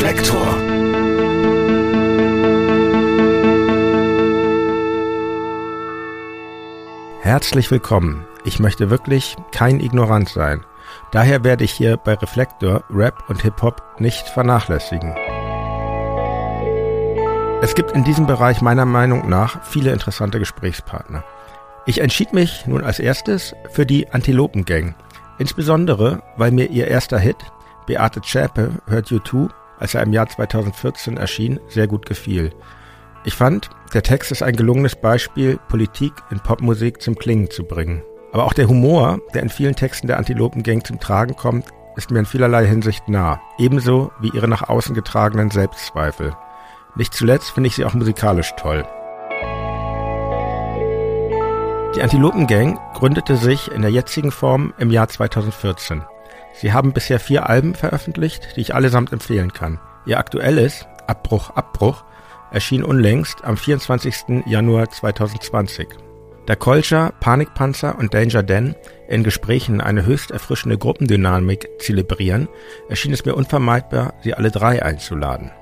Reflektor. 0.00 0.46
Herzlich 7.20 7.68
willkommen. 7.72 8.24
Ich 8.44 8.60
möchte 8.60 8.90
wirklich 8.90 9.34
kein 9.50 9.80
Ignorant 9.80 10.28
sein. 10.28 10.64
Daher 11.10 11.42
werde 11.42 11.64
ich 11.64 11.72
hier 11.72 11.96
bei 11.96 12.14
Reflektor 12.14 12.84
Rap 12.90 13.24
und 13.26 13.42
Hip-Hop 13.42 13.82
nicht 13.98 14.28
vernachlässigen. 14.28 15.16
Es 17.60 17.74
gibt 17.74 17.90
in 17.90 18.04
diesem 18.04 18.28
Bereich 18.28 18.60
meiner 18.60 18.84
Meinung 18.84 19.28
nach 19.28 19.64
viele 19.64 19.92
interessante 19.92 20.38
Gesprächspartner. 20.38 21.24
Ich 21.86 22.00
entschied 22.00 22.32
mich 22.32 22.68
nun 22.68 22.84
als 22.84 23.00
erstes 23.00 23.52
für 23.72 23.84
die 23.84 24.08
Antilopen 24.12 24.64
Gang. 24.64 24.94
Insbesondere, 25.38 26.22
weil 26.36 26.52
mir 26.52 26.70
ihr 26.70 26.86
erster 26.86 27.18
Hit, 27.18 27.38
Beate 27.86 28.20
Zschäpe 28.20 28.74
hört 28.86 29.10
You 29.10 29.18
Too, 29.18 29.48
als 29.78 29.94
er 29.94 30.02
im 30.02 30.12
Jahr 30.12 30.28
2014 30.28 31.16
erschien, 31.16 31.60
sehr 31.68 31.86
gut 31.86 32.06
gefiel. 32.06 32.52
Ich 33.24 33.34
fand, 33.34 33.70
der 33.94 34.02
Text 34.02 34.32
ist 34.32 34.42
ein 34.42 34.56
gelungenes 34.56 34.96
Beispiel, 34.96 35.58
Politik 35.68 36.12
in 36.30 36.40
Popmusik 36.40 37.02
zum 37.02 37.16
Klingen 37.16 37.50
zu 37.50 37.64
bringen. 37.64 38.02
Aber 38.32 38.44
auch 38.44 38.52
der 38.52 38.68
Humor, 38.68 39.20
der 39.34 39.42
in 39.42 39.48
vielen 39.48 39.74
Texten 39.74 40.06
der 40.06 40.18
Antilopen 40.18 40.62
Gang 40.62 40.86
zum 40.86 41.00
Tragen 41.00 41.34
kommt, 41.36 41.66
ist 41.96 42.10
mir 42.10 42.20
in 42.20 42.26
vielerlei 42.26 42.66
Hinsicht 42.66 43.08
nah. 43.08 43.40
Ebenso 43.58 44.12
wie 44.20 44.30
ihre 44.30 44.48
nach 44.48 44.68
außen 44.68 44.94
getragenen 44.94 45.50
Selbstzweifel. 45.50 46.34
Nicht 46.94 47.14
zuletzt 47.14 47.50
finde 47.50 47.68
ich 47.68 47.74
sie 47.74 47.84
auch 47.84 47.94
musikalisch 47.94 48.52
toll. 48.56 48.86
Die 51.96 52.02
Antilopen 52.02 52.46
Gang 52.46 52.78
gründete 52.94 53.36
sich 53.36 53.70
in 53.72 53.82
der 53.82 53.90
jetzigen 53.90 54.30
Form 54.30 54.72
im 54.78 54.90
Jahr 54.90 55.08
2014. 55.08 56.02
Sie 56.60 56.72
haben 56.72 56.92
bisher 56.92 57.20
vier 57.20 57.48
Alben 57.48 57.74
veröffentlicht, 57.74 58.56
die 58.56 58.60
ich 58.62 58.74
allesamt 58.74 59.12
empfehlen 59.12 59.52
kann. 59.52 59.78
Ihr 60.06 60.18
aktuelles, 60.18 60.86
Abbruch, 61.06 61.50
Abbruch, 61.50 62.04
erschien 62.50 62.82
unlängst 62.82 63.44
am 63.44 63.56
24. 63.56 64.42
Januar 64.46 64.90
2020. 64.90 65.88
Da 66.46 66.56
Kolcher, 66.56 67.12
Panikpanzer 67.20 67.98
und 67.98 68.14
Danger 68.14 68.42
Dan 68.42 68.74
in 69.06 69.22
Gesprächen 69.22 69.80
eine 69.80 70.04
höchst 70.04 70.30
erfrischende 70.30 70.78
Gruppendynamik 70.78 71.68
zelebrieren, 71.78 72.48
erschien 72.88 73.12
es 73.12 73.24
mir 73.24 73.34
unvermeidbar, 73.34 74.14
sie 74.22 74.34
alle 74.34 74.50
drei 74.50 74.82
einzuladen. 74.82 75.52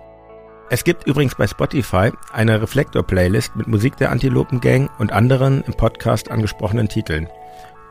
Es 0.70 0.82
gibt 0.82 1.06
übrigens 1.06 1.34
bei 1.34 1.46
Spotify 1.46 2.10
eine 2.32 2.62
Reflektor-Playlist 2.62 3.54
mit 3.54 3.66
Musik 3.66 3.96
der 3.98 4.10
Antilopen 4.10 4.60
Gang 4.60 4.90
und 4.98 5.12
anderen 5.12 5.62
im 5.64 5.74
Podcast 5.74 6.30
angesprochenen 6.30 6.88
Titeln. 6.88 7.28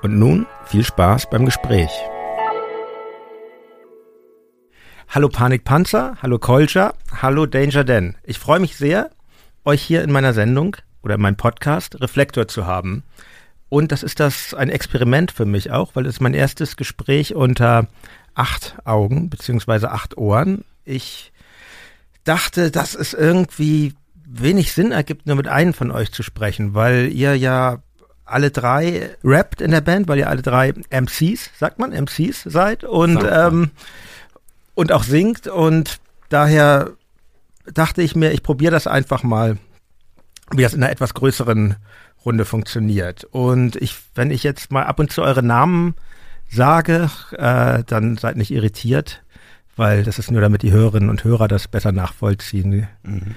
Und 0.01 0.17
nun 0.17 0.45
viel 0.65 0.83
Spaß 0.83 1.29
beim 1.29 1.45
Gespräch. 1.45 1.91
Hallo 5.07 5.29
Panikpanzer, 5.29 6.17
hallo 6.21 6.39
Kolja, 6.39 6.93
hallo 7.21 7.45
Danger 7.45 7.83
Dan. 7.85 8.15
Ich 8.23 8.37
freue 8.37 8.59
mich 8.59 8.75
sehr, 8.75 9.11
euch 9.63 9.81
hier 9.81 10.03
in 10.03 10.11
meiner 10.11 10.33
Sendung 10.33 10.75
oder 11.03 11.15
in 11.15 11.21
meinem 11.21 11.37
Podcast 11.37 12.01
Reflektor 12.01 12.47
zu 12.47 12.65
haben. 12.65 13.03
Und 13.69 13.91
das 13.91 14.03
ist 14.03 14.19
das 14.19 14.53
ein 14.53 14.69
Experiment 14.69 15.31
für 15.31 15.45
mich 15.45 15.71
auch, 15.71 15.95
weil 15.95 16.05
es 16.05 16.19
mein 16.19 16.33
erstes 16.33 16.75
Gespräch 16.75 17.33
unter 17.33 17.87
acht 18.33 18.75
Augen 18.83 19.29
beziehungsweise 19.29 19.91
acht 19.91 20.17
Ohren. 20.17 20.65
Ich 20.83 21.31
dachte, 22.25 22.69
dass 22.69 22.93
es 22.93 23.13
irgendwie 23.13 23.93
wenig 24.25 24.73
Sinn 24.73 24.91
ergibt, 24.91 25.27
nur 25.27 25.37
mit 25.37 25.47
einem 25.47 25.73
von 25.73 25.91
euch 25.91 26.11
zu 26.11 26.23
sprechen, 26.23 26.73
weil 26.73 27.09
ihr 27.13 27.35
ja 27.37 27.79
alle 28.25 28.51
drei 28.51 29.15
rappt 29.23 29.61
in 29.61 29.71
der 29.71 29.81
Band, 29.81 30.07
weil 30.07 30.17
ihr 30.17 30.29
alle 30.29 30.41
drei 30.41 30.73
MCs, 30.89 31.51
sagt 31.57 31.79
man, 31.79 31.91
MCs 31.91 32.43
seid 32.43 32.83
und, 32.83 33.23
ähm, 33.23 33.71
und 34.75 34.91
auch 34.91 35.03
singt 35.03 35.47
und 35.47 35.99
daher 36.29 36.91
dachte 37.73 38.01
ich 38.01 38.15
mir, 38.15 38.31
ich 38.31 38.43
probiere 38.43 38.71
das 38.71 38.87
einfach 38.87 39.23
mal, 39.23 39.57
wie 40.51 40.61
das 40.61 40.73
in 40.73 40.83
einer 40.83 40.91
etwas 40.91 41.15
größeren 41.15 41.75
Runde 42.23 42.45
funktioniert. 42.45 43.23
Und 43.23 43.75
ich, 43.77 43.95
wenn 44.13 44.29
ich 44.29 44.43
jetzt 44.43 44.71
mal 44.71 44.83
ab 44.83 44.99
und 44.99 45.11
zu 45.11 45.23
eure 45.23 45.41
Namen 45.41 45.95
sage, 46.49 47.09
äh, 47.31 47.83
dann 47.85 48.17
seid 48.17 48.37
nicht 48.37 48.51
irritiert 48.51 49.23
weil 49.75 50.03
das 50.03 50.19
ist 50.19 50.31
nur, 50.31 50.41
damit 50.41 50.61
die 50.61 50.71
Hörerinnen 50.71 51.09
und 51.09 51.23
Hörer 51.23 51.47
das 51.47 51.67
besser 51.67 51.91
nachvollziehen 51.91 52.87
mhm. 53.03 53.35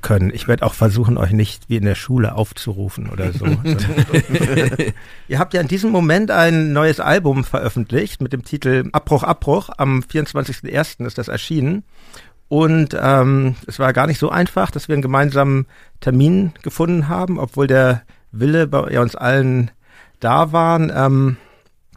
Können. 0.00 0.32
Ich 0.32 0.48
werde 0.48 0.64
auch 0.64 0.74
versuchen, 0.74 1.18
euch 1.18 1.32
nicht 1.32 1.68
wie 1.68 1.76
in 1.76 1.84
der 1.84 1.94
Schule 1.94 2.34
aufzurufen 2.34 3.10
oder 3.10 3.32
so. 3.32 3.46
Ihr 5.28 5.38
habt 5.38 5.52
ja 5.52 5.60
in 5.60 5.68
diesem 5.68 5.90
Moment 5.90 6.30
ein 6.30 6.72
neues 6.72 6.98
Album 6.98 7.44
veröffentlicht 7.44 8.22
mit 8.22 8.32
dem 8.32 8.44
Titel 8.44 8.88
Abbruch, 8.92 9.22
Abbruch. 9.22 9.70
Am 9.76 10.00
24.01. 10.00 11.06
ist 11.06 11.18
das 11.18 11.28
erschienen. 11.28 11.84
Und 12.48 12.96
ähm, 12.98 13.56
es 13.66 13.78
war 13.78 13.92
gar 13.92 14.06
nicht 14.06 14.18
so 14.18 14.30
einfach, 14.30 14.70
dass 14.70 14.88
wir 14.88 14.94
einen 14.94 15.02
gemeinsamen 15.02 15.66
Termin 16.00 16.52
gefunden 16.62 17.08
haben, 17.08 17.38
obwohl 17.38 17.66
der 17.66 18.02
Wille 18.32 18.66
bei 18.66 18.98
uns 19.00 19.16
allen 19.16 19.70
da 20.20 20.52
waren. 20.52 20.92
Ähm, 20.94 21.36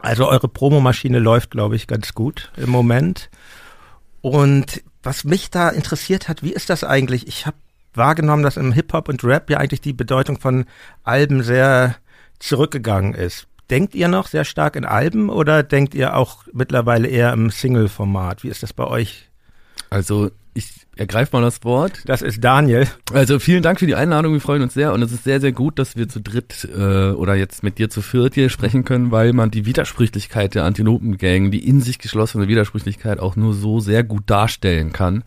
also 0.00 0.28
eure 0.28 0.48
Promomaschine 0.48 1.18
läuft, 1.18 1.50
glaube 1.50 1.76
ich, 1.76 1.86
ganz 1.86 2.14
gut 2.14 2.50
im 2.56 2.70
Moment. 2.70 3.30
Und 4.20 4.82
was 5.02 5.24
mich 5.24 5.50
da 5.50 5.68
interessiert 5.68 6.28
hat, 6.28 6.42
wie 6.42 6.52
ist 6.52 6.68
das 6.68 6.84
eigentlich? 6.84 7.26
Ich 7.26 7.46
habe 7.46 7.56
wahrgenommen, 7.94 8.42
dass 8.42 8.56
im 8.56 8.72
Hip-Hop 8.72 9.08
und 9.08 9.24
Rap 9.24 9.50
ja 9.50 9.58
eigentlich 9.58 9.80
die 9.80 9.92
Bedeutung 9.92 10.38
von 10.38 10.64
Alben 11.04 11.42
sehr 11.42 11.96
zurückgegangen 12.38 13.14
ist. 13.14 13.46
Denkt 13.70 13.94
ihr 13.94 14.08
noch 14.08 14.26
sehr 14.26 14.44
stark 14.44 14.74
in 14.74 14.84
Alben 14.84 15.28
oder 15.28 15.62
denkt 15.62 15.94
ihr 15.94 16.16
auch 16.16 16.44
mittlerweile 16.52 17.06
eher 17.06 17.32
im 17.32 17.50
Single-Format? 17.50 18.42
Wie 18.42 18.48
ist 18.48 18.62
das 18.62 18.72
bei 18.72 18.84
euch? 18.84 19.28
Also 19.90 20.30
ich 20.54 20.86
ergreife 20.96 21.36
mal 21.36 21.42
das 21.42 21.62
Wort. 21.64 22.02
Das 22.06 22.22
ist 22.22 22.42
Daniel. 22.42 22.88
Also 23.12 23.38
vielen 23.38 23.62
Dank 23.62 23.78
für 23.78 23.86
die 23.86 23.94
Einladung, 23.94 24.32
wir 24.32 24.40
freuen 24.40 24.62
uns 24.62 24.74
sehr 24.74 24.92
und 24.92 25.02
es 25.02 25.12
ist 25.12 25.24
sehr, 25.24 25.40
sehr 25.40 25.52
gut, 25.52 25.78
dass 25.78 25.96
wir 25.96 26.08
zu 26.08 26.20
dritt 26.20 26.68
äh, 26.76 27.10
oder 27.10 27.34
jetzt 27.36 27.62
mit 27.62 27.78
dir 27.78 27.88
zu 27.88 28.02
viert 28.02 28.34
hier 28.34 28.50
sprechen 28.50 28.84
können, 28.84 29.12
weil 29.12 29.32
man 29.32 29.50
die 29.50 29.66
Widersprüchlichkeit 29.66 30.54
der 30.54 30.64
Antilopengang, 30.64 31.50
die 31.50 31.66
in 31.66 31.80
sich 31.80 31.98
geschlossene 31.98 32.48
Widersprüchlichkeit 32.48 33.20
auch 33.20 33.36
nur 33.36 33.54
so 33.54 33.78
sehr 33.78 34.02
gut 34.02 34.24
darstellen 34.26 34.92
kann. 34.92 35.22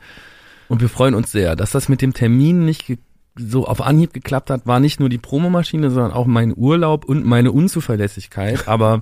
Und 0.70 0.82
wir 0.82 0.90
freuen 0.90 1.16
uns 1.16 1.32
sehr, 1.32 1.56
dass 1.56 1.72
das 1.72 1.90
mit 1.90 2.02
dem 2.02 2.14
Termin 2.14 2.66
nicht 2.66 2.98
so 3.36 3.66
auf 3.66 3.82
Anhieb 3.82 4.14
geklappt 4.14 4.50
hat, 4.50 4.68
war 4.68 4.80
nicht 4.80 5.00
nur 5.00 5.10
die 5.10 5.18
Promomaschine, 5.18 5.90
sondern 5.90 6.12
auch 6.12 6.28
mein 6.28 6.54
Urlaub 6.56 7.06
und 7.06 7.26
meine 7.26 7.52
Unzuverlässigkeit. 7.52 8.68
Aber 8.68 9.02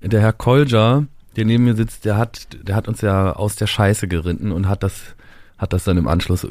der 0.00 0.20
Herr 0.20 0.32
Kolja, 0.32 1.04
der 1.36 1.44
neben 1.44 1.64
mir 1.64 1.74
sitzt, 1.74 2.04
der 2.04 2.16
hat, 2.16 2.48
der 2.62 2.76
hat 2.76 2.88
uns 2.88 3.00
ja 3.00 3.32
aus 3.32 3.56
der 3.56 3.66
Scheiße 3.66 4.06
geritten 4.08 4.52
und 4.52 4.68
hat 4.68 4.82
das 4.82 5.14
hat 5.62 5.72
das 5.72 5.84
dann 5.84 5.96
im 5.96 6.08
Anschluss, 6.08 6.44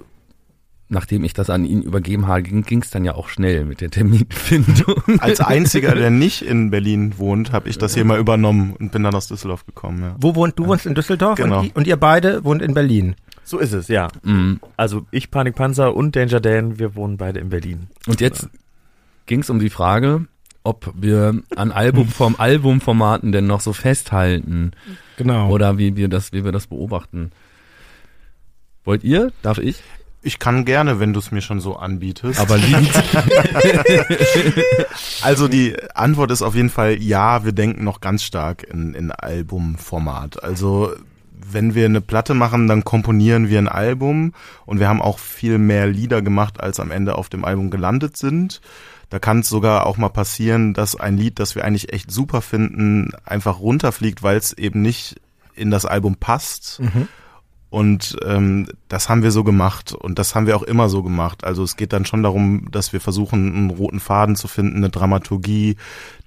nachdem 0.87 1.25
ich 1.25 1.33
das 1.33 1.49
an 1.49 1.65
ihn 1.65 1.81
übergeben 1.81 2.27
habe, 2.27 2.43
ging 2.43 2.81
es 2.81 2.91
dann 2.91 3.03
ja 3.03 3.13
auch 3.13 3.27
schnell 3.27 3.65
mit 3.65 3.81
der 3.81 3.89
Terminfindung. 3.89 5.19
Als 5.19 5.41
einziger, 5.41 5.95
der 5.95 6.09
nicht 6.11 6.41
in 6.41 6.71
Berlin 6.71 7.15
wohnt, 7.17 7.51
habe 7.51 7.67
ich 7.67 7.77
das 7.77 7.93
hier 7.93 8.05
mal 8.05 8.19
übernommen 8.19 8.73
und 8.79 8.93
bin 8.93 9.03
dann 9.03 9.13
aus 9.13 9.27
Düsseldorf 9.27 9.65
gekommen. 9.65 10.01
Ja. 10.01 10.15
Wo 10.17 10.35
wohnt 10.35 10.57
du? 10.57 10.65
Wohnst 10.65 10.85
in 10.85 10.95
Düsseldorf 10.95 11.35
genau. 11.35 11.59
und, 11.59 11.75
und, 11.75 11.87
ihr 11.87 11.97
beide 11.97 12.45
wohnt 12.45 12.61
in 12.61 12.73
Berlin. 12.73 13.15
So 13.43 13.59
ist 13.59 13.73
es, 13.73 13.87
ja. 13.87 14.07
Mhm. 14.23 14.59
Also 14.77 15.05
ich 15.11 15.31
Panikpanzer 15.31 15.95
und 15.95 16.15
Danger 16.15 16.39
Dan, 16.39 16.79
wir 16.79 16.95
wohnen 16.95 17.17
beide 17.17 17.39
in 17.39 17.49
Berlin. 17.49 17.87
Und 18.07 18.21
jetzt 18.21 18.49
ging 19.25 19.41
es 19.41 19.49
um 19.49 19.59
die 19.59 19.69
Frage, 19.69 20.25
ob 20.63 20.91
wir 20.95 21.41
an 21.55 21.71
Album 21.71 22.07
vom 22.09 22.35
Albumformaten 22.37 23.31
denn 23.31 23.47
noch 23.47 23.61
so 23.61 23.73
festhalten. 23.73 24.71
Genau. 25.17 25.49
Oder 25.49 25.77
wie 25.77 25.95
wir 25.95 26.07
das, 26.07 26.33
wie 26.33 26.43
wir 26.43 26.51
das 26.51 26.67
beobachten. 26.67 27.31
Wollt 28.83 29.03
ihr? 29.03 29.31
Darf 29.41 29.57
ich? 29.57 29.81
Ich 30.23 30.37
kann 30.37 30.65
gerne, 30.65 30.99
wenn 30.99 31.13
du 31.13 31.19
es 31.19 31.31
mir 31.31 31.41
schon 31.41 31.59
so 31.59 31.77
anbietest. 31.77 32.39
Aber 32.39 32.57
liebend. 32.57 32.91
also 35.23 35.47
die 35.47 35.75
Antwort 35.95 36.29
ist 36.29 36.43
auf 36.43 36.53
jeden 36.53 36.69
Fall 36.69 37.01
ja, 37.01 37.43
wir 37.43 37.53
denken 37.53 37.83
noch 37.83 38.01
ganz 38.01 38.23
stark 38.23 38.63
in, 38.63 38.93
in 38.93 39.11
Albumformat. 39.11 40.43
Also 40.43 40.93
wenn 41.53 41.75
wir 41.75 41.85
eine 41.85 42.01
Platte 42.01 42.33
machen, 42.33 42.67
dann 42.67 42.83
komponieren 42.83 43.49
wir 43.49 43.59
ein 43.59 43.67
Album 43.67 44.33
und 44.65 44.79
wir 44.79 44.87
haben 44.87 45.01
auch 45.01 45.19
viel 45.19 45.57
mehr 45.57 45.87
Lieder 45.87 46.21
gemacht, 46.21 46.59
als 46.59 46.79
am 46.79 46.91
Ende 46.91 47.15
auf 47.15 47.29
dem 47.29 47.45
Album 47.45 47.69
gelandet 47.69 48.17
sind. 48.17 48.61
Da 49.09 49.19
kann 49.19 49.39
es 49.39 49.49
sogar 49.49 49.85
auch 49.85 49.97
mal 49.97 50.09
passieren, 50.09 50.73
dass 50.73 50.95
ein 50.95 51.17
Lied, 51.17 51.39
das 51.39 51.55
wir 51.55 51.65
eigentlich 51.65 51.91
echt 51.91 52.11
super 52.11 52.41
finden, 52.41 53.11
einfach 53.25 53.59
runterfliegt, 53.59 54.23
weil 54.23 54.37
es 54.37 54.53
eben 54.53 54.81
nicht 54.81 55.19
in 55.53 55.69
das 55.69 55.85
Album 55.85 56.15
passt. 56.15 56.79
Mhm. 56.79 57.07
Und 57.69 58.17
ähm, 58.25 58.67
das 58.89 59.07
haben 59.07 59.23
wir 59.23 59.31
so 59.31 59.45
gemacht 59.45 59.93
und 59.93 60.19
das 60.19 60.35
haben 60.35 60.45
wir 60.45 60.57
auch 60.57 60.63
immer 60.63 60.89
so 60.89 61.03
gemacht. 61.03 61.45
Also 61.45 61.63
es 61.63 61.77
geht 61.77 61.93
dann 61.93 62.05
schon 62.05 62.21
darum, 62.21 62.69
dass 62.69 62.91
wir 62.91 62.99
versuchen, 62.99 63.55
einen 63.55 63.69
roten 63.69 64.01
Faden 64.01 64.35
zu 64.35 64.49
finden, 64.49 64.77
eine 64.77 64.89
Dramaturgie, 64.89 65.77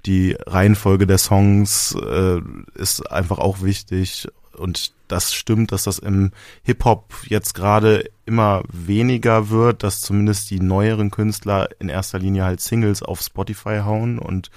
die 0.06 0.36
Reihenfolge 0.46 1.06
der 1.06 1.18
Songs 1.18 1.94
äh, 1.94 2.40
ist 2.74 3.10
einfach 3.12 3.38
auch 3.38 3.60
wichtig. 3.60 4.26
Und 4.56 4.92
das 5.08 5.34
stimmt, 5.34 5.72
dass 5.72 5.84
das 5.84 5.98
im 5.98 6.32
Hip-Hop 6.62 7.12
jetzt 7.26 7.54
gerade 7.54 8.10
immer 8.26 8.62
weniger 8.70 9.50
wird, 9.50 9.82
dass 9.82 10.00
zumindest 10.00 10.50
die 10.50 10.60
neueren 10.60 11.10
Künstler 11.10 11.68
in 11.78 11.88
erster 11.88 12.18
Linie 12.18 12.44
halt 12.44 12.60
Singles 12.60 13.02
auf 13.02 13.20
Spotify 13.20 13.80
hauen. 13.84 14.18
Und 14.18 14.50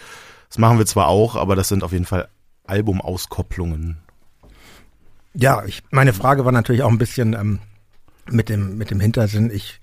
das 0.49 0.57
machen 0.57 0.77
wir 0.77 0.85
zwar 0.85 1.07
auch, 1.07 1.35
aber 1.35 1.55
das 1.55 1.67
sind 1.67 1.83
auf 1.83 1.91
jeden 1.91 2.05
Fall 2.05 2.27
Albumauskopplungen. 2.65 3.97
Ja, 5.33 5.63
ich, 5.65 5.83
meine 5.91 6.13
Frage 6.13 6.45
war 6.45 6.51
natürlich 6.51 6.83
auch 6.83 6.89
ein 6.89 6.97
bisschen, 6.97 7.33
ähm, 7.33 7.59
mit 8.29 8.49
dem, 8.49 8.77
mit 8.77 8.91
dem 8.91 8.99
Hintersinn, 8.99 9.51
ich 9.51 9.79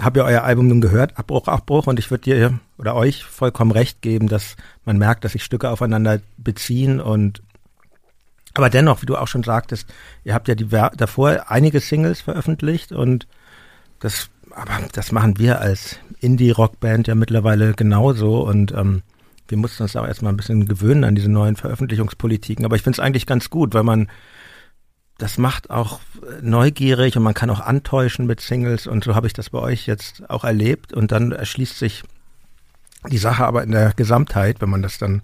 habe 0.00 0.20
ja 0.20 0.26
euer 0.26 0.42
Album 0.42 0.68
nun 0.68 0.80
gehört, 0.80 1.18
Abbruch, 1.18 1.48
Abbruch, 1.48 1.86
und 1.86 1.98
ich 1.98 2.10
würde 2.10 2.24
dir 2.24 2.60
oder 2.78 2.94
euch 2.94 3.24
vollkommen 3.24 3.70
recht 3.70 4.02
geben, 4.02 4.28
dass 4.28 4.56
man 4.84 4.98
merkt, 4.98 5.24
dass 5.24 5.32
sich 5.32 5.44
Stücke 5.44 5.70
aufeinander 5.70 6.20
beziehen 6.38 7.00
und 7.00 7.42
aber 8.54 8.70
dennoch, 8.70 9.02
wie 9.02 9.06
du 9.06 9.16
auch 9.16 9.28
schon 9.28 9.42
sagtest, 9.42 9.88
ihr 10.24 10.34
habt 10.34 10.48
ja 10.48 10.54
die, 10.54 10.66
davor 10.66 11.44
einige 11.48 11.80
Singles 11.80 12.20
veröffentlicht 12.20 12.92
und 12.92 13.26
das, 14.00 14.30
aber 14.50 14.72
das 14.92 15.12
machen 15.12 15.38
wir 15.38 15.60
als 15.60 15.98
Indie-Rockband 16.20 17.08
ja 17.08 17.14
mittlerweile 17.14 17.72
genauso 17.74 18.46
und 18.46 18.72
ähm, 18.72 19.02
wir 19.48 19.58
mussten 19.58 19.82
uns 19.82 19.96
auch 19.96 20.06
erstmal 20.06 20.32
ein 20.32 20.36
bisschen 20.36 20.66
gewöhnen 20.66 21.04
an 21.04 21.14
diese 21.14 21.30
neuen 21.30 21.56
Veröffentlichungspolitiken. 21.56 22.64
Aber 22.64 22.76
ich 22.76 22.82
finde 22.82 22.96
es 22.96 23.00
eigentlich 23.00 23.26
ganz 23.26 23.50
gut, 23.50 23.74
weil 23.74 23.82
man 23.82 24.08
das 25.18 25.38
macht 25.38 25.70
auch 25.70 26.00
neugierig 26.40 27.16
und 27.16 27.22
man 27.22 27.34
kann 27.34 27.50
auch 27.50 27.60
antäuschen 27.60 28.26
mit 28.26 28.40
Singles 28.40 28.86
und 28.86 29.04
so 29.04 29.14
habe 29.14 29.26
ich 29.26 29.32
das 29.32 29.50
bei 29.50 29.58
euch 29.58 29.86
jetzt 29.86 30.28
auch 30.28 30.42
erlebt 30.42 30.92
und 30.92 31.12
dann 31.12 31.32
erschließt 31.32 31.78
sich 31.78 32.02
die 33.08 33.18
Sache 33.18 33.44
aber 33.44 33.62
in 33.62 33.70
der 33.70 33.92
Gesamtheit, 33.94 34.60
wenn 34.60 34.70
man 34.70 34.82
das 34.82 34.98
dann 34.98 35.22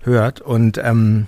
hört 0.00 0.40
und 0.40 0.78
ähm, 0.78 1.26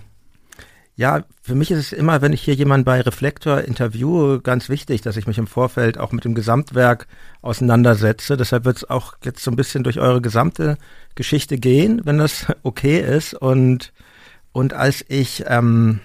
ja, 0.98 1.22
für 1.42 1.54
mich 1.54 1.70
ist 1.70 1.78
es 1.78 1.92
immer, 1.92 2.22
wenn 2.22 2.32
ich 2.32 2.42
hier 2.42 2.54
jemanden 2.54 2.84
bei 2.84 3.00
Reflektor 3.00 3.60
interviewe, 3.60 4.40
ganz 4.40 4.68
wichtig, 4.68 5.00
dass 5.00 5.16
ich 5.16 5.28
mich 5.28 5.38
im 5.38 5.46
Vorfeld 5.46 5.96
auch 5.96 6.10
mit 6.10 6.24
dem 6.24 6.34
Gesamtwerk 6.34 7.06
auseinandersetze. 7.40 8.36
Deshalb 8.36 8.64
wird 8.64 8.78
es 8.78 8.90
auch 8.90 9.14
jetzt 9.22 9.44
so 9.44 9.52
ein 9.52 9.56
bisschen 9.56 9.84
durch 9.84 10.00
eure 10.00 10.20
gesamte 10.20 10.76
Geschichte 11.14 11.56
gehen, 11.56 12.00
wenn 12.02 12.18
das 12.18 12.46
okay 12.64 12.98
ist. 12.98 13.32
Und, 13.32 13.92
und 14.50 14.74
als 14.74 15.04
ich 15.06 15.44
ähm, 15.46 16.00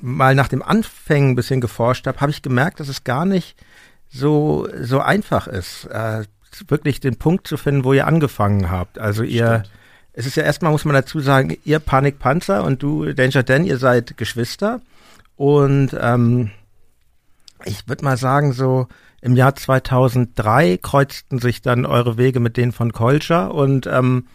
mal 0.00 0.36
nach 0.36 0.46
dem 0.46 0.62
Anfängen 0.62 1.30
ein 1.30 1.36
bisschen 1.36 1.60
geforscht 1.60 2.06
habe, 2.06 2.20
habe 2.20 2.30
ich 2.30 2.42
gemerkt, 2.42 2.78
dass 2.78 2.86
es 2.86 3.02
gar 3.02 3.24
nicht 3.24 3.56
so, 4.08 4.68
so 4.80 5.00
einfach 5.00 5.48
ist, 5.48 5.86
äh, 5.86 6.22
wirklich 6.68 7.00
den 7.00 7.16
Punkt 7.16 7.48
zu 7.48 7.56
finden, 7.56 7.82
wo 7.82 7.94
ihr 7.94 8.06
angefangen 8.06 8.70
habt. 8.70 9.00
Also 9.00 9.24
ihr 9.24 9.64
Stimmt 9.64 9.79
es 10.12 10.26
ist 10.26 10.36
ja 10.36 10.42
erstmal, 10.42 10.72
muss 10.72 10.84
man 10.84 10.94
dazu 10.94 11.20
sagen, 11.20 11.56
ihr 11.64 11.78
Panikpanzer 11.78 12.64
und 12.64 12.82
du 12.82 13.12
Danger 13.12 13.42
Dan, 13.42 13.64
ihr 13.64 13.78
seid 13.78 14.16
Geschwister. 14.16 14.80
Und 15.36 15.96
ähm, 15.98 16.50
ich 17.64 17.88
würde 17.88 18.04
mal 18.04 18.16
sagen, 18.16 18.52
so 18.52 18.88
im 19.20 19.36
Jahr 19.36 19.54
2003 19.54 20.78
kreuzten 20.78 21.38
sich 21.38 21.62
dann 21.62 21.86
eure 21.86 22.18
Wege 22.18 22.40
mit 22.40 22.56
denen 22.56 22.72
von 22.72 22.92
Culture 22.92 23.52
und 23.52 23.86
ähm, 23.86 24.26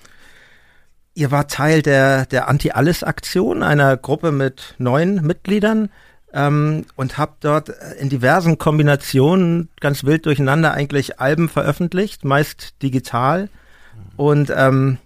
ihr 1.16 1.32
war 1.32 1.48
Teil 1.48 1.82
der, 1.82 2.26
der 2.26 2.48
Anti-Alles-Aktion, 2.48 3.64
einer 3.64 3.98
Gruppe 3.98 4.32
mit 4.32 4.76
neun 4.78 5.22
Mitgliedern 5.26 5.90
ähm, 6.34 6.86
und 6.96 7.18
habt 7.18 7.46
dort 7.46 7.70
in 8.00 8.10
diversen 8.10 8.58
Kombinationen 8.58 9.70
ganz 9.80 10.04
wild 10.04 10.26
durcheinander 10.26 10.74
eigentlich 10.74 11.20
Alben 11.20 11.50
veröffentlicht, 11.50 12.26
meist 12.26 12.82
digital. 12.84 13.50
Und 14.18 14.54
ähm, 14.56 14.98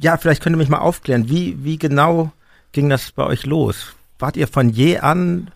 ja, 0.00 0.16
vielleicht 0.16 0.42
könnt 0.42 0.54
ihr 0.54 0.58
mich 0.58 0.68
mal 0.68 0.78
aufklären, 0.78 1.28
wie, 1.28 1.62
wie 1.64 1.78
genau 1.78 2.32
ging 2.72 2.88
das 2.88 3.12
bei 3.12 3.24
euch 3.24 3.46
los? 3.46 3.94
Wart 4.18 4.36
ihr 4.36 4.48
von 4.48 4.70
je 4.70 4.98
an 4.98 5.50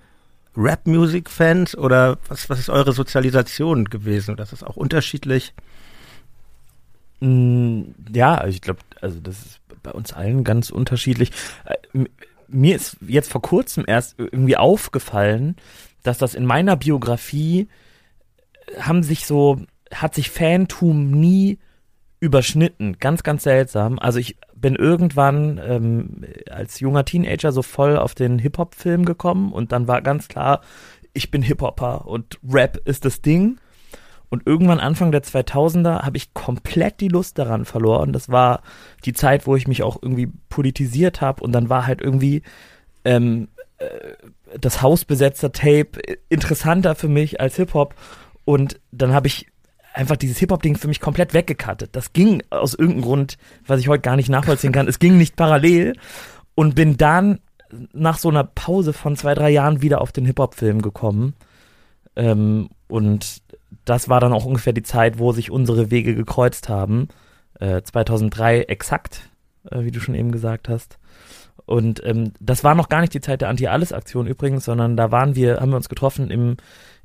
Rap-Music-Fans 0.57 1.77
oder 1.77 2.19
was, 2.29 2.51
was 2.51 2.59
ist 2.59 2.71
eure 2.71 2.93
Sozialisation 2.93 3.85
gewesen? 3.85 4.33
Oder 4.33 4.43
ist 4.45 4.53
das 4.53 4.63
auch 4.63 4.77
unterschiedlich? 4.77 5.55
Mm, 7.21 7.83
ja, 8.13 8.47
ich 8.47 8.61
glaube, 8.61 8.81
also 9.01 9.21
das 9.21 9.39
ist 9.39 9.61
bei 9.83 9.93
uns 9.93 10.13
allen 10.13 10.45
ganz 10.45 10.71
unterschiedlich. 10.71 11.31
Äh, 11.65 12.07
mir 12.49 12.77
ist 12.77 12.97
jetzt 13.07 13.31
vor 13.31 13.43
kurzem 13.43 13.85
erst 13.87 14.19
irgendwie 14.19 14.57
aufgefallen, 14.57 15.57
dass 16.03 16.19
das 16.19 16.35
in 16.35 16.47
meiner 16.47 16.77
Biografie 16.77 17.69
haben 18.79 19.03
sich 19.03 19.27
so, 19.27 19.61
hat 19.93 20.15
sich 20.15 20.31
Fantum 20.31 21.11
nie 21.11 21.59
überschnitten. 22.21 22.99
Ganz, 23.01 23.23
ganz 23.23 23.43
seltsam. 23.43 23.99
Also 23.99 24.19
ich 24.19 24.37
bin 24.55 24.77
irgendwann 24.77 25.59
ähm, 25.65 26.25
als 26.51 26.81
junger 26.81 27.05
Teenager 27.05 27.51
so 27.51 27.63
voll 27.63 27.97
auf 27.97 28.15
den 28.15 28.39
Hip-Hop-Film 28.39 29.07
gekommen 29.07 29.53
und 29.53 29.73
dann 29.73 29.89
war 29.89 30.03
ganz 30.03 30.29
klar, 30.29 30.61
ich 31.15 31.31
bin 31.31 31.43
Hip-Hopper 31.43 32.07
und 32.07 32.39
Rap 32.49 32.77
ist 32.85 33.05
das 33.05 33.23
Ding. 33.23 33.59
Und 34.29 34.47
irgendwann 34.47 34.79
Anfang 34.79 35.11
der 35.11 35.25
2000er 35.25 36.03
habe 36.03 36.17
ich 36.17 36.35
komplett 36.35 37.01
die 37.01 37.09
Lust 37.09 37.37
daran 37.37 37.65
verloren. 37.65 38.13
Das 38.13 38.29
war 38.29 38.63
die 39.05 39.13
Zeit, 39.13 39.45
wo 39.49 39.57
ich 39.57 39.67
mich 39.67 39.83
auch 39.83 39.99
irgendwie 40.01 40.29
politisiert 40.49 41.21
habe 41.21 41.43
und 41.43 41.51
dann 41.51 41.69
war 41.69 41.87
halt 41.87 42.01
irgendwie 42.01 42.43
ähm, 43.05 43.49
äh, 43.79 43.87
das 44.61 44.83
hausbesetzter 44.83 45.51
Tape 45.51 45.93
interessanter 46.29 46.95
für 46.95 47.09
mich 47.09 47.41
als 47.41 47.57
Hip-Hop. 47.57 47.97
Und 48.45 48.79
dann 48.93 49.13
habe 49.13 49.27
ich 49.27 49.47
einfach 49.93 50.17
dieses 50.17 50.39
Hip-Hop-Ding 50.39 50.77
für 50.77 50.89
mich 50.89 51.01
komplett 51.01 51.35
weggekattet. 51.35 51.91
Das 51.97 52.13
ging 52.13 52.43
aus 52.51 52.75
irgendeinem 52.75 53.03
Grund, 53.03 53.39
was 53.67 53.81
ich 53.81 53.89
heute 53.89 54.03
gar 54.03 54.17
nicht 54.17 54.29
nachvollziehen 54.29 54.73
kann. 54.73 54.89
Es 54.89 54.99
ging 54.99 55.19
nicht 55.19 55.37
parallel 55.37 55.95
und 56.55 56.75
bin 56.75 56.97
dann 56.97 57.41
nach 57.93 58.19
so 58.19 58.29
einer 58.29 58.45
Pause 58.45 58.93
von 58.93 59.17
zwei, 59.17 59.35
drei 59.35 59.51
Jahren 59.51 59.83
wieder 59.83 60.01
auf 60.01 60.13
den 60.13 60.27
Hip-Hop-Film 60.27 60.83
gekommen. 60.83 61.35
Ähm, 62.17 62.69
und 62.89 63.43
das 63.85 64.09
war 64.09 64.21
dann 64.21 64.33
auch 64.33 64.45
ungefähr 64.45 64.73
die 64.73 64.83
Zeit, 64.83 65.19
wo 65.19 65.33
sich 65.33 65.51
unsere 65.51 65.91
Wege 65.91 66.15
gekreuzt 66.15 66.69
haben. 66.69 67.09
Äh, 67.59 67.83
2003 67.83 68.63
exakt, 68.63 69.31
äh, 69.71 69.85
wie 69.85 69.91
du 69.91 70.01
schon 70.01 70.15
eben 70.15 70.33
gesagt 70.33 70.69
hast. 70.69 70.99
Und 71.67 72.05
ähm, 72.05 72.33
das 72.41 72.65
war 72.65 72.75
noch 72.75 72.89
gar 72.89 73.01
nicht 73.01 73.15
die 73.15 73.21
Zeit 73.21 73.43
der 73.43 73.49
Anti-Alles-Aktion 73.49 74.27
übrigens, 74.27 74.65
sondern 74.65 74.97
da 74.97 75.13
waren 75.13 75.37
wir, 75.37 75.61
haben 75.61 75.71
wir 75.71 75.77
uns 75.77 75.89
getroffen 75.89 76.31
im 76.31 76.57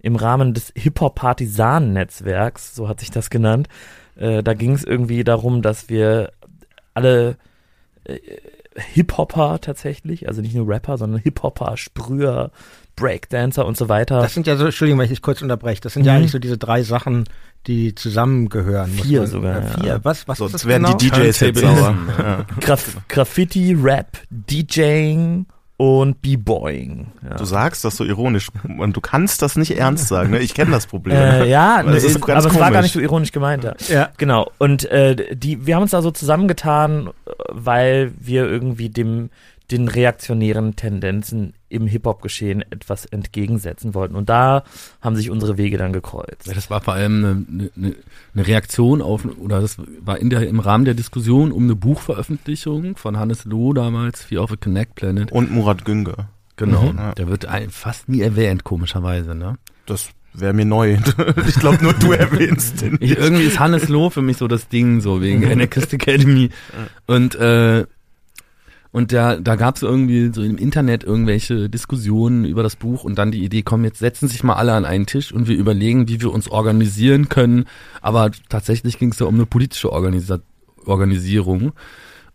im 0.06 0.16
Rahmen 0.16 0.54
des 0.54 0.72
Hip-Hop-Partisanen-Netzwerks, 0.76 2.76
so 2.76 2.88
hat 2.88 3.00
sich 3.00 3.10
das 3.10 3.32
genannt. 3.32 3.68
Äh, 4.16 4.44
da 4.44 4.54
ging 4.54 4.74
es 4.74 4.84
irgendwie 4.84 5.24
darum, 5.24 5.64
dass 5.64 5.90
wir 5.90 6.32
alle 6.94 7.38
äh, 8.04 8.20
Hip-Hopper 8.76 9.60
tatsächlich, 9.62 10.28
also 10.28 10.42
nicht 10.42 10.54
nur 10.54 10.68
Rapper, 10.68 11.00
sondern 11.00 11.22
Hip-Hopper, 11.22 11.76
Sprüher, 11.76 12.52
Breakdancer 12.96 13.66
und 13.66 13.78
so 13.78 13.90
weiter. 13.90 14.22
Das 14.22 14.36
sind 14.36 14.46
ja 14.46 14.58
so, 14.58 14.66
Entschuldigung, 14.66 15.00
wenn 15.00 15.06
ich 15.06 15.12
dich 15.12 15.24
kurz 15.24 15.42
unterbreche, 15.42 15.82
das 15.82 15.94
sind 15.94 16.04
mhm. 16.04 16.08
ja 16.08 16.14
eigentlich 16.14 16.32
so 16.32 16.40
diese 16.40 16.60
drei 16.60 16.84
Sachen, 16.84 17.24
die 17.66 17.96
zusammengehören. 17.96 18.92
Vier 18.92 19.22
man, 19.22 19.30
sogar. 19.30 19.58
Äh, 19.58 19.80
vier. 19.80 19.88
Ja. 19.88 20.06
Was, 20.06 20.28
was 20.28 20.38
so, 20.38 20.46
ist 20.46 20.54
das 20.54 20.68
werden 20.68 20.84
genau? 20.84 20.98
die 20.98 21.10
DJs 21.10 21.40
jetzt 21.40 21.62
sauer. 21.62 21.96
ja. 22.20 22.46
Graf 22.60 22.96
Graffiti, 23.08 23.74
Rap, 23.74 24.20
DJing 24.30 25.48
und 25.78 26.22
B-Boying. 26.22 27.08
Ja. 27.24 27.36
Du 27.36 27.44
sagst 27.44 27.84
das 27.84 27.98
so 27.98 28.06
ironisch 28.06 28.50
und 28.78 28.96
du 28.96 29.02
kannst 29.02 29.42
das 29.42 29.58
nicht 29.58 29.78
ernst 29.78 30.08
sagen. 30.08 30.32
Ne? 30.32 30.40
Ich 30.40 30.54
kenne 30.54 30.72
das 30.72 30.88
Problem. 30.88 31.18
Äh, 31.18 31.50
ja, 31.50 31.84
ne, 31.84 31.98
ist 31.98 32.16
aber 32.16 32.20
komisch. 32.20 32.46
es 32.46 32.60
war 32.60 32.72
gar 32.72 32.82
nicht 32.82 32.94
so 32.94 33.00
ironisch 33.02 33.34
gemeint. 33.34 33.66
Ja. 33.66 33.74
ja. 33.90 34.10
Genau. 34.18 34.52
Und 34.58 34.86
äh, 34.86 35.36
die, 35.36 35.66
wir 35.66 35.76
haben 35.76 35.82
uns 35.82 35.92
da 35.92 36.02
so 36.02 36.12
zusammengetan, 36.12 37.10
weil 37.50 38.14
wir 38.18 38.46
irgendwie 38.46 38.90
dem 38.90 39.30
den 39.72 39.88
reaktionären 39.88 40.76
Tendenzen 40.76 41.54
im 41.70 41.88
Hip-Hop-Geschehen 41.88 42.64
etwas 42.72 43.06
entgegensetzen 43.06 43.94
wollten. 43.94 44.16
Und 44.16 44.30
da 44.30 44.64
haben 45.02 45.16
sich 45.16 45.30
unsere 45.30 45.58
Wege 45.58 45.78
dann 45.78 45.94
gekreuzt. 45.94 46.48
Ja, 46.48 46.54
das 46.54 46.70
war 46.70 46.82
vor 46.82 46.94
allem 46.94 47.46
eine, 47.50 47.72
eine, 47.76 47.96
eine 48.34 48.48
Reaktion 48.48 49.02
auf, 49.02 49.26
oder 49.40 49.62
das 49.62 49.78
war 50.00 50.20
in 50.20 50.30
der, 50.30 50.48
im 50.48 50.60
Rahmen 50.60 50.86
der 50.86 50.94
Diskussion 50.94 51.52
um 51.52 51.64
eine 51.64 51.76
Buchveröffentlichung 51.76 52.96
von 52.96 53.18
Hannes 53.18 53.46
Loh 53.46 53.74
damals, 53.74 54.24
Fear 54.24 54.44
of 54.44 54.52
a 54.52 54.56
Connect 54.56 54.96
Planet. 54.96 55.32
Und 55.32 55.52
Murat 55.52 55.84
Günger. 55.86 56.30
Genau, 56.58 56.94
mhm. 56.94 57.16
der 57.18 57.28
wird 57.28 57.48
fast 57.70 58.08
nie 58.08 58.22
erwähnt, 58.22 58.64
komischerweise, 58.64 59.36
ne? 59.36 59.58
Das 59.86 60.10
wäre 60.34 60.54
mir 60.54 60.66
neu. 60.66 60.98
ich 61.48 61.56
glaube, 61.56 61.84
nur 61.84 61.94
du 61.94 62.12
erwähnst 62.12 62.82
den. 62.82 62.98
Ich, 63.02 63.18
irgendwie 63.18 63.44
ist 63.44 63.60
Hannes 63.60 63.90
Loh 63.90 64.10
für 64.10 64.22
mich 64.22 64.38
so 64.38 64.48
das 64.48 64.68
Ding, 64.68 65.02
so 65.02 65.22
wegen 65.22 65.46
Anarchist 65.52 65.94
Academy. 65.94 66.50
Und 67.08 67.36
äh, 67.36 67.86
und 68.96 69.12
da, 69.12 69.36
da 69.36 69.58
gab 69.58 69.76
es 69.76 69.82
irgendwie 69.82 70.32
so 70.34 70.42
im 70.42 70.58
Internet 70.58 71.04
irgendwelche 71.04 71.70
Diskussionen 71.70 72.46
über 72.46 72.64
das 72.64 72.78
Buch 72.78 73.04
und 73.04 73.18
dann 73.18 73.30
die 73.30 73.44
Idee, 73.44 73.62
komm, 73.62 73.84
jetzt 73.84 74.00
setzen 74.00 74.30
sich 74.30 74.42
mal 74.42 74.54
alle 74.54 74.72
an 74.72 74.86
einen 74.86 75.06
Tisch 75.06 75.34
und 75.34 75.50
wir 75.50 75.58
überlegen, 75.58 76.08
wie 76.08 76.22
wir 76.22 76.32
uns 76.32 76.48
organisieren 76.48 77.28
können. 77.28 77.66
Aber 78.00 78.32
tatsächlich 78.48 78.98
ging 78.98 79.12
es 79.12 79.18
da 79.18 79.26
um 79.26 79.36
eine 79.36 79.46
politische 79.46 79.92
Organisa 79.92 80.40
Organisierung. 80.86 81.74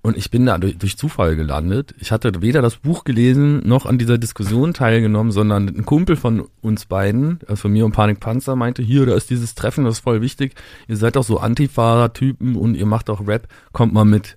Und 0.02 0.18
ich 0.18 0.30
bin 0.30 0.44
da 0.44 0.58
durch, 0.58 0.76
durch, 0.76 0.98
Zufall 0.98 1.34
gelandet. 1.34 1.94
Ich 1.98 2.12
hatte 2.12 2.42
weder 2.42 2.60
das 2.60 2.76
Buch 2.76 3.04
gelesen 3.04 3.66
noch 3.66 3.86
an 3.86 3.96
dieser 3.96 4.18
Diskussion 4.18 4.74
teilgenommen, 4.74 5.32
sondern 5.32 5.66
ein 5.66 5.86
Kumpel 5.86 6.16
von 6.16 6.46
uns 6.60 6.84
beiden, 6.84 7.38
also 7.46 7.56
von 7.56 7.72
mir 7.72 7.86
und 7.86 7.92
Panik 7.92 8.20
Panzer, 8.20 8.54
meinte, 8.54 8.82
hier, 8.82 9.06
da 9.06 9.14
ist 9.14 9.30
dieses 9.30 9.54
Treffen, 9.54 9.86
das 9.86 9.94
ist 9.94 10.04
voll 10.04 10.20
wichtig. 10.20 10.52
Ihr 10.88 10.98
seid 10.98 11.16
doch 11.16 11.24
so 11.24 11.38
Antifa-Typen 11.38 12.56
und 12.56 12.74
ihr 12.74 12.86
macht 12.86 13.08
auch 13.08 13.26
Rap, 13.26 13.48
kommt 13.72 13.94
mal 13.94 14.04
mit. 14.04 14.36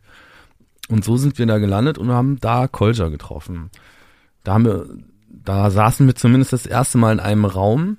Und 0.90 1.04
so 1.06 1.18
sind 1.18 1.38
wir 1.38 1.46
da 1.46 1.60
gelandet 1.60 1.98
und 1.98 2.10
haben 2.10 2.40
da 2.40 2.68
Kolja 2.68 3.10
getroffen. 3.10 3.70
Da 4.44 4.54
haben 4.54 4.66
wir, 4.66 4.86
da 5.30 5.70
saßen 5.70 6.06
wir 6.06 6.16
zumindest 6.16 6.54
das 6.54 6.66
erste 6.66 6.98
Mal 6.98 7.14
in 7.14 7.20
einem 7.20 7.46
Raum. 7.46 7.98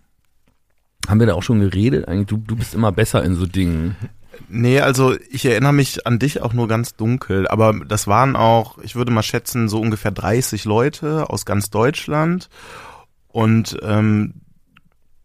Haben 1.08 1.20
wir 1.20 1.26
da 1.26 1.34
auch 1.34 1.42
schon 1.42 1.60
geredet? 1.60 2.08
Eigentlich, 2.08 2.28
du, 2.28 2.36
du 2.36 2.56
bist 2.56 2.74
immer 2.74 2.92
besser 2.92 3.24
in 3.24 3.34
so 3.34 3.46
Dingen. 3.46 3.96
Nee, 4.48 4.80
also 4.80 5.14
ich 5.30 5.44
erinnere 5.44 5.72
mich 5.72 6.06
an 6.06 6.18
dich 6.18 6.42
auch 6.42 6.52
nur 6.52 6.68
ganz 6.68 6.96
dunkel, 6.96 7.46
aber 7.48 7.72
das 7.86 8.06
waren 8.06 8.36
auch, 8.36 8.78
ich 8.78 8.96
würde 8.96 9.12
mal 9.12 9.22
schätzen, 9.22 9.68
so 9.68 9.80
ungefähr 9.80 10.10
30 10.10 10.64
Leute 10.64 11.30
aus 11.30 11.46
ganz 11.46 11.70
Deutschland. 11.70 12.48
Und 13.28 13.78
ähm, 13.82 14.34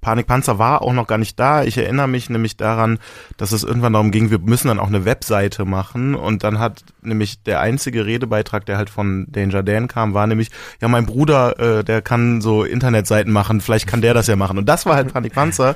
Panikpanzer 0.01 0.57
war 0.59 0.81
auch 0.81 0.93
noch 0.93 1.07
gar 1.07 1.17
nicht 1.17 1.39
da. 1.39 1.63
Ich 1.63 1.77
erinnere 1.77 2.07
mich 2.07 2.29
nämlich 2.29 2.55
daran, 2.55 2.99
dass 3.37 3.51
es 3.51 3.63
irgendwann 3.63 3.93
darum 3.93 4.11
ging, 4.11 4.31
wir 4.31 4.39
müssen 4.39 4.69
dann 4.69 4.79
auch 4.79 4.87
eine 4.87 5.05
Webseite 5.05 5.65
machen. 5.65 6.15
Und 6.15 6.43
dann 6.43 6.59
hat 6.59 6.83
nämlich 7.01 7.43
der 7.43 7.59
einzige 7.59 8.05
Redebeitrag, 8.05 8.65
der 8.65 8.77
halt 8.77 8.89
von 8.89 9.27
Danger 9.29 9.63
Dan 9.63 9.87
kam, 9.87 10.13
war 10.13 10.25
nämlich, 10.27 10.51
ja, 10.81 10.87
mein 10.87 11.05
Bruder, 11.05 11.59
äh, 11.59 11.83
der 11.83 12.01
kann 12.01 12.39
so 12.41 12.63
Internetseiten 12.63 13.33
machen, 13.33 13.59
vielleicht 13.61 13.87
kann 13.87 14.01
der 14.01 14.13
das 14.13 14.27
ja 14.27 14.35
machen. 14.35 14.57
Und 14.57 14.67
das 14.67 14.85
war 14.85 14.95
halt 14.95 15.13
Panikpanzer. 15.13 15.75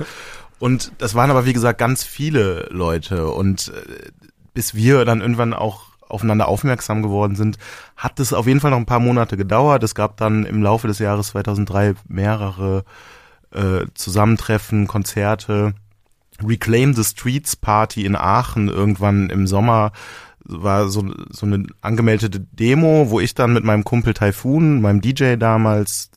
Und 0.60 0.94
das 1.00 1.16
waren 1.16 1.30
aber, 1.30 1.46
wie 1.46 1.54
gesagt, 1.54 1.78
ganz 1.78 2.04
viele 2.04 2.68
Leute. 2.72 3.28
Und 3.28 3.74
äh, 3.76 4.12
bis 4.54 4.74
wir 4.74 5.04
dann 5.04 5.20
irgendwann 5.20 5.54
auch 5.54 5.94
aufeinander 6.08 6.48
aufmerksam 6.48 7.02
geworden 7.02 7.36
sind, 7.36 7.58
hat 7.98 8.20
es 8.20 8.34
auf 8.34 8.48
jeden 8.48 8.60
Fall 8.60 8.72
noch 8.72 8.78
ein 8.78 8.86
paar 8.86 9.00
Monate 9.00 9.36
gedauert. 9.36 9.84
Es 9.84 9.96
gab 9.96 10.16
dann 10.18 10.46
im 10.46 10.62
Laufe 10.62 10.88
des 10.88 11.00
Jahres 11.00 11.30
2003 11.30 11.96
mehrere 12.08 12.86
äh, 13.54 13.86
Zusammentreffen, 13.94 14.88
Konzerte. 14.88 15.74
Reclaim 16.44 16.94
the 16.94 17.04
Streets 17.04 17.56
Party 17.56 18.06
in 18.06 18.16
Aachen 18.16 18.68
irgendwann 18.68 19.30
im 19.30 19.48
Sommer 19.48 19.92
war 20.46 20.90
so, 20.90 21.06
so 21.30 21.46
eine 21.46 21.68
angemeldete 21.82 22.40
Demo, 22.40 23.10
wo 23.10 23.20
ich 23.20 23.34
dann 23.34 23.54
mit 23.54 23.64
meinem 23.64 23.84
Kumpel 23.84 24.14
Typhoon, 24.14 24.82
meinem 24.82 25.00
DJ 25.00 25.36
damals, 25.36 26.12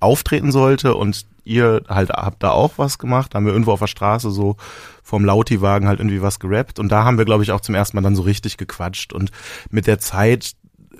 auftreten 0.00 0.52
sollte 0.52 0.94
und 0.94 1.26
ihr 1.44 1.82
halt 1.88 2.10
habt 2.10 2.42
da 2.42 2.50
auch 2.50 2.74
was 2.76 2.98
gemacht, 2.98 3.34
da 3.34 3.38
haben 3.38 3.46
wir 3.46 3.52
irgendwo 3.52 3.72
auf 3.72 3.80
der 3.80 3.88
Straße 3.88 4.30
so 4.30 4.56
vom 5.02 5.24
Lauti-Wagen 5.24 5.88
halt 5.88 5.98
irgendwie 5.98 6.22
was 6.22 6.38
gerappt 6.38 6.78
und 6.78 6.90
da 6.90 7.02
haben 7.04 7.18
wir, 7.18 7.24
glaube 7.24 7.42
ich, 7.42 7.50
auch 7.50 7.60
zum 7.60 7.74
ersten 7.74 7.96
Mal 7.96 8.02
dann 8.02 8.14
so 8.14 8.22
richtig 8.22 8.58
gequatscht 8.58 9.12
und 9.12 9.32
mit 9.70 9.88
der 9.88 9.98
Zeit 9.98 10.52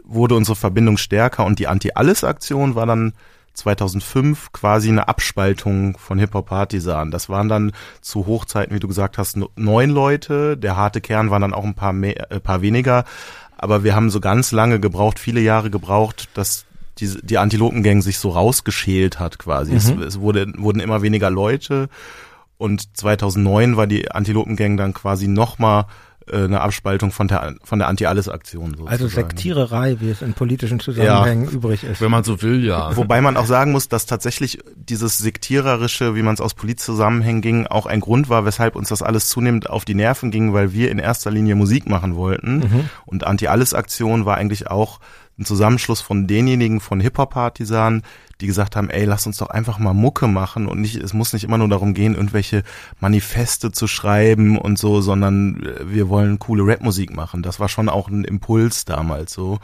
wurde 0.05 0.35
unsere 0.35 0.57
Verbindung 0.57 0.97
stärker 0.97 1.45
und 1.47 1.61
die 1.61 1.69
Anti-Alles-Aktion 1.69 2.75
war 2.75 2.87
dann 2.87 3.13
2005 3.55 4.53
quasi 4.53 4.89
eine 4.89 5.09
Abspaltung 5.09 5.97
von 5.99 6.19
Hip-Hop 6.19 6.47
Partisan. 6.47 7.11
Das 7.11 7.29
waren 7.29 7.49
dann 7.49 7.73
zu 8.01 8.27
Hochzeiten, 8.27 8.75
wie 8.75 8.81
du 8.81 8.89
gesagt 8.89 9.19
hast, 9.19 9.39
neun 9.57 9.91
Leute. 9.91 10.57
Der 10.57 10.77
harte 10.77 11.01
Kern 11.01 11.31
waren 11.31 11.43
dann 11.43 11.55
auch 11.55 11.65
ein 11.65 11.75
paar 11.75 11.93
mehr, 11.93 12.31
äh, 12.31 12.41
paar 12.41 12.63
weniger. 12.63 13.05
Aber 13.59 13.85
wir 13.85 13.95
haben 13.95 14.11
so 14.11 14.21
ganz 14.21 14.53
lange 14.53 14.81
gebraucht, 14.81 15.19
viele 15.19 15.41
Jahre 15.41 15.71
gebraucht, 15.71 16.29
dass 16.35 16.65
die, 16.99 17.19
die 17.23 17.39
Antilopengang 17.39 18.03
sich 18.03 18.19
so 18.19 18.31
rausgeschält 18.31 19.21
hat 19.21 19.39
quasi. 19.39 19.73
Mhm. 19.73 19.77
Es, 19.77 19.91
es 19.91 20.21
wurde, 20.21 20.53
wurden 20.57 20.81
immer 20.81 21.03
weniger 21.03 21.31
Leute. 21.31 21.89
Und 22.59 22.97
2009 22.97 23.77
war 23.77 23.87
die 23.87 24.11
Antilopengang 24.11 24.77
dann 24.77 24.95
quasi 24.95 25.27
nochmal 25.29 25.83
äh, 25.83 25.85
eine 26.31 26.61
Abspaltung 26.61 27.11
von 27.11 27.29
der 27.29 27.55
von 27.65 27.79
der 27.79 27.89
Anti-Alles-Aktion. 27.89 28.77
Also 28.87 29.09
Sektiererei, 29.09 29.97
wie 30.01 30.11
es 30.11 30.23
in 30.23 30.35
politischen 30.35 30.81
Zusammenhängen 30.81 31.45
ja. 31.47 31.51
übrig 31.51 31.85
ist. 31.85 32.01
Wenn 32.01 32.11
man 32.11 32.25
so 32.25 32.43
will, 32.43 32.65
ja. 32.65 32.97
Wobei 32.97 33.21
man 33.21 33.37
auch 33.37 33.47
sagen 33.47 33.73
muss, 33.73 33.89
dass 33.89 34.07
tatsächlich 34.07 34.59
dieses 34.77 35.19
Sektiererische, 35.19 36.15
wie 36.15 36.23
man 36.23 36.35
es 36.35 36.41
aus 36.41 36.55
Polizzusammenhängen 36.55 37.43
ging, 37.43 37.67
auch 37.67 37.87
ein 37.87 38.01
Grund 38.01 38.29
war, 38.29 38.45
weshalb 38.45 38.77
uns 38.77 38.89
das 38.89 39.03
alles 39.03 39.29
zunehmend 39.29 39.71
auf 39.71 39.85
die 39.85 39.95
Nerven 39.95 40.31
ging, 40.31 40.53
weil 40.53 40.73
wir 40.73 40.91
in 40.91 40.99
erster 40.99 41.31
Linie 41.31 41.55
Musik 41.55 41.89
machen 41.89 42.17
wollten. 42.17 42.59
Mhm. 42.59 42.91
Und 43.07 43.25
Anti-Alles-Aktion 43.25 44.25
war 44.25 44.37
eigentlich 44.37 44.69
auch 44.69 45.01
ein 45.39 45.45
Zusammenschluss 45.45 46.01
von 46.01 46.27
denjenigen 46.27 46.81
von 46.81 47.01
Hip-Hop-Partisanen, 47.01 48.03
die 48.41 48.47
gesagt 48.47 48.77
haben, 48.77 48.91
ey, 48.91 49.05
lass 49.05 49.27
uns 49.27 49.39
doch 49.39 49.49
einfach 49.49 49.79
mal 49.79 49.95
Mucke 49.95 50.27
machen 50.27 50.67
und 50.67 50.81
nicht, 50.81 50.97
es 50.97 51.13
muss 51.13 51.33
nicht 51.33 51.45
immer 51.45 51.59
nur 51.59 51.69
darum 51.69 51.95
gehen, 51.95 52.15
irgendwelche 52.15 52.65
Manifeste 53.01 53.73
zu 53.73 53.87
schreiben 53.87 54.59
und 54.59 54.79
so, 54.79 55.01
sondern 55.01 55.65
äh, 55.65 55.91
wir 55.91 56.09
wollen 56.09 56.39
coole 56.39 56.67
Rapmusik 56.67 57.15
machen. 57.15 57.43
Das 57.43 57.61
war 57.61 57.69
schon 57.69 57.89
auch 57.89 58.09
ein 58.09 58.25
Impuls 58.25 58.85
damals 58.85 59.33
so. 59.33 59.59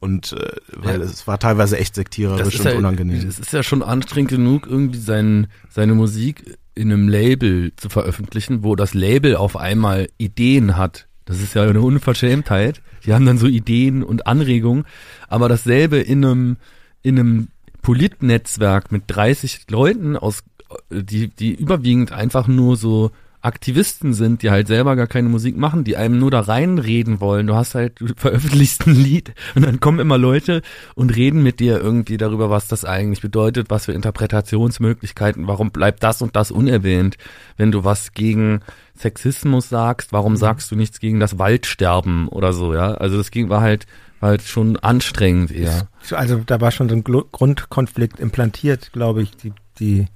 Und 0.00 0.32
äh, 0.32 0.52
weil 0.76 1.00
ja. 1.00 1.06
es 1.06 1.26
war 1.26 1.38
teilweise 1.38 1.78
echt 1.78 1.94
sektiererisch 1.94 2.60
und 2.60 2.66
ja, 2.66 2.76
unangenehm. 2.76 3.26
Es 3.26 3.38
ist 3.38 3.52
ja 3.52 3.62
schon 3.62 3.82
anstrengend 3.82 4.30
genug, 4.30 4.66
irgendwie 4.66 5.00
sein, 5.00 5.48
seine 5.70 5.94
Musik 5.94 6.58
in 6.74 6.92
einem 6.92 7.08
Label 7.08 7.72
zu 7.76 7.88
veröffentlichen, 7.88 8.62
wo 8.62 8.76
das 8.76 8.94
Label 8.94 9.34
auf 9.34 9.56
einmal 9.56 10.08
Ideen 10.16 10.76
hat. 10.76 11.08
Das 11.28 11.42
ist 11.42 11.54
ja 11.54 11.62
eine 11.62 11.82
Unverschämtheit. 11.82 12.80
Die 13.04 13.12
haben 13.12 13.26
dann 13.26 13.36
so 13.36 13.46
Ideen 13.46 14.02
und 14.02 14.26
Anregungen, 14.26 14.86
aber 15.28 15.50
dasselbe 15.50 15.98
in 15.98 16.24
einem, 16.24 16.56
in 17.02 17.18
einem 17.18 17.48
Politnetzwerk 17.82 18.90
mit 18.90 19.02
30 19.08 19.70
Leuten 19.70 20.16
aus, 20.16 20.42
die, 20.90 21.28
die 21.28 21.54
überwiegend 21.54 22.12
einfach 22.12 22.48
nur 22.48 22.78
so 22.78 23.10
Aktivisten 23.40 24.14
sind, 24.14 24.42
die 24.42 24.50
halt 24.50 24.66
selber 24.66 24.96
gar 24.96 25.06
keine 25.06 25.28
Musik 25.28 25.56
machen, 25.56 25.84
die 25.84 25.96
einem 25.96 26.18
nur 26.18 26.30
da 26.30 26.40
reinreden 26.40 27.20
wollen. 27.20 27.46
Du 27.46 27.54
hast 27.54 27.76
halt, 27.76 28.00
du 28.00 28.08
veröffentlichst 28.16 28.86
ein 28.86 28.94
Lied 28.94 29.32
und 29.54 29.64
dann 29.64 29.78
kommen 29.78 30.00
immer 30.00 30.18
Leute 30.18 30.62
und 30.96 31.14
reden 31.14 31.42
mit 31.42 31.60
dir 31.60 31.80
irgendwie 31.80 32.16
darüber, 32.16 32.50
was 32.50 32.66
das 32.66 32.84
eigentlich 32.84 33.20
bedeutet, 33.20 33.70
was 33.70 33.84
für 33.84 33.92
Interpretationsmöglichkeiten, 33.92 35.46
warum 35.46 35.70
bleibt 35.70 36.02
das 36.02 36.20
und 36.20 36.34
das 36.34 36.50
unerwähnt. 36.50 37.16
Wenn 37.56 37.70
du 37.70 37.84
was 37.84 38.12
gegen 38.12 38.60
Sexismus 38.96 39.68
sagst, 39.68 40.12
warum 40.12 40.32
mhm. 40.32 40.38
sagst 40.38 40.70
du 40.70 40.76
nichts 40.76 40.98
gegen 40.98 41.20
das 41.20 41.38
Waldsterben 41.38 42.26
oder 42.28 42.52
so, 42.52 42.74
ja? 42.74 42.94
Also 42.94 43.16
das 43.16 43.30
ging, 43.30 43.48
war 43.48 43.60
halt, 43.60 43.86
war 44.18 44.30
halt 44.30 44.42
schon 44.42 44.76
anstrengend 44.78 45.52
eher. 45.52 45.88
Also 46.10 46.42
da 46.44 46.60
war 46.60 46.72
schon 46.72 46.88
so 46.88 46.96
ein 46.96 47.04
Grundkonflikt 47.04 48.18
implantiert, 48.18 48.92
glaube 48.92 49.22
ich, 49.22 49.36
die, 49.36 49.52
die, 49.78 50.06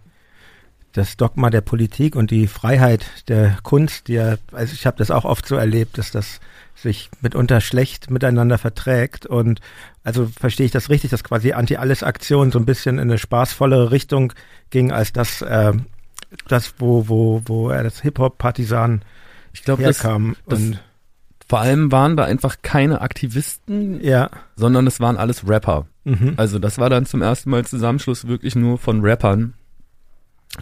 das 0.93 1.17
Dogma 1.17 1.51
der 1.51 1.61
Politik 1.61 2.17
und 2.17 2.31
die 2.31 2.47
Freiheit 2.47 3.05
der 3.29 3.59
Kunst, 3.63 4.09
die 4.09 4.15
ja, 4.15 4.37
also 4.53 4.75
ich 4.75 4.87
habe 4.87 4.99
das 4.99 5.11
auch 5.11 5.25
oft 5.25 5.47
so 5.47 5.57
erlebt, 5.57 5.99
dass 5.99 6.11
das 6.11 6.41
sich 6.75 7.11
mitunter 7.21 7.61
schlecht 7.61 8.11
miteinander 8.11 8.59
verträgt 8.59 9.27
und 9.27 9.61
also 10.05 10.27
verstehe 10.27 10.67
ich 10.67 10.73
das 10.73 10.91
richtig, 10.91 11.11
dass 11.11 11.23
quasi 11.25 11.53
Anti-Alles-Aktion 11.53 12.51
so 12.51 12.59
ein 12.59 12.67
bisschen 12.67 12.97
in 12.97 13.11
eine 13.11 13.19
spaßvollere 13.19 13.91
Richtung 13.91 14.33
ging, 14.71 14.91
als 14.91 15.13
das, 15.13 15.43
äh, 15.43 15.73
das 16.49 16.75
wo, 16.79 17.09
wo, 17.09 17.43
wo 17.45 17.71
er 17.71 17.85
das 17.85 18.01
Hip-Hop-Partisan 18.01 19.03
ich 19.53 19.65
glaube. 19.65 19.83
Das, 19.83 19.99
das, 19.99 20.61
vor 21.49 21.61
allem 21.61 21.93
waren 21.93 22.17
da 22.17 22.25
einfach 22.25 22.57
keine 22.63 23.03
Aktivisten, 23.03 24.03
ja. 24.03 24.31
sondern 24.57 24.87
es 24.87 25.01
waren 25.01 25.17
alles 25.17 25.47
Rapper. 25.47 25.87
Mhm. 26.05 26.35
Also 26.37 26.59
das 26.59 26.79
war 26.79 26.89
dann 26.89 27.05
zum 27.05 27.21
ersten 27.21 27.51
Mal 27.51 27.67
Zusammenschluss 27.67 28.27
wirklich 28.27 28.57
nur 28.57 28.79
von 28.79 29.03
Rappern, 29.03 29.55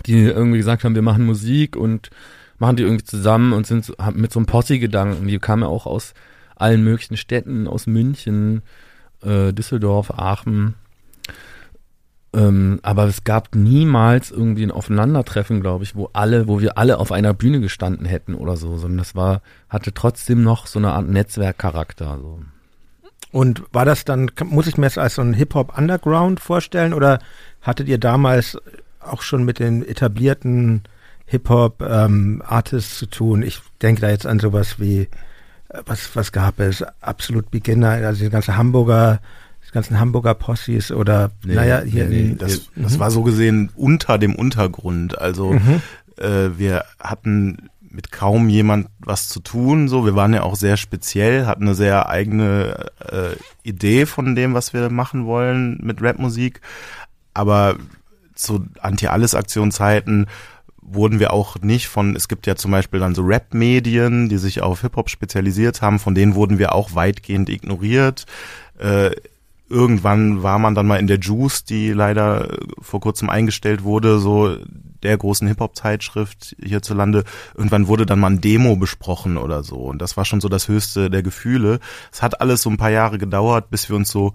die 0.06 0.22
irgendwie 0.24 0.58
gesagt 0.58 0.84
haben, 0.84 0.94
wir 0.94 1.02
machen 1.02 1.26
Musik 1.26 1.76
und 1.76 2.10
machen 2.58 2.76
die 2.76 2.82
irgendwie 2.82 3.04
zusammen 3.04 3.52
und 3.52 3.66
sind 3.66 3.84
so, 3.84 3.94
mit 4.12 4.32
so 4.32 4.38
einem 4.38 4.46
Posse-Gedanken. 4.46 5.26
Die 5.26 5.38
kamen 5.38 5.62
ja 5.62 5.68
auch 5.68 5.86
aus 5.86 6.14
allen 6.56 6.84
möglichen 6.84 7.16
Städten, 7.16 7.66
aus 7.66 7.86
München, 7.86 8.62
äh, 9.22 9.52
Düsseldorf, 9.52 10.12
Aachen. 10.12 10.74
Ähm, 12.32 12.78
aber 12.82 13.06
es 13.06 13.24
gab 13.24 13.56
niemals 13.56 14.30
irgendwie 14.30 14.62
ein 14.62 14.70
Aufeinandertreffen, 14.70 15.60
glaube 15.60 15.82
ich, 15.82 15.96
wo 15.96 16.10
alle, 16.12 16.46
wo 16.46 16.60
wir 16.60 16.78
alle 16.78 16.98
auf 16.98 17.10
einer 17.10 17.34
Bühne 17.34 17.60
gestanden 17.60 18.06
hätten 18.06 18.34
oder 18.34 18.56
so, 18.56 18.76
sondern 18.76 18.98
das 18.98 19.16
war, 19.16 19.42
hatte 19.68 19.92
trotzdem 19.92 20.44
noch 20.44 20.66
so 20.66 20.78
eine 20.78 20.92
Art 20.92 21.08
Netzwerkcharakter. 21.08 22.18
So. 22.20 22.40
Und 23.32 23.62
war 23.72 23.84
das 23.84 24.04
dann, 24.04 24.30
muss 24.44 24.68
ich 24.68 24.76
mir 24.76 24.86
das 24.86 24.98
als 24.98 25.16
so 25.16 25.22
ein 25.22 25.34
Hip-Hop-Underground 25.34 26.38
vorstellen 26.38 26.94
oder 26.94 27.18
hattet 27.62 27.88
ihr 27.88 27.98
damals 27.98 28.58
auch 29.00 29.22
schon 29.22 29.44
mit 29.44 29.58
den 29.58 29.86
etablierten 29.86 30.82
Hip-Hop-Artists 31.26 32.92
ähm, 32.92 32.98
zu 32.98 33.06
tun? 33.06 33.42
Ich 33.42 33.60
denke 33.82 34.00
da 34.00 34.10
jetzt 34.10 34.26
an 34.26 34.38
sowas 34.38 34.78
wie, 34.78 35.08
äh, 35.68 35.82
was, 35.86 36.14
was 36.14 36.32
gab 36.32 36.60
es? 36.60 36.84
Absolut 37.00 37.50
Beginner, 37.50 37.90
also 37.90 38.24
die 38.24 38.30
ganze 38.30 38.56
Hamburger 38.56 39.20
die 39.70 39.74
ganzen 39.74 40.00
Hamburger 40.00 40.34
Possis 40.34 40.90
oder 40.90 41.30
nee, 41.44 41.54
naja, 41.54 41.82
hier. 41.82 42.06
Nee, 42.06 42.22
nee. 42.22 42.34
Das, 42.36 42.70
das 42.74 42.98
war 42.98 43.10
so 43.10 43.22
gesehen 43.22 43.70
unter 43.76 44.18
dem 44.18 44.34
Untergrund. 44.34 45.18
Also 45.18 45.52
mhm. 45.52 45.80
äh, 46.16 46.58
wir 46.58 46.84
hatten 46.98 47.68
mit 47.90 48.10
kaum 48.12 48.48
jemand 48.48 48.88
was 49.00 49.28
zu 49.28 49.40
tun. 49.40 49.88
So, 49.88 50.04
wir 50.04 50.14
waren 50.14 50.32
ja 50.34 50.42
auch 50.42 50.56
sehr 50.56 50.76
speziell, 50.76 51.46
hatten 51.46 51.64
eine 51.64 51.74
sehr 51.74 52.08
eigene 52.08 52.86
äh, 53.00 53.36
Idee 53.62 54.06
von 54.06 54.34
dem, 54.34 54.54
was 54.54 54.72
wir 54.72 54.90
machen 54.90 55.26
wollen 55.26 55.78
mit 55.82 56.02
Rapmusik. 56.02 56.60
Aber 57.34 57.76
zu 58.40 58.66
Anti-Alles-Aktionszeiten 58.80 60.26
wurden 60.82 61.20
wir 61.20 61.32
auch 61.32 61.56
nicht 61.60 61.88
von, 61.88 62.16
es 62.16 62.28
gibt 62.28 62.46
ja 62.46 62.56
zum 62.56 62.72
Beispiel 62.72 63.00
dann 63.00 63.14
so 63.14 63.22
Rap-Medien, 63.22 64.28
die 64.28 64.38
sich 64.38 64.60
auf 64.62 64.80
Hip-Hop 64.80 65.08
spezialisiert 65.08 65.82
haben, 65.82 65.98
von 65.98 66.14
denen 66.14 66.34
wurden 66.34 66.58
wir 66.58 66.74
auch 66.74 66.94
weitgehend 66.94 67.48
ignoriert. 67.48 68.26
Äh, 68.78 69.12
irgendwann 69.68 70.42
war 70.42 70.58
man 70.58 70.74
dann 70.74 70.86
mal 70.86 70.98
in 70.98 71.06
der 71.06 71.20
Juice, 71.20 71.64
die 71.64 71.92
leider 71.92 72.58
vor 72.80 73.00
kurzem 73.00 73.30
eingestellt 73.30 73.84
wurde, 73.84 74.18
so 74.18 74.56
der 75.02 75.16
großen 75.16 75.46
Hip-Hop-Zeitschrift 75.48 76.56
hierzulande. 76.60 77.24
Irgendwann 77.54 77.86
wurde 77.86 78.04
dann 78.04 78.20
mal 78.20 78.30
ein 78.30 78.40
Demo 78.40 78.76
besprochen 78.76 79.38
oder 79.38 79.62
so. 79.62 79.76
Und 79.76 80.02
das 80.02 80.16
war 80.16 80.24
schon 80.24 80.40
so 80.40 80.48
das 80.48 80.68
höchste 80.68 81.08
der 81.08 81.22
Gefühle. 81.22 81.78
Es 82.12 82.20
hat 82.20 82.40
alles 82.40 82.62
so 82.62 82.70
ein 82.70 82.76
paar 82.76 82.90
Jahre 82.90 83.18
gedauert, 83.18 83.70
bis 83.70 83.88
wir 83.88 83.96
uns 83.96 84.10
so 84.10 84.34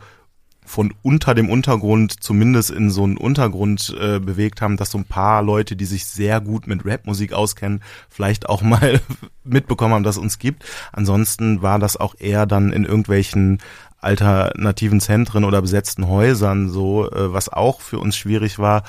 von 0.65 0.93
unter 1.01 1.33
dem 1.33 1.49
Untergrund 1.49 2.23
zumindest 2.23 2.71
in 2.71 2.89
so 2.89 3.03
einen 3.03 3.17
Untergrund 3.17 3.95
äh, 3.99 4.19
bewegt 4.19 4.61
haben, 4.61 4.77
dass 4.77 4.91
so 4.91 4.97
ein 4.97 5.05
paar 5.05 5.41
Leute, 5.43 5.75
die 5.75 5.85
sich 5.85 6.05
sehr 6.05 6.41
gut 6.41 6.67
mit 6.67 6.85
Rapmusik 6.85 7.33
auskennen, 7.33 7.81
vielleicht 8.09 8.49
auch 8.49 8.61
mal 8.63 8.99
mitbekommen 9.43 9.93
haben, 9.93 10.03
dass 10.03 10.17
es 10.17 10.21
uns 10.21 10.39
gibt. 10.39 10.65
Ansonsten 10.91 11.61
war 11.61 11.79
das 11.79 11.97
auch 11.97 12.15
eher 12.17 12.45
dann 12.45 12.73
in 12.73 12.83
irgendwelchen 12.83 13.59
alternativen 14.01 15.01
Zentren 15.01 15.43
oder 15.45 15.61
besetzten 15.61 16.07
Häusern 16.07 16.69
so, 16.69 17.09
äh, 17.11 17.33
was 17.33 17.49
auch 17.49 17.81
für 17.81 17.99
uns 17.99 18.15
schwierig 18.15 18.59
war, 18.59 18.83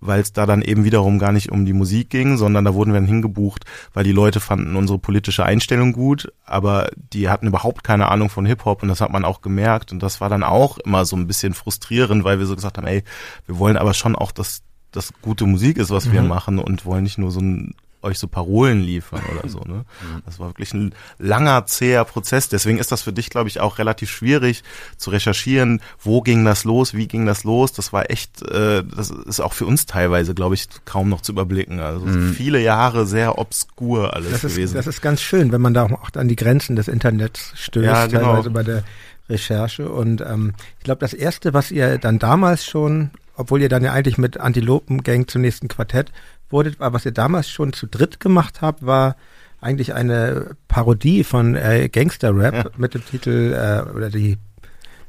weil 0.00 0.20
es 0.20 0.32
da 0.32 0.46
dann 0.46 0.62
eben 0.62 0.84
wiederum 0.84 1.18
gar 1.18 1.32
nicht 1.32 1.50
um 1.52 1.64
die 1.66 1.72
Musik 1.72 2.10
ging, 2.10 2.36
sondern 2.36 2.64
da 2.64 2.74
wurden 2.74 2.92
wir 2.92 3.00
dann 3.00 3.08
hingebucht, 3.08 3.64
weil 3.92 4.04
die 4.04 4.12
Leute 4.12 4.40
fanden 4.40 4.76
unsere 4.76 4.98
politische 4.98 5.44
Einstellung 5.44 5.92
gut, 5.92 6.32
aber 6.44 6.90
die 7.12 7.28
hatten 7.28 7.46
überhaupt 7.46 7.84
keine 7.84 8.08
Ahnung 8.08 8.30
von 8.30 8.46
Hip-Hop 8.46 8.82
und 8.82 8.88
das 8.88 9.00
hat 9.00 9.10
man 9.12 9.24
auch 9.24 9.40
gemerkt 9.42 9.92
und 9.92 10.02
das 10.02 10.20
war 10.20 10.28
dann 10.28 10.42
auch 10.42 10.78
immer 10.78 11.04
so 11.04 11.16
ein 11.16 11.26
bisschen 11.26 11.54
frustrierend, 11.54 12.24
weil 12.24 12.38
wir 12.38 12.46
so 12.46 12.56
gesagt 12.56 12.78
haben, 12.78 12.86
ey, 12.86 13.04
wir 13.46 13.58
wollen 13.58 13.76
aber 13.76 13.94
schon 13.94 14.16
auch, 14.16 14.32
dass 14.32 14.62
das 14.92 15.12
gute 15.22 15.46
Musik 15.46 15.76
ist, 15.78 15.90
was 15.90 16.10
wir 16.10 16.22
Mhm. 16.22 16.28
machen 16.28 16.58
und 16.58 16.84
wollen 16.84 17.04
nicht 17.04 17.18
nur 17.18 17.30
so 17.30 17.40
ein 17.40 17.74
euch 18.02 18.18
so 18.18 18.26
Parolen 18.28 18.80
liefern 18.82 19.22
oder 19.32 19.48
so. 19.48 19.60
Ne? 19.60 19.84
Mhm. 20.00 20.22
Das 20.24 20.38
war 20.38 20.48
wirklich 20.48 20.72
ein 20.72 20.94
langer, 21.18 21.66
zäher 21.66 22.04
Prozess. 22.04 22.48
Deswegen 22.48 22.78
ist 22.78 22.90
das 22.92 23.02
für 23.02 23.12
dich, 23.12 23.28
glaube 23.30 23.48
ich, 23.48 23.60
auch 23.60 23.78
relativ 23.78 24.10
schwierig 24.10 24.62
zu 24.96 25.10
recherchieren, 25.10 25.80
wo 26.02 26.20
ging 26.22 26.44
das 26.44 26.64
los, 26.64 26.94
wie 26.94 27.06
ging 27.08 27.26
das 27.26 27.44
los. 27.44 27.72
Das 27.72 27.92
war 27.92 28.10
echt, 28.10 28.40
äh, 28.42 28.82
das 28.84 29.10
ist 29.10 29.40
auch 29.40 29.52
für 29.52 29.66
uns 29.66 29.84
teilweise, 29.86 30.34
glaube 30.34 30.54
ich, 30.54 30.68
kaum 30.84 31.08
noch 31.08 31.20
zu 31.20 31.32
überblicken. 31.32 31.80
Also 31.80 32.06
Mhm. 32.06 32.32
viele 32.34 32.60
Jahre 32.60 33.06
sehr 33.06 33.38
obskur 33.38 34.14
alles 34.14 34.30
Das 34.30 34.44
ist, 34.44 34.54
gewesen. 34.54 34.74
das 34.74 34.86
ist 34.86 35.02
ganz 35.02 35.20
schön, 35.20 35.52
wenn 35.52 35.60
man 35.60 35.74
da 35.74 35.84
auch 35.84 36.10
an 36.14 36.28
die 36.28 36.36
Grenzen 36.36 36.76
des 36.76 36.88
Internets 36.88 37.52
stößt, 37.56 37.84
Ja, 37.86 38.06
genau. 38.06 38.32
teilweise 38.32 38.50
bei 38.50 38.62
der 38.62 38.84
Recherche. 39.28 39.88
Und 39.88 40.20
ähm, 40.22 40.54
ich 40.78 40.84
glaube, 40.84 41.00
das 41.00 41.12
Erste, 41.14 41.52
was 41.54 41.70
ihr 41.70 41.98
dann 41.98 42.18
damals 42.18 42.64
schon, 42.64 43.10
obwohl 43.36 43.60
ihr 43.62 43.68
dann 43.68 43.84
ja 43.84 43.92
eigentlich 43.92 44.18
mit 44.18 44.38
Antilopen-Gang 44.38 45.28
zunächst 45.28 45.62
ein 45.62 45.68
Quartett 45.68 46.10
wurdet, 46.50 46.80
aber 46.80 46.94
was 46.94 47.04
ihr 47.06 47.12
damals 47.12 47.48
schon 47.48 47.72
zu 47.72 47.86
dritt 47.86 48.20
gemacht 48.20 48.60
habt, 48.60 48.84
war 48.84 49.16
eigentlich 49.60 49.94
eine 49.94 50.56
Parodie 50.68 51.22
von 51.24 51.54
äh, 51.54 51.88
Gangster-Rap 51.88 52.54
Ja. 52.54 52.64
mit 52.76 52.94
dem 52.94 53.04
Titel 53.04 53.52
äh, 53.52 53.90
oder 53.94 54.08
die 54.10 54.38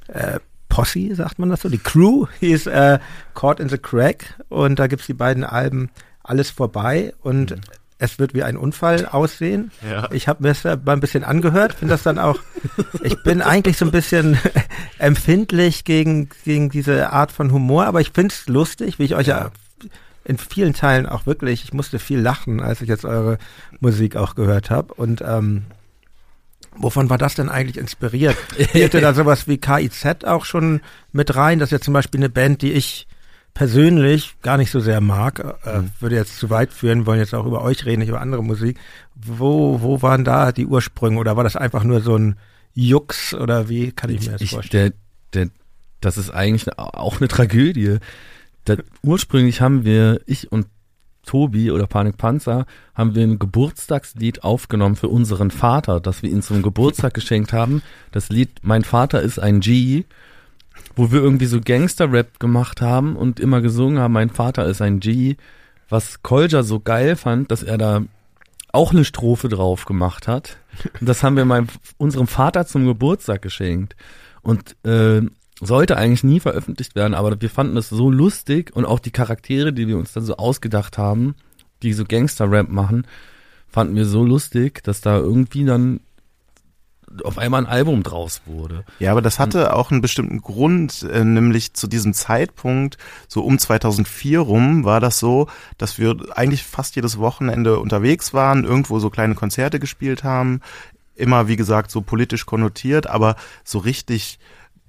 äh, 0.07 0.39
Posse, 0.69 1.15
sagt 1.15 1.39
man 1.39 1.49
das 1.49 1.61
so, 1.61 1.69
die 1.69 1.77
Crew 1.77 2.27
hieß 2.39 2.67
äh, 2.67 2.99
Caught 3.33 3.59
in 3.59 3.69
the 3.69 3.77
Crack 3.77 4.35
und 4.49 4.79
da 4.79 4.87
gibt's 4.87 5.05
die 5.07 5.13
beiden 5.13 5.43
Alben 5.43 5.89
Alles 6.23 6.49
vorbei 6.49 7.13
und 7.21 7.55
es 7.97 8.17
wird 8.19 8.33
wie 8.33 8.41
ein 8.43 8.57
Unfall 8.57 9.05
aussehen. 9.05 9.69
Ja. 9.87 10.09
Ich 10.11 10.27
habe 10.27 10.41
mir 10.43 10.49
das 10.49 10.63
ja 10.63 10.75
mal 10.75 10.93
ein 10.93 10.99
bisschen 11.01 11.23
angehört, 11.23 11.73
finde 11.73 11.93
das 11.93 12.03
dann 12.03 12.17
auch, 12.19 12.39
ich 13.03 13.21
bin 13.23 13.41
eigentlich 13.41 13.77
so 13.77 13.85
ein 13.85 13.91
bisschen 13.91 14.37
empfindlich 14.97 15.83
gegen, 15.83 16.29
gegen 16.43 16.69
diese 16.69 17.11
Art 17.11 17.31
von 17.31 17.51
Humor, 17.51 17.85
aber 17.85 18.01
ich 18.01 18.11
finde 18.11 18.33
es 18.33 18.47
lustig, 18.47 18.99
wie 18.99 19.03
ich 19.05 19.15
euch 19.15 19.27
ja 19.27 19.51
in 20.23 20.37
vielen 20.37 20.73
Teilen 20.73 21.05
auch 21.05 21.25
wirklich, 21.25 21.63
ich 21.63 21.73
musste 21.73 21.99
viel 21.99 22.19
lachen, 22.19 22.61
als 22.61 22.81
ich 22.81 22.89
jetzt 22.89 23.05
eure 23.05 23.37
Musik 23.79 24.15
auch 24.15 24.35
gehört 24.35 24.69
habe 24.69 24.93
und 24.93 25.21
ähm, 25.25 25.63
Wovon 26.77 27.09
war 27.09 27.17
das 27.17 27.35
denn 27.35 27.49
eigentlich 27.49 27.77
inspiriert? 27.77 28.37
Spielte 28.59 29.01
da 29.01 29.13
sowas 29.13 29.47
wie 29.47 29.57
KIZ 29.57 30.23
auch 30.25 30.45
schon 30.45 30.81
mit 31.11 31.35
rein? 31.35 31.59
Das 31.59 31.67
ist 31.67 31.71
ja 31.73 31.81
zum 31.81 31.93
Beispiel 31.93 32.21
eine 32.21 32.29
Band, 32.29 32.61
die 32.61 32.71
ich 32.71 33.07
persönlich 33.53 34.35
gar 34.41 34.57
nicht 34.57 34.71
so 34.71 34.79
sehr 34.79 35.01
mag. 35.01 35.39
Äh, 35.65 35.81
würde 35.99 36.15
jetzt 36.15 36.37
zu 36.37 36.49
weit 36.49 36.71
führen, 36.71 37.05
wollen 37.05 37.19
jetzt 37.19 37.35
auch 37.35 37.45
über 37.45 37.61
euch 37.61 37.85
reden, 37.85 37.99
nicht 37.99 38.09
über 38.09 38.21
andere 38.21 38.43
Musik. 38.43 38.79
Wo, 39.15 39.81
wo 39.81 40.01
waren 40.01 40.23
da 40.23 40.53
die 40.53 40.65
Ursprünge? 40.65 41.19
Oder 41.19 41.35
war 41.35 41.43
das 41.43 41.57
einfach 41.57 41.83
nur 41.83 41.99
so 41.99 42.15
ein 42.15 42.37
Jux? 42.73 43.33
Oder 43.33 43.67
wie 43.67 43.91
kann 43.91 44.09
ich 44.09 44.25
mir 44.25 44.31
das 44.33 44.41
ich, 44.41 44.51
vorstellen? 44.51 44.93
der, 45.33 45.45
der, 45.45 45.51
das 45.99 46.17
ist 46.17 46.29
eigentlich 46.29 46.77
auch 46.77 47.19
eine 47.19 47.27
Tragödie. 47.27 47.97
Da, 48.65 48.75
ursprünglich 49.03 49.61
haben 49.61 49.85
wir, 49.85 50.21
ich 50.25 50.51
und 50.51 50.67
Tobi 51.25 51.71
oder 51.71 51.87
Panik 51.87 52.17
Panzer, 52.17 52.65
haben 52.95 53.15
wir 53.15 53.23
ein 53.23 53.39
Geburtstagslied 53.39 54.43
aufgenommen 54.43 54.95
für 54.95 55.07
unseren 55.07 55.51
Vater, 55.51 55.99
das 55.99 56.23
wir 56.23 56.31
ihm 56.31 56.41
zum 56.41 56.61
Geburtstag 56.61 57.13
geschenkt 57.13 57.53
haben. 57.53 57.81
Das 58.11 58.29
Lied 58.29 58.59
Mein 58.63 58.83
Vater 58.83 59.21
ist 59.21 59.39
ein 59.39 59.59
G, 59.59 60.05
wo 60.95 61.11
wir 61.11 61.21
irgendwie 61.21 61.45
so 61.45 61.61
Gangster-Rap 61.61 62.39
gemacht 62.39 62.81
haben 62.81 63.15
und 63.15 63.39
immer 63.39 63.61
gesungen 63.61 63.99
haben, 63.99 64.13
mein 64.13 64.29
Vater 64.29 64.65
ist 64.65 64.81
ein 64.81 64.99
G, 64.99 65.37
was 65.89 66.23
Kolja 66.23 66.63
so 66.63 66.79
geil 66.79 67.15
fand, 67.15 67.51
dass 67.51 67.63
er 67.63 67.77
da 67.77 68.03
auch 68.71 68.91
eine 68.91 69.05
Strophe 69.05 69.49
drauf 69.49 69.85
gemacht 69.85 70.27
hat. 70.27 70.57
Und 70.99 71.07
das 71.07 71.23
haben 71.23 71.35
wir 71.35 71.45
meinem, 71.45 71.67
unserem 71.97 72.27
Vater 72.27 72.65
zum 72.65 72.85
Geburtstag 72.85 73.41
geschenkt. 73.41 73.95
Und 74.41 74.75
äh, 74.85 75.21
sollte 75.61 75.95
eigentlich 75.95 76.23
nie 76.23 76.39
veröffentlicht 76.39 76.95
werden, 76.95 77.13
aber 77.13 77.39
wir 77.39 77.49
fanden 77.49 77.77
es 77.77 77.89
so 77.89 78.09
lustig 78.09 78.75
und 78.75 78.85
auch 78.85 78.99
die 78.99 79.11
Charaktere, 79.11 79.71
die 79.71 79.87
wir 79.87 79.97
uns 79.97 80.11
dann 80.11 80.25
so 80.25 80.35
ausgedacht 80.35 80.97
haben, 80.97 81.35
die 81.83 81.93
so 81.93 82.03
Gangster-Rap 82.03 82.69
machen, 82.69 83.05
fanden 83.69 83.95
wir 83.95 84.05
so 84.05 84.25
lustig, 84.25 84.83
dass 84.83 85.01
da 85.01 85.17
irgendwie 85.17 85.63
dann 85.63 86.01
auf 87.23 87.37
einmal 87.37 87.61
ein 87.61 87.67
Album 87.67 88.03
draus 88.03 88.41
wurde. 88.45 88.85
Ja, 88.99 89.11
aber 89.11 89.21
das 89.21 89.37
hatte 89.37 89.75
auch 89.75 89.91
einen 89.91 90.01
bestimmten 90.01 90.41
Grund, 90.41 91.03
äh, 91.03 91.23
nämlich 91.23 91.73
zu 91.73 91.87
diesem 91.87 92.13
Zeitpunkt, 92.13 92.97
so 93.27 93.43
um 93.43 93.59
2004 93.59 94.39
rum, 94.39 94.85
war 94.85 94.99
das 94.99 95.19
so, 95.19 95.47
dass 95.77 95.97
wir 95.97 96.15
eigentlich 96.35 96.63
fast 96.63 96.95
jedes 96.95 97.17
Wochenende 97.17 97.79
unterwegs 97.79 98.33
waren, 98.33 98.63
irgendwo 98.63 98.99
so 98.99 99.09
kleine 99.09 99.35
Konzerte 99.35 99.79
gespielt 99.79 100.23
haben, 100.23 100.61
immer 101.15 101.47
wie 101.47 101.57
gesagt 101.57 101.91
so 101.91 102.01
politisch 102.01 102.45
konnotiert, 102.45 103.07
aber 103.07 103.35
so 103.63 103.79
richtig 103.79 104.39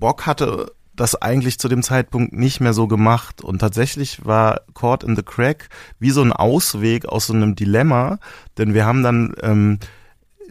Bock 0.03 0.27
hatte 0.27 0.73
das 0.97 1.15
eigentlich 1.23 1.61
zu 1.61 1.69
dem 1.69 1.85
Zeitpunkt 1.85 2.33
nicht 2.33 2.61
mehr 2.61 2.75
so 2.75 2.89
gemacht. 2.89 3.41
Und 3.41 3.61
tatsächlich 3.61 4.27
war 4.27 4.63
Caught 4.75 5.05
in 5.05 5.15
the 5.15 5.23
Crack 5.23 5.69
wie 6.01 6.11
so 6.11 6.23
ein 6.23 6.33
Ausweg 6.33 7.07
aus 7.07 7.29
so 7.29 7.33
einem 7.33 7.55
Dilemma, 7.55 8.19
denn 8.59 8.75
wir 8.75 8.85
haben 8.85 9.05
dann 9.05 9.37
ähm, 9.43 9.79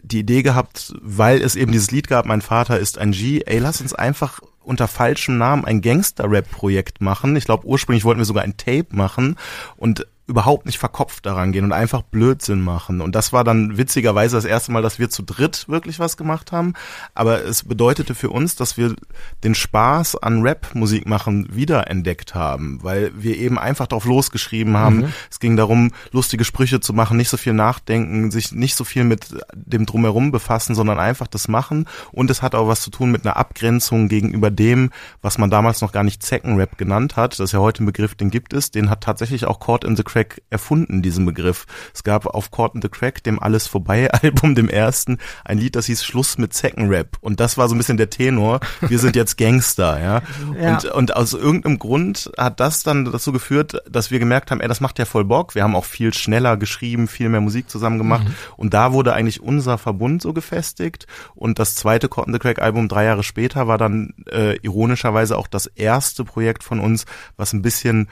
die 0.02 0.20
Idee 0.20 0.42
gehabt, 0.42 0.94
weil 1.02 1.42
es 1.42 1.54
eben 1.54 1.70
dieses 1.70 1.90
Lied 1.90 2.08
gab, 2.08 2.24
mein 2.24 2.40
Vater 2.40 2.78
ist 2.78 2.96
ein 2.96 3.12
G, 3.12 3.42
ey, 3.44 3.58
lass 3.58 3.82
uns 3.82 3.92
einfach 3.92 4.40
unter 4.64 4.88
falschem 4.88 5.36
Namen 5.36 5.66
ein 5.66 5.82
Gangster-Rap-Projekt 5.82 7.02
machen. 7.02 7.36
Ich 7.36 7.44
glaube, 7.44 7.66
ursprünglich 7.66 8.04
wollten 8.04 8.20
wir 8.20 8.24
sogar 8.24 8.44
ein 8.44 8.56
Tape 8.56 8.88
machen 8.90 9.36
und 9.76 10.06
überhaupt 10.26 10.66
nicht 10.66 10.78
verkopft 10.78 11.26
daran 11.26 11.50
gehen 11.50 11.64
und 11.64 11.72
einfach 11.72 12.02
Blödsinn 12.02 12.60
machen. 12.60 13.00
Und 13.00 13.14
das 13.14 13.32
war 13.32 13.42
dann 13.42 13.76
witzigerweise 13.76 14.36
das 14.36 14.44
erste 14.44 14.70
Mal, 14.70 14.82
dass 14.82 14.98
wir 14.98 15.10
zu 15.10 15.22
dritt 15.22 15.68
wirklich 15.68 15.98
was 15.98 16.16
gemacht 16.16 16.52
haben. 16.52 16.74
Aber 17.14 17.44
es 17.44 17.64
bedeutete 17.64 18.14
für 18.14 18.30
uns, 18.30 18.54
dass 18.54 18.76
wir 18.76 18.94
den 19.42 19.54
Spaß 19.54 20.22
an 20.22 20.42
Rap-Musik 20.42 21.08
machen 21.08 21.48
wiederentdeckt 21.52 22.34
haben, 22.36 22.78
weil 22.82 23.10
wir 23.16 23.36
eben 23.36 23.58
einfach 23.58 23.88
drauf 23.88 24.04
losgeschrieben 24.04 24.76
haben. 24.76 25.12
Es 25.30 25.40
ging 25.40 25.56
darum, 25.56 25.90
lustige 26.12 26.44
Sprüche 26.44 26.78
zu 26.78 26.92
machen, 26.92 27.16
nicht 27.16 27.28
so 27.28 27.36
viel 27.36 27.52
nachdenken, 27.52 28.30
sich 28.30 28.52
nicht 28.52 28.76
so 28.76 28.84
viel 28.84 29.04
mit 29.04 29.34
dem 29.54 29.86
Drumherum 29.86 30.30
befassen, 30.30 30.76
sondern 30.76 31.00
einfach 31.00 31.26
das 31.26 31.48
machen. 31.48 31.86
Und 32.12 32.30
es 32.30 32.42
hat 32.42 32.54
auch 32.54 32.68
was 32.68 32.80
zu 32.80 32.90
tun 32.90 33.10
mit 33.10 33.26
einer 33.26 33.36
Abgrenzung 33.36 34.08
gegenüber 34.08 34.52
dem, 34.52 34.90
was 35.20 35.36
man 35.38 35.50
damals 35.50 35.80
noch 35.80 35.90
gar 35.90 36.04
nicht 36.04 36.22
Zeckenrap 36.22 36.78
genannt 36.78 37.16
hat. 37.16 37.32
Das 37.32 37.40
ist 37.40 37.52
ja 37.52 37.58
heute 37.58 37.82
ein 37.82 37.86
Begriff, 37.86 38.14
den 38.14 38.30
gibt 38.30 38.52
es. 38.52 38.70
Den 38.70 38.88
hat 38.88 39.02
tatsächlich 39.02 39.46
auch 39.46 39.58
Caught 39.58 39.84
in 39.84 39.96
the 39.96 40.04
Crack 40.12 40.42
erfunden, 40.50 41.00
diesen 41.00 41.24
Begriff. 41.24 41.66
Es 41.94 42.04
gab 42.04 42.26
auf 42.26 42.50
Caught 42.50 42.74
in 42.74 42.82
the 42.82 42.88
Crack, 42.88 43.22
dem 43.24 43.42
Alles 43.42 43.66
vorbei 43.66 44.12
Album, 44.22 44.54
dem 44.54 44.68
ersten, 44.68 45.18
ein 45.44 45.58
Lied, 45.58 45.74
das 45.74 45.86
hieß 45.86 46.04
Schluss 46.04 46.36
mit 46.36 46.52
Zeckenrap. 46.52 47.16
Und 47.20 47.40
das 47.40 47.56
war 47.56 47.68
so 47.68 47.74
ein 47.74 47.78
bisschen 47.78 47.96
der 47.96 48.10
Tenor. 48.10 48.60
Wir 48.80 48.98
sind 48.98 49.16
jetzt 49.16 49.38
Gangster, 49.38 50.00
ja. 50.00 50.22
Ja. 50.60 50.74
Und, 50.74 50.84
und 50.84 51.16
aus 51.16 51.32
irgendeinem 51.32 51.78
Grund 51.78 52.30
hat 52.36 52.60
das 52.60 52.82
dann 52.82 53.06
dazu 53.06 53.32
geführt, 53.32 53.82
dass 53.88 54.10
wir 54.10 54.18
gemerkt 54.18 54.50
haben, 54.50 54.60
ey, 54.60 54.68
das 54.68 54.80
macht 54.80 54.98
ja 54.98 55.04
voll 55.04 55.24
Bock. 55.24 55.54
Wir 55.54 55.62
haben 55.62 55.74
auch 55.74 55.84
viel 55.84 56.12
schneller 56.12 56.56
geschrieben, 56.56 57.08
viel 57.08 57.28
mehr 57.28 57.40
Musik 57.40 57.70
zusammen 57.70 57.98
gemacht. 57.98 58.26
Und 58.56 58.74
da 58.74 58.92
wurde 58.92 59.14
eigentlich 59.14 59.40
unser 59.40 59.78
Verbund 59.78 60.20
so 60.20 60.32
gefestigt. 60.32 61.06
Und 61.34 61.58
das 61.58 61.74
zweite 61.74 62.08
Caught 62.08 62.26
in 62.26 62.32
the 62.34 62.38
Crack 62.38 62.60
Album 62.60 62.88
drei 62.88 63.04
Jahre 63.04 63.22
später 63.22 63.66
war 63.66 63.78
dann 63.78 64.14
äh, 64.30 64.56
ironischerweise 64.58 65.38
auch 65.38 65.46
das 65.46 65.66
erste 65.66 66.24
Projekt 66.24 66.64
von 66.64 66.80
uns, 66.80 67.06
was 67.36 67.52
ein 67.52 67.62
bisschen 67.62 68.08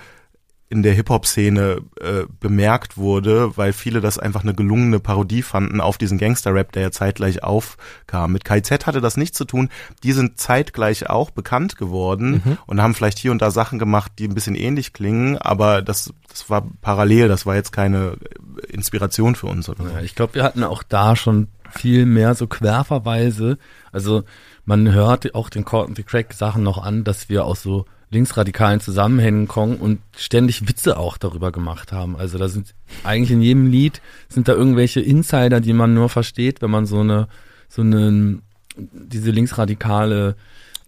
in 0.71 0.85
der 0.85 0.95
Hip-Hop-Szene 0.95 1.83
äh, 2.01 2.23
bemerkt 2.39 2.97
wurde, 2.97 3.57
weil 3.57 3.73
viele 3.73 4.01
das 4.01 4.19
einfach 4.19 4.45
eine 4.45 4.55
gelungene 4.55 5.01
Parodie 5.01 5.43
fanden 5.43 5.81
auf 5.81 5.99
diesen 5.99 6.17
Gangster-Rap, 6.17 6.71
der 6.71 6.83
ja 6.83 6.91
zeitgleich 6.93 7.43
aufkam. 7.43 8.33
Mit 8.33 8.45
KZ 8.45 8.87
hatte 8.87 9.01
das 9.01 9.17
nichts 9.17 9.37
zu 9.37 9.45
tun. 9.45 9.69
Die 10.05 10.13
sind 10.13 10.39
zeitgleich 10.39 11.11
auch 11.11 11.31
bekannt 11.31 11.77
geworden 11.77 12.59
und 12.67 12.81
haben 12.81 12.95
vielleicht 12.95 13.19
hier 13.19 13.33
und 13.33 13.43
da 13.43 13.51
Sachen 13.51 13.81
gemacht, 13.81 14.13
die 14.19 14.29
ein 14.29 14.35
bisschen 14.35 14.55
ähnlich 14.55 14.93
klingen, 14.93 15.39
aber 15.39 15.83
das, 15.83 16.15
das 16.29 16.49
war 16.49 16.65
parallel, 16.83 17.27
das 17.27 17.47
war 17.47 17.57
jetzt 17.57 17.73
keine 17.73 18.17
äh, 18.63 18.73
Inspiration 18.73 19.35
für 19.35 19.49
uns. 19.49 19.69
Oder 19.69 19.85
so. 19.85 19.91
Ja, 19.91 20.01
ich 20.01 20.15
glaube, 20.15 20.35
wir 20.35 20.45
hatten 20.45 20.63
auch 20.63 20.85
da 20.85 21.17
schon 21.17 21.49
viel 21.73 22.07
mehr 22.07 22.37
so 22.37 22.47
Querverweise. 22.47 23.59
Also 23.91 24.23
man 24.65 24.93
hört 24.93 25.35
auch 25.35 25.51
den 25.51 25.65
in 25.65 25.97
the 25.97 26.05
Crack 26.05 26.33
Sachen 26.33 26.63
noch 26.63 26.79
an, 26.79 27.03
dass 27.03 27.29
wir 27.29 27.45
aus 27.45 27.61
so 27.63 27.87
linksradikalen 28.11 28.81
Zusammenhängen 28.81 29.47
kommen 29.47 29.77
und 29.77 30.01
ständig 30.17 30.69
Witze 30.69 30.99
auch 30.99 31.17
darüber 31.17 31.53
gemacht 31.53 31.93
haben. 31.93 32.17
Also 32.17 32.39
da 32.39 32.49
sind 32.49 32.75
eigentlich 33.05 33.31
in 33.31 33.41
jedem 33.41 33.67
Lied 33.67 34.03
sind 34.29 34.49
da 34.49 34.53
irgendwelche 34.53 35.01
Insider, 35.01 35.61
die 35.61 35.73
man 35.73 35.95
nur 35.95 36.09
versteht, 36.09 36.61
wenn 36.61 36.71
man 36.71 36.87
so 36.87 37.01
eine 37.01 37.29
so 37.69 37.83
eine 37.83 38.41
diese 38.77 39.31
linksradikale 39.31 40.37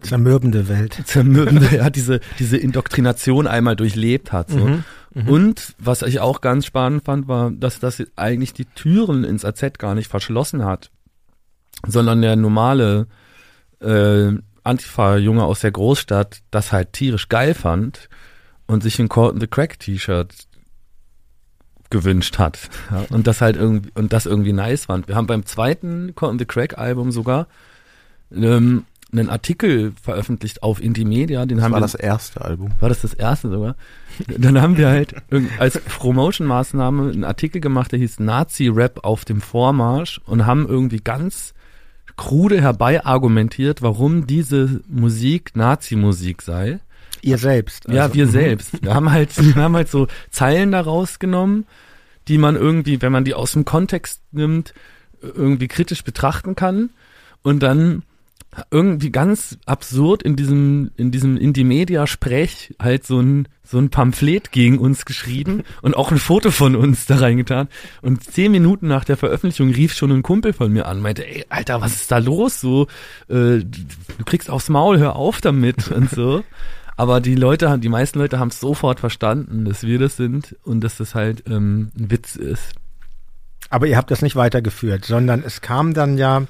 Zermürbende 0.01 0.67
Welt. 0.67 1.01
zermürbende, 1.05 1.77
ja, 1.77 1.89
diese, 1.89 2.19
diese 2.37 2.57
Indoktrination 2.57 3.47
einmal 3.47 3.77
durchlebt 3.77 4.33
hat. 4.33 4.49
So. 4.49 4.79
Und 5.15 5.75
was 5.77 6.01
ich 6.01 6.19
auch 6.19 6.41
ganz 6.41 6.65
spannend 6.65 7.05
fand, 7.05 7.27
war, 7.27 7.51
dass 7.51 7.79
das 7.79 8.03
eigentlich 8.15 8.53
die 8.53 8.65
Türen 8.65 9.23
ins 9.23 9.45
AZ 9.45 9.77
gar 9.77 9.95
nicht 9.95 10.09
verschlossen 10.09 10.65
hat, 10.65 10.89
sondern 11.87 12.21
der 12.21 12.35
normale 12.35 13.07
äh, 13.79 14.31
Antifa-Junge 14.63 15.43
aus 15.43 15.59
der 15.61 15.71
Großstadt 15.71 16.41
das 16.51 16.71
halt 16.71 16.93
tierisch 16.93 17.29
geil 17.29 17.53
fand 17.53 18.09
und 18.65 18.83
sich 18.83 18.99
ein 18.99 19.09
Caught 19.09 19.35
in 19.35 19.39
the 19.39 19.47
Crack 19.47 19.79
T-Shirt 19.79 20.33
gewünscht 21.89 22.39
hat. 22.39 22.69
Ja, 22.91 23.05
und 23.09 23.27
das 23.27 23.41
halt 23.41 23.55
irgendwie, 23.55 23.91
und 23.93 24.13
das 24.13 24.25
irgendwie 24.25 24.53
nice 24.53 24.85
fand. 24.85 25.07
Wir 25.07 25.15
haben 25.15 25.27
beim 25.27 25.45
zweiten 25.45 26.15
Caught 26.15 26.33
in 26.33 26.39
the 26.39 26.45
Crack 26.45 26.77
Album 26.77 27.11
sogar 27.11 27.47
ähm, 28.33 28.85
einen 29.11 29.29
Artikel 29.29 29.93
veröffentlicht 30.01 30.63
auf 30.63 30.81
Intimedia, 30.81 31.45
den 31.45 31.57
Das 31.57 31.65
haben 31.65 31.73
war 31.73 31.79
wir, 31.79 31.83
das 31.83 31.95
erste 31.95 32.41
Album. 32.41 32.71
war 32.79 32.89
das 32.89 33.01
das 33.01 33.13
erste 33.13 33.49
sogar? 33.49 33.75
Dann 34.27 34.59
haben 34.59 34.77
wir 34.77 34.89
halt 34.89 35.13
als 35.59 35.79
Promotion-Maßnahme 35.79 37.11
einen 37.11 37.23
Artikel 37.23 37.61
gemacht, 37.61 37.91
der 37.91 37.99
hieß 37.99 38.19
Nazi-Rap 38.19 39.01
auf 39.03 39.23
dem 39.23 39.41
Vormarsch 39.41 40.19
und 40.25 40.45
haben 40.47 40.67
irgendwie 40.67 40.99
ganz 40.99 41.53
krude 42.17 42.61
herbei 42.61 43.05
argumentiert, 43.05 43.81
warum 43.81 44.27
diese 44.27 44.81
Musik 44.87 45.55
Nazi-Musik 45.55 46.41
sei. 46.41 46.79
Ihr 47.21 47.37
selbst. 47.37 47.87
Ja, 47.87 48.03
also. 48.03 48.15
wir 48.15 48.27
selbst. 48.27 48.83
Wir 48.83 48.93
haben 48.93 49.11
halt, 49.11 49.31
wir 49.55 49.61
haben 49.61 49.75
halt 49.75 49.89
so 49.89 50.07
Zeilen 50.29 50.71
da 50.71 50.81
rausgenommen, 50.81 51.65
die 52.27 52.37
man 52.37 52.55
irgendwie, 52.55 53.01
wenn 53.01 53.11
man 53.11 53.23
die 53.23 53.33
aus 53.33 53.53
dem 53.53 53.65
Kontext 53.65 54.21
nimmt, 54.31 54.73
irgendwie 55.21 55.67
kritisch 55.67 56.03
betrachten 56.03 56.55
kann 56.55 56.89
und 57.41 57.63
dann 57.63 58.03
irgendwie 58.71 59.11
ganz 59.11 59.57
absurd 59.65 60.23
in 60.23 60.35
diesem, 60.35 60.91
in 60.97 61.11
diesem 61.11 61.37
Indie-Media-Sprech 61.37 62.75
halt 62.81 63.05
so 63.05 63.19
ein, 63.19 63.47
so 63.63 63.77
ein 63.77 63.89
Pamphlet 63.89 64.51
gegen 64.51 64.77
uns 64.77 65.05
geschrieben 65.05 65.63
und 65.81 65.95
auch 65.95 66.11
ein 66.11 66.17
Foto 66.17 66.51
von 66.51 66.75
uns 66.75 67.05
da 67.05 67.17
reingetan. 67.17 67.67
Und 68.01 68.23
zehn 68.23 68.51
Minuten 68.51 68.87
nach 68.87 69.05
der 69.05 69.17
Veröffentlichung 69.17 69.69
rief 69.71 69.93
schon 69.93 70.11
ein 70.11 70.23
Kumpel 70.23 70.53
von 70.53 70.71
mir 70.71 70.87
an, 70.87 71.01
meinte, 71.01 71.25
ey, 71.27 71.45
Alter, 71.49 71.81
was 71.81 71.93
ist 71.95 72.11
da 72.11 72.17
los? 72.19 72.59
So, 72.61 72.87
äh, 73.29 73.59
du 73.59 74.25
kriegst 74.25 74.49
aufs 74.49 74.69
Maul, 74.69 74.97
hör 74.99 75.15
auf 75.15 75.41
damit 75.41 75.87
und 75.91 76.09
so. 76.09 76.43
Aber 76.95 77.21
die 77.21 77.35
Leute, 77.35 77.69
haben- 77.69 77.81
die 77.81 77.89
meisten 77.89 78.19
Leute 78.19 78.37
haben 78.39 78.49
es 78.49 78.59
sofort 78.59 78.99
verstanden, 78.99 79.65
dass 79.65 79.83
wir 79.83 79.97
das 79.97 80.15
sind 80.15 80.55
und 80.63 80.81
dass 80.81 80.97
das 80.97 81.15
halt 81.15 81.43
ähm, 81.49 81.91
ein 81.97 82.11
Witz 82.11 82.35
ist. 82.35 82.73
Aber 83.69 83.87
ihr 83.87 83.97
habt 83.97 84.11
das 84.11 84.21
nicht 84.21 84.35
weitergeführt, 84.35 85.03
sondern 85.05 85.41
es 85.43 85.61
kam 85.61 85.95
dann 85.95 86.19
ja 86.19 86.43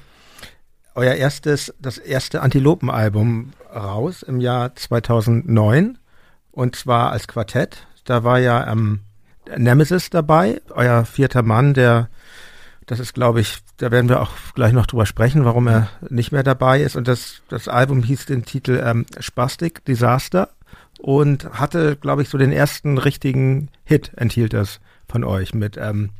euer 0.94 1.14
erstes, 1.14 1.74
das 1.80 1.98
erste 1.98 2.42
Antilopen-Album 2.42 3.52
raus 3.74 4.22
im 4.22 4.40
Jahr 4.40 4.74
2009 4.74 5.98
und 6.52 6.76
zwar 6.76 7.10
als 7.10 7.26
Quartett. 7.26 7.86
Da 8.04 8.22
war 8.24 8.38
ja 8.38 8.70
ähm, 8.70 9.00
Nemesis 9.56 10.10
dabei, 10.10 10.60
euer 10.70 11.04
vierter 11.04 11.42
Mann, 11.42 11.74
der, 11.74 12.08
das 12.86 13.00
ist 13.00 13.14
glaube 13.14 13.40
ich, 13.40 13.58
da 13.78 13.90
werden 13.90 14.08
wir 14.08 14.20
auch 14.20 14.30
gleich 14.54 14.72
noch 14.72 14.86
drüber 14.86 15.06
sprechen, 15.06 15.44
warum 15.44 15.66
er 15.66 15.88
nicht 16.08 16.32
mehr 16.32 16.44
dabei 16.44 16.80
ist. 16.80 16.96
Und 16.96 17.08
das, 17.08 17.42
das 17.48 17.68
Album 17.68 18.02
hieß 18.02 18.26
den 18.26 18.44
Titel 18.44 18.80
ähm, 18.84 19.06
Spastic 19.18 19.84
Disaster 19.84 20.50
und 21.00 21.44
hatte, 21.52 21.96
glaube 21.96 22.22
ich, 22.22 22.28
so 22.28 22.38
den 22.38 22.52
ersten 22.52 22.98
richtigen 22.98 23.68
Hit 23.84 24.12
enthielt 24.16 24.52
das 24.52 24.80
von 25.08 25.24
euch 25.24 25.54
mit 25.54 25.76
ähm, 25.76 26.10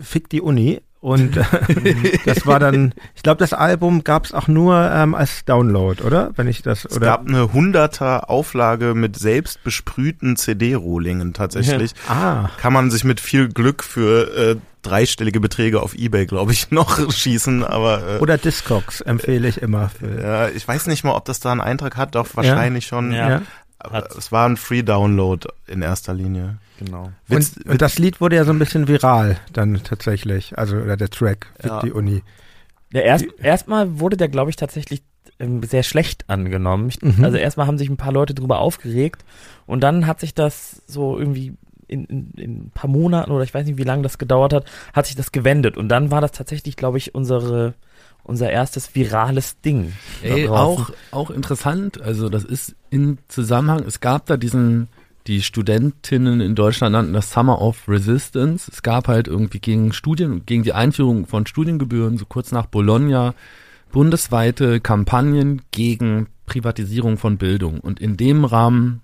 Fick 0.00 0.28
die 0.28 0.40
Uni. 0.40 0.80
Und 1.00 1.36
das 2.24 2.44
war 2.46 2.58
dann, 2.58 2.92
ich 3.14 3.22
glaube, 3.22 3.38
das 3.38 3.52
Album 3.52 4.02
gab 4.02 4.24
es 4.24 4.32
auch 4.32 4.48
nur 4.48 4.90
ähm, 4.92 5.14
als 5.14 5.44
Download, 5.44 6.02
oder? 6.02 6.32
Wenn 6.34 6.48
ich 6.48 6.62
das 6.62 6.84
Es 6.84 6.96
oder 6.96 7.06
gab 7.06 7.28
eine 7.28 7.52
hunderter 7.52 8.28
Auflage 8.28 8.94
mit 8.94 9.16
selbst 9.16 9.62
besprühten 9.62 10.36
CD-Rohlingen 10.36 11.34
tatsächlich. 11.34 11.92
ah, 12.08 12.50
Kann 12.58 12.72
man 12.72 12.90
sich 12.90 13.04
mit 13.04 13.20
viel 13.20 13.48
Glück 13.48 13.84
für 13.84 14.36
äh, 14.36 14.56
dreistellige 14.82 15.38
Beträge 15.40 15.82
auf 15.82 15.94
Ebay, 15.94 16.26
glaube 16.26 16.52
ich, 16.52 16.70
noch 16.72 17.12
schießen, 17.12 17.62
aber 17.62 18.16
äh, 18.16 18.18
oder 18.18 18.36
Discogs 18.36 19.00
empfehle 19.00 19.46
ich 19.46 19.62
immer. 19.62 19.90
Für, 19.90 20.20
ja, 20.20 20.48
ich 20.48 20.66
weiß 20.66 20.88
nicht 20.88 21.04
mal, 21.04 21.14
ob 21.14 21.24
das 21.26 21.38
da 21.38 21.52
einen 21.52 21.60
Eintrag 21.60 21.96
hat, 21.96 22.16
doch 22.16 22.26
wahrscheinlich 22.34 22.86
schon. 22.86 23.12
Ja. 23.12 23.42
Hat's. 23.82 24.16
es 24.16 24.32
war 24.32 24.48
ein 24.48 24.56
Free-Download 24.56 25.48
in 25.66 25.82
erster 25.82 26.14
Linie. 26.14 26.58
Genau. 26.78 27.12
Witz, 27.26 27.56
und, 27.56 27.66
und 27.72 27.82
das 27.82 27.98
Lied 27.98 28.20
wurde 28.20 28.36
ja 28.36 28.44
so 28.44 28.52
ein 28.52 28.58
bisschen 28.58 28.88
viral 28.88 29.36
dann 29.52 29.80
tatsächlich, 29.84 30.56
also 30.58 30.76
oder 30.76 30.96
der 30.96 31.10
Track 31.10 31.46
Fick 31.60 31.70
Ja. 31.70 31.80
die 31.80 31.92
Uni. 31.92 32.22
Ja, 32.92 33.00
erst, 33.02 33.26
erstmal 33.38 34.00
wurde 34.00 34.16
der, 34.16 34.28
glaube 34.28 34.50
ich, 34.50 34.56
tatsächlich 34.56 35.02
ähm, 35.40 35.62
sehr 35.62 35.82
schlecht 35.82 36.24
angenommen. 36.28 36.88
Ich, 36.88 37.02
Mhm. 37.02 37.24
Also 37.24 37.36
erstmal 37.36 37.66
haben 37.66 37.78
sich 37.78 37.88
ein 37.88 37.96
paar 37.96 38.12
Leute 38.12 38.34
drüber 38.34 38.58
aufgeregt 38.60 39.24
und 39.66 39.82
dann 39.82 40.06
hat 40.06 40.20
sich 40.20 40.34
das 40.34 40.82
so 40.86 41.18
irgendwie 41.18 41.54
in, 41.86 42.04
in, 42.06 42.30
in 42.36 42.56
ein 42.66 42.70
paar 42.72 42.90
Monaten 42.90 43.30
oder 43.30 43.44
ich 43.44 43.54
weiß 43.54 43.66
nicht, 43.66 43.78
wie 43.78 43.84
lange 43.84 44.02
das 44.02 44.18
gedauert 44.18 44.52
hat, 44.52 44.64
hat 44.92 45.06
sich 45.06 45.16
das 45.16 45.32
gewendet 45.32 45.76
und 45.76 45.88
dann 45.88 46.10
war 46.10 46.20
das 46.20 46.32
tatsächlich, 46.32 46.76
glaube 46.76 46.98
ich, 46.98 47.14
unsere 47.14 47.74
unser 48.28 48.50
erstes 48.50 48.94
virales 48.94 49.60
Ding. 49.60 49.94
Ey, 50.22 50.48
auch, 50.48 50.90
auch 51.10 51.30
interessant. 51.30 52.00
Also 52.00 52.28
das 52.28 52.44
ist 52.44 52.76
in 52.90 53.18
Zusammenhang, 53.28 53.84
es 53.86 54.00
gab 54.00 54.26
da 54.26 54.36
diesen, 54.36 54.88
die 55.26 55.42
Studentinnen 55.42 56.40
in 56.40 56.54
Deutschland 56.54 56.92
nannten 56.92 57.14
das 57.14 57.32
Summer 57.32 57.60
of 57.60 57.88
Resistance. 57.88 58.70
Es 58.70 58.82
gab 58.82 59.08
halt 59.08 59.28
irgendwie 59.28 59.60
gegen 59.60 59.92
Studien, 59.92 60.44
gegen 60.44 60.62
die 60.62 60.74
Einführung 60.74 61.26
von 61.26 61.46
Studiengebühren, 61.46 62.18
so 62.18 62.26
kurz 62.26 62.52
nach 62.52 62.66
Bologna, 62.66 63.34
bundesweite 63.92 64.80
Kampagnen 64.80 65.62
gegen 65.70 66.28
Privatisierung 66.44 67.16
von 67.16 67.38
Bildung. 67.38 67.80
Und 67.80 67.98
in 67.98 68.18
dem 68.18 68.44
Rahmen, 68.44 69.00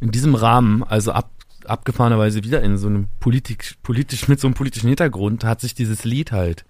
in 0.00 0.10
diesem 0.10 0.34
Rahmen, 0.34 0.82
also 0.82 1.12
ab, 1.12 1.30
abgefahrenerweise 1.64 2.42
wieder 2.42 2.60
in 2.60 2.76
so 2.76 2.88
einem 2.88 3.06
politisch, 3.20 3.76
politisch, 3.84 4.26
mit 4.26 4.40
so 4.40 4.48
einem 4.48 4.54
politischen 4.54 4.88
Hintergrund, 4.88 5.44
hat 5.44 5.60
sich 5.60 5.74
dieses 5.74 6.04
Lied 6.04 6.32
halt 6.32 6.64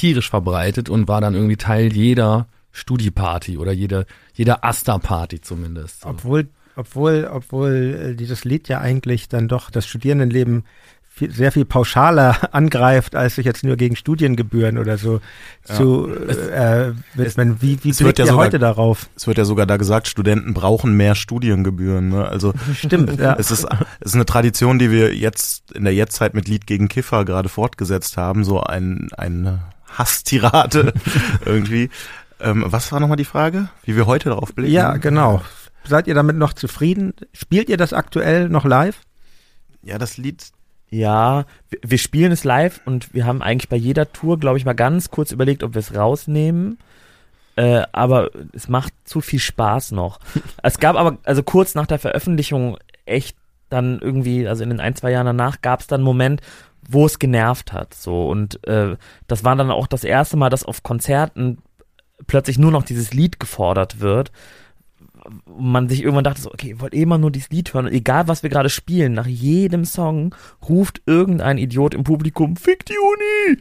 tierisch 0.00 0.30
verbreitet 0.30 0.88
und 0.88 1.08
war 1.08 1.20
dann 1.20 1.34
irgendwie 1.34 1.56
Teil 1.56 1.92
jeder 1.92 2.46
Studieparty 2.72 3.58
oder 3.58 3.72
jeder, 3.72 4.06
jeder 4.32 4.64
Asta-Party 4.64 5.40
zumindest. 5.40 6.02
So. 6.02 6.08
Obwohl, 6.08 6.48
obwohl, 6.76 7.28
obwohl 7.30 8.12
äh, 8.12 8.14
dieses 8.14 8.44
Lied 8.44 8.68
ja 8.68 8.80
eigentlich 8.80 9.28
dann 9.28 9.48
doch 9.48 9.70
das 9.70 9.86
Studierendenleben 9.86 10.64
viel, 11.12 11.32
sehr 11.32 11.50
viel 11.52 11.64
pauschaler 11.64 12.36
angreift, 12.54 13.16
als 13.16 13.34
sich 13.34 13.44
jetzt 13.44 13.64
nur 13.64 13.76
gegen 13.76 13.96
Studiengebühren 13.96 14.78
oder 14.78 14.96
so 14.96 15.20
zu 15.64 16.08
äh, 16.08 16.92
widmen. 17.14 17.60
Wie, 17.60 17.82
wie 17.82 17.90
es 17.90 18.00
wird 18.02 18.18
ja 18.20 18.24
ihr 18.24 18.28
sogar- 18.30 18.46
heute 18.46 18.58
darauf? 18.60 19.10
Es 19.16 19.26
wird 19.26 19.36
ja 19.36 19.44
sogar 19.44 19.66
da 19.66 19.76
gesagt, 19.76 20.06
Studenten 20.08 20.54
brauchen 20.54 20.96
mehr 20.96 21.16
Studiengebühren. 21.16 22.08
Ne? 22.10 22.26
Also 22.26 22.54
Stimmt, 22.74 23.18
ja. 23.18 23.34
es 23.38 23.50
ist, 23.50 23.64
es 23.98 24.06
ist 24.06 24.14
eine 24.14 24.24
Tradition, 24.24 24.78
die 24.78 24.90
wir 24.92 25.14
jetzt 25.14 25.72
in 25.72 25.84
der 25.84 25.92
Jetztzeit 25.92 26.32
mit 26.34 26.48
Lied 26.48 26.66
gegen 26.66 26.88
Kiffer 26.88 27.24
gerade 27.24 27.48
fortgesetzt 27.48 28.16
haben, 28.16 28.44
so 28.44 28.60
ein, 28.62 29.08
eine 29.18 29.60
Hasstirade 29.96 30.92
irgendwie. 31.44 31.90
Ähm, 32.40 32.64
was 32.66 32.90
war 32.92 33.00
nochmal 33.00 33.16
die 33.16 33.24
Frage? 33.24 33.68
Wie 33.84 33.96
wir 33.96 34.06
heute 34.06 34.30
darauf 34.30 34.54
blicken? 34.54 34.72
Ja, 34.72 34.96
genau. 34.96 35.42
Seid 35.84 36.06
ihr 36.06 36.14
damit 36.14 36.36
noch 36.36 36.52
zufrieden? 36.52 37.14
Spielt 37.32 37.68
ihr 37.68 37.76
das 37.76 37.92
aktuell 37.92 38.48
noch 38.48 38.64
live? 38.64 39.00
Ja, 39.82 39.98
das 39.98 40.18
Lied, 40.18 40.44
Ja, 40.90 41.46
wir, 41.82 41.98
spielen 41.98 42.32
es 42.32 42.44
live 42.44 42.80
und 42.84 43.14
wir 43.14 43.24
haben 43.24 43.42
eigentlich 43.42 43.68
bei 43.68 43.76
jeder 43.76 44.12
Tour, 44.12 44.38
glaube 44.38 44.58
ich, 44.58 44.64
mal 44.64 44.74
ganz 44.74 45.10
kurz 45.10 45.32
überlegt, 45.32 45.62
ob 45.62 45.74
wir 45.74 45.80
es 45.80 45.94
rausnehmen. 45.94 46.78
Äh, 47.56 47.82
aber 47.92 48.30
es 48.52 48.68
macht 48.68 48.92
zu 49.04 49.20
viel 49.20 49.38
Spaß 49.38 49.92
noch. 49.92 50.20
es 50.62 50.78
gab 50.78 50.96
aber, 50.96 51.18
also 51.24 51.42
kurz 51.42 51.74
nach 51.74 51.86
der 51.86 51.98
Veröffentlichung, 51.98 52.76
echt 53.06 53.36
dann 53.70 54.00
irgendwie, 54.00 54.46
also 54.46 54.62
in 54.62 54.70
den 54.70 54.80
ein, 54.80 54.96
zwei 54.96 55.12
Jahren 55.12 55.26
danach, 55.26 55.60
gab 55.62 55.80
es 55.80 55.86
dann 55.86 56.00
einen 56.00 56.04
Moment, 56.04 56.42
wo 56.88 57.06
es 57.06 57.18
genervt 57.18 57.72
hat. 57.72 57.94
So 57.94 58.28
und 58.28 58.66
äh, 58.66 58.96
das 59.26 59.44
war 59.44 59.56
dann 59.56 59.70
auch 59.70 59.86
das 59.86 60.04
erste 60.04 60.36
Mal, 60.36 60.50
dass 60.50 60.64
auf 60.64 60.82
Konzerten 60.82 61.58
plötzlich 62.26 62.58
nur 62.58 62.70
noch 62.70 62.82
dieses 62.82 63.12
Lied 63.12 63.40
gefordert 63.40 64.00
wird. 64.00 64.32
Man 65.46 65.88
sich 65.88 66.02
irgendwann 66.02 66.24
dachte 66.24 66.40
so, 66.40 66.52
okay, 66.52 66.70
ihr 66.70 66.80
wollt 66.80 66.94
eh 66.94 67.02
immer 67.02 67.18
nur 67.18 67.30
dieses 67.30 67.50
Lied 67.50 67.74
hören 67.74 67.86
und 67.86 67.92
egal 67.92 68.26
was 68.28 68.42
wir 68.42 68.50
gerade 68.50 68.70
spielen, 68.70 69.12
nach 69.12 69.26
jedem 69.26 69.84
Song 69.84 70.34
ruft 70.68 71.02
irgendein 71.06 71.58
Idiot 71.58 71.94
im 71.94 72.04
Publikum, 72.04 72.56
fick 72.56 72.84
die 72.86 72.98
Uni! 72.98 73.58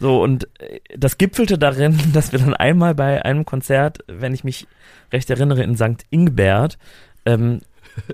So, 0.00 0.22
und 0.22 0.48
äh, 0.60 0.80
das 0.96 1.18
gipfelte 1.18 1.58
darin, 1.58 1.98
dass 2.12 2.32
wir 2.32 2.38
dann 2.38 2.54
einmal 2.54 2.94
bei 2.94 3.24
einem 3.24 3.44
Konzert, 3.44 3.98
wenn 4.06 4.34
ich 4.34 4.44
mich 4.44 4.66
recht 5.12 5.28
erinnere, 5.30 5.62
in 5.62 5.76
St. 5.76 6.06
Ingbert, 6.10 6.78
ähm, 7.26 7.60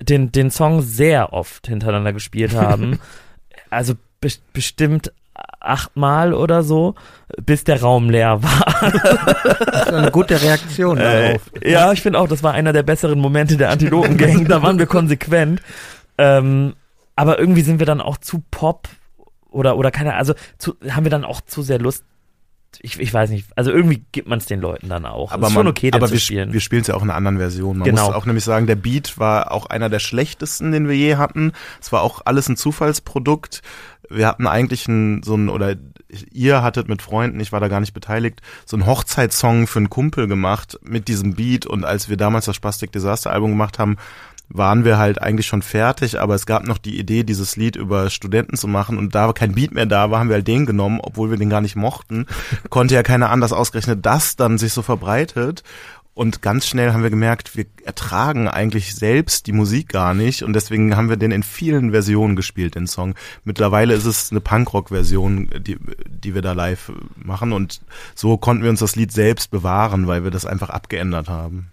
den, 0.01 0.33
den 0.33 0.51
Song 0.51 0.83
sehr 0.83 1.33
oft 1.33 1.67
hintereinander 1.67 2.13
gespielt 2.13 2.55
haben. 2.55 2.99
Also 3.69 3.95
bestimmt 4.53 5.13
achtmal 5.61 6.33
oder 6.33 6.63
so, 6.63 6.95
bis 7.45 7.65
der 7.65 7.81
Raum 7.83 8.09
leer 8.09 8.43
war. 8.43 8.91
Das 9.67 9.87
ist 9.89 9.93
eine 9.93 10.11
gute 10.11 10.41
Reaktion 10.41 10.97
Äh, 10.99 11.29
darauf. 11.29 11.43
ja, 11.65 11.93
ich 11.93 12.01
finde 12.03 12.19
auch, 12.19 12.29
das 12.29 12.43
war 12.43 12.53
einer 12.55 12.73
der 12.73 12.83
besseren 12.83 13.19
Momente 13.21 13.57
der 13.57 13.71
Antilopen-Gang. 13.71 14.47
da 14.49 14.63
waren 14.63 14.79
wir 14.79 14.87
konsequent. 14.87 15.61
Ähm, 16.19 16.75
aber 17.17 17.39
irgendwie 17.39 17.63
sind 17.63 17.79
wir 17.79 17.87
dann 17.87 18.01
auch 18.01 18.17
zu 18.19 18.43
Pop 18.51 18.89
oder 19.51 19.77
oder 19.77 19.91
keine, 19.91 20.15
also 20.15 20.35
zu, 20.59 20.75
haben 20.91 21.05
wir 21.05 21.11
dann 21.11 21.25
auch 21.25 21.41
zu 21.41 21.63
sehr 21.63 21.79
Lust. 21.79 22.05
Ich, 22.81 23.01
ich 23.01 23.13
weiß 23.15 23.31
nicht. 23.31 23.47
Also 23.57 23.71
irgendwie 23.71 24.05
gibt 24.13 24.29
man 24.29 24.39
es 24.39 24.45
den 24.45 24.61
Leuten 24.61 24.91
dann 24.91 25.07
auch. 25.07 25.33
aber 25.33 25.47
ist 25.47 25.55
man, 25.55 25.61
schon 25.63 25.67
okay, 25.69 25.91
aber 25.95 26.09
zu 26.09 26.13
wir, 26.13 26.21
spielen. 26.21 26.53
wir 26.53 26.61
spielen 26.61 26.83
es 26.83 26.89
ja 26.89 26.95
auch 26.95 27.03
in 27.03 27.09
einer 27.09 27.17
anderen 27.17 27.39
Version. 27.39 27.79
Man 27.79 27.87
Genau. 27.89 28.07
muss 28.09 28.15
auch 28.15 28.27
nämlich 28.27 28.45
sagen, 28.45 28.67
der 28.67 28.75
Beat 28.77 29.19
war 29.19 29.51
auch 29.51 29.67
einer 29.67 29.89
der 29.89 29.99
schlechtesten, 29.99 30.73
den 30.73 30.87
wir 30.87 30.95
je 30.95 31.17
hatten. 31.17 31.53
Es 31.81 31.91
war 31.91 32.03
auch 32.03 32.21
alles 32.27 32.49
ein 32.51 32.57
Zufallsprodukt. 32.59 33.63
Wir 34.11 34.27
hatten 34.27 34.47
eigentlich 34.47 34.89
ein, 34.89 35.23
so 35.23 35.35
ein, 35.35 35.49
oder 35.49 35.77
ihr 36.33 36.63
hattet 36.63 36.89
mit 36.89 37.03
Freunden, 37.03 37.41
ich 37.41 37.53
war 37.53 37.61
da 37.61 37.69
gar 37.69 37.81
nicht 37.81 37.95
beteiligt, 37.95 38.41
so 38.65 38.77
einen 38.77 38.87
Hochzeitssong 38.87 39.67
für 39.67 39.79
einen 39.81 39.91
Kumpel 39.91 40.29
gemacht 40.29 40.79
mit 40.83 41.09
diesem 41.09 41.35
Beat. 41.35 41.67
Und 41.67 41.85
als 41.85 42.09
wir 42.09 42.17
damals 42.17 42.47
das 42.47 42.57
Spastic 42.57 42.93
Disaster 42.93 43.33
Album 43.33 43.51
gemacht 43.51 43.79
haben, 43.79 43.97
waren 44.49 44.85
wir 44.85 44.97
halt 44.97 45.21
eigentlich 45.21 45.47
schon 45.47 45.63
fertig, 45.63 46.21
aber 46.21 46.35
es 46.35 46.47
gab 46.47 46.67
noch 46.67 46.79
die 46.79 46.99
Idee, 46.99 47.25
dieses 47.25 47.57
Lied 47.57 47.75
über 47.75 48.11
Studenten 48.11 48.57
zu 48.57 48.69
machen 48.69 48.97
und 48.97 49.15
da 49.15 49.33
kein 49.33 49.55
Beat 49.55 49.73
mehr 49.73 49.87
da 49.87 50.11
war, 50.11 50.21
haben 50.21 50.29
wir 50.29 50.35
halt 50.35 50.47
den 50.47 50.67
genommen, 50.67 51.01
obwohl 51.03 51.31
wir 51.31 51.37
den 51.37 51.51
gar 51.51 51.61
nicht 51.61 51.77
mochten. 51.77 52.27
Konnte 52.71 52.95
ja 52.95 53.03
keiner 53.03 53.31
anders 53.31 53.53
ausgerechnet, 53.53 54.07
das 54.07 54.37
dann 54.37 54.59
sich 54.59 54.73
so 54.73 54.83
verbreitet. 54.83 55.65
Und 56.17 56.41
ganz 56.41 56.67
schnell 56.67 56.95
haben 56.95 57.03
wir 57.03 57.11
gemerkt, 57.11 57.59
wir 57.59 57.67
ertragen 57.85 58.49
eigentlich 58.49 58.95
selbst 58.95 59.47
die 59.47 59.53
Musik 59.53 59.91
gar 59.91 60.15
nicht 60.15 60.43
und 60.43 60.55
deswegen 60.55 60.97
haben 60.97 61.11
wir 61.11 61.19
den 61.19 61.31
in 61.31 61.43
vielen 61.43 61.91
Versionen 61.91 62.37
gespielt, 62.37 62.75
den 62.75 62.87
Song. 62.87 63.15
Mittlerweile 63.45 63.93
ist 63.93 64.07
es 64.07 64.31
eine 64.31 64.41
Punkrock-Version, 64.41 65.51
die, 65.59 65.77
die 66.09 66.35
wir 66.35 66.41
da 66.41 66.53
live 66.53 66.91
machen 67.17 67.53
und 67.53 67.83
so 68.15 68.39
konnten 68.39 68.63
wir 68.63 68.71
uns 68.71 68.81
das 68.81 68.97
Lied 68.97 69.13
selbst 69.13 69.51
bewahren, 69.51 70.07
weil 70.07 70.25
wir 70.25 70.31
das 70.31 70.47
einfach 70.47 70.71
abgeändert 70.71 71.29
haben. 71.29 71.71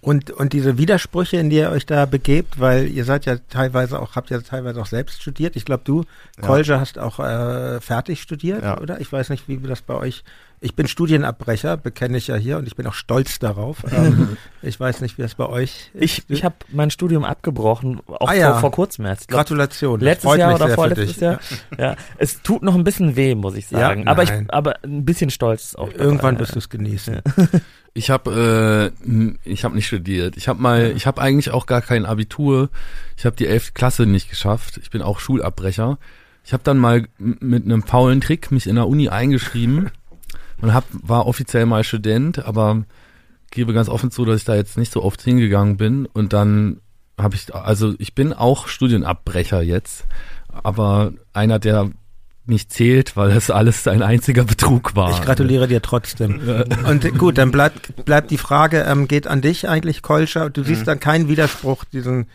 Und, 0.00 0.32
und 0.32 0.52
diese 0.52 0.76
Widersprüche, 0.76 1.36
in 1.36 1.48
die 1.48 1.56
ihr 1.56 1.70
euch 1.70 1.86
da 1.86 2.04
begebt, 2.04 2.58
weil 2.58 2.88
ihr 2.88 3.04
seid 3.04 3.26
ja 3.26 3.36
teilweise 3.48 4.02
auch, 4.02 4.16
habt 4.16 4.28
ja 4.28 4.40
teilweise 4.40 4.82
auch 4.82 4.86
selbst 4.86 5.22
studiert. 5.22 5.54
Ich 5.54 5.64
glaube, 5.64 5.82
du, 5.84 6.02
ja. 6.36 6.46
Kolja, 6.46 6.80
hast 6.80 6.98
auch 6.98 7.20
äh, 7.20 7.80
fertig 7.80 8.20
studiert, 8.20 8.64
ja. 8.64 8.80
oder? 8.80 9.00
Ich 9.00 9.10
weiß 9.10 9.30
nicht, 9.30 9.48
wie 9.48 9.56
das 9.56 9.80
bei 9.80 9.94
euch. 9.94 10.24
Ich 10.64 10.74
bin 10.74 10.88
Studienabbrecher, 10.88 11.76
bekenne 11.76 12.16
ich 12.16 12.28
ja 12.28 12.36
hier 12.36 12.56
und 12.56 12.66
ich 12.66 12.74
bin 12.74 12.86
auch 12.86 12.94
stolz 12.94 13.38
darauf. 13.38 13.84
ähm, 13.92 14.38
ich 14.62 14.80
weiß 14.80 15.02
nicht, 15.02 15.18
wie 15.18 15.22
das 15.22 15.34
bei 15.34 15.46
euch 15.46 15.90
ist. 15.92 16.02
Ich, 16.02 16.30
ich 16.30 16.42
habe 16.42 16.54
mein 16.72 16.90
Studium 16.90 17.22
abgebrochen, 17.22 18.00
auch 18.06 18.30
ah, 18.30 18.34
ja. 18.34 18.52
vor, 18.52 18.60
vor 18.60 18.70
kurzem 18.70 19.04
erst. 19.04 19.28
Glaub, 19.28 19.40
Gratulation. 19.40 20.00
Letztes 20.00 20.36
Jahr 20.38 20.54
oder 20.54 20.70
vorletztes 20.70 21.20
Jahr. 21.20 21.38
Ja. 21.76 21.96
es 22.16 22.40
tut 22.40 22.62
noch 22.62 22.74
ein 22.74 22.82
bisschen 22.82 23.14
weh, 23.14 23.34
muss 23.34 23.56
ich 23.56 23.66
sagen. 23.66 24.08
aber, 24.08 24.22
ich, 24.22 24.32
aber 24.48 24.82
ein 24.82 25.04
bisschen 25.04 25.28
stolz 25.28 25.74
auch. 25.74 25.92
Irgendwann 25.92 26.38
wirst 26.38 26.54
du 26.54 26.58
es 26.60 26.70
genießen. 26.70 27.20
Ich 27.96 28.10
habe 28.10 28.92
äh, 29.06 29.30
ich 29.44 29.64
habe 29.64 29.76
nicht 29.76 29.86
studiert. 29.86 30.36
Ich 30.36 30.48
habe 30.48 30.60
mal, 30.60 30.94
ich 30.96 31.06
habe 31.06 31.20
eigentlich 31.20 31.50
auch 31.50 31.66
gar 31.66 31.80
kein 31.80 32.06
Abitur. 32.06 32.70
Ich 33.16 33.24
habe 33.24 33.36
die 33.36 33.46
elfte 33.46 33.72
Klasse 33.72 34.06
nicht 34.06 34.30
geschafft. 34.30 34.80
Ich 34.82 34.90
bin 34.90 35.00
auch 35.00 35.20
Schulabbrecher. 35.20 35.98
Ich 36.44 36.52
habe 36.52 36.64
dann 36.64 36.78
mal 36.78 37.06
mit 37.18 37.64
einem 37.64 37.82
faulen 37.82 38.20
Trick 38.20 38.50
mich 38.50 38.66
in 38.66 38.74
der 38.74 38.88
Uni 38.88 39.10
eingeschrieben 39.10 39.90
und 40.64 40.74
hab, 40.74 40.84
war 40.90 41.26
offiziell 41.26 41.66
mal 41.66 41.84
Student, 41.84 42.44
aber 42.44 42.84
gebe 43.50 43.72
ganz 43.72 43.88
offen 43.88 44.10
zu, 44.10 44.24
dass 44.24 44.38
ich 44.38 44.44
da 44.44 44.54
jetzt 44.54 44.76
nicht 44.76 44.92
so 44.92 45.02
oft 45.02 45.22
hingegangen 45.22 45.76
bin. 45.76 46.06
Und 46.06 46.32
dann 46.32 46.80
habe 47.18 47.36
ich, 47.36 47.54
also 47.54 47.94
ich 47.98 48.14
bin 48.14 48.32
auch 48.32 48.66
Studienabbrecher 48.66 49.62
jetzt, 49.62 50.06
aber 50.48 51.12
einer, 51.32 51.58
der 51.58 51.90
nicht 52.46 52.72
zählt, 52.72 53.16
weil 53.16 53.30
es 53.30 53.50
alles 53.50 53.86
ein 53.88 54.02
einziger 54.02 54.44
Betrug 54.44 54.94
war. 54.96 55.10
Ich 55.10 55.22
gratuliere 55.22 55.66
dir 55.68 55.80
trotzdem. 55.80 56.40
Und 56.86 57.18
gut, 57.18 57.38
dann 57.38 57.50
bleibt, 57.50 58.04
bleibt 58.04 58.30
die 58.30 58.38
Frage, 58.38 58.82
ähm, 58.82 59.08
geht 59.08 59.26
an 59.26 59.40
dich 59.40 59.68
eigentlich, 59.68 60.02
Kolscher. 60.02 60.50
Du 60.50 60.62
siehst 60.62 60.82
mhm. 60.82 60.86
dann 60.86 61.00
keinen 61.00 61.28
Widerspruch, 61.28 61.84
diesen 61.84 62.26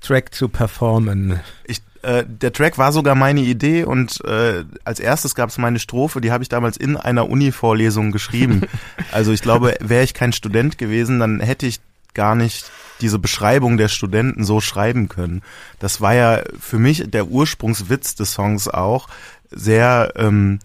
Track 0.00 0.34
zu 0.34 0.48
performen. 0.48 1.40
Ich, 1.64 1.80
äh, 2.02 2.24
der 2.26 2.52
Track 2.52 2.78
war 2.78 2.92
sogar 2.92 3.14
meine 3.14 3.40
Idee 3.40 3.84
und 3.84 4.24
äh, 4.24 4.64
als 4.84 5.00
erstes 5.00 5.34
gab 5.34 5.50
es 5.50 5.58
meine 5.58 5.78
Strophe, 5.78 6.20
die 6.20 6.30
habe 6.30 6.42
ich 6.42 6.48
damals 6.48 6.76
in 6.76 6.96
einer 6.96 7.28
Uni-Vorlesung 7.28 8.12
geschrieben. 8.12 8.62
also 9.12 9.32
ich 9.32 9.42
glaube, 9.42 9.76
wäre 9.80 10.04
ich 10.04 10.14
kein 10.14 10.32
Student 10.32 10.78
gewesen, 10.78 11.18
dann 11.18 11.40
hätte 11.40 11.66
ich 11.66 11.80
gar 12.14 12.34
nicht 12.34 12.70
diese 13.00 13.18
Beschreibung 13.18 13.76
der 13.76 13.88
Studenten 13.88 14.44
so 14.44 14.60
schreiben 14.60 15.08
können. 15.08 15.42
Das 15.78 16.00
war 16.00 16.14
ja 16.14 16.42
für 16.58 16.78
mich 16.78 17.10
der 17.10 17.28
Ursprungswitz 17.28 18.14
des 18.14 18.32
Songs 18.32 18.68
auch, 18.68 19.08
sehr 19.50 20.12
ähm, 20.16 20.58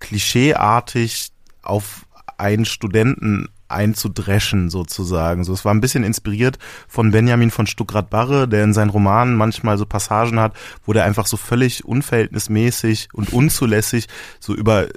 klischeeartig 0.00 1.30
auf 1.62 2.06
einen 2.36 2.64
Studenten 2.64 3.48
einzudreschen 3.68 4.70
sozusagen. 4.70 5.44
So, 5.44 5.52
es 5.52 5.64
war 5.64 5.74
ein 5.74 5.80
bisschen 5.80 6.04
inspiriert 6.04 6.58
von 6.88 7.10
Benjamin 7.10 7.50
von 7.50 7.66
Stuckrad-Barre, 7.66 8.48
der 8.48 8.64
in 8.64 8.74
seinen 8.74 8.90
Romanen 8.90 9.36
manchmal 9.36 9.78
so 9.78 9.86
Passagen 9.86 10.40
hat, 10.40 10.54
wo 10.84 10.92
der 10.92 11.04
einfach 11.04 11.26
so 11.26 11.36
völlig 11.36 11.84
unverhältnismäßig 11.84 13.08
und 13.12 13.32
unzulässig 13.32 14.08
so 14.40 14.54
über 14.54 14.88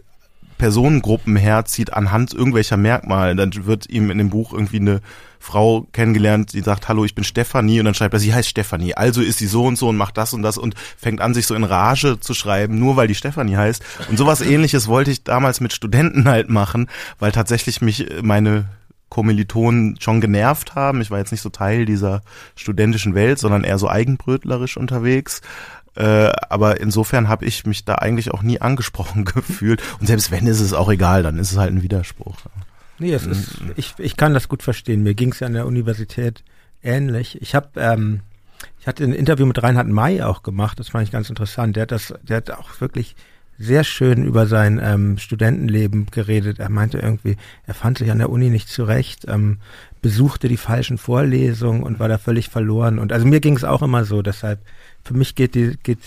Personengruppen 0.61 1.37
herzieht 1.37 1.91
anhand 1.91 2.35
irgendwelcher 2.35 2.77
Merkmale. 2.77 3.35
Dann 3.35 3.65
wird 3.65 3.89
ihm 3.89 4.11
in 4.11 4.19
dem 4.19 4.29
Buch 4.29 4.53
irgendwie 4.53 4.77
eine 4.77 5.01
Frau 5.39 5.87
kennengelernt, 5.91 6.53
die 6.53 6.61
sagt, 6.61 6.87
hallo, 6.87 7.03
ich 7.03 7.15
bin 7.15 7.23
Stefanie 7.23 7.79
und 7.79 7.85
dann 7.85 7.95
schreibt 7.95 8.13
er, 8.13 8.19
sie 8.19 8.31
heißt 8.31 8.47
Stefanie, 8.47 8.93
also 8.93 9.21
ist 9.21 9.39
sie 9.39 9.47
so 9.47 9.65
und 9.65 9.75
so 9.75 9.89
und 9.89 9.97
macht 9.97 10.19
das 10.19 10.35
und 10.35 10.43
das 10.43 10.59
und 10.59 10.75
fängt 10.99 11.19
an, 11.19 11.33
sich 11.33 11.47
so 11.47 11.55
in 11.55 11.63
Rage 11.63 12.19
zu 12.19 12.35
schreiben, 12.35 12.77
nur 12.77 12.95
weil 12.95 13.07
die 13.07 13.15
Stefanie 13.15 13.55
heißt. 13.55 13.83
Und 14.11 14.17
sowas 14.17 14.41
ähnliches 14.45 14.87
wollte 14.87 15.09
ich 15.09 15.23
damals 15.23 15.61
mit 15.61 15.73
Studenten 15.73 16.29
halt 16.29 16.51
machen, 16.51 16.91
weil 17.17 17.31
tatsächlich 17.31 17.81
mich 17.81 18.05
meine 18.21 18.65
Kommilitonen 19.09 19.99
schon 19.99 20.21
genervt 20.21 20.75
haben. 20.75 21.01
Ich 21.01 21.09
war 21.09 21.17
jetzt 21.17 21.31
nicht 21.31 21.41
so 21.41 21.49
Teil 21.49 21.85
dieser 21.85 22.21
studentischen 22.55 23.15
Welt, 23.15 23.39
sondern 23.39 23.63
eher 23.63 23.79
so 23.79 23.89
eigenbrötlerisch 23.89 24.77
unterwegs. 24.77 25.41
Äh, 25.95 26.31
aber 26.49 26.79
insofern 26.79 27.27
habe 27.27 27.45
ich 27.45 27.65
mich 27.65 27.83
da 27.83 27.95
eigentlich 27.95 28.31
auch 28.31 28.43
nie 28.43 28.61
angesprochen 28.61 29.25
gefühlt. 29.25 29.81
Und 29.99 30.07
selbst 30.07 30.31
wenn, 30.31 30.47
ist 30.47 30.59
es 30.59 30.73
auch 30.73 30.89
egal, 30.89 31.23
dann 31.23 31.37
ist 31.37 31.51
es 31.51 31.57
halt 31.57 31.71
ein 31.71 31.83
Widerspruch. 31.83 32.37
Nee, 32.99 33.13
es 33.13 33.25
ist, 33.25 33.57
ich, 33.75 33.95
ich 33.97 34.15
kann 34.15 34.33
das 34.33 34.47
gut 34.47 34.61
verstehen. 34.61 35.03
Mir 35.03 35.15
ging 35.15 35.31
es 35.31 35.39
ja 35.39 35.47
an 35.47 35.53
der 35.53 35.65
Universität 35.65 36.43
ähnlich. 36.83 37.41
Ich 37.41 37.55
habe, 37.55 37.69
ähm, 37.77 38.21
ich 38.79 38.87
hatte 38.87 39.03
ein 39.03 39.13
Interview 39.13 39.45
mit 39.45 39.61
Reinhard 39.61 39.87
May 39.87 40.21
auch 40.21 40.43
gemacht, 40.43 40.79
das 40.79 40.89
fand 40.89 41.05
ich 41.05 41.11
ganz 41.11 41.29
interessant. 41.29 41.75
Der 41.75 41.83
hat 41.83 41.91
das, 41.91 42.13
der 42.21 42.37
hat 42.37 42.51
auch 42.51 42.79
wirklich 42.79 43.15
sehr 43.57 43.83
schön 43.83 44.23
über 44.25 44.47
sein 44.47 44.79
ähm, 44.83 45.17
Studentenleben 45.17 46.07
geredet. 46.07 46.59
Er 46.59 46.69
meinte 46.69 46.97
irgendwie, 46.97 47.37
er 47.67 47.73
fand 47.73 47.99
sich 47.99 48.09
an 48.09 48.17
der 48.17 48.29
Uni 48.29 48.49
nicht 48.49 48.69
zurecht, 48.69 49.25
ähm, 49.27 49.57
besuchte 50.01 50.47
die 50.47 50.57
falschen 50.57 50.97
Vorlesungen 50.97 51.83
und 51.83 51.99
war 51.99 52.07
da 52.07 52.17
völlig 52.17 52.49
verloren. 52.49 52.97
Und 52.97 53.13
also 53.13 53.27
mir 53.27 53.39
ging 53.39 53.55
es 53.55 53.63
auch 53.63 53.83
immer 53.83 54.03
so, 54.03 54.21
deshalb 54.23 54.59
für 55.03 55.13
mich 55.13 55.35
geht 55.35 55.55
die, 55.55 55.77
geht, 55.83 55.99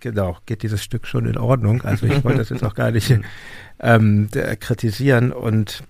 genau, 0.00 0.38
geht 0.46 0.62
dieses 0.62 0.82
Stück 0.82 1.06
schon 1.06 1.26
in 1.26 1.38
Ordnung. 1.38 1.82
Also 1.82 2.06
ich 2.06 2.24
wollte 2.24 2.38
das 2.38 2.50
jetzt 2.50 2.64
auch 2.64 2.74
gar 2.74 2.90
nicht 2.90 3.14
ähm, 3.80 4.28
kritisieren 4.60 5.32
und 5.32 5.82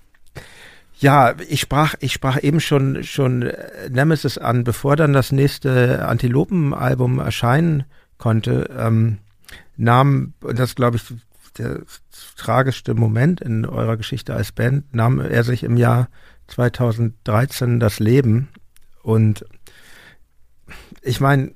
ja, 0.99 1.35
ich 1.49 1.61
sprach, 1.61 1.95
ich 2.01 2.13
sprach 2.13 2.43
eben 2.43 2.61
schon, 2.61 3.03
schon 3.05 3.51
Nemesis 3.89 4.37
an, 4.37 4.65
bevor 4.65 4.97
dann 4.97 5.15
das 5.15 5.33
nächste 5.33 6.07
Antilopen-Album 6.07 7.21
erscheinen 7.21 7.85
konnte, 8.19 8.69
ähm, 8.77 9.17
nahm, 9.79 10.35
und 10.43 10.59
das 10.59 10.75
glaube 10.75 10.99
ich 10.99 11.05
der 11.57 11.81
tragischste 12.37 12.95
Moment 12.95 13.41
in 13.41 13.65
eurer 13.65 13.97
Geschichte 13.97 14.35
als 14.35 14.53
Band, 14.53 14.95
nahm 14.95 15.21
er 15.21 15.43
sich 15.43 15.65
im 15.65 15.77
Jahr 15.77 16.09
2013 16.49 17.81
das 17.81 17.99
Leben. 17.99 18.49
Und 19.03 19.45
ich 21.03 21.21
meine, 21.21 21.53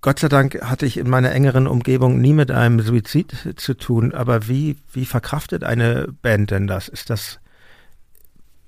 Gott 0.00 0.18
sei 0.18 0.28
Dank 0.28 0.60
hatte 0.62 0.86
ich 0.86 0.96
in 0.96 1.08
meiner 1.08 1.32
engeren 1.32 1.66
Umgebung 1.66 2.20
nie 2.20 2.32
mit 2.32 2.50
einem 2.50 2.80
Suizid 2.80 3.54
zu 3.56 3.74
tun, 3.74 4.12
aber 4.12 4.48
wie, 4.48 4.76
wie 4.92 5.04
verkraftet 5.04 5.64
eine 5.64 6.08
Band 6.22 6.50
denn 6.50 6.66
das? 6.66 6.88
Ist 6.88 7.10
das, 7.10 7.40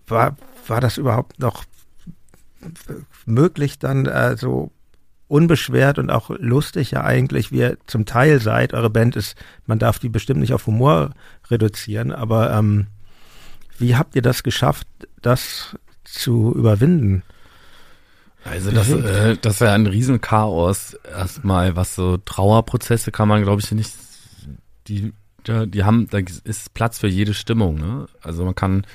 war, 0.07 0.37
war 0.67 0.81
das 0.81 0.99
überhaupt 0.99 1.39
noch 1.39 1.65
möglich, 3.27 3.79
dann 3.79 4.07
äh, 4.07 4.37
so 4.37 4.71
unbeschwert 5.29 5.99
und 5.99 6.11
auch 6.11 6.31
lustig 6.31 6.91
ja 6.91 7.05
eigentlich, 7.05 7.53
wie 7.53 7.59
ihr 7.59 7.79
zum 7.87 8.05
Teil 8.05 8.41
seid. 8.41 8.75
Eure 8.75 8.91
Band 8.91 9.15
ist, 9.17 9.37
man 9.67 9.79
darf 9.79 9.99
die 9.99 10.09
bestimmt 10.09 10.41
nicht 10.41 10.53
auf 10.53 10.67
Humor 10.67 11.11
reduzieren, 11.49 12.11
aber 12.11 12.53
ähm, 12.53 12.89
wie 13.79 13.97
habt 13.97 14.17
ihr 14.17 14.23
das 14.23 14.43
geschafft, 14.43 14.89
das 15.23 15.77
zu 16.05 16.53
überwinden? 16.55 17.23
Also 18.45 18.71
das, 18.71 18.91
äh, 18.91 19.37
das 19.41 19.61
wäre 19.61 19.73
ein 19.73 19.87
Riesenchaos 19.87 20.95
erstmal, 20.95 21.77
was 21.77 21.95
so 21.95 22.17
Trauerprozesse 22.17 23.13
kann 23.13 23.29
man, 23.29 23.43
glaube 23.43 23.61
ich, 23.61 23.71
nicht, 23.73 23.93
die, 24.89 25.13
die 25.47 25.85
haben, 25.85 26.09
da 26.11 26.19
ist 26.45 26.75
Platz 26.75 26.99
für 26.99 27.09
jede 27.09 27.35
Stimmung. 27.35 27.77
Ne? 27.77 28.09
Also 28.23 28.45
man 28.45 28.55
kann 28.55 28.87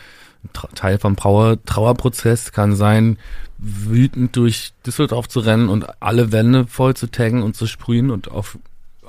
Teil 0.74 0.98
vom 1.00 1.16
Trauer, 1.16 1.64
Trauerprozess 1.64 2.52
kann 2.52 2.76
sein, 2.76 3.18
wütend 3.58 4.36
durch 4.36 4.74
Düsseldorf 4.86 5.28
zu 5.28 5.40
rennen 5.40 5.70
und 5.70 6.02
alle 6.02 6.32
Wände 6.32 6.68
voll 6.68 6.96
zu 6.96 7.08
taggen 7.08 7.42
und 7.42 7.56
zu 7.56 7.68
sprühen 7.68 8.12
und 8.12 8.30
auf 8.30 8.58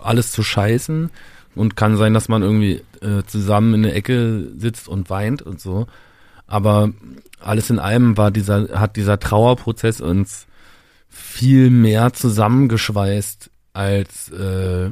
alles 0.01 0.33
zu 0.33 0.43
scheißen. 0.43 1.11
Und 1.55 1.75
kann 1.75 1.97
sein, 1.97 2.13
dass 2.13 2.29
man 2.29 2.43
irgendwie 2.43 2.83
äh, 3.01 3.23
zusammen 3.27 3.73
in 3.73 3.83
der 3.83 3.97
Ecke 3.97 4.47
sitzt 4.59 4.89
und 4.89 5.09
weint 5.09 5.41
und 5.41 5.59
so. 5.59 5.87
Aber 6.47 6.93
alles 7.41 7.71
in 7.71 7.79
allem 7.79 8.17
war 8.17 8.31
dieser, 8.31 8.79
hat 8.79 8.97
dieser 8.97 9.19
Trauerprozess 9.19 10.01
uns 10.01 10.47
viel 11.09 11.71
mehr 11.71 12.13
zusammengeschweißt 12.13 13.51
als 13.73 14.31
äh, 14.31 14.91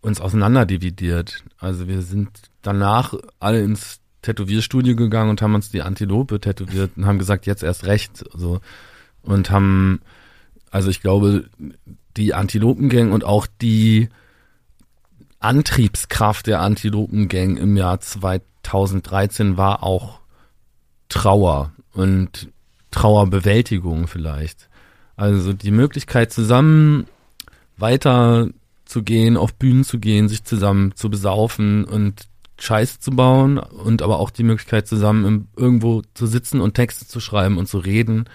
uns 0.00 0.20
auseinanderdividiert. 0.20 1.44
Also 1.58 1.88
wir 1.88 2.02
sind 2.02 2.30
danach 2.62 3.14
alle 3.40 3.62
ins 3.62 4.00
Tätowierstudio 4.22 4.96
gegangen 4.96 5.30
und 5.30 5.42
haben 5.42 5.54
uns 5.54 5.70
die 5.70 5.82
Antilope 5.82 6.40
tätowiert 6.40 6.92
und 6.96 7.06
haben 7.06 7.18
gesagt, 7.18 7.46
jetzt 7.46 7.62
erst 7.62 7.84
recht. 7.84 8.24
So. 8.34 8.60
Und 9.22 9.50
haben, 9.50 10.00
also 10.70 10.90
ich 10.90 11.00
glaube, 11.00 11.48
die 12.16 12.34
Antilopengang 12.34 13.12
und 13.12 13.24
auch 13.24 13.46
die 13.60 14.08
Antriebskraft 15.40 16.46
der 16.46 16.60
Antilopengang 16.60 17.56
im 17.56 17.76
Jahr 17.76 18.00
2013 18.00 19.56
war 19.56 19.82
auch 19.82 20.20
Trauer 21.08 21.72
und 21.92 22.48
Trauerbewältigung 22.90 24.06
vielleicht. 24.06 24.68
Also 25.16 25.52
die 25.52 25.70
Möglichkeit 25.70 26.32
zusammen 26.32 27.06
weiter 27.76 28.48
zu 28.84 29.02
gehen, 29.02 29.36
auf 29.36 29.54
Bühnen 29.54 29.84
zu 29.84 29.98
gehen, 29.98 30.28
sich 30.28 30.44
zusammen 30.44 30.94
zu 30.94 31.10
besaufen 31.10 31.84
und 31.84 32.28
Scheiße 32.58 33.00
zu 33.00 33.10
bauen 33.10 33.58
und 33.58 34.02
aber 34.02 34.20
auch 34.20 34.30
die 34.30 34.44
Möglichkeit 34.44 34.86
zusammen 34.86 35.24
im, 35.24 35.48
irgendwo 35.56 36.02
zu 36.14 36.26
sitzen 36.26 36.60
und 36.60 36.74
Texte 36.74 37.06
zu 37.06 37.20
schreiben 37.20 37.58
und 37.58 37.66
zu 37.66 37.78
reden, 37.78 38.28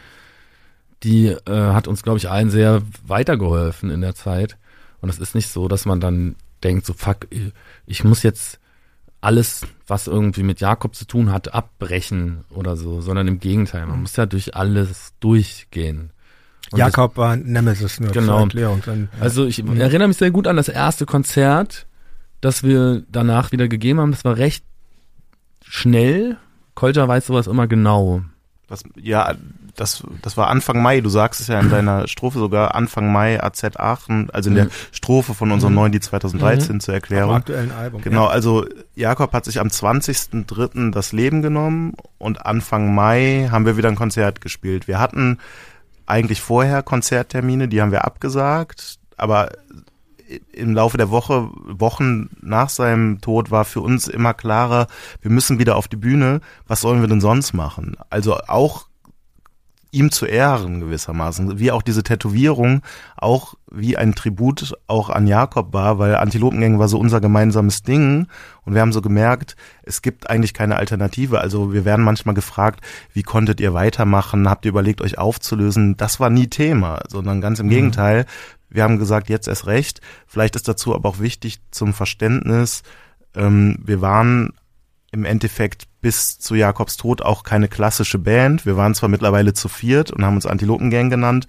die 1.03 1.27
äh, 1.27 1.37
hat 1.45 1.87
uns, 1.87 2.03
glaube 2.03 2.17
ich, 2.17 2.29
allen 2.29 2.49
sehr 2.49 2.81
weitergeholfen 3.07 3.89
in 3.89 4.01
der 4.01 4.15
Zeit. 4.15 4.57
Und 4.99 5.09
es 5.09 5.19
ist 5.19 5.35
nicht 5.35 5.47
so, 5.47 5.69
dass 5.69 5.85
man 5.85 6.01
dann 6.01 6.35
denkt, 6.63 6.85
so 6.85 6.93
fuck, 6.93 7.27
ich 7.85 8.03
muss 8.03 8.23
jetzt 8.23 8.59
alles, 9.21 9.61
was 9.87 10.07
irgendwie 10.07 10.43
mit 10.43 10.61
Jakob 10.61 10.95
zu 10.95 11.05
tun 11.05 11.31
hat, 11.31 11.53
abbrechen 11.53 12.45
oder 12.51 12.77
so, 12.77 13.01
sondern 13.01 13.27
im 13.27 13.39
Gegenteil, 13.39 13.85
man 13.85 14.01
muss 14.01 14.15
ja 14.15 14.25
durch 14.25 14.55
alles 14.55 15.13
durchgehen. 15.19 16.11
Und 16.71 16.79
Jakob 16.79 17.17
war 17.17 17.35
Nemesis 17.35 17.99
nur 17.99 18.11
Genau. 18.11 18.33
zur 18.37 18.41
Erklärung. 18.43 18.81
Dann, 18.85 19.09
das, 19.13 19.21
also 19.21 19.45
ich 19.45 19.59
erinnere 19.65 20.07
mich 20.07 20.17
sehr 20.17 20.31
gut 20.31 20.47
an 20.47 20.55
das 20.55 20.69
erste 20.69 21.05
Konzert, 21.05 21.87
das 22.41 22.63
wir 22.63 23.03
danach 23.09 23.51
wieder 23.51 23.67
gegeben 23.67 23.99
haben. 23.99 24.11
Das 24.11 24.23
war 24.23 24.37
recht 24.37 24.63
schnell. 25.63 26.37
Kolja 26.75 27.07
weiß 27.07 27.27
sowas 27.27 27.47
immer 27.47 27.67
genau. 27.67 28.21
Das, 28.67 28.83
ja, 28.95 29.33
das, 29.79 30.03
das 30.21 30.35
war 30.35 30.47
Anfang 30.47 30.81
Mai, 30.81 31.01
du 31.01 31.09
sagst 31.09 31.39
es 31.39 31.47
ja 31.47 31.59
in 31.59 31.69
deiner 31.71 32.07
Strophe 32.07 32.39
sogar, 32.39 32.75
Anfang 32.75 33.11
Mai 33.11 33.41
AZ 33.41 33.63
Aachen, 33.77 34.29
also 34.31 34.49
in 34.49 34.55
der 34.55 34.67
Strophe 34.91 35.33
von 35.33 35.51
unserem 35.51 35.73
neuen 35.73 35.91
Lied 35.91 36.03
2013 36.03 36.79
zur 36.79 36.93
am 36.93 36.95
Erklärung. 36.95 37.35
aktuellen 37.35 37.71
Album. 37.71 38.01
Genau, 38.01 38.25
also 38.25 38.65
Jakob 38.95 39.33
hat 39.33 39.45
sich 39.45 39.59
am 39.59 39.67
20.03. 39.67 40.91
das 40.91 41.11
Leben 41.11 41.41
genommen 41.41 41.93
und 42.17 42.45
Anfang 42.45 42.93
Mai 42.93 43.47
haben 43.51 43.65
wir 43.65 43.77
wieder 43.77 43.89
ein 43.89 43.95
Konzert 43.95 44.41
gespielt. 44.41 44.87
Wir 44.87 44.99
hatten 44.99 45.37
eigentlich 46.05 46.41
vorher 46.41 46.83
Konzerttermine, 46.83 47.67
die 47.67 47.81
haben 47.81 47.91
wir 47.91 48.03
abgesagt, 48.05 48.97
aber 49.15 49.49
im 50.51 50.75
Laufe 50.75 50.97
der 50.97 51.09
Woche, 51.09 51.49
Wochen 51.65 52.29
nach 52.41 52.69
seinem 52.69 53.19
Tod 53.21 53.49
war 53.49 53.65
für 53.65 53.81
uns 53.81 54.07
immer 54.07 54.33
klarer, 54.33 54.87
wir 55.21 55.31
müssen 55.31 55.57
wieder 55.59 55.75
auf 55.75 55.87
die 55.87 55.95
Bühne, 55.95 56.41
was 56.67 56.81
sollen 56.81 57.01
wir 57.01 57.07
denn 57.07 57.21
sonst 57.21 57.53
machen? 57.53 57.95
Also 58.09 58.37
auch 58.47 58.88
ihm 59.91 60.11
zu 60.11 60.25
ehren 60.25 60.79
gewissermaßen, 60.79 61.59
wie 61.59 61.71
auch 61.71 61.81
diese 61.81 62.03
Tätowierung 62.03 62.81
auch 63.17 63.55
wie 63.71 63.97
ein 63.97 64.13
Tribut 64.13 64.73
auch 64.87 65.09
an 65.09 65.27
Jakob 65.27 65.73
war, 65.73 65.99
weil 65.99 66.15
Antilopengang 66.15 66.79
war 66.79 66.87
so 66.87 66.99
unser 66.99 67.21
gemeinsames 67.21 67.81
Ding 67.83 68.27
und 68.65 68.73
wir 68.73 68.81
haben 68.81 68.93
so 68.93 69.01
gemerkt, 69.01 69.55
es 69.83 70.01
gibt 70.01 70.29
eigentlich 70.29 70.53
keine 70.53 70.75
Alternative. 70.77 71.39
Also 71.41 71.73
wir 71.73 71.85
werden 71.85 72.05
manchmal 72.05 72.35
gefragt, 72.35 72.81
wie 73.13 73.23
konntet 73.23 73.59
ihr 73.59 73.73
weitermachen? 73.73 74.49
Habt 74.49 74.65
ihr 74.65 74.69
überlegt, 74.69 75.01
euch 75.01 75.17
aufzulösen? 75.17 75.97
Das 75.97 76.19
war 76.19 76.29
nie 76.29 76.47
Thema, 76.47 76.99
sondern 77.07 77.41
ganz 77.41 77.59
im 77.59 77.67
Mhm. 77.67 77.71
Gegenteil. 77.71 78.25
Wir 78.69 78.83
haben 78.83 78.99
gesagt, 78.99 79.29
jetzt 79.29 79.47
erst 79.47 79.65
recht. 79.65 80.01
Vielleicht 80.27 80.55
ist 80.55 80.67
dazu 80.67 80.93
aber 80.95 81.09
auch 81.09 81.19
wichtig 81.19 81.59
zum 81.71 81.93
Verständnis, 81.93 82.83
ähm, 83.35 83.77
wir 83.83 84.01
waren 84.01 84.53
im 85.11 85.25
Endeffekt 85.25 85.87
bis 86.01 86.39
zu 86.39 86.55
Jakobs 86.55 86.97
Tod 86.97 87.21
auch 87.21 87.43
keine 87.43 87.67
klassische 87.67 88.19
Band. 88.19 88.65
Wir 88.65 88.77
waren 88.77 88.95
zwar 88.95 89.09
mittlerweile 89.09 89.53
zu 89.53 89.67
viert 89.67 90.11
und 90.11 90.23
haben 90.23 90.35
uns 90.35 90.45
Antilopengang 90.45 91.09
genannt, 91.09 91.47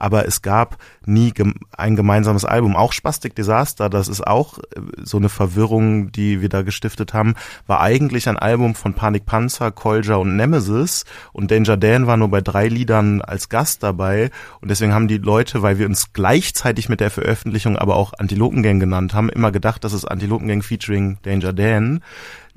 aber 0.00 0.26
es 0.26 0.40
gab 0.40 0.78
nie 1.04 1.34
ein 1.76 1.96
gemeinsames 1.96 2.46
Album. 2.46 2.74
Auch 2.74 2.92
Spastic 2.92 3.34
Disaster, 3.34 3.90
das 3.90 4.08
ist 4.08 4.26
auch 4.26 4.58
äh, 4.58 4.80
so 5.02 5.18
eine 5.18 5.28
Verwirrung, 5.28 6.10
die 6.10 6.40
wir 6.40 6.48
da 6.48 6.62
gestiftet 6.62 7.12
haben, 7.12 7.34
war 7.66 7.80
eigentlich 7.80 8.28
ein 8.28 8.38
Album 8.38 8.74
von 8.74 8.94
Panik 8.94 9.26
Panzer, 9.26 9.70
Kolja 9.70 10.14
und 10.16 10.36
Nemesis 10.36 11.04
und 11.34 11.50
Danger 11.50 11.76
Dan 11.76 12.06
war 12.06 12.16
nur 12.16 12.28
bei 12.28 12.40
drei 12.40 12.68
Liedern 12.68 13.20
als 13.20 13.50
Gast 13.50 13.82
dabei 13.82 14.30
und 14.62 14.70
deswegen 14.70 14.94
haben 14.94 15.08
die 15.08 15.18
Leute, 15.18 15.60
weil 15.60 15.78
wir 15.78 15.86
uns 15.86 16.14
gleichzeitig 16.14 16.88
mit 16.88 17.00
der 17.00 17.10
Veröffentlichung 17.10 17.76
aber 17.76 17.96
auch 17.96 18.14
Antilopengang 18.14 18.80
genannt 18.80 19.12
haben, 19.12 19.28
immer 19.28 19.52
gedacht, 19.52 19.84
das 19.84 19.92
ist 19.92 20.06
Antilopengang 20.06 20.62
featuring 20.62 21.18
Danger 21.22 21.52
Dan. 21.52 22.00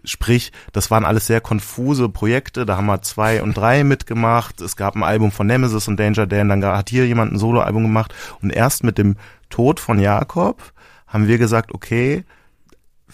Sprich, 0.05 0.51
das 0.73 0.91
waren 0.91 1.05
alles 1.05 1.27
sehr 1.27 1.41
konfuse 1.41 2.09
Projekte. 2.09 2.65
Da 2.65 2.77
haben 2.77 2.87
wir 2.87 3.01
zwei 3.01 3.41
und 3.41 3.55
drei 3.55 3.83
mitgemacht. 3.83 4.59
Es 4.61 4.75
gab 4.75 4.95
ein 4.95 5.03
Album 5.03 5.31
von 5.31 5.47
Nemesis 5.47 5.87
und 5.87 5.99
Danger 5.99 6.27
Dan. 6.27 6.49
Dann 6.49 6.65
hat 6.65 6.89
hier 6.89 7.07
jemand 7.07 7.33
ein 7.33 7.39
Soloalbum 7.39 7.83
gemacht. 7.83 8.13
Und 8.41 8.51
erst 8.51 8.83
mit 8.83 8.97
dem 8.97 9.15
Tod 9.49 9.79
von 9.79 9.99
Jakob 9.99 10.73
haben 11.07 11.27
wir 11.27 11.37
gesagt, 11.37 11.73
okay, 11.73 12.25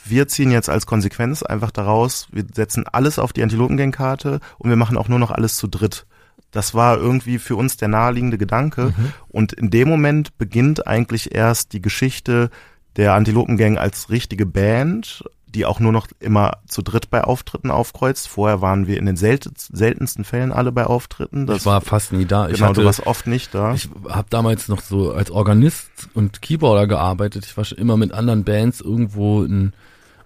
wir 0.05 0.27
ziehen 0.27 0.51
jetzt 0.51 0.69
als 0.69 0.85
Konsequenz 0.85 1.43
einfach 1.43 1.71
daraus, 1.71 2.27
wir 2.31 2.45
setzen 2.53 2.85
alles 2.87 3.19
auf 3.19 3.33
die 3.33 3.43
Antilopengang-Karte 3.43 4.39
und 4.57 4.69
wir 4.69 4.77
machen 4.77 4.97
auch 4.97 5.09
nur 5.09 5.19
noch 5.19 5.31
alles 5.31 5.57
zu 5.57 5.67
dritt. 5.67 6.05
Das 6.51 6.73
war 6.73 6.97
irgendwie 6.97 7.37
für 7.37 7.55
uns 7.55 7.77
der 7.77 7.89
naheliegende 7.89 8.37
Gedanke. 8.37 8.93
Und 9.27 9.53
in 9.53 9.69
dem 9.69 9.87
Moment 9.87 10.37
beginnt 10.37 10.87
eigentlich 10.87 11.35
erst 11.35 11.73
die 11.73 11.81
Geschichte 11.81 12.49
der 12.95 13.13
Antilopengang 13.13 13.77
als 13.77 14.09
richtige 14.09 14.45
Band, 14.45 15.23
die 15.55 15.65
auch 15.65 15.79
nur 15.79 15.91
noch 15.91 16.07
immer 16.19 16.57
zu 16.67 16.81
dritt 16.81 17.09
bei 17.09 17.23
Auftritten 17.23 17.71
aufkreuzt. 17.71 18.27
Vorher 18.27 18.61
waren 18.61 18.87
wir 18.87 18.97
in 18.97 19.05
den 19.05 19.17
selten, 19.17 19.53
seltensten 19.55 20.23
Fällen 20.23 20.51
alle 20.51 20.71
bei 20.71 20.85
Auftritten. 20.85 21.47
Das 21.47 21.65
war 21.65 21.81
fast 21.81 22.13
nie 22.13 22.25
da. 22.25 22.47
Ich 22.47 22.55
genau, 22.55 22.67
hatte, 22.67 22.81
du 22.81 22.85
warst 22.85 23.05
oft 23.07 23.27
nicht 23.27 23.53
da. 23.53 23.73
Ich 23.73 23.89
habe 24.07 24.27
damals 24.29 24.67
noch 24.67 24.81
so 24.81 25.11
als 25.11 25.31
Organist 25.31 25.89
und 26.13 26.41
Keyboarder 26.41 26.87
gearbeitet. 26.87 27.45
Ich 27.45 27.57
war 27.57 27.65
schon 27.65 27.77
immer 27.77 27.97
mit 27.97 28.11
anderen 28.11 28.43
Bands 28.43 28.81
irgendwo 28.81 29.43
in 29.43 29.73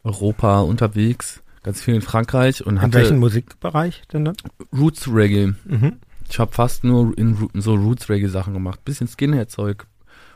Europa 0.03 0.59
unterwegs, 0.61 1.41
ganz 1.63 1.81
viel 1.81 1.95
in 1.95 2.01
Frankreich 2.01 2.65
und 2.65 2.75
In 2.75 2.81
hatte 2.81 2.93
welchem 2.93 3.19
Musikbereich 3.19 4.03
denn 4.11 4.25
dann? 4.25 4.35
Roots 4.75 5.07
Reggae. 5.07 5.53
Mhm. 5.65 5.93
Ich 6.29 6.39
habe 6.39 6.51
fast 6.51 6.83
nur 6.83 7.17
in 7.17 7.49
so 7.53 7.75
Roots 7.75 8.09
Reggae 8.09 8.27
Sachen 8.27 8.53
gemacht, 8.53 8.83
bisschen 8.83 9.07
Skinhead 9.07 9.51
Zeug 9.51 9.85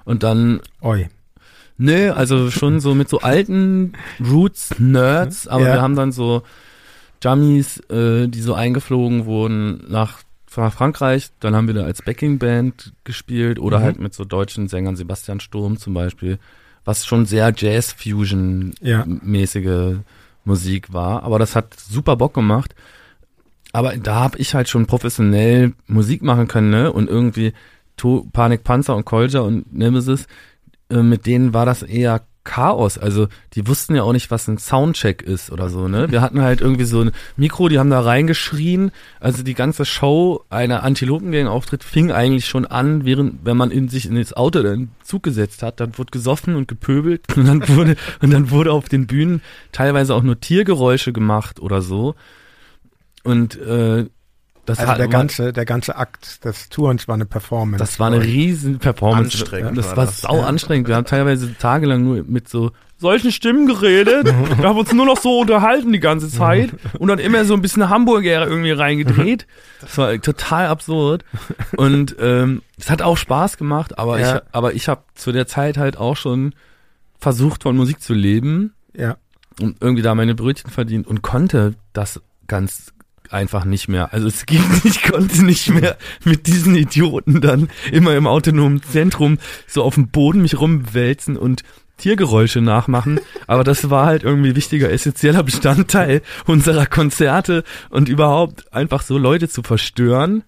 und 0.05 0.23
dann 0.23 0.61
Oi. 0.81 1.09
Nee, 1.77 2.09
also 2.09 2.49
schon 2.49 2.79
so 2.79 2.95
mit 2.95 3.09
so 3.09 3.19
alten 3.19 3.93
Roots-Nerds, 4.19 5.47
aber 5.47 5.67
Ja. 5.67 5.73
wir 5.75 5.81
haben 5.81 5.95
dann 5.95 6.11
so 6.11 6.41
Jummies, 7.23 7.79
äh, 7.89 8.27
die 8.27 8.41
so 8.41 8.53
eingeflogen 8.53 9.25
wurden 9.25 9.83
nach 9.89 10.19
nach 10.55 10.73
Frankreich, 10.73 11.27
dann 11.39 11.55
haben 11.55 11.67
wir 11.67 11.75
da 11.75 11.83
als 11.83 12.01
Backing-Band 12.01 12.93
gespielt 13.03 13.59
oder 13.59 13.77
Mhm. 13.77 13.83
halt 13.83 13.99
mit 13.99 14.15
so 14.15 14.25
deutschen 14.25 14.67
Sängern, 14.67 14.95
Sebastian 14.95 15.39
Sturm 15.39 15.77
zum 15.77 15.93
Beispiel, 15.93 16.39
was 16.83 17.05
schon 17.05 17.27
sehr 17.27 17.53
Jazz-Fusion-mäßige 17.55 19.65
Ja. 19.65 19.93
Musik 20.45 20.93
war, 20.93 21.21
aber 21.23 21.37
das 21.39 21.55
hat 21.55 21.75
super 21.79 22.15
Bock 22.15 22.33
gemacht. 22.33 22.73
Aber 23.73 23.95
da 23.97 24.15
habe 24.15 24.37
ich 24.39 24.53
halt 24.55 24.67
schon 24.69 24.85
professionell 24.87 25.73
Musik 25.85 26.23
machen 26.23 26.47
können, 26.47 26.69
ne? 26.71 26.91
Und 26.91 27.07
irgendwie 27.09 27.53
to 27.97 28.25
Panik 28.33 28.63
Panzer 28.63 28.95
und 28.95 29.05
Kolja 29.05 29.41
und 29.41 29.71
Nemesis, 29.75 30.25
äh, 30.89 31.01
mit 31.01 31.25
denen 31.25 31.53
war 31.53 31.65
das 31.65 31.83
eher 31.83 32.21
Chaos. 32.47 32.97
Also 32.97 33.27
die 33.53 33.67
wussten 33.67 33.93
ja 33.93 34.03
auch 34.03 34.13
nicht, 34.13 34.31
was 34.31 34.47
ein 34.47 34.57
Soundcheck 34.57 35.21
ist 35.21 35.51
oder 35.51 35.69
so, 35.69 35.89
ne? 35.89 36.09
Wir 36.09 36.21
hatten 36.21 36.41
halt 36.41 36.61
irgendwie 36.61 36.85
so 36.85 37.01
ein 37.01 37.11
Mikro, 37.35 37.67
die 37.67 37.77
haben 37.77 37.89
da 37.89 37.99
reingeschrien. 37.99 38.91
Also 39.19 39.43
die 39.43 39.53
ganze 39.53 39.83
Show 39.83 40.45
einer 40.49 40.83
Antilopengang-Auftritt 40.83 41.83
fing 41.83 42.09
eigentlich 42.11 42.47
schon 42.47 42.65
an, 42.65 43.03
während, 43.03 43.45
wenn 43.45 43.57
man 43.57 43.69
in 43.69 43.89
sich 43.89 44.05
in 44.05 44.15
das 44.15 44.33
Auto 44.33 44.63
dann 44.63 44.91
Zug 45.03 45.23
gesetzt 45.23 45.61
hat, 45.61 45.81
dann 45.81 45.97
wurde 45.97 46.11
gesoffen 46.11 46.55
und 46.55 46.69
gepöbelt 46.69 47.25
und 47.35 47.45
dann 47.47 47.67
wurde, 47.67 47.97
und 48.21 48.31
dann 48.31 48.49
wurde 48.49 48.71
auf 48.71 48.87
den 48.87 49.07
Bühnen 49.07 49.41
teilweise 49.73 50.15
auch 50.15 50.23
nur 50.23 50.39
Tiergeräusche 50.39 51.11
gemacht 51.11 51.59
oder 51.59 51.81
so. 51.81 52.15
Und 53.25 53.59
äh, 53.59 54.05
das 54.67 54.79
Also 54.79 54.93
der 54.95 55.07
ganze, 55.07 55.51
der 55.53 55.65
ganze 55.65 55.95
Akt 55.95 56.43
des 56.45 56.69
Tourens 56.69 57.07
war 57.07 57.15
eine 57.15 57.25
Performance. 57.25 57.79
das 57.83 57.99
war 57.99 58.07
eine 58.07 58.21
riesen 58.21 58.77
Performance. 58.79 59.37
Anstrengend 59.39 59.77
Das 59.77 59.87
war 59.89 59.97
war 59.97 60.05
das. 60.05 60.21
sau 60.21 60.41
anstrengend. 60.41 60.87
Wir 60.87 60.95
haben 60.95 61.05
teilweise 61.05 61.55
tagelang 61.57 62.03
nur 62.03 62.23
mit 62.23 62.47
so 62.49 62.71
solchen 62.97 63.31
Stimmen 63.31 63.67
geredet. 63.67 64.25
Wir 64.57 64.67
haben 64.67 64.77
uns 64.77 64.91
nur 64.91 65.05
noch 65.05 65.17
so 65.17 65.39
unterhalten 65.39 65.93
die 65.93 65.99
ganze 65.99 66.29
Zeit 66.29 66.71
und 66.97 67.07
dann 67.07 67.19
immer 67.19 67.45
so 67.45 67.53
ein 67.53 67.61
bisschen 67.61 67.89
Hamburger 67.89 68.47
irgendwie 68.47 68.71
reingedreht. 68.71 69.45
Das 69.81 69.97
war 69.99 70.19
total 70.19 70.65
absurd. 70.67 71.23
Und 71.75 72.15
ähm, 72.19 72.63
es 72.79 72.89
hat 72.89 73.01
auch 73.03 73.15
Spaß 73.17 73.57
gemacht, 73.57 73.97
aber 73.99 74.19
Ja. 74.19 74.35
ich, 74.37 74.41
aber 74.51 74.73
ich 74.73 74.87
habe 74.89 75.01
zu 75.13 75.31
der 75.31 75.45
Zeit 75.47 75.77
halt 75.77 75.97
auch 75.97 76.17
schon 76.17 76.53
versucht, 77.19 77.63
von 77.63 77.75
Musik 77.77 78.01
zu 78.01 78.13
leben 78.15 78.73
Ja. 78.95 79.17
und 79.61 79.77
irgendwie 79.79 80.01
da 80.03 80.15
meine 80.15 80.33
Brötchen 80.35 80.71
verdient 80.71 81.05
und 81.07 81.21
konnte 81.21 81.75
das 81.93 82.19
ganz 82.47 82.93
einfach 83.31 83.65
nicht 83.65 83.87
mehr. 83.87 84.13
Also 84.13 84.27
es 84.27 84.45
ging, 84.45 84.63
ich 84.83 85.03
konnte 85.03 85.43
nicht 85.43 85.69
mehr 85.69 85.97
mit 86.23 86.47
diesen 86.47 86.75
Idioten 86.75 87.41
dann 87.41 87.69
immer 87.91 88.15
im 88.15 88.27
autonomen 88.27 88.81
Zentrum 88.83 89.37
so 89.67 89.83
auf 89.83 89.95
dem 89.95 90.09
Boden 90.09 90.41
mich 90.41 90.59
rumwälzen 90.59 91.37
und 91.37 91.63
Tiergeräusche 91.97 92.61
nachmachen, 92.61 93.19
aber 93.47 93.63
das 93.63 93.89
war 93.89 94.05
halt 94.05 94.23
irgendwie 94.23 94.55
wichtiger, 94.55 94.91
essentieller 94.91 95.41
Bestandteil 95.41 96.21
unserer 96.45 96.85
Konzerte 96.85 97.63
und 97.89 98.07
überhaupt 98.07 98.71
einfach 98.71 99.01
so 99.01 99.17
Leute 99.17 99.49
zu 99.49 99.63
verstören 99.63 100.43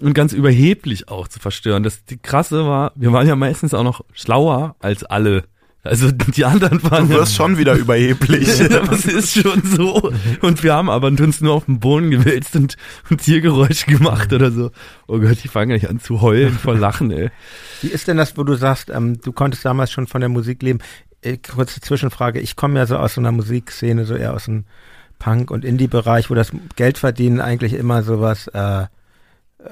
und 0.00 0.12
ganz 0.12 0.32
überheblich 0.32 1.08
auch 1.08 1.28
zu 1.28 1.40
verstören. 1.40 1.82
Das 1.82 2.04
die 2.04 2.18
krasse 2.18 2.66
war, 2.66 2.92
wir 2.94 3.12
waren 3.12 3.26
ja 3.26 3.36
meistens 3.36 3.72
auch 3.72 3.84
noch 3.84 4.04
schlauer 4.12 4.76
als 4.80 5.04
alle. 5.04 5.44
Also 5.86 6.10
die 6.10 6.44
anderen 6.44 6.82
waren 6.84 7.08
Du 7.08 7.14
wirst 7.14 7.34
schon 7.34 7.58
wieder 7.58 7.74
überheblich. 7.74 8.46
das 8.68 9.04
ist 9.04 9.40
schon 9.40 9.62
so. 9.62 10.12
Und 10.42 10.62
wir 10.62 10.74
haben 10.74 10.90
aber 10.90 11.08
uns 11.08 11.40
nur 11.40 11.54
auf 11.54 11.64
den 11.66 11.80
Boden 11.80 12.10
gewälzt 12.10 12.56
und, 12.56 12.76
und 13.10 13.20
Tiergeräusche 13.22 13.86
gemacht 13.86 14.32
oder 14.32 14.50
so. 14.50 14.70
Oh 15.06 15.18
Gott, 15.18 15.38
ich 15.44 15.50
fange 15.50 15.78
gleich 15.78 15.88
an 15.90 16.00
zu 16.00 16.20
heulen 16.20 16.58
vor 16.58 16.74
Lachen, 16.74 17.10
ey. 17.10 17.30
Wie 17.82 17.88
ist 17.88 18.08
denn 18.08 18.16
das, 18.16 18.36
wo 18.36 18.42
du 18.44 18.54
sagst, 18.54 18.90
ähm, 18.90 19.20
du 19.20 19.32
konntest 19.32 19.64
damals 19.64 19.90
schon 19.92 20.06
von 20.06 20.20
der 20.20 20.28
Musik 20.30 20.62
leben? 20.62 20.78
Äh, 21.22 21.38
kurze 21.38 21.80
Zwischenfrage. 21.80 22.40
Ich 22.40 22.56
komme 22.56 22.78
ja 22.78 22.86
so 22.86 22.96
aus 22.96 23.14
so 23.14 23.20
einer 23.20 23.32
Musikszene, 23.32 24.04
so 24.04 24.14
eher 24.14 24.34
aus 24.34 24.44
dem 24.46 24.64
Punk- 25.18 25.50
und 25.50 25.64
Indie-Bereich, 25.64 26.28
wo 26.30 26.34
das 26.34 26.50
Geldverdienen 26.76 27.40
eigentlich 27.40 27.72
immer 27.72 28.02
sowas 28.02 28.48
äh, 28.48 28.84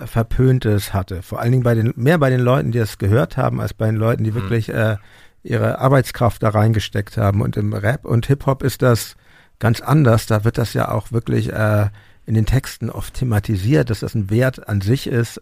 Verpöntes 0.06 0.92
hatte. 0.92 1.22
Vor 1.22 1.40
allen 1.40 1.52
Dingen 1.52 1.62
bei 1.62 1.74
den, 1.74 1.92
mehr 1.96 2.18
bei 2.18 2.30
den 2.30 2.40
Leuten, 2.40 2.72
die 2.72 2.78
das 2.78 2.98
gehört 2.98 3.36
haben, 3.36 3.60
als 3.60 3.74
bei 3.74 3.86
den 3.86 3.96
Leuten, 3.96 4.24
die 4.24 4.30
Mhm. 4.30 4.34
wirklich 4.34 4.68
äh, 4.70 4.96
ihre 5.44 5.78
Arbeitskraft 5.78 6.42
da 6.42 6.48
reingesteckt 6.48 7.16
haben. 7.16 7.40
Und 7.42 7.56
im 7.56 7.72
Rap 7.72 8.04
und 8.04 8.26
Hip-Hop 8.26 8.62
ist 8.64 8.82
das 8.82 9.14
ganz 9.60 9.80
anders. 9.80 10.26
Da 10.26 10.44
wird 10.44 10.58
das 10.58 10.74
ja 10.74 10.90
auch 10.90 11.12
wirklich 11.12 11.52
äh, 11.52 11.88
in 12.26 12.34
den 12.34 12.46
Texten 12.46 12.90
oft 12.90 13.14
thematisiert, 13.14 13.90
dass 13.90 14.00
das 14.00 14.14
ein 14.14 14.30
Wert 14.30 14.68
an 14.68 14.80
sich 14.80 15.06
ist, 15.06 15.40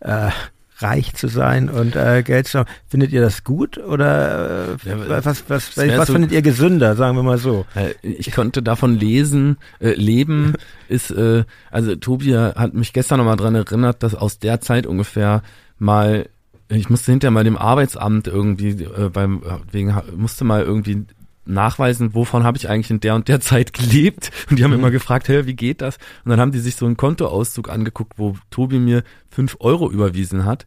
äh, 0.00 0.30
reich 0.78 1.14
zu 1.14 1.28
sein 1.28 1.68
und 1.70 1.94
äh, 1.94 2.22
Geld 2.24 2.48
zu 2.48 2.58
haben. 2.60 2.68
Findet 2.88 3.12
ihr 3.12 3.20
das 3.20 3.44
gut 3.44 3.78
oder 3.78 4.70
äh, 4.84 4.88
Ja, 4.88 5.24
was, 5.24 5.44
was, 5.48 5.76
was 5.76 6.06
so- 6.08 6.12
findet 6.14 6.32
ihr 6.32 6.42
gesünder, 6.42 6.96
sagen 6.96 7.14
wir 7.16 7.22
mal 7.22 7.38
so? 7.38 7.64
Äh, 7.76 7.94
Ich 8.02 8.32
konnte 8.32 8.60
davon 8.60 8.98
lesen, 8.98 9.58
äh, 9.78 9.90
leben 9.92 10.54
ist, 10.88 11.12
äh, 11.12 11.44
also 11.70 11.94
Tobi 11.94 12.34
hat 12.36 12.74
mich 12.74 12.92
gestern 12.92 13.18
nochmal 13.18 13.36
dran 13.36 13.54
erinnert, 13.54 14.02
dass 14.02 14.16
aus 14.16 14.40
der 14.40 14.60
Zeit 14.60 14.86
ungefähr 14.86 15.42
mal, 15.78 16.26
ich 16.68 16.90
musste 16.90 17.12
hinterher 17.12 17.30
mal 17.30 17.44
dem 17.44 17.56
Arbeitsamt 17.56 18.26
irgendwie, 18.26 18.70
äh, 18.70 19.10
beim, 19.12 19.42
wegen, 19.70 19.94
musste 20.16 20.44
mal 20.44 20.62
irgendwie 20.62 21.04
nachweisen, 21.46 22.14
wovon 22.14 22.44
habe 22.44 22.56
ich 22.56 22.68
eigentlich 22.68 22.90
in 22.90 23.00
der 23.00 23.14
und 23.14 23.28
der 23.28 23.40
Zeit 23.40 23.72
gelebt. 23.72 24.30
Und 24.48 24.58
die 24.58 24.64
haben 24.64 24.72
immer 24.72 24.90
gefragt, 24.90 25.28
hey, 25.28 25.46
wie 25.46 25.54
geht 25.54 25.80
das? 25.80 25.96
Und 26.24 26.30
dann 26.30 26.40
haben 26.40 26.52
die 26.52 26.60
sich 26.60 26.76
so 26.76 26.86
einen 26.86 26.96
Kontoauszug 26.96 27.68
angeguckt, 27.68 28.14
wo 28.16 28.36
Tobi 28.50 28.78
mir 28.78 29.02
fünf 29.30 29.56
Euro 29.60 29.90
überwiesen 29.90 30.44
hat 30.44 30.66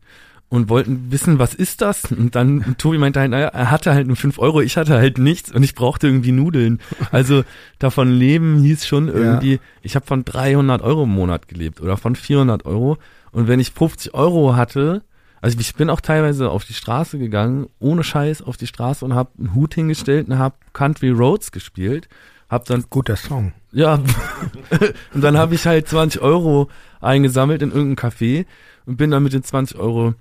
und 0.49 0.69
wollten 0.69 1.11
wissen, 1.11 1.39
was 1.39 1.53
ist 1.53 1.81
das? 1.81 2.11
Und 2.11 2.35
dann 2.35 2.59
und 2.59 2.77
Tobi 2.77 2.97
meinte 2.97 3.19
halt, 3.19 3.31
naja, 3.31 3.47
er 3.47 3.69
hatte 3.69 3.93
halt 3.93 4.07
nur 4.07 4.15
fünf 4.15 4.39
Euro, 4.39 4.61
ich 4.61 4.77
hatte 4.77 4.93
halt 4.93 5.17
nichts 5.17 5.51
und 5.51 5.63
ich 5.63 5.75
brauchte 5.75 6.07
irgendwie 6.07 6.31
Nudeln. 6.31 6.79
Also 7.11 7.43
davon 7.79 8.11
leben 8.11 8.59
hieß 8.59 8.85
schon 8.85 9.07
irgendwie, 9.07 9.59
ich 9.81 9.95
habe 9.95 10.05
von 10.05 10.23
300 10.23 10.81
Euro 10.81 11.03
im 11.03 11.09
Monat 11.09 11.47
gelebt 11.47 11.81
oder 11.81 11.97
von 11.97 12.15
400 12.15 12.65
Euro. 12.65 12.97
Und 13.31 13.47
wenn 13.47 13.59
ich 13.59 13.71
50 13.71 14.13
Euro 14.13 14.55
hatte, 14.55 15.03
also 15.41 15.57
ich 15.59 15.75
bin 15.75 15.89
auch 15.89 16.01
teilweise 16.01 16.49
auf 16.49 16.65
die 16.65 16.73
Straße 16.73 17.17
gegangen, 17.19 17.67
ohne 17.79 18.03
Scheiß 18.03 18.41
auf 18.41 18.57
die 18.57 18.67
Straße 18.67 19.03
und 19.05 19.13
habe 19.15 19.31
einen 19.37 19.53
Hut 19.55 19.75
hingestellt 19.75 20.27
und 20.27 20.37
habe 20.37 20.55
Country 20.73 21.09
Roads 21.09 21.51
gespielt. 21.51 22.07
Hab 22.49 22.63
dann 22.65 22.85
Guter 22.89 23.17
Song. 23.17 23.51
ja, 23.73 23.95
und 25.13 25.21
dann 25.21 25.37
habe 25.37 25.53
ich 25.55 25.65
halt 25.67 25.87
20 25.89 26.21
Euro 26.21 26.69
eingesammelt 27.01 27.61
in 27.61 27.71
irgendeinem 27.71 28.09
Café 28.11 28.45
und 28.85 28.95
bin 28.97 29.11
dann 29.11 29.21
mit 29.23 29.33
den 29.33 29.43
20 29.43 29.77
Euro 29.77 30.13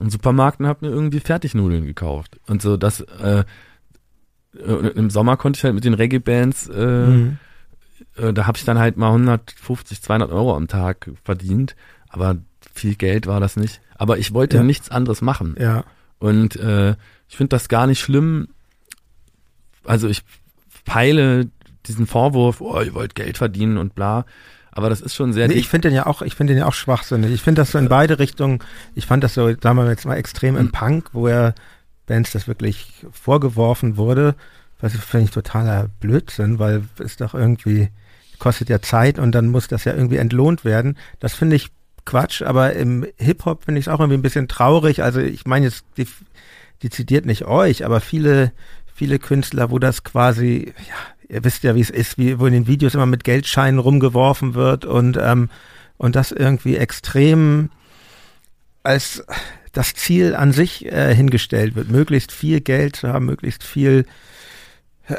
im 0.00 0.08
Supermarkt 0.10 0.60
und 0.60 0.66
habe 0.66 0.86
mir 0.86 0.92
irgendwie 0.92 1.20
Fertignudeln 1.20 1.84
gekauft. 1.84 2.40
Und 2.46 2.62
so 2.62 2.76
das, 2.78 3.00
äh, 3.02 3.44
äh, 4.58 4.88
im 4.94 5.10
Sommer 5.10 5.36
konnte 5.36 5.58
ich 5.58 5.64
halt 5.64 5.74
mit 5.74 5.84
den 5.84 5.94
Reggae-Bands, 5.94 6.68
äh, 6.68 6.86
Mhm. 7.06 7.38
äh, 8.16 8.32
da 8.32 8.46
habe 8.46 8.56
ich 8.56 8.64
dann 8.64 8.78
halt 8.78 8.96
mal 8.96 9.12
150, 9.12 10.00
200 10.02 10.30
Euro 10.32 10.56
am 10.56 10.68
Tag 10.68 11.10
verdient, 11.22 11.76
aber 12.08 12.36
viel 12.74 12.94
Geld 12.94 13.26
war 13.26 13.40
das 13.40 13.56
nicht. 13.56 13.80
Aber 13.96 14.18
ich 14.18 14.34
wollte 14.34 14.58
Ja. 14.58 14.62
nichts 14.62 14.90
anderes 14.90 15.20
machen. 15.22 15.56
Ja. 15.58 15.84
Und 16.18 16.56
äh, 16.56 16.90
ich 17.28 17.36
finde 17.36 17.50
das 17.50 17.68
gar 17.68 17.86
nicht 17.86 18.00
schlimm. 18.00 18.48
Also 19.84 20.08
ich 20.08 20.22
peile 20.84 21.48
diesen 21.86 22.06
Vorwurf, 22.06 22.60
oh, 22.60 22.80
ihr 22.80 22.94
wollt 22.94 23.14
Geld 23.14 23.38
verdienen 23.38 23.76
und 23.78 23.94
bla. 23.94 24.24
Aber 24.72 24.88
das 24.88 25.00
ist 25.00 25.14
schon 25.14 25.32
sehr 25.32 25.46
Nee, 25.46 25.54
ich 25.54 25.68
finde 25.68 25.88
den 25.88 25.94
ja 25.96 26.06
auch, 26.06 26.22
ich 26.22 26.34
finde 26.34 26.52
den 26.54 26.58
ja 26.60 26.66
auch 26.66 26.74
schwachsinnig. 26.74 27.30
Ich 27.32 27.42
finde 27.42 27.60
das 27.62 27.70
so 27.70 27.78
in 27.78 27.88
beide 27.88 28.18
Richtungen. 28.18 28.58
Ich 28.94 29.06
fand 29.06 29.22
das 29.22 29.34
so, 29.34 29.46
sagen 29.48 29.76
wir 29.76 29.88
jetzt 29.88 30.04
mal 30.06 30.16
extrem 30.16 30.56
im 30.56 30.72
Punk, 30.72 31.10
wo 31.12 31.28
ja 31.28 31.54
Bands 32.06 32.32
das 32.32 32.48
wirklich 32.48 32.92
vorgeworfen 33.12 33.96
wurde. 33.96 34.34
Was 34.80 34.94
finde 34.96 35.26
ich 35.26 35.30
totaler 35.30 35.88
Blödsinn, 36.00 36.58
weil 36.58 36.82
es 36.98 37.16
doch 37.16 37.34
irgendwie 37.34 37.88
kostet 38.38 38.68
ja 38.68 38.82
Zeit 38.82 39.18
und 39.18 39.32
dann 39.32 39.48
muss 39.48 39.68
das 39.68 39.84
ja 39.84 39.94
irgendwie 39.94 40.16
entlohnt 40.16 40.64
werden. 40.64 40.98
Das 41.20 41.34
finde 41.34 41.56
ich 41.56 41.70
Quatsch, 42.04 42.42
aber 42.42 42.74
im 42.74 43.06
Hip-Hop 43.16 43.64
finde 43.64 43.78
ich 43.80 43.86
es 43.86 43.92
auch 43.92 44.00
irgendwie 44.00 44.18
ein 44.18 44.22
bisschen 44.22 44.48
traurig. 44.48 45.02
Also 45.02 45.20
ich 45.20 45.46
meine 45.46 45.66
jetzt 45.66 45.84
die, 45.96 46.06
dezidiert 46.82 47.24
nicht 47.26 47.44
euch, 47.46 47.84
aber 47.84 48.00
viele, 48.00 48.52
viele 48.94 49.18
Künstler, 49.18 49.70
wo 49.70 49.78
das 49.78 50.04
quasi, 50.04 50.72
ja, 50.88 51.34
ihr 51.34 51.44
wisst 51.44 51.62
ja, 51.62 51.74
wie 51.74 51.80
es 51.80 51.90
ist, 51.90 52.18
wie, 52.18 52.38
wo 52.38 52.46
in 52.46 52.52
den 52.52 52.66
Videos 52.66 52.94
immer 52.94 53.06
mit 53.06 53.24
Geldscheinen 53.24 53.78
rumgeworfen 53.80 54.54
wird 54.54 54.84
und, 54.84 55.16
ähm, 55.20 55.48
und 55.96 56.14
das 56.16 56.30
irgendwie 56.32 56.76
extrem 56.76 57.70
als 58.82 59.24
das 59.72 59.94
Ziel 59.94 60.34
an 60.36 60.52
sich 60.52 60.84
äh, 60.86 61.14
hingestellt 61.14 61.74
wird, 61.74 61.88
möglichst 61.90 62.32
viel 62.32 62.60
Geld 62.60 62.96
zu 62.96 63.08
haben, 63.08 63.24
möglichst 63.24 63.64
viel 63.64 64.04
äh, 65.08 65.14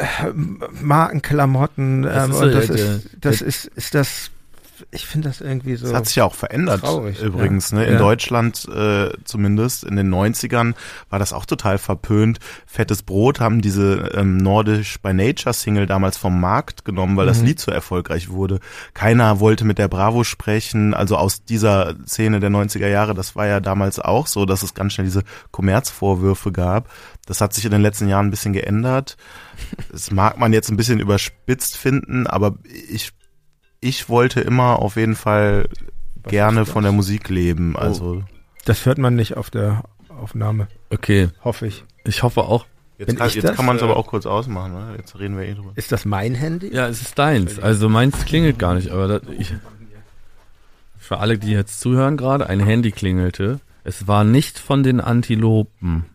Markenklamotten. 0.81 2.03
Das 2.03 2.25
ähm, 2.25 2.31
ist 2.31 2.37
und 2.37 2.51
so, 2.51 2.59
das 2.59 2.69
äh, 2.69 2.73
ist, 2.73 3.09
das 3.21 3.37
der- 3.39 3.47
ist, 3.47 3.65
ist 3.65 3.95
das, 3.95 4.31
ich 4.95 5.05
finde 5.05 5.27
das 5.29 5.41
irgendwie 5.41 5.75
so. 5.75 5.85
Das 5.87 5.95
hat 5.95 6.05
sich 6.07 6.15
ja 6.15 6.23
auch 6.25 6.33
verändert, 6.33 6.81
Traurig, 6.81 7.21
übrigens. 7.21 7.71
ja. 7.71 7.77
Ne? 7.77 7.85
In 7.85 7.93
Ja. 7.93 7.99
Deutschland 7.99 8.67
äh, 8.67 9.09
zumindest, 9.25 9.83
in 9.83 9.95
den 9.95 10.13
90ern, 10.13 10.73
war 11.09 11.19
das 11.19 11.33
auch 11.33 11.45
total 11.45 11.77
verpönt. 11.77 12.39
Fettes 12.65 13.03
Brot 13.03 13.39
haben 13.39 13.61
diese 13.61 14.11
ähm, 14.15 14.37
Nordisch 14.37 14.99
by 15.01 15.13
Nature 15.13 15.53
Single 15.53 15.85
damals 15.85 16.17
vom 16.17 16.39
Markt 16.39 16.85
genommen, 16.85 17.17
weil 17.17 17.25
das 17.27 17.39
Mhm. 17.41 17.45
Lied 17.45 17.59
so 17.59 17.71
erfolgreich 17.71 18.29
wurde. 18.29 18.59
Keiner 18.93 19.39
wollte 19.39 19.65
mit 19.65 19.77
der 19.77 19.87
Bravo 19.87 20.23
sprechen, 20.23 20.93
also 20.93 21.17
aus 21.17 21.43
dieser 21.43 21.95
Szene 22.07 22.39
der 22.39 22.49
90er 22.49 22.87
Jahre, 22.87 23.13
das 23.13 23.35
war 23.35 23.45
ja 23.47 23.59
damals 23.59 23.99
auch 23.99 24.27
so, 24.27 24.45
dass 24.45 24.63
es 24.63 24.73
ganz 24.73 24.93
schnell 24.93 25.05
diese 25.05 25.23
Kommerzvorwürfe 25.51 26.51
gab. 26.51 26.89
Das 27.25 27.41
hat 27.41 27.53
sich 27.53 27.65
in 27.65 27.71
den 27.71 27.81
letzten 27.81 28.07
Jahren 28.07 28.27
ein 28.27 28.31
bisschen 28.31 28.53
geändert. 28.53 29.17
Das 29.91 30.11
mag 30.11 30.37
man 30.37 30.53
jetzt 30.53 30.69
ein 30.69 30.77
bisschen 30.77 30.99
überspitzt 30.99 31.77
finden, 31.77 32.27
aber 32.27 32.55
ich 32.89 33.11
ich 33.81 34.09
wollte 34.09 34.41
immer 34.41 34.79
auf 34.79 34.95
jeden 34.95 35.15
Fall 35.15 35.67
Was 36.23 36.31
gerne 36.31 36.65
von 36.65 36.83
der 36.83 36.91
Musik 36.91 37.29
leben. 37.29 37.75
Also 37.75 38.23
Das 38.65 38.85
hört 38.85 38.97
man 38.97 39.15
nicht 39.15 39.37
auf 39.37 39.49
der 39.49 39.83
Aufnahme, 40.09 40.67
Okay, 40.89 41.29
hoffe 41.43 41.67
ich. 41.67 41.83
ich 42.05 42.23
hoffe 42.23 42.41
auch. 42.43 42.65
jetzt, 42.97 43.07
Bin 43.07 43.17
kann, 43.17 43.29
jetzt 43.29 43.53
kann 43.55 43.65
man 43.65 43.75
es 43.75 43.83
aber 43.83 43.97
auch 43.97 44.07
kurz 44.07 44.25
ausmachen. 44.25 44.73
Ne? 44.73 44.95
Jetzt 44.97 45.19
reden 45.19 45.37
wir 45.37 45.45
eh 45.45 45.53
drüber. 45.53 45.71
Ist 45.75 45.91
das 45.91 46.05
mein 46.05 46.33
Handy? 46.35 46.73
Ja, 46.73 46.87
es 46.87 47.01
ist 47.01 47.19
deins. 47.19 47.59
Also 47.59 47.89
meins 47.89 48.25
klingelt 48.25 48.57
gar 48.57 48.73
nicht, 48.75 48.89
aber 48.91 49.07
das, 49.07 49.21
ich, 49.37 49.53
für 50.97 51.17
alle, 51.19 51.37
die 51.37 51.51
jetzt 51.51 51.79
zuhören 51.81 52.17
gerade, 52.17 52.47
ein 52.47 52.59
Handy 52.61 52.91
klingelte. 52.91 53.59
Es 53.83 54.07
war 54.07 54.23
nicht 54.23 54.57
von 54.57 54.81
den 54.83 54.99
Antilopen. 55.01 56.05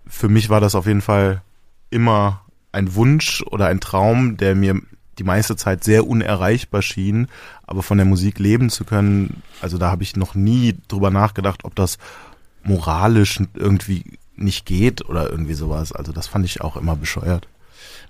Für 0.08 0.30
mich 0.30 0.50
war 0.50 0.60
das 0.60 0.76
auf 0.76 0.88
jeden 0.88 1.02
Fall 1.02 1.42
immer 1.90 2.42
ein 2.72 2.96
Wunsch 2.96 3.44
oder 3.44 3.68
ein 3.68 3.80
Traum, 3.80 4.38
der 4.38 4.56
mir 4.56 4.82
die 5.18 5.24
meiste 5.24 5.56
Zeit 5.56 5.84
sehr 5.84 6.08
unerreichbar 6.08 6.82
schien, 6.82 7.28
aber 7.68 7.84
von 7.84 7.98
der 7.98 8.06
Musik 8.06 8.40
leben 8.40 8.70
zu 8.70 8.86
können, 8.86 9.44
also 9.62 9.78
da 9.78 9.92
habe 9.92 10.04
ich 10.04 10.16
noch 10.16 10.34
nie 10.34 10.78
drüber 10.88 11.12
nachgedacht, 11.12 11.66
ob 11.66 11.76
das 11.76 11.98
moralisch 12.64 13.42
irgendwie 13.54 14.04
nicht 14.36 14.66
geht 14.66 15.08
oder 15.08 15.30
irgendwie 15.30 15.54
sowas. 15.54 15.92
Also 15.92 16.12
das 16.12 16.28
fand 16.28 16.46
ich 16.46 16.62
auch 16.62 16.78
immer 16.78 16.96
bescheuert. 16.96 17.48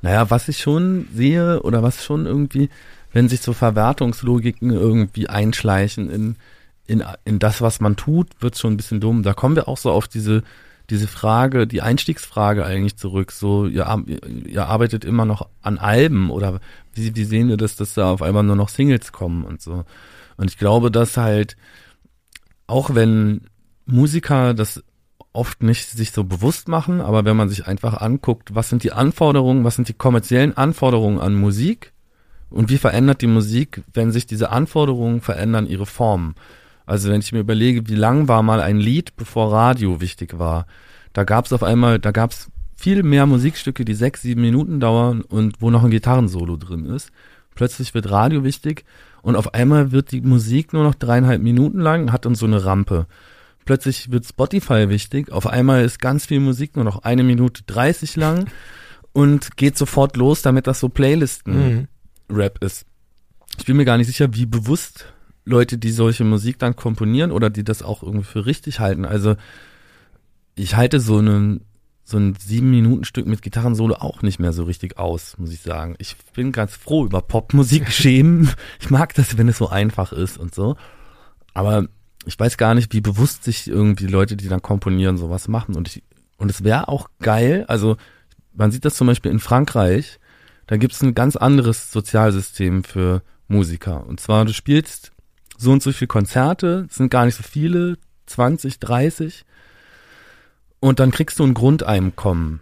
Naja, 0.02 0.30
was 0.30 0.48
ich 0.48 0.60
schon 0.60 1.08
sehe 1.14 1.62
oder 1.62 1.84
was 1.84 2.06
schon 2.06 2.26
irgendwie, 2.26 2.70
wenn 3.12 3.28
sich 3.28 3.42
so 3.42 3.54
Verwertungslogiken 3.54 4.72
irgendwie 4.72 5.28
einschleichen 5.28 6.10
in, 6.10 6.36
in, 6.86 7.04
in 7.26 7.40
das, 7.40 7.62
was 7.62 7.80
man 7.80 7.96
tut, 7.96 8.30
wird 8.40 8.58
schon 8.58 8.74
ein 8.74 8.78
bisschen 8.78 9.00
dumm. 9.00 9.24
Da 9.24 9.34
kommen 9.34 9.56
wir 9.56 9.68
auch 9.68 9.78
so 9.78 9.92
auf 9.92 10.08
diese, 10.08 10.44
diese 10.90 11.08
Frage, 11.08 11.68
die 11.68 11.82
Einstiegsfrage 11.82 12.66
eigentlich 12.66 12.98
zurück. 12.98 13.32
So, 13.32 13.66
ihr, 13.68 14.04
ihr 14.46 14.68
arbeitet 14.68 15.06
immer 15.06 15.26
noch 15.26 15.48
an 15.62 15.78
Alben 15.78 16.30
oder 16.30 16.60
wie, 16.94 17.16
wie 17.16 17.24
sehen 17.24 17.50
wir 17.50 17.58
das, 17.58 17.76
dass 17.76 17.94
da 17.94 18.12
auf 18.12 18.22
einmal 18.22 18.44
nur 18.44 18.56
noch 18.56 18.70
Singles 18.70 19.12
kommen 19.12 19.44
und 19.44 19.62
so. 19.62 19.86
Und 20.38 20.50
ich 20.50 20.58
glaube, 20.58 20.92
dass 20.92 21.18
halt, 21.18 21.58
auch 22.68 22.96
wenn 22.96 23.42
Musiker 23.86 24.54
das 24.54 24.84
oft 25.34 25.62
nicht 25.64 25.90
sich 25.90 26.12
so 26.12 26.24
bewusst 26.24 26.68
machen, 26.68 27.02
aber 27.02 27.26
wenn 27.26 27.38
man 27.38 27.50
sich 27.50 27.68
einfach 27.68 28.02
anguckt, 28.02 28.56
was 28.56 28.70
sind 28.70 28.84
die 28.84 28.92
Anforderungen, 28.92 29.64
was 29.64 29.76
sind 29.76 29.88
die 29.88 29.94
kommerziellen 29.94 30.58
Anforderungen 30.58 31.20
an 31.20 31.36
Musik 31.36 31.94
und 32.50 32.70
wie 32.70 32.78
verändert 32.78 33.22
die 33.22 33.28
Musik, 33.28 33.84
wenn 33.94 34.12
sich 34.12 34.26
diese 34.26 34.50
Anforderungen 34.50 35.22
verändern, 35.22 35.68
ihre 35.68 35.86
Formen. 35.86 36.36
Also 36.90 37.12
wenn 37.12 37.22
ich 37.22 37.32
mir 37.32 37.42
überlege, 37.42 37.88
wie 37.88 37.94
lang 37.94 38.28
war 38.28 38.42
mal 38.42 38.60
ein 38.62 38.80
Lied, 38.80 39.16
bevor 39.16 39.54
Radio 39.54 40.02
wichtig 40.02 40.40
war, 40.40 40.66
da 41.14 41.24
gab 41.24 41.46
es 41.46 41.54
auf 41.54 41.62
einmal, 41.62 42.00
da 42.00 42.10
gab 42.10 42.32
es 42.32 42.50
viel 42.76 43.04
mehr 43.04 43.28
Musikstücke, 43.28 43.86
die 43.86 43.94
sechs, 43.94 44.24
sieben 44.24 44.42
Minuten 44.42 44.80
dauern 44.80 45.22
und 45.22 45.62
wo 45.62 45.70
noch 45.70 45.84
ein 45.84 45.92
Gitarrensolo 45.92 46.58
drin 46.58 46.86
ist. 46.86 47.12
Plötzlich 47.54 47.94
wird 47.94 48.10
Radio 48.10 48.44
wichtig 48.44 48.86
und 49.22 49.36
auf 49.36 49.54
einmal 49.54 49.92
wird 49.92 50.12
die 50.12 50.22
Musik 50.22 50.74
nur 50.74 50.84
noch 50.84 50.96
dreieinhalb 50.96 51.44
Minuten 51.44 51.80
lang, 51.80 52.12
hat 52.12 52.26
dann 52.26 52.34
so 52.34 52.48
eine 52.48 52.66
Rampe. 52.66 53.06
plötzlich 53.66 54.12
wird 54.12 54.26
Spotify 54.26 54.90
wichtig, 54.90 55.32
auf 55.32 55.46
einmal 55.46 55.86
ist 55.86 56.00
ganz 56.00 56.26
viel 56.26 56.40
Musik 56.40 56.76
nur 56.76 56.86
noch 56.86 57.04
eine 57.04 57.22
Minute 57.24 57.62
30 57.68 58.16
lang 58.16 58.48
und 59.14 59.58
geht 59.58 59.78
sofort 59.78 60.18
los, 60.18 60.42
damit 60.42 60.66
das 60.66 60.80
so 60.80 60.90
Playlisten-Rap 60.90 62.64
ist. 62.64 62.88
Ich 63.60 63.66
bin 63.66 63.78
mir 63.78 63.86
gar 63.86 63.98
nicht 63.98 64.08
sicher, 64.08 64.34
wie 64.34 64.48
bewusst 64.48 65.14
Leute, 65.50 65.78
die 65.78 65.92
solche 65.92 66.24
Musik 66.24 66.60
dann 66.60 66.76
komponieren 66.76 67.32
oder 67.32 67.50
die 67.50 67.64
das 67.64 67.84
auch 67.84 68.04
irgendwie 68.04 68.26
für 68.26 68.46
richtig 68.46 68.80
halten. 68.80 69.06
Also 69.06 69.36
ich 70.56 70.76
halte 70.76 71.00
so 71.00 71.18
einen 71.18 71.62
so 72.04 72.18
ein 72.18 72.36
sieben 72.40 72.72
Minuten 72.72 73.04
Stück 73.04 73.28
mit 73.28 73.44
Gitarrensolo 73.44 73.96
auch 73.96 74.24
nicht 74.24 74.40
mehr 74.40 74.52
so 74.52 74.64
richtig 74.64 74.98
aus, 74.98 75.38
muss 75.38 75.54
ich 75.54 75.62
sagen. 75.62 75.96
Ich 76.00 76.16
bin 76.34 76.52
ganz 76.52 76.76
froh 76.76 77.06
über 77.06 77.22
Popmusik 77.22 77.92
schämen. 77.92 78.50
Ich 78.80 78.90
mag 78.90 79.14
das, 79.14 79.38
wenn 79.38 79.48
es 79.48 79.60
so 79.60 79.70
einfach 79.70 80.12
ist 80.12 80.40
und 80.40 80.56
so. 80.56 80.76
Aber 81.54 81.88
ich 82.26 82.40
weiß 82.40 82.58
gar 82.58 82.74
nicht, 82.74 82.94
wie 82.94 83.02
bewusst 83.02 83.44
sich 83.44 83.68
irgendwie 83.68 84.08
Leute, 84.08 84.36
die 84.36 84.48
dann 84.48 84.62
komponieren, 84.62 85.18
sowas 85.18 85.48
machen. 85.48 85.76
Und 85.76 85.88
ich, 85.88 86.04
und 86.38 86.50
es 86.50 86.64
wäre 86.64 86.88
auch 86.88 87.10
geil, 87.20 87.66
also 87.68 87.98
man 88.54 88.72
sieht 88.72 88.86
das 88.86 88.96
zum 88.96 89.08
Beispiel 89.08 89.32
in 89.32 89.40
Frankreich, 89.40 90.20
da 90.66 90.78
gibt's 90.78 91.02
ein 91.02 91.14
ganz 91.14 91.36
anderes 91.36 91.92
Sozialsystem 91.92 92.84
für 92.84 93.22
Musiker. 93.48 94.06
Und 94.08 94.20
zwar, 94.20 94.46
du 94.46 94.54
spielst 94.54 95.12
so 95.60 95.72
und 95.72 95.84
so 95.84 95.92
viele 95.92 96.08
Konzerte, 96.08 96.88
sind 96.90 97.12
gar 97.12 97.26
nicht 97.26 97.36
so 97.36 97.44
viele, 97.44 97.98
20, 98.28 98.80
30, 98.80 99.46
und 100.80 101.00
dann 101.00 101.12
kriegst 101.12 101.40
du 101.40 101.44
ein 101.44 101.54
Grundeinkommen 101.54 102.62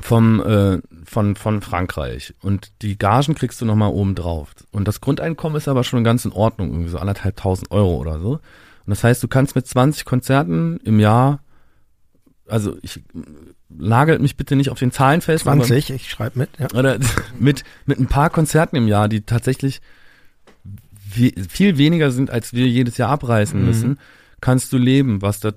vom 0.00 0.40
äh, 0.40 0.80
von 1.04 1.36
von 1.36 1.60
Frankreich. 1.60 2.34
Und 2.40 2.72
die 2.82 2.96
Gagen 2.96 3.34
kriegst 3.34 3.60
du 3.60 3.66
noch 3.66 3.74
mal 3.74 3.88
oben 3.88 4.14
drauf. 4.14 4.54
Und 4.70 4.86
das 4.88 5.00
Grundeinkommen 5.00 5.56
ist 5.56 5.68
aber 5.68 5.84
schon 5.84 6.04
ganz 6.04 6.24
in 6.24 6.32
Ordnung 6.32 6.70
irgendwie 6.70 6.90
so 6.90 6.98
anderthalbtausend 6.98 7.70
Euro 7.70 7.96
oder 7.96 8.18
so. 8.18 8.34
Und 8.34 8.40
das 8.86 9.04
heißt 9.04 9.22
du 9.22 9.28
kannst 9.28 9.54
mit 9.54 9.66
20 9.66 10.04
Konzerten 10.04 10.78
im 10.84 10.98
Jahr 10.98 11.40
also 12.48 12.76
ich 12.82 13.02
nagelt 13.68 14.20
mich 14.20 14.36
bitte 14.36 14.56
nicht 14.56 14.70
auf 14.70 14.78
den 14.78 14.90
Zahlen 14.90 15.20
fest 15.20 15.44
20 15.44 15.90
ich 15.90 16.10
schreibe 16.10 16.40
mit 16.40 16.50
ja. 16.58 16.66
oder 16.74 16.98
mit 17.38 17.62
mit 17.86 18.00
ein 18.00 18.08
paar 18.08 18.30
Konzerten 18.30 18.76
im 18.76 18.88
Jahr 18.88 19.08
die 19.08 19.20
tatsächlich 19.20 19.80
viel 21.10 21.78
weniger 21.78 22.10
sind 22.10 22.30
als 22.30 22.52
wir 22.52 22.66
jedes 22.68 22.96
Jahr 22.96 23.10
abreißen 23.10 23.58
Mhm. 23.60 23.66
müssen 23.66 23.98
kannst 24.40 24.72
du 24.72 24.78
leben 24.78 25.22
was 25.22 25.40
da 25.40 25.52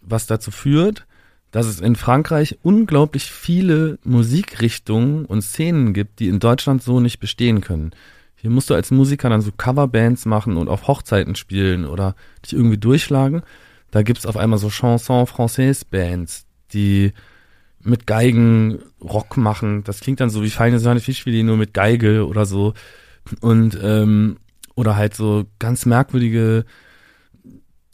was 0.00 0.26
dazu 0.26 0.50
führt, 0.50 1.06
dass 1.50 1.66
es 1.66 1.80
in 1.80 1.96
Frankreich 1.96 2.58
unglaublich 2.62 3.30
viele 3.30 3.98
Musikrichtungen 4.04 5.24
und 5.24 5.42
Szenen 5.42 5.94
gibt, 5.94 6.18
die 6.18 6.28
in 6.28 6.40
Deutschland 6.40 6.82
so 6.82 7.00
nicht 7.00 7.20
bestehen 7.20 7.60
können. 7.60 7.92
Hier 8.34 8.50
musst 8.50 8.68
du 8.68 8.74
als 8.74 8.90
Musiker 8.90 9.30
dann 9.30 9.40
so 9.40 9.50
Coverbands 9.56 10.26
machen 10.26 10.56
und 10.58 10.68
auf 10.68 10.88
Hochzeiten 10.88 11.36
spielen 11.36 11.86
oder 11.86 12.14
dich 12.44 12.52
irgendwie 12.52 12.76
durchschlagen. 12.76 13.42
Da 13.90 14.02
gibt's 14.02 14.26
auf 14.26 14.36
einmal 14.36 14.58
so 14.58 14.68
Chanson 14.68 15.24
Française 15.26 15.84
Bands, 15.90 16.44
die 16.72 17.12
mit 17.80 18.06
Geigen 18.06 18.80
Rock 19.00 19.36
machen. 19.36 19.84
Das 19.84 20.00
klingt 20.00 20.20
dann 20.20 20.30
so 20.30 20.42
wie 20.42 20.50
feine 20.50 20.80
Sahne 20.80 21.00
Fischfilet 21.00 21.44
nur 21.44 21.56
mit 21.56 21.72
Geige 21.72 22.26
oder 22.26 22.44
so. 22.44 22.74
Und 23.40 23.78
ähm, 23.82 24.36
oder 24.74 24.96
halt 24.96 25.14
so 25.14 25.44
ganz 25.58 25.86
merkwürdige 25.86 26.64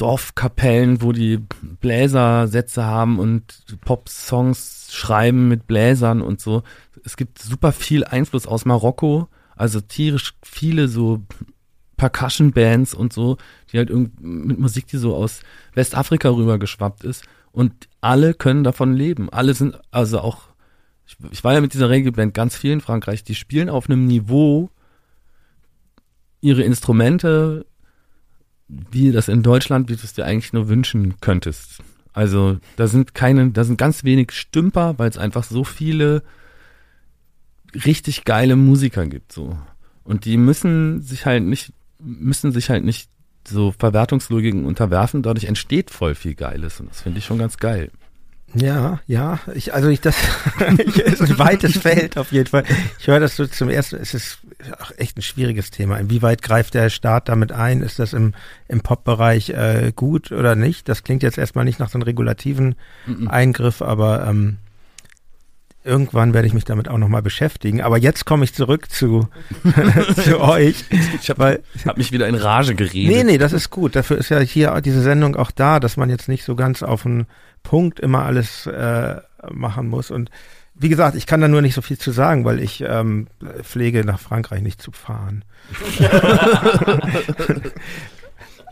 Dorfkapellen, 0.00 1.02
wo 1.02 1.12
die 1.12 1.38
Bläsersätze 1.80 2.84
haben 2.84 3.18
und 3.18 3.64
Pop-Songs 3.84 4.88
schreiben 4.90 5.48
mit 5.48 5.66
Bläsern 5.66 6.22
und 6.22 6.40
so. 6.40 6.62
Es 7.04 7.16
gibt 7.16 7.38
super 7.38 7.72
viel 7.72 8.04
Einfluss 8.04 8.46
aus 8.46 8.64
Marokko, 8.64 9.28
also 9.56 9.80
tierisch 9.80 10.34
viele 10.42 10.88
so 10.88 11.22
Percussion-Bands 11.98 12.94
und 12.94 13.12
so, 13.12 13.36
die 13.70 13.76
halt 13.76 13.90
mit 13.90 14.58
Musik, 14.58 14.86
die 14.86 14.96
so 14.96 15.14
aus 15.14 15.40
Westafrika 15.74 16.30
rübergeschwappt 16.30 17.04
ist. 17.04 17.24
Und 17.52 17.88
alle 18.00 18.32
können 18.32 18.64
davon 18.64 18.94
leben. 18.94 19.28
Alle 19.28 19.52
sind, 19.52 19.78
also 19.90 20.20
auch, 20.20 20.44
ich, 21.06 21.16
ich 21.30 21.44
war 21.44 21.52
ja 21.52 21.60
mit 21.60 21.74
dieser 21.74 21.90
Reggae-Band 21.90 22.32
ganz 22.32 22.56
viel 22.56 22.72
in 22.72 22.80
Frankreich, 22.80 23.22
die 23.22 23.34
spielen 23.34 23.68
auf 23.68 23.90
einem 23.90 24.06
Niveau 24.06 24.70
ihre 26.40 26.62
Instrumente, 26.62 27.66
wie 28.68 29.12
das 29.12 29.28
in 29.28 29.42
Deutschland, 29.42 29.88
wie 29.88 29.96
du 29.96 30.02
es 30.04 30.14
dir 30.14 30.24
eigentlich 30.24 30.52
nur 30.52 30.68
wünschen 30.68 31.20
könntest. 31.20 31.82
Also 32.12 32.58
da 32.76 32.86
sind 32.86 33.14
keine, 33.14 33.50
da 33.50 33.64
sind 33.64 33.78
ganz 33.78 34.04
wenig 34.04 34.32
Stümper, 34.32 34.98
weil 34.98 35.10
es 35.10 35.18
einfach 35.18 35.44
so 35.44 35.64
viele 35.64 36.22
richtig 37.84 38.24
geile 38.24 38.56
Musiker 38.56 39.06
gibt 39.06 39.32
so. 39.32 39.56
Und 40.02 40.24
die 40.24 40.36
müssen 40.36 41.02
sich 41.02 41.26
halt 41.26 41.44
nicht, 41.44 41.72
müssen 41.98 42.52
sich 42.52 42.70
halt 42.70 42.84
nicht 42.84 43.10
so 43.46 43.72
Verwertungslogiken 43.72 44.64
unterwerfen, 44.66 45.22
dadurch 45.22 45.44
entsteht 45.44 45.90
voll 45.90 46.14
viel 46.14 46.34
Geiles 46.34 46.80
und 46.80 46.90
das 46.90 47.00
finde 47.02 47.18
ich 47.18 47.24
schon 47.24 47.38
ganz 47.38 47.56
geil. 47.56 47.90
Ja, 48.54 49.00
ja, 49.06 49.38
ich, 49.54 49.74
also 49.74 49.88
ich 49.88 50.00
das 50.00 50.16
ist 50.96 51.22
ein 51.22 51.38
weites 51.38 51.76
Feld 51.78 52.18
auf 52.18 52.32
jeden 52.32 52.48
Fall. 52.48 52.64
Ich 52.98 53.06
höre 53.06 53.20
das 53.20 53.36
so 53.36 53.46
zum 53.46 53.68
ersten, 53.68 53.96
es 53.96 54.12
ist 54.12 54.38
auch 54.80 54.90
echt 54.96 55.16
ein 55.16 55.22
schwieriges 55.22 55.70
Thema. 55.70 55.98
Inwieweit 55.98 56.42
greift 56.42 56.74
der 56.74 56.90
Staat 56.90 57.28
damit 57.28 57.52
ein? 57.52 57.80
Ist 57.82 57.98
das 57.98 58.12
im, 58.12 58.34
im 58.68 58.80
Pop-Bereich 58.80 59.50
äh, 59.50 59.92
gut 59.94 60.32
oder 60.32 60.56
nicht? 60.56 60.88
Das 60.88 61.04
klingt 61.04 61.22
jetzt 61.22 61.38
erstmal 61.38 61.64
nicht 61.64 61.78
nach 61.78 61.90
so 61.90 61.98
einem 61.98 62.02
regulativen 62.02 62.74
Mhm. 63.06 63.28
Eingriff, 63.28 63.82
aber 63.82 64.26
ähm, 64.26 64.56
irgendwann 65.84 66.34
werde 66.34 66.46
ich 66.46 66.52
mich 66.54 66.64
damit 66.64 66.88
auch 66.88 66.98
nochmal 66.98 67.22
beschäftigen. 67.22 67.80
Aber 67.80 67.98
jetzt 67.98 68.26
komme 68.26 68.44
ich 68.44 68.54
zurück 68.54 68.90
zu, 68.90 69.28
zu 70.24 70.40
euch. 70.40 70.84
Ich 71.20 71.30
habe 71.30 71.60
hab 71.86 71.96
mich 71.96 72.12
wieder 72.12 72.28
in 72.28 72.34
Rage 72.34 72.74
geredet. 72.74 73.14
Nee, 73.14 73.24
nee, 73.24 73.38
das 73.38 73.52
ist 73.52 73.70
gut. 73.70 73.96
Dafür 73.96 74.18
ist 74.18 74.28
ja 74.28 74.40
hier 74.40 74.80
diese 74.82 75.02
Sendung 75.02 75.36
auch 75.36 75.50
da, 75.50 75.80
dass 75.80 75.96
man 75.96 76.10
jetzt 76.10 76.28
nicht 76.28 76.44
so 76.44 76.54
ganz 76.56 76.82
auf 76.82 77.02
den 77.04 77.26
Punkt 77.62 78.00
immer 78.00 78.24
alles 78.24 78.66
äh, 78.66 79.16
machen 79.50 79.88
muss. 79.88 80.10
Und 80.10 80.30
wie 80.74 80.88
gesagt, 80.88 81.14
ich 81.14 81.26
kann 81.26 81.40
da 81.40 81.48
nur 81.48 81.62
nicht 81.62 81.74
so 81.74 81.82
viel 81.82 81.98
zu 81.98 82.10
sagen, 82.10 82.44
weil 82.44 82.58
ich 82.58 82.82
ähm, 82.86 83.26
pflege, 83.62 84.04
nach 84.04 84.18
Frankreich 84.18 84.62
nicht 84.62 84.80
zu 84.80 84.92
fahren. 84.92 85.44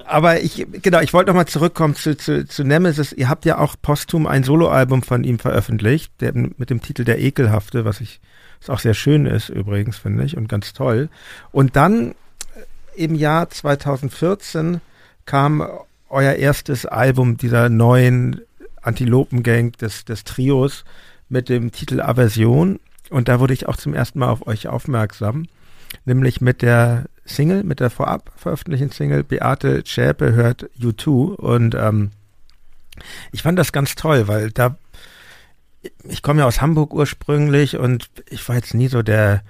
Aber 0.06 0.40
ich, 0.40 0.66
genau, 0.72 1.00
ich 1.00 1.12
wollte 1.12 1.28
nochmal 1.30 1.46
zurückkommen 1.46 1.94
zu, 1.94 2.16
zu, 2.16 2.46
zu 2.46 2.64
Nemesis. 2.64 3.12
Ihr 3.12 3.28
habt 3.28 3.44
ja 3.44 3.58
auch 3.58 3.76
posthum 3.80 4.26
ein 4.26 4.42
Soloalbum 4.42 5.02
von 5.02 5.22
ihm 5.22 5.38
veröffentlicht, 5.38 6.10
der, 6.20 6.32
mit 6.34 6.70
dem 6.70 6.80
Titel 6.80 7.04
Der 7.04 7.18
Ekelhafte, 7.18 7.84
was 7.84 8.00
ich, 8.00 8.20
was 8.60 8.70
auch 8.70 8.78
sehr 8.78 8.94
schön 8.94 9.26
ist 9.26 9.50
übrigens, 9.50 9.98
finde 9.98 10.24
ich, 10.24 10.34
und 10.34 10.48
ganz 10.48 10.72
toll. 10.72 11.10
Und 11.52 11.76
dann 11.76 12.12
äh, 12.12 13.04
im 13.04 13.14
Jahr 13.14 13.50
2014 13.50 14.80
kam 15.26 15.68
euer 16.08 16.32
erstes 16.32 16.86
Album 16.86 17.36
dieser 17.36 17.68
neuen 17.68 18.40
Antilopengang 18.82 19.72
des, 19.72 20.04
des 20.04 20.24
Trios 20.24 20.84
mit 21.28 21.48
dem 21.48 21.72
Titel 21.72 22.00
Aversion. 22.00 22.80
Und 23.10 23.28
da 23.28 23.40
wurde 23.40 23.54
ich 23.54 23.68
auch 23.68 23.76
zum 23.76 23.94
ersten 23.94 24.18
Mal 24.18 24.28
auf 24.28 24.46
euch 24.46 24.68
aufmerksam, 24.68 25.46
nämlich 26.04 26.40
mit 26.40 26.62
der 26.62 27.06
Single, 27.24 27.64
mit 27.64 27.80
der 27.80 27.90
vorab 27.90 28.30
veröffentlichten 28.36 28.90
Single 28.90 29.24
Beate 29.24 29.82
Schäpe 29.86 30.32
hört 30.32 30.68
U2. 30.80 31.34
Und 31.34 31.74
ähm, 31.74 32.10
ich 33.32 33.42
fand 33.42 33.58
das 33.58 33.72
ganz 33.72 33.94
toll, 33.94 34.28
weil 34.28 34.50
da, 34.50 34.76
ich 36.04 36.22
komme 36.22 36.40
ja 36.40 36.46
aus 36.46 36.60
Hamburg 36.60 36.92
ursprünglich 36.92 37.76
und 37.76 38.10
ich 38.28 38.46
war 38.48 38.56
jetzt 38.56 38.74
nie 38.74 38.88
so 38.88 39.02
der 39.02 39.42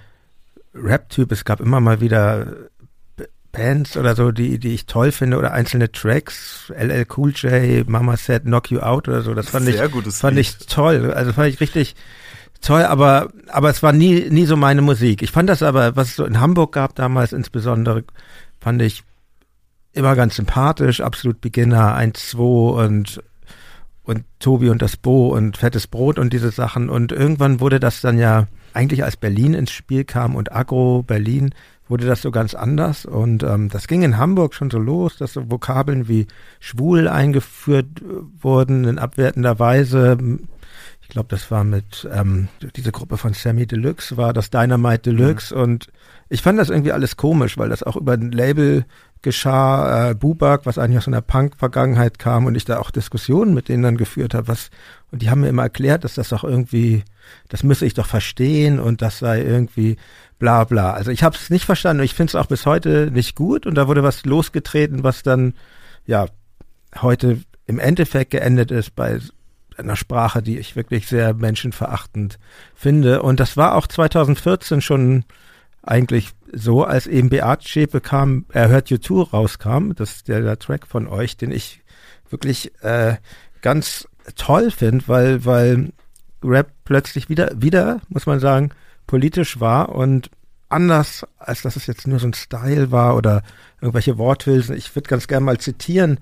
Rap-Typ. 0.73 1.31
Es 1.31 1.45
gab 1.45 1.59
immer 1.59 1.79
mal 1.79 2.01
wieder 2.01 2.47
Bands 3.51 3.97
oder 3.97 4.15
so, 4.15 4.31
die, 4.31 4.59
die 4.59 4.73
ich 4.73 4.85
toll 4.85 5.11
finde 5.11 5.37
oder 5.37 5.53
einzelne 5.53 5.91
Tracks, 5.91 6.71
LL 6.75 7.05
Cool 7.15 7.31
J, 7.31 7.87
Mama 7.89 8.15
Said 8.15 8.43
Knock 8.43 8.69
You 8.69 8.79
Out 8.79 9.07
oder 9.07 9.21
so, 9.21 9.33
das 9.33 9.49
fand 9.49 9.65
Sehr 9.65 9.85
ich, 9.85 9.91
gutes 9.91 10.19
fand 10.19 10.37
Lied. 10.37 10.45
ich 10.45 10.67
toll, 10.67 11.11
also 11.11 11.33
fand 11.33 11.49
ich 11.49 11.59
richtig 11.59 11.95
toll, 12.61 12.83
aber, 12.83 13.29
aber 13.47 13.69
es 13.69 13.81
war 13.81 13.93
nie, 13.93 14.29
nie 14.29 14.45
so 14.45 14.55
meine 14.55 14.81
Musik. 14.81 15.21
Ich 15.21 15.31
fand 15.31 15.49
das 15.49 15.63
aber, 15.63 15.95
was 15.95 16.09
es 16.09 16.15
so 16.17 16.25
in 16.25 16.39
Hamburg 16.39 16.73
gab 16.73 16.95
damals 16.95 17.33
insbesondere, 17.33 18.03
fand 18.59 18.81
ich 18.81 19.03
immer 19.93 20.15
ganz 20.15 20.35
sympathisch, 20.35 21.01
absolut 21.01 21.41
Beginner, 21.41 21.95
1, 21.95 22.29
2 22.31 22.41
und, 22.43 23.23
und 24.03 24.25
Tobi 24.39 24.69
und 24.69 24.81
das 24.81 24.97
Bo 24.97 25.29
und 25.35 25.57
Fettes 25.57 25.87
Brot 25.87 26.19
und 26.19 26.33
diese 26.33 26.51
Sachen 26.51 26.89
und 26.89 27.11
irgendwann 27.11 27.59
wurde 27.59 27.79
das 27.79 28.01
dann 28.01 28.19
ja, 28.19 28.47
eigentlich 28.73 29.03
als 29.03 29.17
Berlin 29.17 29.53
ins 29.53 29.71
Spiel 29.71 30.03
kam 30.03 30.35
und 30.35 30.51
Agro 30.55 31.03
Berlin, 31.03 31.53
wurde 31.89 32.05
das 32.05 32.21
so 32.21 32.31
ganz 32.31 32.53
anders 32.53 33.05
und 33.05 33.43
ähm, 33.43 33.69
das 33.69 33.87
ging 33.87 34.03
in 34.03 34.17
Hamburg 34.17 34.53
schon 34.53 34.69
so 34.69 34.77
los, 34.77 35.17
dass 35.17 35.33
so 35.33 35.51
Vokabeln 35.51 36.07
wie 36.07 36.27
schwul 36.59 37.07
eingeführt 37.07 37.87
äh, 38.01 38.43
wurden 38.43 38.85
in 38.85 38.99
abwertender 38.99 39.59
Weise. 39.59 40.17
Ich 41.01 41.09
glaube, 41.09 41.29
das 41.29 41.49
war 41.49 41.63
mit 41.63 42.07
ähm, 42.13 42.47
diese 42.75 42.91
Gruppe 42.91 43.17
von 43.17 43.33
Sammy 43.33 43.65
Deluxe 43.65 44.15
war 44.15 44.31
das 44.31 44.51
Dynamite 44.51 45.11
Deluxe 45.11 45.53
und 45.53 45.87
ich 46.29 46.43
fand 46.43 46.59
das 46.59 46.69
irgendwie 46.69 46.91
alles 46.91 47.17
komisch, 47.17 47.57
weil 47.57 47.69
das 47.69 47.83
auch 47.83 47.95
über 47.95 48.13
ein 48.13 48.31
Label 48.31 48.85
geschah, 49.21 50.11
äh, 50.11 50.15
Bubak, 50.15 50.65
was 50.65 50.77
eigentlich 50.77 50.99
aus 50.99 51.07
einer 51.07 51.21
Punk-Vergangenheit 51.21 52.19
kam 52.19 52.45
und 52.45 52.55
ich 52.55 52.65
da 52.65 52.79
auch 52.79 52.91
Diskussionen 52.91 53.53
mit 53.53 53.67
denen 53.67 53.83
dann 53.83 53.97
geführt 53.97 54.33
habe, 54.33 54.47
was 54.47 54.69
und 55.11 55.23
die 55.23 55.29
haben 55.29 55.41
mir 55.41 55.49
immer 55.49 55.63
erklärt, 55.63 56.03
dass 56.03 56.13
das 56.13 56.29
doch 56.29 56.43
irgendwie, 56.43 57.03
das 57.49 57.63
müsse 57.63 57.85
ich 57.85 57.95
doch 57.95 58.05
verstehen 58.05 58.79
und 58.79 59.01
das 59.01 59.19
sei 59.19 59.41
irgendwie 59.41 59.97
bla 60.37 60.63
bla. 60.63 60.93
Also 60.93 61.09
ich 61.09 61.23
habe 61.23 61.35
es 61.35 61.49
nicht 61.49 61.65
verstanden 61.65 62.01
und 62.01 62.05
ich 62.05 62.13
finde 62.13 62.31
es 62.31 62.35
auch 62.35 62.45
bis 62.45 62.65
heute 62.65 63.09
nicht 63.11 63.35
gut 63.35 63.65
und 63.65 63.75
da 63.75 63.87
wurde 63.87 64.03
was 64.03 64.23
losgetreten, 64.23 65.03
was 65.03 65.23
dann 65.23 65.55
ja 66.05 66.27
heute 67.01 67.39
im 67.65 67.79
Endeffekt 67.79 68.31
geendet 68.31 68.71
ist 68.71 68.95
bei 68.95 69.19
einer 69.77 69.95
Sprache, 69.95 70.41
die 70.41 70.59
ich 70.59 70.75
wirklich 70.75 71.07
sehr 71.07 71.33
menschenverachtend 71.33 72.37
finde. 72.75 73.21
Und 73.21 73.39
das 73.39 73.57
war 73.57 73.75
auch 73.75 73.87
2014 73.87 74.81
schon 74.81 75.23
eigentlich 75.83 76.31
so, 76.51 76.83
als 76.83 77.07
eben 77.07 77.29
Beat 77.29 77.67
Schäpe 77.67 78.01
kam, 78.01 78.45
er 78.49 78.69
hört 78.69 78.87
U2 78.87 79.29
rauskam, 79.29 79.91
das 79.95 80.17
ist 80.17 80.27
der, 80.27 80.41
der 80.41 80.59
Track 80.59 80.87
von 80.87 81.07
euch, 81.07 81.37
den 81.37 81.51
ich 81.51 81.81
wirklich 82.29 82.71
äh, 82.83 83.15
ganz 83.61 84.07
toll 84.35 84.71
finde, 84.71 85.07
weil, 85.07 85.45
weil 85.45 85.91
Rap 86.43 86.71
plötzlich 86.85 87.29
wieder, 87.29 87.51
wieder, 87.55 88.01
muss 88.09 88.25
man 88.25 88.39
sagen, 88.39 88.71
politisch 89.07 89.59
war 89.59 89.89
und 89.89 90.29
anders, 90.69 91.25
als 91.37 91.63
dass 91.63 91.75
es 91.75 91.87
jetzt 91.87 92.07
nur 92.07 92.19
so 92.19 92.27
ein 92.27 92.33
Style 92.33 92.91
war 92.91 93.15
oder 93.15 93.43
irgendwelche 93.81 94.17
Worthülsen. 94.17 94.75
Ich 94.75 94.95
würde 94.95 95.09
ganz 95.09 95.27
gerne 95.27 95.45
mal 95.45 95.57
zitieren, 95.57 96.19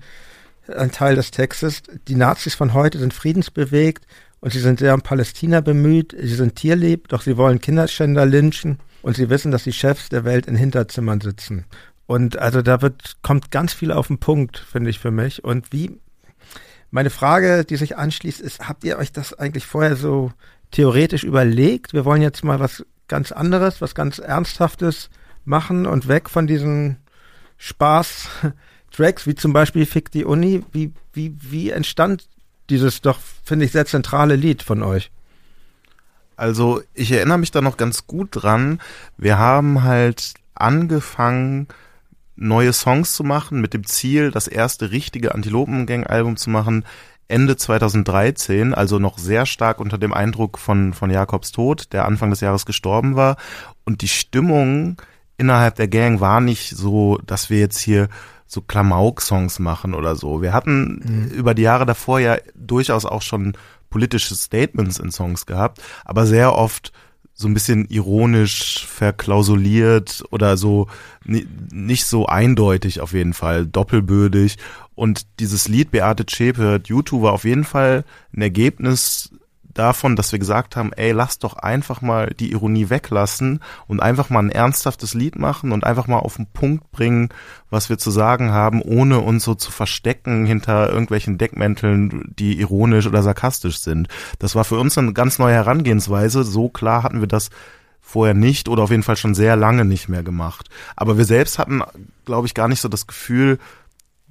ein 0.74 0.90
Teil 0.90 1.16
des 1.16 1.30
Textes. 1.30 1.82
Die 2.08 2.14
Nazis 2.14 2.54
von 2.54 2.72
heute 2.74 2.98
sind 2.98 3.12
friedensbewegt 3.12 4.06
und 4.40 4.52
sie 4.52 4.60
sind 4.60 4.78
sehr 4.78 4.94
um 4.94 5.02
Palästina 5.02 5.60
bemüht. 5.60 6.16
Sie 6.18 6.34
sind 6.34 6.56
tierlieb, 6.56 7.08
doch 7.08 7.22
sie 7.22 7.36
wollen 7.36 7.60
Kinderschänder 7.60 8.24
lynchen 8.24 8.78
und 9.02 9.16
sie 9.16 9.30
wissen, 9.30 9.50
dass 9.50 9.64
die 9.64 9.72
Chefs 9.72 10.08
der 10.08 10.24
Welt 10.24 10.46
in 10.46 10.56
Hinterzimmern 10.56 11.20
sitzen. 11.20 11.64
Und 12.06 12.38
also 12.38 12.62
da 12.62 12.80
wird, 12.80 13.18
kommt 13.22 13.50
ganz 13.50 13.72
viel 13.74 13.92
auf 13.92 14.06
den 14.06 14.18
Punkt, 14.18 14.58
finde 14.58 14.90
ich 14.90 14.98
für 14.98 15.10
mich. 15.10 15.44
Und 15.44 15.72
wie, 15.72 16.00
meine 16.90 17.10
Frage, 17.10 17.64
die 17.64 17.76
sich 17.76 17.96
anschließt, 17.96 18.40
ist, 18.40 18.66
habt 18.66 18.84
ihr 18.84 18.98
euch 18.98 19.12
das 19.12 19.34
eigentlich 19.34 19.66
vorher 19.66 19.96
so 19.96 20.32
theoretisch 20.70 21.24
überlegt? 21.24 21.92
Wir 21.92 22.04
wollen 22.04 22.22
jetzt 22.22 22.44
mal 22.44 22.60
was 22.60 22.84
ganz 23.08 23.30
anderes, 23.30 23.80
was 23.80 23.94
ganz 23.94 24.18
Ernsthaftes 24.18 25.10
machen 25.44 25.86
und 25.86 26.08
weg 26.08 26.30
von 26.30 26.46
diesen 26.46 26.96
Spaß-Tracks, 27.58 29.26
wie 29.26 29.34
zum 29.34 29.52
Beispiel 29.52 29.84
Fick 29.84 30.10
die 30.10 30.24
Uni. 30.24 30.64
Wie, 30.72 30.92
wie, 31.12 31.36
wie 31.40 31.70
entstand 31.70 32.26
dieses 32.70 33.00
doch, 33.00 33.18
finde 33.44 33.64
ich, 33.64 33.72
sehr 33.72 33.86
zentrale 33.86 34.36
Lied 34.36 34.62
von 34.62 34.82
euch? 34.82 35.10
Also 36.38 36.82
ich 36.94 37.10
erinnere 37.10 37.38
mich 37.38 37.50
da 37.50 37.60
noch 37.60 37.76
ganz 37.76 38.06
gut 38.06 38.28
dran. 38.30 38.80
Wir 39.16 39.38
haben 39.38 39.82
halt 39.82 40.34
angefangen, 40.54 41.66
neue 42.36 42.72
Songs 42.72 43.14
zu 43.14 43.24
machen, 43.24 43.60
mit 43.60 43.74
dem 43.74 43.84
Ziel, 43.84 44.30
das 44.30 44.46
erste 44.46 44.92
richtige 44.92 45.34
Antilopengang-Album 45.34 46.36
zu 46.36 46.50
machen, 46.50 46.84
Ende 47.26 47.56
2013, 47.56 48.72
also 48.72 49.00
noch 49.00 49.18
sehr 49.18 49.46
stark 49.46 49.80
unter 49.80 49.98
dem 49.98 50.14
Eindruck 50.14 50.58
von, 50.58 50.94
von 50.94 51.10
Jakobs 51.10 51.50
Tod, 51.50 51.92
der 51.92 52.04
Anfang 52.04 52.30
des 52.30 52.40
Jahres 52.40 52.64
gestorben 52.64 53.16
war. 53.16 53.36
Und 53.84 54.02
die 54.02 54.08
Stimmung 54.08 55.02
innerhalb 55.38 55.74
der 55.74 55.88
Gang 55.88 56.20
war 56.20 56.40
nicht 56.40 56.70
so, 56.70 57.18
dass 57.26 57.50
wir 57.50 57.58
jetzt 57.58 57.80
hier 57.80 58.08
so 58.46 58.62
Klamauk-Songs 58.62 59.58
machen 59.58 59.92
oder 59.92 60.14
so. 60.14 60.40
Wir 60.40 60.52
hatten 60.52 61.02
mhm. 61.04 61.36
über 61.36 61.54
die 61.54 61.62
Jahre 61.62 61.84
davor 61.84 62.20
ja 62.20 62.38
durchaus 62.54 63.04
auch 63.04 63.22
schon 63.22 63.54
politische 63.90 64.34
Statements 64.34 64.98
in 64.98 65.10
Songs 65.10 65.46
gehabt, 65.46 65.80
aber 66.04 66.26
sehr 66.26 66.54
oft 66.54 66.92
so 67.34 67.46
ein 67.46 67.54
bisschen 67.54 67.86
ironisch 67.88 68.84
verklausuliert 68.84 70.24
oder 70.30 70.56
so 70.56 70.88
nicht 71.24 72.06
so 72.06 72.26
eindeutig 72.26 73.00
auf 73.00 73.12
jeden 73.12 73.32
Fall, 73.32 73.64
doppelbödig. 73.64 74.56
Und 74.96 75.26
dieses 75.38 75.68
Lied 75.68 75.92
Beate 75.92 76.26
Zschäpe, 76.26 76.80
YouTube 76.84 77.22
war 77.22 77.32
auf 77.32 77.44
jeden 77.44 77.62
Fall 77.62 78.04
ein 78.34 78.42
Ergebnis 78.42 79.30
davon, 79.78 80.16
dass 80.16 80.32
wir 80.32 80.38
gesagt 80.38 80.76
haben, 80.76 80.92
ey, 80.92 81.12
lass 81.12 81.38
doch 81.38 81.56
einfach 81.56 82.00
mal 82.00 82.34
die 82.38 82.52
Ironie 82.52 82.90
weglassen 82.90 83.60
und 83.86 84.00
einfach 84.00 84.30
mal 84.30 84.40
ein 84.40 84.50
ernsthaftes 84.50 85.14
Lied 85.14 85.38
machen 85.38 85.72
und 85.72 85.84
einfach 85.84 86.06
mal 86.06 86.18
auf 86.18 86.36
den 86.36 86.46
Punkt 86.46 86.90
bringen, 86.90 87.28
was 87.70 87.88
wir 87.88 87.98
zu 87.98 88.10
sagen 88.10 88.50
haben, 88.50 88.82
ohne 88.82 89.20
uns 89.20 89.44
so 89.44 89.54
zu 89.54 89.70
verstecken 89.70 90.46
hinter 90.46 90.90
irgendwelchen 90.90 91.38
Deckmänteln, 91.38 92.34
die 92.38 92.58
ironisch 92.58 93.06
oder 93.06 93.22
sarkastisch 93.22 93.78
sind. 93.78 94.08
Das 94.38 94.54
war 94.54 94.64
für 94.64 94.78
uns 94.78 94.98
eine 94.98 95.12
ganz 95.12 95.38
neue 95.38 95.54
Herangehensweise. 95.54 96.44
So 96.44 96.68
klar 96.68 97.02
hatten 97.02 97.20
wir 97.20 97.28
das 97.28 97.50
vorher 98.00 98.34
nicht 98.34 98.68
oder 98.68 98.82
auf 98.84 98.90
jeden 98.90 99.02
Fall 99.02 99.16
schon 99.16 99.34
sehr 99.34 99.54
lange 99.54 99.84
nicht 99.84 100.08
mehr 100.08 100.22
gemacht. 100.22 100.68
Aber 100.96 101.18
wir 101.18 101.26
selbst 101.26 101.58
hatten, 101.58 101.82
glaube 102.24 102.46
ich, 102.46 102.54
gar 102.54 102.68
nicht 102.68 102.80
so 102.80 102.88
das 102.88 103.06
Gefühl, 103.06 103.58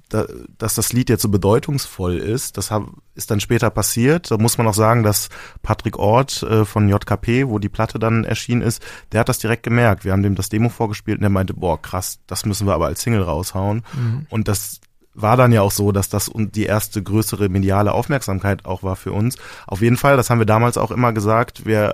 da, 0.08 0.26
dass 0.56 0.74
das 0.74 0.92
Lied 0.92 1.10
jetzt 1.10 1.22
so 1.22 1.28
bedeutungsvoll 1.28 2.16
ist. 2.16 2.56
Das 2.56 2.70
hab, 2.70 2.86
ist 3.14 3.30
dann 3.30 3.40
später 3.40 3.70
passiert. 3.70 4.30
Da 4.30 4.38
muss 4.38 4.58
man 4.58 4.66
auch 4.66 4.74
sagen, 4.74 5.02
dass 5.02 5.28
Patrick 5.62 5.98
Ort 5.98 6.42
äh, 6.42 6.64
von 6.64 6.88
JKP, 6.88 7.48
wo 7.48 7.58
die 7.58 7.68
Platte 7.68 7.98
dann 7.98 8.24
erschienen 8.24 8.62
ist, 8.62 8.82
der 9.12 9.20
hat 9.20 9.28
das 9.28 9.38
direkt 9.38 9.62
gemerkt. 9.62 10.04
Wir 10.04 10.12
haben 10.12 10.22
dem 10.22 10.34
das 10.34 10.48
Demo 10.48 10.68
vorgespielt 10.68 11.18
und 11.18 11.22
der 11.22 11.30
meinte, 11.30 11.54
boah, 11.54 11.80
krass, 11.80 12.20
das 12.26 12.46
müssen 12.46 12.66
wir 12.66 12.74
aber 12.74 12.86
als 12.86 13.02
Single 13.02 13.22
raushauen. 13.22 13.82
Mhm. 13.94 14.26
Und 14.30 14.48
das 14.48 14.80
war 15.20 15.36
dann 15.36 15.52
ja 15.52 15.62
auch 15.62 15.72
so, 15.72 15.90
dass 15.90 16.08
das 16.08 16.30
die 16.34 16.64
erste 16.64 17.02
größere 17.02 17.48
mediale 17.48 17.92
Aufmerksamkeit 17.92 18.64
auch 18.64 18.82
war 18.82 18.94
für 18.94 19.12
uns. 19.12 19.36
Auf 19.66 19.82
jeden 19.82 19.96
Fall, 19.96 20.16
das 20.16 20.30
haben 20.30 20.38
wir 20.38 20.46
damals 20.46 20.78
auch 20.78 20.92
immer 20.92 21.12
gesagt, 21.12 21.66
wir 21.66 21.92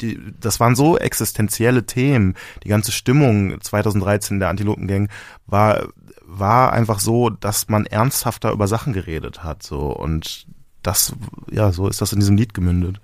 die, 0.00 0.20
das 0.38 0.60
waren 0.60 0.76
so 0.76 0.98
existenzielle 0.98 1.86
Themen. 1.86 2.34
Die 2.62 2.68
ganze 2.68 2.92
Stimmung 2.92 3.60
2013 3.60 4.38
der 4.38 4.50
Antilopengang 4.50 5.08
war 5.46 5.88
war 6.38 6.72
einfach 6.72 6.98
so, 6.98 7.30
dass 7.30 7.68
man 7.68 7.86
ernsthafter 7.86 8.52
über 8.52 8.68
Sachen 8.68 8.92
geredet 8.92 9.44
hat, 9.44 9.62
so 9.62 9.94
und 9.94 10.46
das, 10.82 11.14
ja, 11.50 11.72
so 11.72 11.88
ist 11.88 12.00
das 12.00 12.12
in 12.12 12.20
diesem 12.20 12.36
Lied 12.36 12.54
gemündet. 12.54 13.00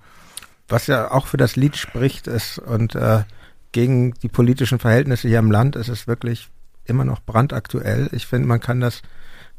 Was 0.67 0.87
ja 0.87 1.11
auch 1.11 1.27
für 1.27 1.37
das 1.37 1.55
Lied 1.55 1.77
spricht, 1.77 2.27
ist 2.27 2.59
und 2.59 2.95
äh, 2.95 3.23
gegen 3.71 4.13
die 4.15 4.27
politischen 4.27 4.79
Verhältnisse 4.79 5.27
hier 5.27 5.39
im 5.39 5.51
Land 5.51 5.75
ist 5.75 5.89
es 5.89 6.07
wirklich 6.07 6.49
immer 6.85 7.05
noch 7.05 7.21
brandaktuell. 7.21 8.09
Ich 8.11 8.25
finde, 8.25 8.47
man 8.47 8.59
kann 8.59 8.79
das 8.79 9.01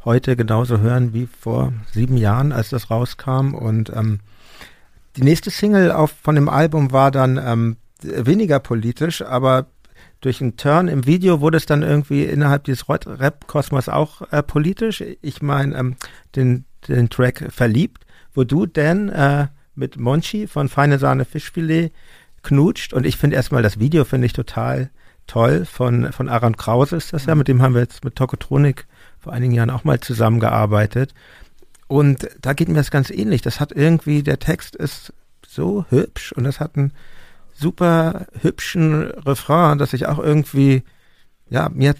heute 0.04 0.36
genauso 0.36 0.78
hören 0.78 1.12
wie 1.12 1.26
vor 1.26 1.72
sieben 1.92 2.16
Jahren, 2.16 2.52
als 2.52 2.70
das 2.70 2.90
rauskam. 2.90 3.54
Und 3.54 3.90
ähm, 3.94 4.20
die 5.16 5.22
nächste 5.22 5.50
Single 5.50 5.92
auf, 5.92 6.12
von 6.22 6.34
dem 6.34 6.48
Album 6.48 6.92
war 6.92 7.10
dann 7.10 7.38
ähm, 7.38 7.76
weniger 8.02 8.58
politisch, 8.58 9.22
aber 9.22 9.66
durch 10.20 10.40
einen 10.40 10.56
Turn 10.56 10.88
im 10.88 11.06
Video 11.06 11.40
wurde 11.40 11.56
es 11.56 11.66
dann 11.66 11.82
irgendwie 11.82 12.24
innerhalb 12.24 12.64
dieses 12.64 12.88
Rap-Kosmos 12.88 13.88
auch 13.88 14.22
äh, 14.32 14.42
politisch. 14.42 15.02
Ich 15.22 15.42
meine, 15.42 15.76
ähm, 15.76 15.96
den, 16.36 16.64
den 16.88 17.08
Track 17.08 17.46
Verliebt, 17.50 18.04
wo 18.34 18.44
du 18.44 18.66
denn 18.66 19.08
äh, 19.08 19.48
mit 19.74 19.98
Monchi 19.98 20.46
von 20.46 20.68
Feine 20.68 20.98
Sahne 20.98 21.24
Fischfilet 21.24 21.92
knutscht 22.42 22.92
und 22.92 23.06
ich 23.06 23.16
finde 23.16 23.36
erstmal 23.36 23.62
das 23.62 23.78
Video 23.78 24.04
finde 24.04 24.26
ich 24.26 24.32
total 24.32 24.90
toll 25.26 25.64
von, 25.64 26.12
von 26.12 26.28
Aaron 26.28 26.56
Krause 26.56 26.96
ist 26.96 27.12
das 27.12 27.26
ja, 27.26 27.34
mit 27.34 27.48
dem 27.48 27.62
haben 27.62 27.74
wir 27.74 27.82
jetzt 27.82 28.04
mit 28.04 28.16
Tokotronik 28.16 28.86
vor 29.18 29.32
einigen 29.32 29.52
Jahren 29.52 29.70
auch 29.70 29.84
mal 29.84 30.00
zusammengearbeitet. 30.00 31.14
Und 31.86 32.28
da 32.40 32.52
geht 32.52 32.68
mir 32.68 32.74
das 32.74 32.90
ganz 32.90 33.10
ähnlich. 33.10 33.42
Das 33.42 33.60
hat 33.60 33.72
irgendwie, 33.72 34.22
der 34.22 34.38
Text 34.38 34.76
ist 34.76 35.12
so 35.46 35.84
hübsch 35.88 36.32
und 36.32 36.44
das 36.44 36.60
hat 36.60 36.76
einen 36.76 36.92
super 37.60 38.26
hübschen 38.40 39.10
Refrain, 39.10 39.78
dass 39.78 39.92
ich 39.92 40.06
auch 40.06 40.18
irgendwie, 40.18 40.82
ja, 41.48 41.68
mir 41.68 41.94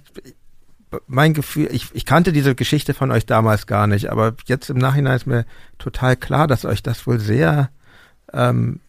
mein 1.07 1.35
Gefühl, 1.35 1.69
ich, 1.71 1.89
ich 1.93 2.05
kannte 2.05 2.33
diese 2.33 2.55
Geschichte 2.55 2.95
von 2.95 3.13
euch 3.13 3.27
damals 3.27 3.67
gar 3.67 3.87
nicht, 3.87 4.11
aber 4.11 4.35
jetzt 4.47 4.71
im 4.71 4.79
Nachhinein 4.79 5.17
ist 5.17 5.27
mir 5.27 5.45
total 5.79 6.17
klar, 6.17 6.47
dass 6.47 6.65
euch 6.65 6.83
das 6.83 7.07
wohl 7.07 7.21
sehr, 7.21 7.71
ähm, 8.33 8.81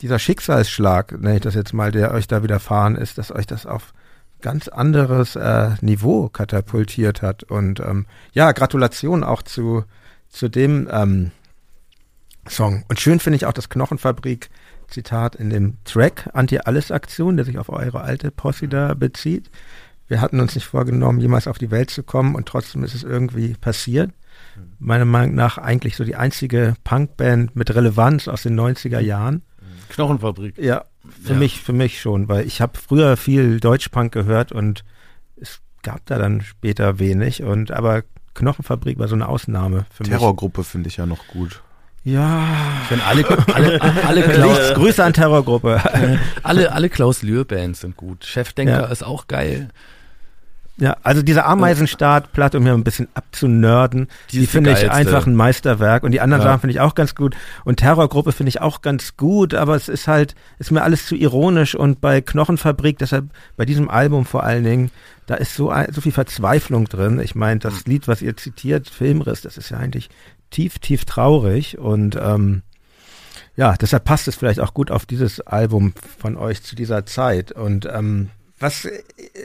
dieser 0.00 0.18
Schicksalsschlag, 0.18 1.12
nenne 1.20 1.36
ich 1.36 1.42
das 1.42 1.54
jetzt 1.54 1.72
mal, 1.72 1.90
der 1.90 2.12
euch 2.12 2.26
da 2.28 2.42
widerfahren 2.42 2.96
ist, 2.96 3.18
dass 3.18 3.30
euch 3.30 3.46
das 3.46 3.66
auf 3.66 3.92
ganz 4.42 4.68
anderes 4.68 5.36
äh, 5.36 5.70
Niveau 5.80 6.28
katapultiert 6.28 7.22
hat. 7.22 7.42
Und 7.44 7.80
ähm, 7.80 8.06
ja, 8.32 8.52
Gratulation 8.52 9.24
auch 9.24 9.42
zu, 9.42 9.84
zu 10.28 10.48
dem 10.48 10.88
ähm, 10.90 11.30
Song. 12.46 12.84
Und 12.88 13.00
schön 13.00 13.20
finde 13.20 13.36
ich 13.36 13.46
auch 13.46 13.54
das 13.54 13.70
Knochenfabrik 13.70 14.50
Zitat 14.88 15.34
in 15.34 15.50
dem 15.50 15.74
Track 15.84 16.30
Anti-Alles-Aktion, 16.32 17.36
der 17.36 17.44
sich 17.44 17.58
auf 17.58 17.68
eure 17.68 18.00
alte 18.00 18.30
Posse 18.30 18.68
da 18.68 18.94
bezieht. 18.94 19.50
Wir 20.08 20.20
hatten 20.20 20.40
uns 20.40 20.54
nicht 20.54 20.66
vorgenommen, 20.66 21.20
jemals 21.20 21.48
auf 21.48 21.58
die 21.58 21.70
Welt 21.70 21.90
zu 21.90 22.02
kommen 22.02 22.34
und 22.34 22.46
trotzdem 22.46 22.84
ist 22.84 22.94
es 22.94 23.02
irgendwie 23.02 23.54
passiert. 23.54 24.12
Meiner 24.78 25.04
Meinung 25.04 25.34
nach 25.34 25.58
eigentlich 25.58 25.96
so 25.96 26.04
die 26.04 26.16
einzige 26.16 26.74
Punkband 26.84 27.56
mit 27.56 27.74
Relevanz 27.74 28.28
aus 28.28 28.42
den 28.42 28.58
90er 28.58 29.00
Jahren. 29.00 29.42
Knochenfabrik. 29.88 30.58
Ja, 30.58 30.84
für 31.22 31.32
ja. 31.32 31.38
mich, 31.38 31.60
für 31.60 31.72
mich 31.72 32.00
schon, 32.00 32.28
weil 32.28 32.46
ich 32.46 32.60
habe 32.60 32.78
früher 32.78 33.16
viel 33.16 33.60
Deutschpunk 33.60 34.12
gehört 34.12 34.52
und 34.52 34.84
es 35.36 35.60
gab 35.82 36.04
da 36.06 36.18
dann 36.18 36.40
später 36.40 36.98
wenig 36.98 37.42
und 37.42 37.70
aber 37.70 38.02
Knochenfabrik 38.34 38.98
war 38.98 39.08
so 39.08 39.14
eine 39.14 39.28
Ausnahme 39.28 39.86
für 39.90 40.02
mich. 40.02 40.10
Terrorgruppe 40.10 40.64
finde 40.64 40.88
ich 40.88 40.96
ja 40.98 41.06
noch 41.06 41.26
gut. 41.28 41.62
Ja. 42.06 42.46
Wenn 42.88 43.00
alle, 43.00 43.24
alle, 43.52 43.82
alle 44.06 44.22
Klaus, 44.22 44.74
Grüße 44.74 45.02
an 45.02 45.12
Terrorgruppe. 45.12 45.80
alle, 46.44 46.70
alle 46.70 46.88
Klaus 46.88 47.22
Lühr 47.22 47.44
Bands 47.44 47.80
sind 47.80 47.96
gut. 47.96 48.24
Chefdenker 48.24 48.82
ja. 48.82 48.86
ist 48.86 49.02
auch 49.04 49.26
geil. 49.26 49.70
Ja, 50.78 50.98
also 51.02 51.22
diese 51.22 51.44
Ameisenstartplatte, 51.44 52.58
um 52.58 52.64
hier 52.64 52.74
ein 52.74 52.84
bisschen 52.84 53.08
abzunörden, 53.14 54.08
Die 54.30 54.40
die, 54.40 54.46
finde 54.46 54.70
ich 54.72 54.88
einfach 54.88 55.26
ein 55.26 55.34
Meisterwerk. 55.34 56.04
Und 56.04 56.12
die 56.12 56.20
anderen 56.20 56.42
Ja. 56.42 56.50
Sachen 56.50 56.60
finde 56.60 56.74
ich 56.74 56.80
auch 56.80 56.94
ganz 56.94 57.16
gut. 57.16 57.34
Und 57.64 57.78
Terrorgruppe 57.78 58.30
finde 58.30 58.50
ich 58.50 58.60
auch 58.60 58.82
ganz 58.82 59.16
gut, 59.16 59.54
aber 59.54 59.74
es 59.74 59.88
ist 59.88 60.06
halt, 60.06 60.36
ist 60.60 60.70
mir 60.70 60.82
alles 60.82 61.06
zu 61.06 61.16
ironisch. 61.16 61.74
Und 61.74 62.00
bei 62.00 62.20
Knochenfabrik, 62.20 62.98
deshalb 62.98 63.30
bei 63.56 63.64
diesem 63.64 63.90
Album 63.90 64.26
vor 64.26 64.44
allen 64.44 64.62
Dingen, 64.62 64.90
da 65.26 65.34
ist 65.34 65.56
so, 65.56 65.74
so 65.90 66.00
viel 66.00 66.12
Verzweiflung 66.12 66.84
drin. 66.84 67.18
Ich 67.18 67.34
meine, 67.34 67.58
das 67.58 67.86
Lied, 67.86 68.06
was 68.06 68.22
ihr 68.22 68.36
zitiert, 68.36 68.88
Filmriss, 68.88 69.40
das 69.40 69.56
ist 69.56 69.70
ja 69.70 69.78
eigentlich 69.78 70.08
tief, 70.50 70.78
tief 70.78 71.04
traurig. 71.04 71.78
Und 71.78 72.16
ähm, 72.16 72.62
ja, 73.56 73.74
deshalb 73.76 74.04
passt 74.04 74.28
es 74.28 74.36
vielleicht 74.36 74.60
auch 74.60 74.74
gut 74.74 74.90
auf 74.90 75.06
dieses 75.06 75.40
Album 75.40 75.94
von 76.18 76.36
euch 76.36 76.62
zu 76.62 76.76
dieser 76.76 77.06
Zeit. 77.06 77.52
Und 77.52 77.86
ähm, 77.90 78.30
was 78.58 78.86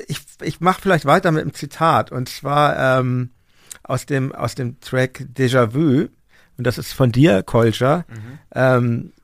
ich, 0.08 0.20
ich 0.41 0.60
mache 0.62 0.82
vielleicht 0.82 1.06
weiter 1.06 1.32
mit 1.32 1.41
einem 1.41 1.54
Zitat 1.54 2.12
und 2.12 2.30
zwar 2.30 2.99
ähm, 2.99 3.32
aus 3.84 4.06
dem 4.06 4.34
aus 4.34 4.56
dem 4.56 4.80
Track 4.80 5.26
Déjà 5.36 5.74
Vu 5.74 6.08
und 6.58 6.68
das 6.68 6.78
ist 6.78 6.93
von 6.93 7.12
dir, 7.12 7.43
Kolcher. 7.43 8.06
Ähm, 8.54 8.78
d- 8.86 9.12
d- 9.12 9.20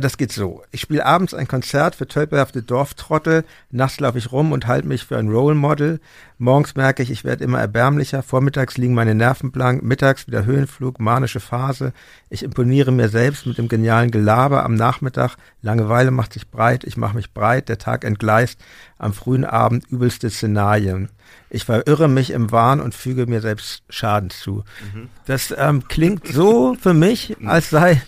das 0.00 0.16
geht 0.16 0.32
so. 0.32 0.62
Ich 0.70 0.80
spiele 0.80 1.04
abends 1.04 1.34
ein 1.34 1.48
Konzert 1.48 1.94
für 1.94 2.06
tölpelhafte 2.06 2.62
Dorftrottel, 2.62 3.44
nachts 3.70 4.00
laufe 4.00 4.18
ich 4.18 4.32
rum 4.32 4.52
und 4.52 4.66
halte 4.66 4.88
mich 4.88 5.04
für 5.04 5.18
ein 5.18 5.28
Role 5.28 5.54
Model. 5.54 6.00
Morgens 6.38 6.74
merke 6.74 7.02
ich, 7.02 7.10
ich 7.10 7.24
werde 7.24 7.44
immer 7.44 7.60
erbärmlicher, 7.60 8.22
vormittags 8.22 8.76
liegen 8.76 8.94
meine 8.94 9.14
Nerven 9.14 9.52
blank, 9.52 9.82
mittags 9.82 10.26
wieder 10.26 10.44
Höhenflug, 10.44 10.98
manische 10.98 11.40
Phase. 11.40 11.92
Ich 12.30 12.42
imponiere 12.42 12.90
mir 12.90 13.08
selbst 13.08 13.46
mit 13.46 13.58
dem 13.58 13.68
genialen 13.68 14.10
Gelaber 14.10 14.64
am 14.64 14.74
Nachmittag. 14.74 15.36
Langeweile 15.60 16.10
macht 16.10 16.32
sich 16.32 16.50
breit, 16.50 16.84
ich 16.84 16.96
mache 16.96 17.16
mich 17.16 17.32
breit, 17.32 17.68
der 17.68 17.78
Tag 17.78 18.04
entgleist. 18.04 18.58
Am 18.98 19.12
frühen 19.12 19.44
Abend 19.44 19.86
übelste 19.88 20.30
Szenarien. 20.30 21.10
Ich 21.50 21.64
verirre 21.64 22.08
mich 22.08 22.30
im 22.30 22.50
Wahn 22.50 22.80
und 22.80 22.94
füge 22.94 23.26
mir 23.26 23.40
selbst 23.40 23.82
Schaden 23.88 24.30
zu. 24.30 24.64
Das 25.26 25.54
ähm, 25.56 25.86
klingt 25.86 26.26
so 26.26 26.74
für 26.80 26.94
mich, 26.94 27.36
als 27.44 27.70
sei, 27.70 28.00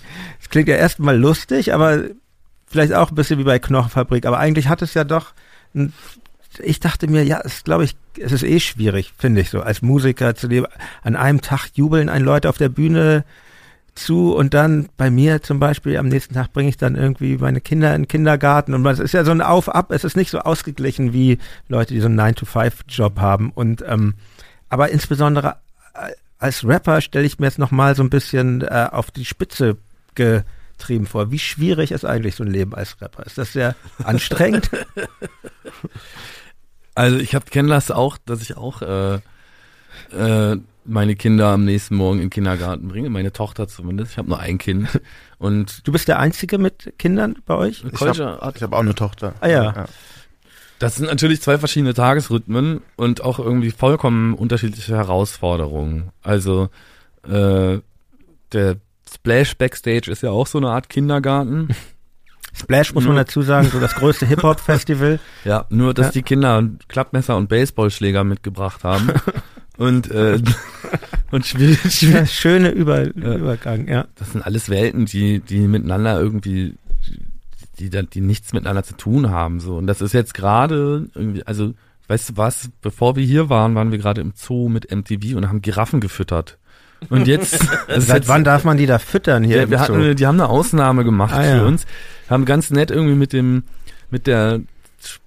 es 0.44 0.50
klingt 0.50 0.68
ja 0.68 0.76
erstmal 0.76 1.18
lustig, 1.18 1.72
aber 1.72 2.02
vielleicht 2.66 2.92
auch 2.92 3.10
ein 3.10 3.14
bisschen 3.14 3.38
wie 3.38 3.44
bei 3.44 3.58
Knochenfabrik. 3.58 4.26
Aber 4.26 4.38
eigentlich 4.38 4.68
hat 4.68 4.82
es 4.82 4.92
ja 4.92 5.02
doch, 5.02 5.32
ein, 5.74 5.94
ich 6.62 6.80
dachte 6.80 7.08
mir, 7.08 7.24
ja, 7.24 7.40
es 7.42 7.64
glaube 7.64 7.84
ich, 7.84 7.96
es 8.18 8.30
ist 8.30 8.42
eh 8.42 8.60
schwierig, 8.60 9.14
finde 9.16 9.40
ich 9.40 9.48
so, 9.48 9.62
als 9.62 9.80
Musiker 9.80 10.34
zu 10.34 10.46
leben. 10.46 10.66
An 11.02 11.16
einem 11.16 11.40
Tag 11.40 11.70
jubeln 11.74 12.10
ein 12.10 12.22
Leute 12.22 12.50
auf 12.50 12.58
der 12.58 12.68
Bühne 12.68 13.24
zu 13.94 14.36
und 14.36 14.52
dann 14.52 14.90
bei 14.98 15.10
mir 15.10 15.40
zum 15.42 15.60
Beispiel 15.60 15.96
am 15.96 16.08
nächsten 16.08 16.34
Tag 16.34 16.52
bringe 16.52 16.68
ich 16.68 16.76
dann 16.76 16.94
irgendwie 16.94 17.38
meine 17.38 17.62
Kinder 17.62 17.94
in 17.94 18.02
den 18.02 18.08
Kindergarten 18.08 18.74
und 18.74 18.84
es 18.86 18.98
ist 18.98 19.14
ja 19.14 19.24
so 19.24 19.30
ein 19.30 19.40
Auf-Ab, 19.40 19.92
es 19.92 20.04
ist 20.04 20.16
nicht 20.16 20.30
so 20.30 20.40
ausgeglichen 20.40 21.12
wie 21.12 21.38
Leute, 21.68 21.94
die 21.94 22.00
so 22.00 22.06
einen 22.06 22.20
9-to-5-Job 22.20 23.20
haben 23.20 23.52
und 23.52 23.84
ähm, 23.86 24.14
aber 24.68 24.90
insbesondere 24.90 25.58
äh, 25.94 26.10
als 26.38 26.66
Rapper 26.66 27.00
stelle 27.00 27.24
ich 27.24 27.38
mir 27.38 27.46
jetzt 27.46 27.58
nochmal 27.60 27.94
so 27.94 28.02
ein 28.02 28.10
bisschen 28.10 28.62
äh, 28.62 28.88
auf 28.90 29.12
die 29.12 29.24
Spitze 29.24 29.76
getrieben 30.14 31.06
vor. 31.06 31.30
Wie 31.30 31.38
schwierig 31.38 31.92
ist 31.92 32.04
eigentlich 32.04 32.36
so 32.36 32.44
ein 32.44 32.50
Leben 32.50 32.74
als 32.74 33.00
Rapper? 33.00 33.24
Ist 33.24 33.38
das 33.38 33.52
sehr 33.52 33.74
anstrengend? 34.04 34.70
Also 36.94 37.18
ich 37.18 37.34
habe 37.34 37.46
kenne 37.50 37.68
das 37.68 37.90
auch, 37.90 38.18
dass 38.24 38.40
ich 38.42 38.56
auch 38.56 38.82
äh, 38.82 39.14
äh, 40.12 40.56
meine 40.84 41.16
Kinder 41.16 41.48
am 41.48 41.64
nächsten 41.64 41.96
Morgen 41.96 42.18
in 42.18 42.24
den 42.26 42.30
Kindergarten 42.30 42.88
bringe, 42.88 43.10
meine 43.10 43.32
Tochter 43.32 43.68
zumindest. 43.68 44.12
Ich 44.12 44.18
habe 44.18 44.28
nur 44.28 44.38
ein 44.38 44.58
Kind 44.58 44.88
und 45.38 45.86
Du 45.86 45.92
bist 45.92 46.08
der 46.08 46.18
Einzige 46.18 46.58
mit 46.58 46.92
Kindern 46.98 47.36
bei 47.46 47.54
euch? 47.54 47.84
Ich 47.90 48.00
habe 48.00 48.38
hab 48.40 48.72
auch 48.72 48.78
eine 48.78 48.94
Tochter. 48.94 49.34
Ah 49.40 49.48
ja. 49.48 49.86
das 50.78 50.96
sind 50.96 51.06
natürlich 51.06 51.40
zwei 51.40 51.58
verschiedene 51.58 51.94
Tagesrhythmen 51.94 52.82
und 52.96 53.22
auch 53.22 53.38
irgendwie 53.38 53.70
vollkommen 53.70 54.34
unterschiedliche 54.34 54.94
Herausforderungen. 54.94 56.10
Also 56.22 56.68
äh, 57.26 57.78
der 58.52 58.76
Splash 59.14 59.56
Backstage 59.56 60.10
ist 60.10 60.22
ja 60.22 60.30
auch 60.30 60.46
so 60.46 60.58
eine 60.58 60.68
Art 60.70 60.88
Kindergarten. 60.88 61.68
Splash 62.56 62.94
muss 62.94 63.04
man 63.04 63.14
Nur- 63.14 63.24
dazu 63.24 63.42
sagen, 63.42 63.68
so 63.72 63.80
das 63.80 63.94
größte 63.96 64.26
Hip-Hop-Festival. 64.26 65.18
Ja, 65.44 65.66
nur 65.70 65.92
dass 65.94 66.06
Ja. 66.06 66.12
die 66.12 66.22
Kinder 66.22 66.68
Klappmesser 66.88 67.36
und 67.36 67.48
Baseballschläger 67.48 68.22
mitgebracht 68.24 68.84
haben. 68.84 69.10
und 69.76 70.10
äh, 70.10 70.40
und 71.32 71.44
schwierig, 71.46 71.82
Ja, 71.84 71.90
schwierig. 71.90 72.30
schöne 72.32 72.70
Über 72.70 73.04
Übergang, 73.12 73.88
ja. 73.88 74.06
Das 74.14 74.32
sind 74.32 74.42
alles 74.42 74.68
Welten, 74.68 75.06
die 75.06 75.40
die 75.40 75.66
miteinander 75.66 76.20
irgendwie 76.20 76.76
die 77.80 77.90
da- 77.90 78.02
die 78.02 78.20
nichts 78.20 78.52
miteinander 78.52 78.84
zu 78.84 78.94
tun 78.96 79.30
haben 79.30 79.58
so 79.58 79.76
und 79.76 79.88
das 79.88 80.00
ist 80.00 80.12
jetzt 80.14 80.32
gerade 80.32 81.08
irgendwie 81.12 81.44
also 81.44 81.74
weißt 82.06 82.28
du 82.30 82.36
was, 82.36 82.70
bevor 82.82 83.16
wir 83.16 83.24
hier 83.24 83.48
waren, 83.48 83.74
waren 83.74 83.90
wir 83.90 83.98
gerade 83.98 84.20
im 84.20 84.32
Zoo 84.36 84.68
mit 84.68 84.92
MTV 84.94 85.36
und 85.36 85.48
haben 85.48 85.60
Giraffen 85.62 86.00
gefüttert. 86.00 86.58
Und 87.10 87.26
jetzt 87.26 87.58
Seit 87.88 88.08
jetzt, 88.08 88.28
wann 88.28 88.44
darf 88.44 88.64
man 88.64 88.76
die 88.76 88.86
da 88.86 88.98
füttern 88.98 89.44
hier 89.44 89.56
ja, 89.58 89.70
wir 89.70 89.80
hatten, 89.80 90.16
die 90.16 90.26
haben 90.26 90.40
eine 90.40 90.48
Ausnahme 90.48 91.04
gemacht 91.04 91.34
Ah, 91.34 91.42
für 91.42 91.56
ja. 91.56 91.64
uns, 91.64 91.86
haben 92.28 92.44
ganz 92.44 92.70
nett 92.70 92.90
irgendwie 92.90 93.14
mit 93.16 93.32
dem, 93.32 93.64
mit 94.10 94.26
der, 94.26 94.60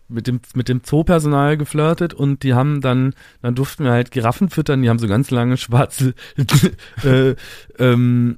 mit 0.10 0.28
dem, 0.28 0.40
mit 0.56 0.70
dem 0.70 0.84
Zoopersonal 0.84 1.58
geflirtet 1.58 2.14
und 2.14 2.44
die 2.44 2.54
haben 2.54 2.82
dann, 2.82 3.14
dann 3.42 3.56
durften 3.56 3.84
wir 3.84 3.92
halt 3.92 4.12
Giraffen 4.12 4.50
füttern, 4.50 4.82
die 4.82 4.90
haben 4.90 5.00
so 5.00 5.08
ganz 5.08 5.32
lange 5.32 5.58
schwarze 5.58 6.14
äh, 7.04 7.36
ähm, 7.78 8.38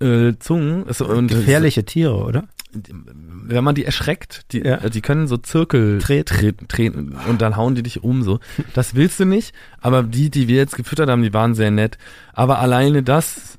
äh, 0.00 0.32
Zungen. 0.38 0.86
Also, 0.86 1.06
und 1.06 1.28
Gefährliche 1.28 1.84
Tiere, 1.84 2.16
oder? 2.16 2.44
Wenn 2.74 3.64
man 3.64 3.74
die 3.74 3.84
erschreckt, 3.84 4.52
die, 4.52 4.60
Ja. 4.60 4.76
äh, 4.76 4.90
die 4.90 5.00
können 5.02 5.26
so 5.26 5.36
Zirkel 5.36 5.98
Treten. 6.00 6.68
treten, 6.68 7.16
und 7.28 7.42
dann 7.42 7.56
hauen 7.56 7.74
die 7.74 7.82
dich 7.82 8.02
um 8.02 8.22
so. 8.22 8.40
Das 8.74 8.94
willst 8.94 9.20
du 9.20 9.24
nicht, 9.26 9.54
aber 9.80 10.02
die, 10.02 10.30
die 10.30 10.48
wir 10.48 10.56
jetzt 10.56 10.76
gefüttert 10.76 11.08
haben, 11.10 11.22
die 11.22 11.34
waren 11.34 11.54
sehr 11.54 11.70
nett. 11.70 11.98
Aber 12.32 12.58
alleine 12.60 13.02
das, 13.02 13.58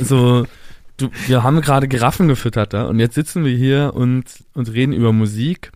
so, 0.00 0.46
du, 0.96 1.10
wir 1.26 1.42
haben 1.42 1.60
gerade 1.60 1.88
Giraffen 1.88 2.28
gefüttert 2.28 2.72
da 2.72 2.84
und 2.86 2.98
jetzt 3.00 3.14
sitzen 3.14 3.44
wir 3.44 3.56
hier 3.56 3.92
und, 3.94 4.24
und 4.54 4.72
reden 4.72 4.92
über 4.92 5.12
Musik. 5.12 5.72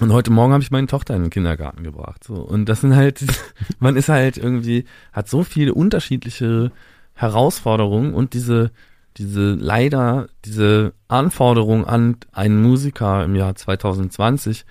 Und 0.00 0.12
heute 0.12 0.30
Morgen 0.32 0.52
habe 0.54 0.62
ich 0.62 0.70
meine 0.70 0.86
Tochter 0.86 1.14
in 1.14 1.22
den 1.22 1.30
Kindergarten 1.30 1.84
gebracht. 1.84 2.24
So. 2.24 2.34
Und 2.36 2.66
das 2.70 2.80
sind 2.80 2.96
halt, 2.96 3.22
man 3.80 3.96
ist 3.96 4.08
halt 4.08 4.38
irgendwie, 4.38 4.84
hat 5.12 5.28
so 5.28 5.42
viele 5.42 5.74
unterschiedliche 5.74 6.72
Herausforderungen 7.14 8.14
und 8.14 8.32
diese, 8.32 8.70
diese 9.16 9.52
leider, 9.54 10.28
diese 10.44 10.92
Anforderung 11.08 11.84
an 11.86 12.16
einen 12.32 12.62
Musiker 12.62 13.24
im 13.24 13.34
Jahr 13.34 13.54
2020 13.54 14.64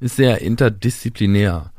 ist 0.00 0.16
sehr 0.16 0.40
interdisziplinär. 0.42 1.72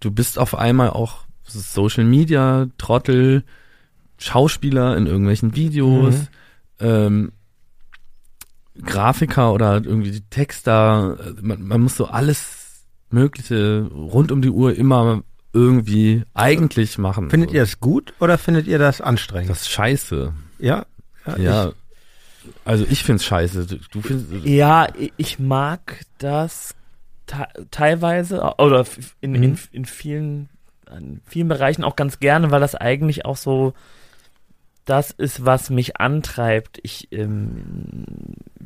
Du 0.00 0.10
bist 0.10 0.38
auf 0.38 0.54
einmal 0.56 0.90
auch 0.90 1.24
Social 1.46 2.04
Media, 2.04 2.66
Trottel, 2.78 3.44
Schauspieler 4.18 4.96
in 4.96 5.06
irgendwelchen 5.06 5.54
Videos, 5.56 6.14
Mhm. 6.14 6.28
ähm, 6.80 7.32
Grafiker 8.82 9.52
oder 9.52 9.74
irgendwie 9.84 10.20
Texter, 10.30 11.16
man, 11.40 11.62
man 11.62 11.80
muss 11.80 11.96
so 11.96 12.06
alles 12.06 12.84
Mögliche 13.10 13.88
rund 13.94 14.32
um 14.32 14.42
die 14.42 14.50
Uhr 14.50 14.74
immer 14.74 15.22
irgendwie 15.52 16.24
eigentlich 16.34 16.98
machen. 16.98 17.30
Findet 17.30 17.52
ihr 17.52 17.60
das 17.60 17.78
gut 17.78 18.12
oder 18.18 18.36
findet 18.38 18.66
ihr 18.66 18.78
das 18.80 19.00
anstrengend? 19.00 19.50
das 19.50 19.62
ist 19.62 19.70
scheiße? 19.70 20.32
ja? 20.58 20.84
Ja. 21.38 21.72
Also 22.64 22.84
ich 22.88 23.02
find's 23.04 23.24
scheiße. 23.24 23.66
Du, 23.90 24.02
findest 24.02 24.44
Ja, 24.44 24.86
i- 24.98 25.12
ich 25.16 25.38
mag 25.38 26.00
das 26.18 26.74
te 27.26 27.46
teilweise 27.70 28.42
oder 28.58 28.80
f- 28.80 29.16
in, 29.22 29.34
in, 29.34 29.50
Mhm. 29.52 29.58
in 29.72 29.84
vielen 29.86 30.48
in 30.94 31.20
vielen 31.26 31.48
Bereichen 31.48 31.82
auch 31.82 31.96
ganz 31.96 32.20
gerne, 32.20 32.50
weil 32.50 32.60
das 32.60 32.74
eigentlich 32.74 33.24
auch 33.24 33.36
so 33.38 33.72
das 34.84 35.10
ist, 35.12 35.46
was 35.46 35.70
mich 35.70 35.96
antreibt. 35.98 36.78
Ich, 36.82 37.08
ähm, 37.10 37.64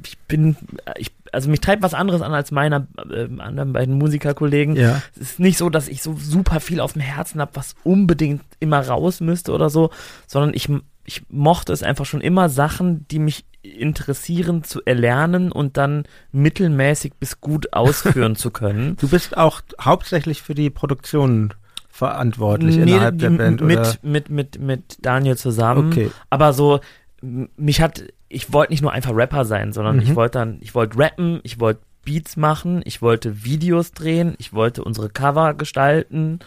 ich 0.04 0.18
bin, 0.26 0.56
ich, 0.96 1.12
also 1.30 1.48
mich 1.48 1.60
treibt 1.60 1.80
was 1.84 1.94
anderes 1.94 2.22
an 2.22 2.32
als 2.34 2.50
meiner 2.50 2.88
ähm, 3.14 3.40
anderen 3.40 3.72
beiden 3.72 3.94
Musikerkollegen. 3.96 4.74
Ich, 4.74 4.82
ja. 4.82 5.00
Es 5.14 5.20
ist 5.22 5.38
nicht 5.40 5.56
so, 5.58 5.70
dass 5.70 5.86
ich 5.86 6.02
so 6.02 6.16
super 6.16 6.58
viel 6.58 6.80
auf 6.80 6.94
dem 6.94 7.02
Herzen 7.02 7.40
habe, 7.40 7.52
was 7.54 7.76
unbedingt 7.84 8.42
immer 8.58 8.80
raus 8.84 9.20
müsste 9.20 9.52
oder 9.52 9.70
so, 9.70 9.90
sondern 10.26 10.54
ich, 10.54 10.68
ich 11.08 11.22
mochte 11.30 11.72
es 11.72 11.82
einfach 11.82 12.04
schon 12.04 12.20
immer, 12.20 12.50
Sachen, 12.50 13.08
die 13.08 13.18
mich 13.18 13.46
interessieren, 13.62 14.62
zu 14.62 14.82
erlernen 14.84 15.50
und 15.50 15.78
dann 15.78 16.04
mittelmäßig 16.32 17.14
bis 17.18 17.40
gut 17.40 17.72
ausführen 17.72 18.36
zu 18.36 18.50
können. 18.50 18.96
Du 19.00 19.08
bist 19.08 19.36
auch 19.36 19.62
hauptsächlich 19.80 20.42
für 20.42 20.54
die 20.54 20.68
Produktion 20.70 21.54
verantwortlich 21.88 22.76
Nee, 22.76 22.82
innerhalb 22.82 23.18
der 23.18 23.30
Band, 23.30 23.62
mit, 23.62 23.78
oder? 23.80 23.94
mit, 24.02 24.28
mit, 24.28 24.60
mit 24.60 24.98
Daniel 25.00 25.36
zusammen. 25.36 25.90
Okay. 25.90 26.10
Aber 26.30 26.52
so, 26.52 26.80
mich 27.22 27.80
hat, 27.80 28.04
ich 28.28 28.52
wollte 28.52 28.72
nicht 28.72 28.82
nur 28.82 28.92
einfach 28.92 29.14
Rapper 29.14 29.44
sein, 29.46 29.72
sondern 29.72 29.96
Mhm. 29.96 30.02
ich 30.02 30.14
wollte 30.14 30.38
dann, 30.38 30.58
ich 30.60 30.74
wollte 30.74 30.98
rappen, 30.98 31.40
ich 31.42 31.58
wollte 31.58 31.80
Beats 32.04 32.36
machen, 32.36 32.82
ich 32.84 33.00
wollte 33.02 33.44
Videos 33.44 33.92
drehen, 33.92 34.34
ich 34.38 34.52
wollte 34.52 34.84
unsere 34.84 35.08
Cover 35.08 35.54
gestalten 35.54 36.38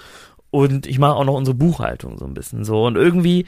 und 0.51 0.85
ich 0.87 0.99
mache 0.99 1.15
auch 1.15 1.25
noch 1.25 1.33
unsere 1.33 1.55
Buchhaltung 1.55 2.17
so 2.19 2.25
ein 2.25 2.33
bisschen 2.33 2.63
so. 2.63 2.85
Und 2.85 2.95
irgendwie 2.95 3.45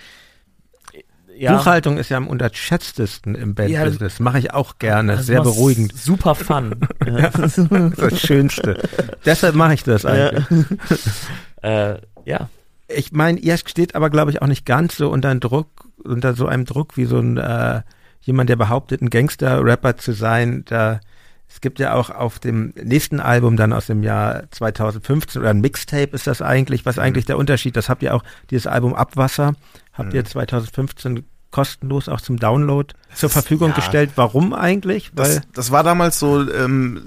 ja. 1.38 1.56
Buchhaltung 1.56 1.98
ist 1.98 2.10
ja 2.10 2.18
am 2.18 2.28
unterschätztesten 2.28 3.36
im 3.36 3.56
Bandbusiness. 3.56 4.20
Mache 4.20 4.40
ich 4.40 4.54
auch 4.54 4.78
gerne. 4.80 5.22
Sehr 5.22 5.42
beruhigend. 5.42 5.96
Super 5.96 6.36
fun. 6.36 6.76
ja. 7.06 7.30
Das 7.30 7.58
ist 7.58 7.70
das 7.98 8.20
Schönste. 8.22 8.82
Deshalb 9.26 9.56
mache 9.56 9.74
ich 9.76 9.84
das 9.84 10.06
eigentlich. 10.06 10.46
Äh, 11.62 12.00
ja. 12.26 12.50
Ich 12.90 13.14
meine, 13.14 13.40
ihr 13.40 13.56
steht 13.56 13.96
aber, 13.96 14.10
glaube 14.10 14.32
ich, 14.32 14.42
auch 14.42 14.48
nicht 14.48 14.66
ganz 14.66 14.98
so 14.98 15.10
unter 15.10 15.34
Druck, 15.36 15.88
unter 16.04 16.34
so 16.34 16.46
einem 16.46 16.66
Druck 16.66 16.98
wie 16.98 17.06
so 17.06 17.20
ein 17.20 17.38
äh, 17.38 17.84
jemand, 18.20 18.50
der 18.50 18.58
behauptet, 18.58 19.02
ein 19.02 19.10
Gangster-Rapper 19.10 19.96
zu 19.96 20.12
sein. 20.12 20.64
Da 20.66 21.00
gibt 21.64 21.80
ja 21.80 21.96
auch 21.96 22.12
auf 22.12 22.38
dem 22.38 22.74
nächsten 22.76 23.20
Album 23.20 23.58
dann 23.58 23.74
aus 23.74 23.88
dem 23.88 24.04
Jahr 24.04 24.44
2015 24.52 25.42
oder 25.42 25.50
ein 25.50 25.62
Mixtape 25.62 26.10
ist 26.12 26.28
das 26.28 26.44
eigentlich. 26.44 26.86
Was 26.86 27.00
eigentlich 27.00 27.26
der 27.26 27.40
Unterschied? 27.40 27.76
Das 27.76 27.90
habt 27.90 28.04
ihr 28.04 28.14
auch 28.14 28.24
dieses 28.52 28.68
Album 28.68 28.94
Abwasser 28.94 29.54
habt 29.94 30.14
ihr 30.14 30.24
2015 30.24 31.24
kostenlos 31.52 32.10
auch 32.10 32.20
zum 32.20 32.38
Download 32.38 32.94
zur 33.14 33.30
Verfügung 33.30 33.70
ja. 33.70 33.76
gestellt. 33.76 34.12
Warum 34.16 34.54
eigentlich? 34.54 35.12
Das, 35.16 35.36
Weil 35.36 35.42
das 35.54 35.72
war 35.72 35.84
damals 35.84 36.20
so 36.20 36.42
ähm, 36.52 37.04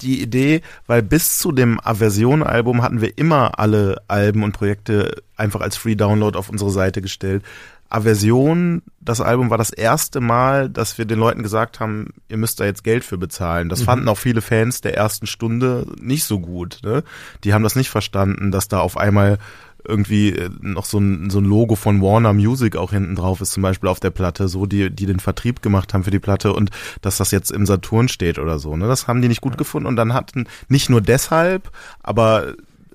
die 0.00 0.22
Idee, 0.22 0.62
weil 0.86 1.02
bis 1.02 1.38
zu 1.38 1.52
dem 1.52 1.78
Aversion-Album 1.80 2.82
hatten 2.82 3.00
wir 3.00 3.16
immer 3.16 3.58
alle 3.58 4.02
Alben 4.08 4.42
und 4.42 4.52
Projekte 4.52 5.22
einfach 5.36 5.60
als 5.60 5.76
Free 5.76 5.94
Download 5.94 6.36
auf 6.36 6.48
unsere 6.48 6.70
Seite 6.70 7.00
gestellt. 7.02 7.44
Aversion, 7.90 8.82
das 9.00 9.20
Album 9.20 9.48
war 9.50 9.56
das 9.56 9.70
erste 9.70 10.20
Mal, 10.20 10.68
dass 10.68 10.98
wir 10.98 11.06
den 11.06 11.18
Leuten 11.18 11.42
gesagt 11.42 11.80
haben, 11.80 12.10
ihr 12.28 12.36
müsst 12.36 12.60
da 12.60 12.64
jetzt 12.64 12.84
Geld 12.84 13.02
für 13.02 13.16
bezahlen. 13.16 13.68
Das 13.70 13.82
fanden 13.82 14.08
auch 14.08 14.18
viele 14.18 14.42
Fans 14.42 14.82
der 14.82 14.96
ersten 14.96 15.26
Stunde 15.26 15.86
nicht 15.98 16.24
so 16.24 16.38
gut. 16.38 16.80
Ne? 16.84 17.02
Die 17.44 17.54
haben 17.54 17.62
das 17.62 17.76
nicht 17.76 17.88
verstanden, 17.88 18.50
dass 18.50 18.68
da 18.68 18.80
auf 18.80 18.98
einmal 18.98 19.38
irgendwie 19.86 20.30
äh, 20.30 20.50
noch 20.60 20.84
so 20.84 20.98
ein, 20.98 21.30
so 21.30 21.38
ein 21.38 21.44
Logo 21.44 21.76
von 21.76 22.02
Warner 22.02 22.34
Music 22.34 22.76
auch 22.76 22.90
hinten 22.90 23.14
drauf 23.14 23.40
ist, 23.40 23.52
zum 23.52 23.62
Beispiel 23.62 23.88
auf 23.88 24.00
der 24.00 24.10
Platte, 24.10 24.48
so 24.48 24.66
die, 24.66 24.90
die 24.90 25.06
den 25.06 25.20
Vertrieb 25.20 25.62
gemacht 25.62 25.94
haben 25.94 26.04
für 26.04 26.10
die 26.10 26.18
Platte 26.18 26.52
und 26.52 26.70
dass 27.00 27.16
das 27.16 27.30
jetzt 27.30 27.50
im 27.50 27.64
Saturn 27.64 28.08
steht 28.08 28.38
oder 28.38 28.58
so. 28.58 28.76
Ne? 28.76 28.86
Das 28.86 29.08
haben 29.08 29.22
die 29.22 29.28
nicht 29.28 29.40
gut 29.40 29.56
gefunden 29.56 29.86
und 29.86 29.96
dann 29.96 30.12
hatten 30.12 30.46
nicht 30.68 30.90
nur 30.90 31.00
deshalb, 31.00 31.70
aber 32.02 32.54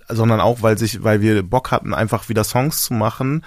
sondern 0.10 0.42
auch, 0.42 0.62
weil 0.62 0.78
sich, 0.78 1.04
weil 1.04 1.22
wir 1.22 1.42
Bock 1.44 1.72
hatten, 1.72 1.94
einfach 1.94 2.30
wieder 2.30 2.44
Songs 2.44 2.84
zu 2.84 2.94
machen, 2.94 3.44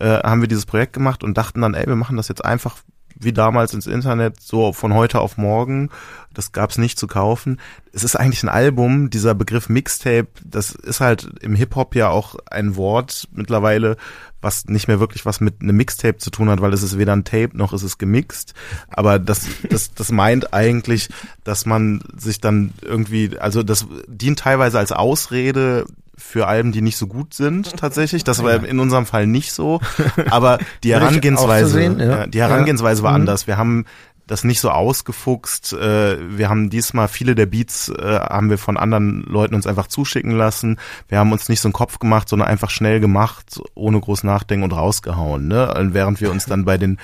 äh, 0.00 0.20
haben 0.22 0.40
wir 0.40 0.48
dieses 0.48 0.66
Projekt 0.66 0.92
gemacht 0.92 1.22
und 1.22 1.36
dachten 1.38 1.60
dann, 1.60 1.74
ey, 1.74 1.86
wir 1.86 1.96
machen 1.96 2.16
das 2.16 2.28
jetzt 2.28 2.44
einfach 2.44 2.76
wie 3.20 3.32
damals 3.32 3.74
ins 3.74 3.86
Internet, 3.86 4.40
so 4.40 4.72
von 4.72 4.94
heute 4.94 5.20
auf 5.20 5.36
morgen. 5.36 5.90
Das 6.32 6.52
gab's 6.52 6.78
nicht 6.78 6.98
zu 6.98 7.06
kaufen. 7.06 7.60
Es 7.92 8.02
ist 8.02 8.16
eigentlich 8.16 8.42
ein 8.42 8.48
Album, 8.48 9.10
dieser 9.10 9.34
Begriff 9.34 9.68
Mixtape, 9.68 10.28
das 10.42 10.70
ist 10.70 11.00
halt 11.00 11.28
im 11.42 11.54
Hip-Hop 11.54 11.94
ja 11.94 12.08
auch 12.08 12.36
ein 12.50 12.76
Wort 12.76 13.28
mittlerweile, 13.32 13.96
was 14.40 14.66
nicht 14.66 14.88
mehr 14.88 15.00
wirklich 15.00 15.26
was 15.26 15.40
mit 15.40 15.60
einem 15.60 15.76
Mixtape 15.76 16.16
zu 16.16 16.30
tun 16.30 16.48
hat, 16.48 16.62
weil 16.62 16.72
es 16.72 16.82
ist 16.82 16.96
weder 16.96 17.12
ein 17.12 17.24
Tape 17.24 17.50
noch 17.52 17.74
ist 17.74 17.82
es 17.82 17.98
gemixt. 17.98 18.54
Aber 18.88 19.18
das, 19.18 19.46
das, 19.68 19.92
das 19.92 20.10
meint 20.10 20.54
eigentlich, 20.54 21.10
dass 21.44 21.66
man 21.66 22.02
sich 22.16 22.40
dann 22.40 22.72
irgendwie, 22.80 23.38
also 23.38 23.62
das 23.62 23.86
dient 24.06 24.38
teilweise 24.38 24.78
als 24.78 24.92
Ausrede, 24.92 25.84
für 26.20 26.46
Alben, 26.46 26.72
die 26.72 26.82
nicht 26.82 26.96
so 26.96 27.06
gut 27.06 27.34
sind, 27.34 27.76
tatsächlich. 27.76 28.22
Das 28.24 28.42
war 28.44 28.64
in 28.64 28.78
unserem 28.78 29.06
Fall 29.06 29.26
nicht 29.26 29.52
so. 29.52 29.80
Aber 30.30 30.58
die 30.84 30.92
Herangehensweise, 30.92 31.66
so 31.68 31.74
sehen, 31.78 31.98
ja. 31.98 32.10
ja, 32.10 32.26
die 32.26 32.40
Herangehensweise 32.40 33.02
war 33.02 33.10
Mhm. 33.10 33.16
anders. 33.16 33.46
Wir 33.46 33.56
haben 33.56 33.84
das 34.26 34.44
nicht 34.44 34.60
so 34.60 34.70
ausgefuchst. 34.70 35.72
Äh, 35.72 36.38
wir 36.38 36.48
haben 36.48 36.70
diesmal 36.70 37.08
viele 37.08 37.34
der 37.34 37.46
Beats 37.46 37.88
äh, 37.88 38.20
haben 38.20 38.48
wir 38.48 38.58
von 38.58 38.76
anderen 38.76 39.22
Leuten 39.22 39.56
uns 39.56 39.66
einfach 39.66 39.88
zuschicken 39.88 40.30
lassen. 40.30 40.78
Wir 41.08 41.18
haben 41.18 41.32
uns 41.32 41.48
nicht 41.48 41.60
so 41.60 41.66
einen 41.66 41.72
Kopf 41.72 41.98
gemacht, 41.98 42.28
sondern 42.28 42.46
einfach 42.46 42.70
schnell 42.70 43.00
gemacht, 43.00 43.60
ohne 43.74 43.98
groß 44.00 44.22
nachdenken 44.22 44.62
und 44.62 44.72
rausgehauen. 44.72 45.48
Ne? 45.48 45.74
Und 45.74 45.94
während 45.94 46.20
wir 46.20 46.30
uns 46.30 46.46
dann 46.46 46.64
bei 46.64 46.78
den 46.78 46.98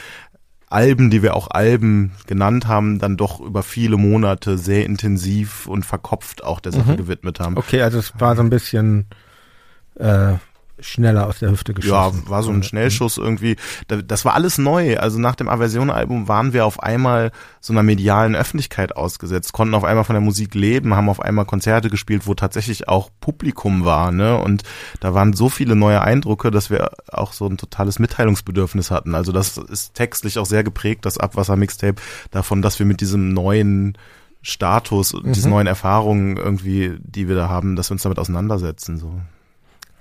Alben, 0.68 1.10
die 1.10 1.22
wir 1.22 1.36
auch 1.36 1.48
Alben 1.50 2.12
genannt 2.26 2.66
haben, 2.66 2.98
dann 2.98 3.16
doch 3.16 3.40
über 3.40 3.62
viele 3.62 3.96
Monate 3.96 4.58
sehr 4.58 4.84
intensiv 4.84 5.66
und 5.66 5.84
verkopft 5.86 6.42
auch 6.42 6.58
der 6.60 6.72
Sache 6.72 6.92
Mhm. 6.92 6.96
gewidmet 6.96 7.38
haben. 7.40 7.56
okay, 7.56 7.82
also 7.82 7.98
es 7.98 8.12
war 8.18 8.34
so 8.36 8.42
ein 8.42 8.50
bisschen 8.50 9.06
äh, 9.94 10.34
schneller 10.80 11.26
aus 11.26 11.38
der 11.38 11.50
Hüfte 11.50 11.72
Ja, 11.72 11.76
geschossen. 12.08 12.28
war 12.28 12.42
so 12.42 12.50
ein 12.50 12.62
Schnellschuss 12.62 13.16
irgendwie. 13.18 13.56
Da- 13.88 14.02
Das 14.02 14.24
war 14.24 14.34
alles 14.34 14.58
neu. 14.58 14.98
Also 14.98 15.18
nach 15.18 15.34
dem 15.34 15.48
Aversion-Album 15.48 16.28
waren 16.28 16.52
wir 16.52 16.66
auf 16.66 16.82
einmal 16.82 17.32
so 17.60 17.72
einer 17.72 17.82
medialen 17.82 18.34
Öffentlichkeit 18.36 18.94
ausgesetzt, 18.96 19.52
konnten 19.52 19.74
auf 19.74 19.84
einmal 19.84 20.04
von 20.04 20.14
der 20.14 20.20
Musik 20.20 20.54
leben, 20.54 20.94
haben 20.94 21.08
auf 21.08 21.20
einmal 21.20 21.44
Konzerte 21.46 21.88
gespielt, 21.90 22.26
wo 22.26 22.34
tatsächlich 22.34 22.88
auch 22.88 23.10
Publikum 23.20 23.84
war. 23.84 24.12
Ne? 24.12 24.36
Und 24.36 24.62
da 25.00 25.14
waren 25.14 25.32
so 25.32 25.48
viele 25.48 25.76
neue 25.76 26.02
Eindrücke, 26.02 26.50
dass 26.50 26.70
wir 26.70 26.90
auch 27.10 27.32
so 27.32 27.46
ein 27.46 27.56
totales 27.56 27.98
Mitteilungsbedürfnis 27.98 28.90
hatten. 28.90 29.14
Also 29.14 29.32
das 29.32 29.56
ist 29.58 29.94
textlich 29.94 30.38
auch 30.38 30.46
sehr 30.46 30.62
geprägt, 30.64 31.04
das 31.06 31.18
Abwasser-Mixtape, 31.18 32.00
davon, 32.30 32.62
dass 32.62 32.78
wir 32.78 32.86
mit 32.86 33.00
diesem 33.00 33.32
neuen 33.32 33.96
Status, 34.42 35.12
und 35.12 35.34
diesen 35.34 35.50
neuen 35.50 35.66
Erfahrungen 35.66 36.36
irgendwie, 36.36 36.94
die 37.00 37.26
wir 37.28 37.34
da 37.34 37.48
haben, 37.48 37.74
dass 37.74 37.90
wir 37.90 37.94
uns 37.94 38.02
damit 38.02 38.18
auseinandersetzen. 38.20 38.96
So. 38.98 39.20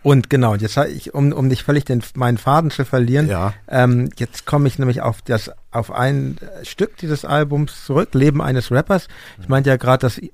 Und 0.06 0.30
genau, 0.30 0.54
jetzt 0.54 0.78
ich, 0.78 1.16
um, 1.16 1.32
um 1.32 1.48
nicht 1.48 1.64
völlig 1.64 1.84
den, 1.84 2.04
meinen 2.14 2.38
Faden 2.38 2.70
zu 2.70 2.86
verlieren, 2.86 3.28
Ja. 3.28 3.56
ähm, 3.68 4.12
jetzt 4.18 4.46
komme 4.46 4.68
ich 4.68 4.78
nämlich 4.78 5.02
auf 5.02 5.24
das, 5.24 5.50
auf 5.72 5.92
ein 5.92 6.38
Stück 6.62 6.96
dieses 6.98 7.26
Albums 7.26 7.86
zurück, 7.86 8.14
Leben 8.14 8.40
eines 8.40 8.72
Rappers. 8.72 9.08
Ich 9.42 9.50
meinte 9.50 9.72
ja 9.72 9.78
gerade, 9.78 10.02
dass 10.02 10.20
ihr 10.20 10.32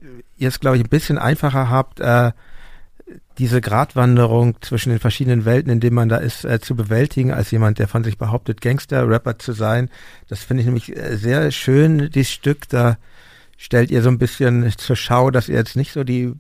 es, 0.49 0.59
glaube 0.59 0.75
ich, 0.75 0.83
ein 0.83 0.89
bisschen 0.89 1.17
einfacher 1.17 1.69
habt, 1.69 2.01
äh, 2.01 2.31
diese 3.37 3.61
Gratwanderung 3.61 4.57
zwischen 4.59 4.89
den 4.89 4.99
verschiedenen 4.99 5.45
Welten, 5.45 5.71
in 5.71 5.79
denen 5.79 5.95
man 5.95 6.09
da 6.09 6.17
ist, 6.17 6.43
äh, 6.43 6.59
zu 6.59 6.75
bewältigen, 6.75 7.31
als 7.31 7.49
jemand, 7.51 7.79
der 7.79 7.87
von 7.87 8.03
sich 8.03 8.17
behauptet, 8.17 8.59
Gangster-Rapper 8.59 9.39
zu 9.39 9.53
sein. 9.53 9.89
Das 10.27 10.43
finde 10.43 10.61
ich 10.61 10.65
nämlich 10.65 10.97
äh, 10.97 11.15
sehr 11.15 11.49
schön, 11.51 12.09
dieses 12.13 12.33
Stück. 12.33 12.67
Da 12.67 12.97
stellt 13.55 13.89
ihr 13.89 14.01
so 14.01 14.09
ein 14.09 14.17
bisschen 14.19 14.69
zur 14.77 14.97
Schau, 14.97 15.31
dass 15.31 15.47
ihr 15.47 15.55
jetzt 15.55 15.77
nicht 15.77 15.93
so 15.93 16.03
die 16.03 16.33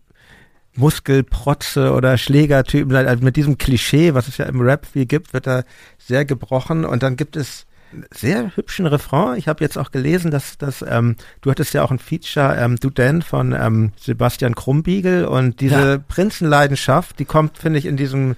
Muskelprotze 0.75 1.93
oder 1.93 2.17
Schlägertypen 2.17 2.91
seid. 2.91 3.07
Also 3.07 3.23
mit 3.23 3.35
diesem 3.35 3.57
Klischee, 3.57 4.13
was 4.13 4.27
es 4.27 4.37
ja 4.37 4.45
im 4.45 4.61
Rap 4.61 4.85
viel 4.85 5.05
gibt, 5.05 5.33
wird 5.33 5.47
da 5.47 5.63
sehr 5.97 6.25
gebrochen. 6.25 6.85
Und 6.85 7.03
dann 7.03 7.15
gibt 7.17 7.35
es 7.35 7.65
einen 7.91 8.05
sehr 8.13 8.55
hübschen 8.55 8.85
Refrain. 8.85 9.37
Ich 9.37 9.47
habe 9.49 9.63
jetzt 9.63 9.77
auch 9.77 9.91
gelesen, 9.91 10.31
dass, 10.31 10.57
dass 10.57 10.81
ähm, 10.87 11.17
du 11.41 11.51
hattest 11.51 11.73
ja 11.73 11.83
auch 11.83 11.91
ein 11.91 11.99
Feature, 11.99 12.55
ähm, 12.57 12.77
Du 12.79 12.89
Dan 12.89 13.21
von 13.21 13.53
ähm, 13.53 13.91
Sebastian 13.99 14.55
Krumbiegel 14.55 15.25
und 15.25 15.59
diese 15.59 15.91
Ja. 15.93 15.97
Prinzenleidenschaft, 15.97 17.19
die 17.19 17.25
kommt, 17.25 17.57
finde 17.57 17.79
ich, 17.79 17.85
in 17.85 17.97
diesem 17.97 18.35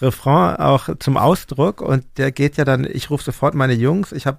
Refrain 0.00 0.56
auch 0.56 0.88
zum 0.98 1.16
Ausdruck 1.16 1.80
und 1.80 2.04
der 2.16 2.30
geht 2.32 2.56
ja 2.56 2.64
dann, 2.64 2.84
ich 2.90 3.10
rufe 3.10 3.24
sofort 3.24 3.54
meine 3.54 3.74
Jungs, 3.74 4.12
ich 4.12 4.26
habe 4.26 4.38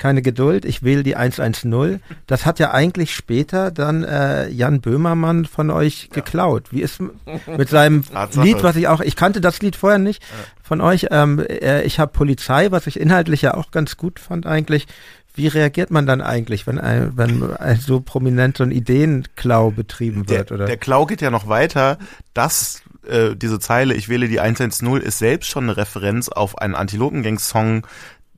keine 0.00 0.22
Geduld, 0.22 0.64
ich 0.64 0.82
wähle 0.82 1.04
die 1.04 1.14
110. 1.14 2.00
Das 2.26 2.46
hat 2.46 2.58
ja 2.58 2.72
eigentlich 2.72 3.14
später 3.14 3.70
dann 3.70 4.02
äh, 4.02 4.48
Jan 4.48 4.80
Böhmermann 4.80 5.44
von 5.44 5.70
euch 5.70 6.08
geklaut. 6.10 6.72
Wie 6.72 6.80
ist 6.80 7.00
mit 7.46 7.68
seinem. 7.68 8.02
Lied, 8.34 8.62
was 8.64 8.74
ich 8.74 8.88
auch, 8.88 9.00
ich 9.00 9.14
kannte 9.14 9.40
das 9.40 9.60
Lied 9.60 9.76
vorher 9.76 9.98
nicht 9.98 10.22
von 10.62 10.80
euch, 10.80 11.08
ähm, 11.10 11.38
äh, 11.38 11.82
ich 11.82 11.98
habe 11.98 12.12
Polizei, 12.12 12.70
was 12.70 12.86
ich 12.86 12.98
inhaltlich 12.98 13.42
ja 13.42 13.54
auch 13.54 13.70
ganz 13.70 13.96
gut 13.96 14.18
fand 14.18 14.46
eigentlich. 14.46 14.86
Wie 15.34 15.46
reagiert 15.46 15.90
man 15.90 16.06
dann 16.06 16.20
eigentlich, 16.20 16.66
wenn 16.66 16.78
ein, 16.78 17.16
wenn 17.16 17.56
ein 17.56 17.78
so 17.78 18.00
prominent 18.00 18.56
so 18.56 18.64
ein 18.64 18.72
Ideenklau 18.72 19.70
betrieben 19.70 20.26
Der, 20.26 20.38
wird? 20.38 20.52
oder? 20.52 20.66
der 20.66 20.76
Klau 20.76 21.06
geht 21.06 21.20
ja 21.20 21.30
noch 21.30 21.48
weiter. 21.48 21.98
Das, 22.34 22.82
äh, 23.06 23.36
diese 23.36 23.60
Zeile, 23.60 23.94
ich 23.94 24.08
wähle 24.08 24.28
die 24.28 24.40
110, 24.40 24.96
ist 24.96 25.18
selbst 25.18 25.48
schon 25.48 25.64
eine 25.64 25.76
Referenz 25.76 26.28
auf 26.28 26.58
einen 26.58 26.74
Antilopengang-Song 26.74 27.86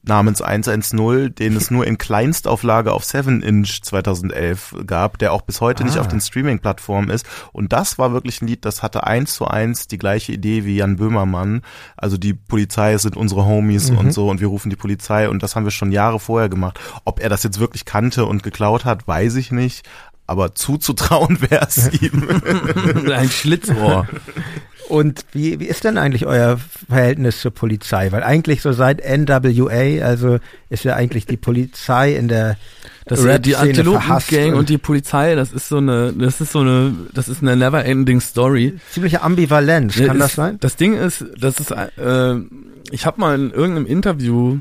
namens 0.05 0.43
110, 0.43 1.35
den 1.37 1.57
es 1.57 1.71
nur 1.71 1.87
in 1.87 1.97
Kleinstauflage 1.99 2.93
auf 2.93 3.05
7-Inch 3.05 3.83
2011 3.83 4.75
gab, 4.87 5.19
der 5.19 5.33
auch 5.33 5.43
bis 5.43 5.61
heute 5.61 5.85
nicht 5.85 5.97
Ah. 5.97 6.01
auf 6.01 6.09
den 6.09 6.21
Streaming-Plattformen 6.21 7.09
ist. 7.11 7.25
Und 7.53 7.73
das 7.73 7.99
war 7.99 8.13
wirklich 8.13 8.43
ein 8.43 8.49
Lied, 8.49 8.65
das 8.65 8.83
hatte 8.83 9.07
eins 9.07 9.35
zu 9.35 9.47
eins 9.47 9.87
die 9.89 9.99
gleiche 9.99 10.33
Idee 10.33 10.65
wie 10.65 10.77
Jan 10.77 10.97
Böhmermann. 10.97 11.63
Also 11.97 12.17
die 12.17 12.35
Polizei 12.35 12.99
sind 12.99 13.17
unsere 13.17 13.45
Homies 13.45 13.91
Mhm. 13.93 13.99
und 13.99 14.13
so 14.13 14.29
und 14.29 14.41
wir 14.41 14.49
rufen 14.49 14.71
die 14.71 14.77
Polizei 14.77 15.29
und 15.29 15.43
das 15.43 15.55
haben 15.55 15.65
wir 15.65 15.71
schon 15.71 15.93
Jahre 15.93 16.19
vorher 16.19 16.49
gemacht. 16.49 16.81
Ob 17.05 17.21
er 17.21 17.29
das 17.29 17.43
jetzt 17.45 17.61
wirklich 17.61 17.85
kannte 17.85 18.25
und 18.27 18.43
geklaut 18.43 18.85
hat, 18.85 19.07
weiß 19.07 19.37
ich 19.37 19.53
nicht. 19.53 19.89
Aber 20.27 20.55
zuzutrauen 20.55 21.41
wäre 21.51 21.67
es 21.69 21.93
ihm. 22.01 22.27
Ein 23.13 23.29
Schlitzohr. 23.29 24.07
Und 24.89 25.25
wie, 25.33 25.59
wie 25.61 25.67
ist 25.67 25.85
denn 25.85 25.97
eigentlich 25.97 26.27
euer 26.27 26.59
Verhältnis 26.89 27.41
zur 27.41 27.51
Polizei? 27.53 28.13
Weil 28.13 28.23
eigentlich 28.23 28.63
so 28.63 28.73
seit 28.73 29.01
NWA, 29.01 30.05
also 30.05 30.39
ist 30.71 30.85
ja 30.85 30.95
eigentlich 30.97 31.27
die 31.27 31.37
Polizei 31.37 32.15
in 32.15 32.29
der 32.29 32.57
Das 33.07 33.25
äh, 33.25 33.41
die 33.41 33.57
Antilopen-Gang 33.57 34.53
und- 34.53 34.59
und 34.59 34.69
die 34.69 34.79
Polizei, 34.79 35.35
das 35.35 35.53
ist 35.53 35.69
so 35.69 35.79
eine, 35.79 36.13
das 36.13 36.41
ist 36.41 36.53
so 36.53 36.61
eine, 36.61 36.95
das 37.15 37.29
ist 37.29 37.43
eine 37.43 37.57
never-ending 37.57 38.21
Story. 38.21 38.75
ziemliche 38.91 39.23
Ambivalenz, 39.23 39.97
Ja, 39.97 40.07
kann 40.09 40.17
ist, 40.17 40.23
das 40.23 40.35
sein? 40.35 40.59
Das 40.61 40.77
Ding 40.77 40.95
ist, 40.95 41.25
das 41.39 41.59
ist, 41.61 41.71
äh, 41.71 42.35
ich 42.91 43.07
habe 43.07 43.21
mal 43.21 43.35
in 43.39 43.51
irgendeinem 43.51 43.87
Interview 43.87 44.59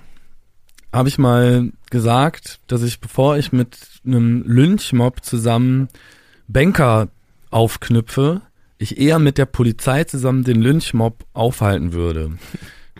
habe 0.94 1.08
ich 1.10 1.18
mal 1.18 1.72
gesagt, 1.90 2.60
dass 2.68 2.84
ich, 2.84 3.00
bevor 3.00 3.38
ich 3.38 3.52
mit 3.52 3.78
einem 4.06 4.44
Lynchmob 4.46 5.24
zusammen 5.24 5.88
Banker 6.48 7.08
aufknüpfe, 7.50 8.42
ich 8.82 8.98
eher 8.98 9.20
mit 9.20 9.38
der 9.38 9.46
Polizei 9.46 10.04
zusammen 10.04 10.44
den 10.44 10.62
Lynchmob 10.62 11.26
aufhalten 11.34 11.94
würde. 11.94 12.32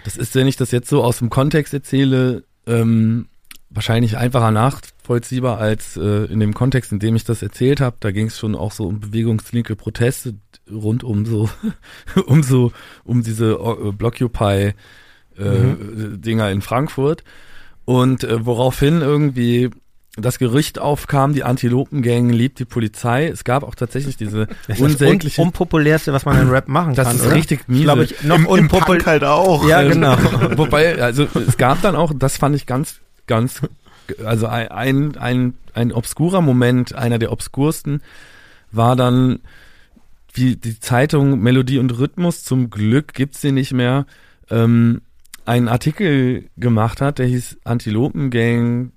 Das 0.04 0.18
ist, 0.18 0.36
wenn 0.36 0.48
ich 0.48 0.56
das 0.56 0.72
jetzt 0.72 0.90
so 0.90 1.04
aus 1.04 1.20
dem 1.20 1.30
Kontext 1.30 1.74
erzähle, 1.74 2.44
ähm, 2.66 3.28
wahrscheinlich 3.70 4.18
einfacher 4.18 4.52
nachvollziehbar 4.52 5.58
als 5.60 5.98
äh, 5.98 6.26
in 6.26 6.40
dem 6.40 6.54
Kontext, 6.54 6.92
in 6.92 7.00
dem 7.00 7.16
ich 7.16 7.24
das 7.24 7.42
erzählt 7.42 7.80
habe. 7.82 7.98
Da 8.00 8.12
ging 8.12 8.28
es 8.28 8.38
schon 8.38 8.56
auch 8.56 8.72
so 8.72 8.86
um 8.88 9.00
bewegungslinke 9.00 9.76
Proteste 9.76 10.36
rund 10.70 11.04
um 11.04 11.26
so 11.26 11.50
um 12.26 12.44
so 12.44 12.72
um 13.04 13.24
diese 13.24 13.54
äh, 13.54 13.92
Blockupy 13.92 14.74
äh, 14.74 14.74
Mhm. 15.44 16.22
Dinger 16.22 16.52
in 16.52 16.62
Frankfurt 16.62 17.24
und 17.86 18.24
äh, 18.24 18.46
woraufhin 18.46 19.02
irgendwie 19.02 19.70
das 20.18 20.40
Gerücht 20.40 20.78
aufkam, 20.78 21.34
die 21.34 21.44
Antilopengang 21.44 22.30
liebt 22.30 22.60
die 22.60 22.66
Polizei. 22.66 23.28
Es 23.28 23.46
gab 23.46 23.64
auch 23.64 23.76
tatsächlich 23.76 24.18
diese 24.18 24.48
Das 24.48 24.58
ist 24.58 24.70
das 24.70 24.80
un 24.80 24.86
unsägliche 24.92 25.42
unpopulärste, 25.42 26.12
was 26.12 26.26
man 26.26 26.40
in 26.42 26.50
Rap 26.50 26.68
machen 26.68 26.96
Das 26.96 27.08
kann. 27.08 27.16
ist 27.16 27.26
oder? 27.26 27.36
richtig 27.36 27.68
miese. 27.70 27.84
Glaube 27.84 28.04
ich, 28.04 28.24
noch 28.24 28.36
Im, 28.36 28.46
im 28.46 28.68
Punk 28.68 29.06
halt 29.06 29.24
auch. 29.24 29.66
Ja, 29.68 29.82
Ähm, 29.82 29.92
genau. 29.94 30.18
Wobei, 30.58 31.02
also 31.02 31.28
es 31.48 31.58
gab 31.58 31.82
dann 31.82 31.96
auch, 31.96 32.12
das 32.14 32.38
fand 32.38 32.56
ich 32.58 32.66
ganz, 32.66 33.00
ganz, 33.26 33.62
also 34.26 34.48
ein, 34.48 34.70
ein, 34.70 35.18
ein, 35.18 35.54
ein 35.74 35.92
obskurer 35.94 36.42
Moment, 36.42 36.94
einer 36.94 37.18
der 37.18 37.32
obskursten, 37.32 38.02
war 38.74 38.98
dann, 38.98 39.40
wie 40.34 40.58
die 40.58 40.80
Zeitung 40.80 41.40
Melodie 41.40 41.80
und 41.80 41.98
Rhythmus, 41.98 42.44
zum 42.44 42.70
Glück 42.70 43.14
gibt's 43.14 43.40
sie 43.40 43.54
nicht 43.54 43.72
mehr, 43.72 44.06
ähm, 44.50 45.02
einen 45.46 45.70
Artikel 45.70 46.50
gemacht 46.58 47.00
hat, 47.00 47.20
der 47.20 47.28
hieß 47.28 47.60
Antilopengang 47.64 48.92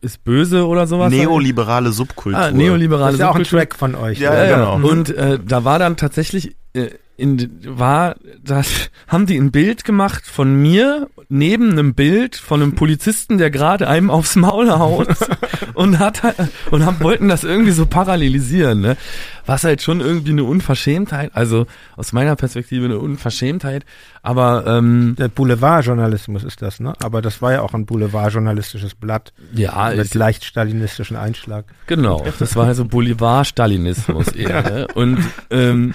ist 0.00 0.24
böse 0.24 0.66
oder 0.66 0.86
sowas. 0.86 1.10
Neoliberale 1.12 1.92
Subkultur. 1.92 2.38
Ah, 2.40 2.46
Das 2.46 2.54
neoliberale 2.54 3.12
ist 3.14 3.18
ja 3.20 3.30
auch 3.30 3.34
ein 3.36 3.44
Subkultur. 3.44 3.58
Track 3.60 3.76
von 3.76 3.94
euch. 3.94 4.18
Ja, 4.18 4.30
oder? 4.30 4.46
ja, 4.46 4.56
genau. 4.56 4.88
Und 4.88 5.10
äh, 5.10 5.38
da 5.44 5.64
war 5.64 5.78
dann 5.78 5.96
tatsächlich 5.96 6.56
äh, 6.74 6.88
in 7.18 7.50
war 7.64 8.14
das 8.42 8.90
haben 9.08 9.26
die 9.26 9.36
ein 9.36 9.50
Bild 9.50 9.84
gemacht 9.84 10.24
von 10.24 10.54
mir 10.54 11.10
neben 11.28 11.72
einem 11.72 11.94
Bild 11.94 12.36
von 12.36 12.62
einem 12.62 12.74
Polizisten, 12.74 13.36
der 13.36 13.50
gerade 13.50 13.88
einem 13.88 14.08
aufs 14.08 14.36
Maul 14.36 14.70
haut 14.70 15.08
und 15.74 15.98
hat 15.98 16.22
und 16.70 16.86
haben 16.86 17.00
wollten 17.00 17.28
das 17.28 17.44
irgendwie 17.44 17.72
so 17.72 17.84
parallelisieren, 17.84 18.80
ne? 18.80 18.96
Was 19.44 19.64
halt 19.64 19.82
schon 19.82 20.00
irgendwie 20.00 20.30
eine 20.30 20.44
Unverschämtheit, 20.44 21.30
also 21.34 21.66
aus 21.96 22.12
meiner 22.12 22.36
Perspektive 22.36 22.84
eine 22.84 22.98
Unverschämtheit, 22.98 23.84
aber 24.22 24.64
ähm, 24.66 25.16
Der 25.18 25.28
Boulevardjournalismus 25.28 26.44
ist 26.44 26.62
das, 26.62 26.80
ne? 26.80 26.94
Aber 27.02 27.20
das 27.20 27.42
war 27.42 27.52
ja 27.52 27.62
auch 27.62 27.74
ein 27.74 27.84
Boulevardjournalistisches 27.84 28.94
Blatt 28.94 29.32
ja, 29.52 29.90
mit 29.94 30.14
leicht 30.14 30.44
stalinistischen 30.44 31.16
Einschlag. 31.16 31.64
Genau, 31.86 32.24
das 32.38 32.54
war 32.54 32.66
also 32.66 32.84
Bolivar-Stalinismus 32.84 34.28
eher. 34.28 34.62
Ne? 34.62 34.86
Und, 34.94 35.18
ähm, 35.50 35.94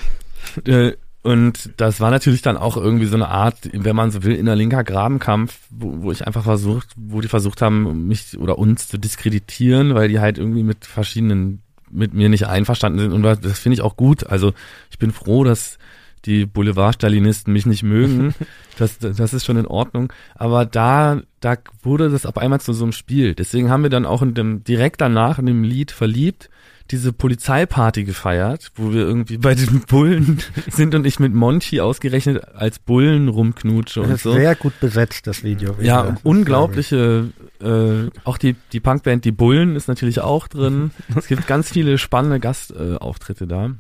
äh, 0.65 0.93
und 1.24 1.71
das 1.78 2.01
war 2.01 2.11
natürlich 2.11 2.41
dann 2.41 2.57
auch 2.57 2.76
irgendwie 2.76 3.05
so 3.05 3.15
eine 3.15 3.30
Art, 3.30 3.55
wenn 3.71 3.95
man 3.95 4.11
so 4.11 4.24
will, 4.24 4.36
innerlinker 4.36 4.84
Grabenkampf, 4.84 5.57
wo, 5.69 6.03
wo 6.03 6.11
ich 6.11 6.28
einfach 6.28 6.43
versucht, 6.43 6.89
wo 6.97 7.21
die 7.21 7.30
versucht 7.30 7.61
haben, 7.61 8.07
mich 8.07 8.38
oder 8.38 8.59
uns 8.59 8.89
zu 8.89 8.97
diskreditieren, 8.97 9.95
weil 9.95 10.09
die 10.09 10.19
halt 10.19 10.38
irgendwie 10.38 10.63
mit 10.63 10.86
verschiedenen, 10.86 11.61
mit 11.89 12.13
mir 12.13 12.28
nicht 12.28 12.47
einverstanden 12.47 12.99
sind. 12.99 13.13
Und 13.13 13.24
das, 13.24 13.39
das 13.39 13.57
finde 13.57 13.76
ich 13.76 13.82
auch 13.82 13.95
gut. 13.95 14.28
Also 14.28 14.51
ich 14.91 14.99
bin 14.99 15.13
froh, 15.13 15.45
dass 15.45 15.78
die 16.26 16.45
Boulevard-Stalinisten 16.45 17.51
mich 17.53 17.65
nicht 17.65 17.84
mögen. 17.84 18.36
Das, 18.80 18.97
das 18.97 19.36
ist 19.36 19.45
schon 19.45 19.57
in 19.57 19.67
Ordnung. 19.67 20.11
Aber 20.34 20.65
da, 20.65 21.21
da 21.41 21.57
wurde 21.84 22.09
das 22.09 22.26
auf 22.26 22.38
einmal 22.38 22.59
zu 22.59 22.74
so 22.74 22.86
einem 22.86 22.91
Spiel. 22.91 23.36
Deswegen 23.36 23.69
haben 23.69 23.84
wir 23.84 23.91
dann 23.91 24.07
auch 24.07 24.24
in 24.24 24.34
dem, 24.34 24.63
direkt 24.63 24.99
danach 24.99 25.38
in 25.38 25.45
dem 25.45 25.63
Lied 25.63 25.91
verliebt 25.91 26.49
diese 26.91 27.13
Polizeiparty 27.13 28.03
gefeiert, 28.03 28.71
wo 28.75 28.91
wir 28.91 29.01
irgendwie 29.01 29.38
bei 29.38 29.55
den 29.55 29.81
Bullen 29.88 30.39
sind 30.69 30.93
und 30.95 31.05
ich 31.05 31.19
mit 31.19 31.34
Monty 31.34 31.81
ausgerechnet 31.81 32.43
als 32.55 32.79
Bullen 32.79 33.29
rumknutsche 33.29 34.01
Das 34.01 34.09
und 34.09 34.15
ist 34.15 34.23
so. 34.23 34.34
sehr 34.34 34.55
gut 34.55 34.79
besetzt, 34.79 35.27
das 35.27 35.43
Video. 35.43 35.75
Ja. 35.81 36.03
Das 36.03 36.19
unglaubliche, 36.23 37.29
äh, 37.61 38.09
auch 38.23 38.38
die, 38.38 38.55
die 38.73 38.79
Punkband 38.79 39.25
Die 39.25 39.31
Bullen 39.31 39.75
ist 39.75 39.88
natürlich 39.88 40.19
auch 40.19 40.47
drin. 40.47 40.91
es 41.15 41.27
gibt 41.27 41.47
ganz 41.47 41.69
viele 41.69 41.97
spannende 41.97 42.39
Gastauftritte 42.39 42.93
äh, 42.95 42.97
Auftritte 42.97 43.47
da. 43.47 43.71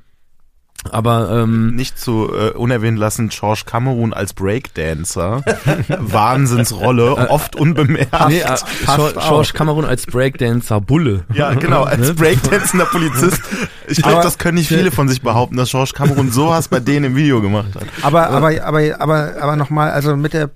Aber 0.91 1.29
ähm, 1.31 1.75
Nicht 1.75 1.99
zu 1.99 2.31
äh, 2.33 2.51
unerwähnt 2.51 2.97
lassen, 2.97 3.29
George 3.29 3.63
Cameron 3.65 4.13
als 4.13 4.33
Breakdancer. 4.33 5.43
Wahnsinnsrolle, 5.87 7.29
oft 7.29 7.55
unbemerkt. 7.55 8.13
nee, 8.27 8.39
äh, 8.39 8.55
George. 8.85 9.19
George 9.19 9.51
Cameron 9.53 9.85
als 9.85 10.05
Breakdancer 10.05 10.81
Bulle. 10.81 11.25
Ja, 11.33 11.53
genau, 11.53 11.83
als 11.83 12.07
Ne? 12.07 12.13
Breakdancender 12.13 12.85
Polizist. 12.85 13.41
Ich 13.87 14.01
glaube, 14.01 14.21
das 14.21 14.37
können 14.37 14.55
nicht 14.55 14.67
viele 14.67 14.91
von 14.91 15.07
sich 15.09 15.21
behaupten, 15.21 15.57
dass 15.57 15.69
George 15.71 15.91
Cameron 15.95 16.31
sowas 16.31 16.67
bei 16.67 16.79
denen 16.79 17.05
im 17.05 17.15
Video 17.15 17.41
gemacht 17.41 17.75
hat. 17.75 17.85
Aber, 18.01 18.29
aber, 18.29 18.63
aber, 18.63 18.81
aber, 18.99 19.33
aber 19.39 19.55
nochmal, 19.55 19.91
also 19.91 20.15
mit 20.15 20.33
der 20.33 20.49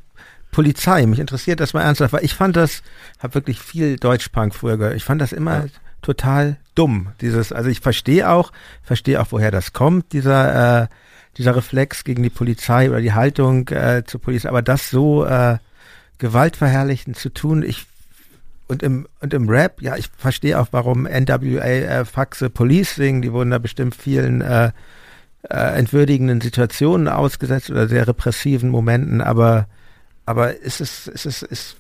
Polizei, 0.52 1.06
mich 1.06 1.20
interessiert 1.20 1.60
das 1.60 1.74
mal 1.74 1.82
ernsthaft, 1.82 2.14
weil 2.14 2.24
ich 2.26 2.34
fand 2.34 2.56
das, 2.56 2.82
habe 3.20 3.36
wirklich 3.36 3.60
viel 3.60 3.98
Deutschpunk 3.98 4.56
früher 4.56 4.78
gehört, 4.78 4.96
ich 4.96 5.04
fand 5.04 5.22
das 5.22 5.32
immer 5.32 5.66
total 6.08 6.56
dumm, 6.74 7.10
dieses, 7.20 7.52
also 7.52 7.70
ich 7.70 7.82
verstehe 7.82 8.30
auch, 8.30 8.54
verstehe 8.82 9.22
auch, 9.22 9.28
woher 9.32 9.52
das 9.52 9.74
kommt, 9.74 10.14
dieser, 10.14 10.84
äh, 10.84 10.88
dieser 11.38 11.54
Reflex 11.54 12.06
gegen 12.06 12.24
die 12.24 12.30
Polizei 12.30 12.90
oder 12.90 13.02
die 13.02 13.12
Haltung 13.12 13.68
äh, 13.68 14.04
zur 14.06 14.22
Polizei, 14.22 14.48
aber 14.48 14.62
das 14.62 14.90
so 14.90 15.26
äh, 15.26 15.58
gewaltverherrlichend 16.18 17.18
zu 17.18 17.30
tun, 17.30 17.62
ich 17.62 17.86
und 18.70 18.84
im, 18.84 19.08
und 19.20 19.34
im 19.34 19.50
Rap, 19.50 19.82
ja, 19.82 19.98
ich 19.98 20.10
verstehe 20.18 20.60
auch, 20.60 20.68
warum 20.72 21.04
NWA 21.04 21.66
äh, 21.66 22.06
Faxe 22.06 22.50
Police 22.50 22.96
singen, 22.96 23.22
die 23.22 23.34
wurden 23.34 23.52
da 23.52 23.60
bestimmt 23.60 23.94
vielen 23.94 24.40
äh, 24.40 24.72
äh, 25.44 25.78
entwürdigenden 25.78 26.40
Situationen 26.40 27.10
ausgesetzt 27.10 27.70
oder 27.70 27.90
sehr 27.90 28.08
repressiven 28.08 28.70
Momenten, 28.70 29.20
aber, 29.20 29.68
aber 30.26 30.56
ist 30.56 30.80
es, 30.80 31.08
ist 31.08 31.26
es, 31.26 31.44
ist, 31.44 31.76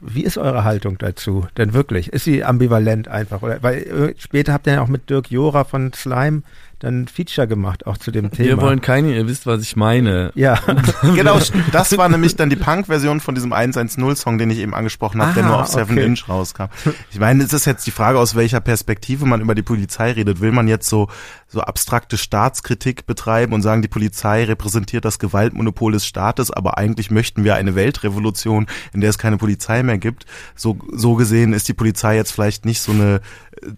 wie 0.00 0.24
ist 0.24 0.38
eure 0.38 0.64
Haltung 0.64 0.98
dazu? 0.98 1.46
Denn 1.56 1.72
wirklich, 1.74 2.12
ist 2.12 2.24
sie 2.24 2.44
ambivalent 2.44 3.08
einfach? 3.08 3.42
Oder, 3.42 3.62
weil 3.62 3.82
äh, 3.82 4.14
später 4.18 4.52
habt 4.52 4.66
ihr 4.66 4.74
ja 4.74 4.82
auch 4.82 4.88
mit 4.88 5.10
Dirk 5.10 5.30
Jora 5.30 5.64
von 5.64 5.92
Slime 5.92 6.42
dann 6.82 7.02
ein 7.02 7.08
Feature 7.08 7.46
gemacht, 7.46 7.86
auch 7.86 7.96
zu 7.96 8.10
dem 8.10 8.30
Thema. 8.30 8.48
Wir 8.48 8.60
wollen 8.60 8.80
keine, 8.80 9.14
ihr 9.14 9.28
wisst, 9.28 9.46
was 9.46 9.62
ich 9.62 9.76
meine. 9.76 10.32
ja, 10.34 10.58
Genau, 11.02 11.38
das 11.70 11.96
war 11.96 12.08
nämlich 12.08 12.36
dann 12.36 12.50
die 12.50 12.56
Punk-Version 12.56 13.20
von 13.20 13.34
diesem 13.34 13.52
110-Song, 13.52 14.38
den 14.38 14.50
ich 14.50 14.58
eben 14.58 14.74
angesprochen 14.74 15.22
habe, 15.22 15.34
der 15.34 15.44
Ah, 15.44 15.48
nur 15.48 15.60
auf 15.60 15.68
7 15.68 15.82
okay. 15.90 16.04
Inch 16.04 16.28
rauskam. 16.28 16.64
Ich 17.10 17.20
meine, 17.20 17.44
es 17.44 17.52
ist 17.52 17.66
jetzt 17.66 17.86
die 17.86 17.90
Frage, 17.90 18.18
aus 18.18 18.34
welcher 18.34 18.60
Perspektive 18.60 19.26
man 19.26 19.40
über 19.40 19.54
die 19.54 19.62
Polizei 19.62 20.12
redet. 20.12 20.40
Will 20.40 20.52
man 20.52 20.66
jetzt 20.66 20.88
so, 20.88 21.08
so 21.48 21.60
abstrakte 21.60 22.18
Staatskritik 22.18 23.06
betreiben 23.06 23.52
und 23.52 23.62
sagen, 23.62 23.82
die 23.82 23.88
Polizei 23.88 24.44
repräsentiert 24.44 25.04
das 25.04 25.18
Gewaltmonopol 25.18 25.92
des 25.92 26.06
Staates, 26.06 26.50
aber 26.50 26.78
eigentlich 26.78 27.10
möchten 27.10 27.44
wir 27.44 27.54
eine 27.54 27.74
Weltrevolution, 27.74 28.66
in 28.92 29.00
der 29.00 29.10
es 29.10 29.18
keine 29.18 29.36
Polizei 29.36 29.82
mehr 29.82 29.98
gibt. 29.98 30.26
So, 30.56 30.78
so 30.92 31.14
gesehen 31.14 31.52
ist 31.52 31.68
die 31.68 31.74
Polizei 31.74 32.16
jetzt 32.16 32.32
vielleicht 32.32 32.64
nicht 32.64 32.80
so 32.80 32.92
eine 32.92 33.20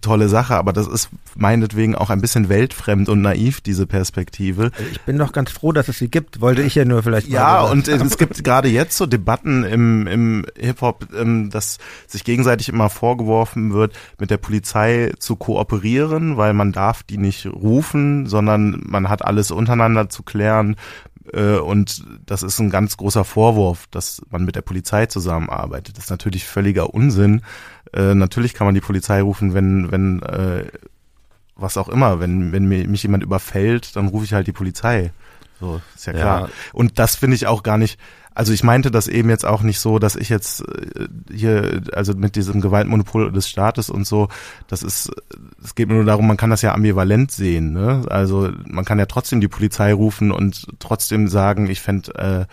tolle 0.01 0.29
Sache, 0.29 0.55
aber 0.57 0.73
das 0.73 0.87
ist 0.87 1.11
meinetwegen 1.37 1.95
auch 1.95 2.11
ein 2.11 2.21
bisschen 2.21 2.49
weltfremd 2.49 3.09
und 3.09 3.23
naiv, 3.23 3.61
diese 3.61 3.87
Perspektive. 3.87 4.71
ich 4.93 5.01
bin 5.03 5.19
doch 5.19 5.33
ganz 5.33 5.51
froh, 5.51 5.73
dass 5.73 5.89
es 5.89 5.99
sie 5.99 6.09
gibt, 6.09 6.41
wollte 6.41 6.63
ich 6.63 6.75
ja 6.75 6.85
nur 6.85 7.03
vielleicht 7.03 7.29
Ja, 7.29 7.63
und 7.63 7.89
äh, 7.89 7.99
haben. 7.99 8.07
es 8.07 8.19
gibt 8.19 8.43
gerade 8.45 8.69
jetzt 8.69 8.97
so 8.97 9.07
Debatten 9.07 9.65
im, 9.65 10.07
im 10.07 10.47
Hip-Hop, 10.57 11.09
ähm, 11.17 11.51
dass 11.51 11.79
sich 12.07 12.25
gegenseitig 12.25 12.69
immer 12.69 12.91
vorgeworfen 12.91 13.73
wird, 13.73 13.95
mit 14.19 14.31
der 14.31 14.39
Polizei 14.39 15.13
zu 15.19 15.37
kooperieren, 15.37 16.37
weil 16.37 16.55
man 16.55 16.73
darf 16.73 17.03
die 17.03 17.19
nicht 17.19 17.47
rufen, 17.47 18.27
sondern 18.27 18.83
man 18.85 19.09
hat 19.09 19.25
alles 19.25 19.51
untereinander 19.51 20.09
zu 20.09 20.23
klären. 20.23 20.77
Äh, 21.33 21.57
und 21.57 22.05
das 22.27 22.43
ist 22.43 22.59
ein 22.59 22.71
ganz 22.71 22.97
großer 22.97 23.25
Vorwurf, 23.25 23.87
dass 23.91 24.23
man 24.31 24.45
mit 24.45 24.57
der 24.57 24.63
Polizei 24.63 25.07
zusammenarbeitet. 25.07 25.97
Das 25.97 26.05
ist 26.05 26.11
natürlich 26.11 26.45
völliger 26.45 26.93
Unsinn. 26.93 27.43
Äh, 27.95 28.15
natürlich 28.15 28.55
kann 28.55 28.67
man 28.67 28.75
die 28.75 28.81
Polizei 28.81 29.23
rufen, 29.23 29.55
wenn, 29.55 29.91
wenn 29.93 30.23
äh, 30.23 30.65
was 31.57 31.77
auch 31.77 31.89
immer, 31.89 32.21
wenn, 32.21 32.53
wenn 32.53 32.67
mir, 32.67 32.89
mich 32.89 33.05
jemand 33.05 33.23
überfällt, 33.23 33.95
dann 33.97 34.09
rufe 34.09 34.25
ich 34.25 34.33
halt 34.33 34.47
die 34.47 34.53
Polizei. 34.53 35.13
So, 35.61 35.81
ist 35.95 36.07
ja 36.07 36.13
klar. 36.13 36.41
Ja. 36.43 36.49
Und 36.73 36.99
das 36.99 37.15
finde 37.15 37.37
ich 37.37 37.47
auch 37.47 37.63
gar 37.63 37.79
nicht, 37.79 37.99
also 38.35 38.53
ich 38.53 38.65
meinte 38.65 38.91
das 38.91 39.07
eben 39.07 39.31
jetzt 39.31 39.47
auch 39.47 39.63
nicht 39.63 39.79
so, 39.79 40.01
dass 40.01 40.17
ich 40.17 40.29
jetzt 40.29 40.63
äh, 40.63 41.07
hier, 41.33 41.83
also 41.93 42.15
mit 42.15 42.35
diesem 42.35 42.61
Gewaltmonopol 42.61 43.31
des 43.31 43.49
Staates 43.49 43.91
und 43.91 44.07
so, 44.07 44.29
das 44.67 44.83
ist, 44.83 45.13
es 45.63 45.77
geht 45.77 45.89
mir 45.89 45.95
nur 45.95 46.05
darum, 46.05 46.27
man 46.27 46.37
kann 46.37 46.51
das 46.51 46.63
ja 46.63 46.75
ambivalent 46.75 47.31
sehen, 47.31 47.73
ne? 47.73 48.03
Also 48.09 48.51
man 48.67 48.85
kann 48.85 48.99
ja 48.99 49.07
trotzdem 49.07 49.41
die 49.41 49.49
Polizei 49.49 49.93
rufen 49.93 50.33
und 50.33 50.67
trotzdem 50.81 51.29
sagen, 51.29 51.71
ich 51.71 51.81
fände 51.81 52.15
äh, 52.17 52.47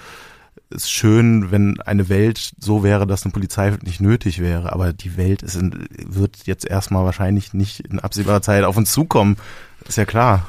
es 0.69 0.89
schön, 0.89 1.51
wenn 1.51 1.79
eine 1.81 2.09
Welt 2.09 2.53
so 2.59 2.83
wäre, 2.83 3.05
dass 3.05 3.23
eine 3.23 3.33
Polizei 3.33 3.71
nicht 3.83 4.01
nötig 4.01 4.39
wäre. 4.39 4.71
Aber 4.71 4.93
die 4.93 5.17
Welt 5.17 5.43
ist 5.43 5.55
in, 5.55 5.87
wird 5.97 6.45
jetzt 6.45 6.65
erstmal 6.65 7.05
wahrscheinlich 7.05 7.53
nicht 7.53 7.81
in 7.81 7.99
absehbarer 7.99 8.41
Zeit 8.41 8.63
auf 8.63 8.77
uns 8.77 8.91
zukommen. 8.91 9.37
Ist 9.87 9.97
ja 9.97 10.05
klar. 10.05 10.45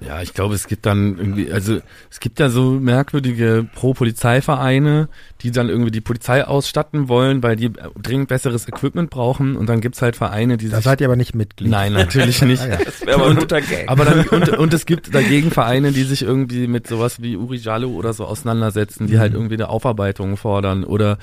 Ja, 0.00 0.22
ich 0.22 0.34
glaube, 0.34 0.54
es 0.54 0.66
gibt 0.66 0.86
dann 0.86 1.18
irgendwie, 1.18 1.50
also 1.50 1.78
es 2.10 2.20
gibt 2.20 2.38
ja 2.38 2.48
so 2.48 2.72
merkwürdige 2.72 3.66
Pro-Polizeivereine, 3.74 5.08
die 5.42 5.50
dann 5.50 5.68
irgendwie 5.68 5.90
die 5.90 6.00
Polizei 6.00 6.44
ausstatten 6.44 7.08
wollen, 7.08 7.42
weil 7.42 7.56
die 7.56 7.72
dringend 8.00 8.28
besseres 8.28 8.68
Equipment 8.68 9.10
brauchen 9.10 9.56
und 9.56 9.68
dann 9.68 9.80
gibt's 9.80 10.02
halt 10.02 10.16
Vereine, 10.16 10.56
die 10.56 10.68
Da 10.68 10.76
sich... 10.76 10.84
seid 10.84 11.00
ihr 11.00 11.06
aber 11.06 11.16
nicht 11.16 11.34
Mitglied. 11.34 11.70
Nein, 11.70 11.92
natürlich 11.92 12.42
nicht. 12.42 12.56
Ah, 12.66 12.68
ja. 12.68 12.78
Das 12.84 13.04
wäre 13.04 13.16
aber 13.16 13.30
ein 13.30 13.36
guter 13.36 13.60
Gang. 13.60 13.86
Aber 13.86 14.04
dann, 14.04 14.26
und, 14.28 14.48
und 14.48 14.74
es 14.74 14.86
gibt 14.86 15.14
dagegen 15.14 15.50
Vereine, 15.50 15.92
die 15.92 16.04
sich 16.04 16.22
irgendwie 16.22 16.66
mit 16.66 16.86
sowas 16.86 17.20
wie 17.20 17.36
Uri 17.36 17.56
Jallo 17.56 17.90
oder 17.90 18.12
so 18.14 18.24
auseinandersetzen, 18.24 19.06
die 19.06 19.18
halt 19.18 19.34
irgendwie 19.34 19.54
eine 19.54 19.68
Aufarbeitung 19.68 20.36
fordern 20.36 20.84
oder 20.84 21.18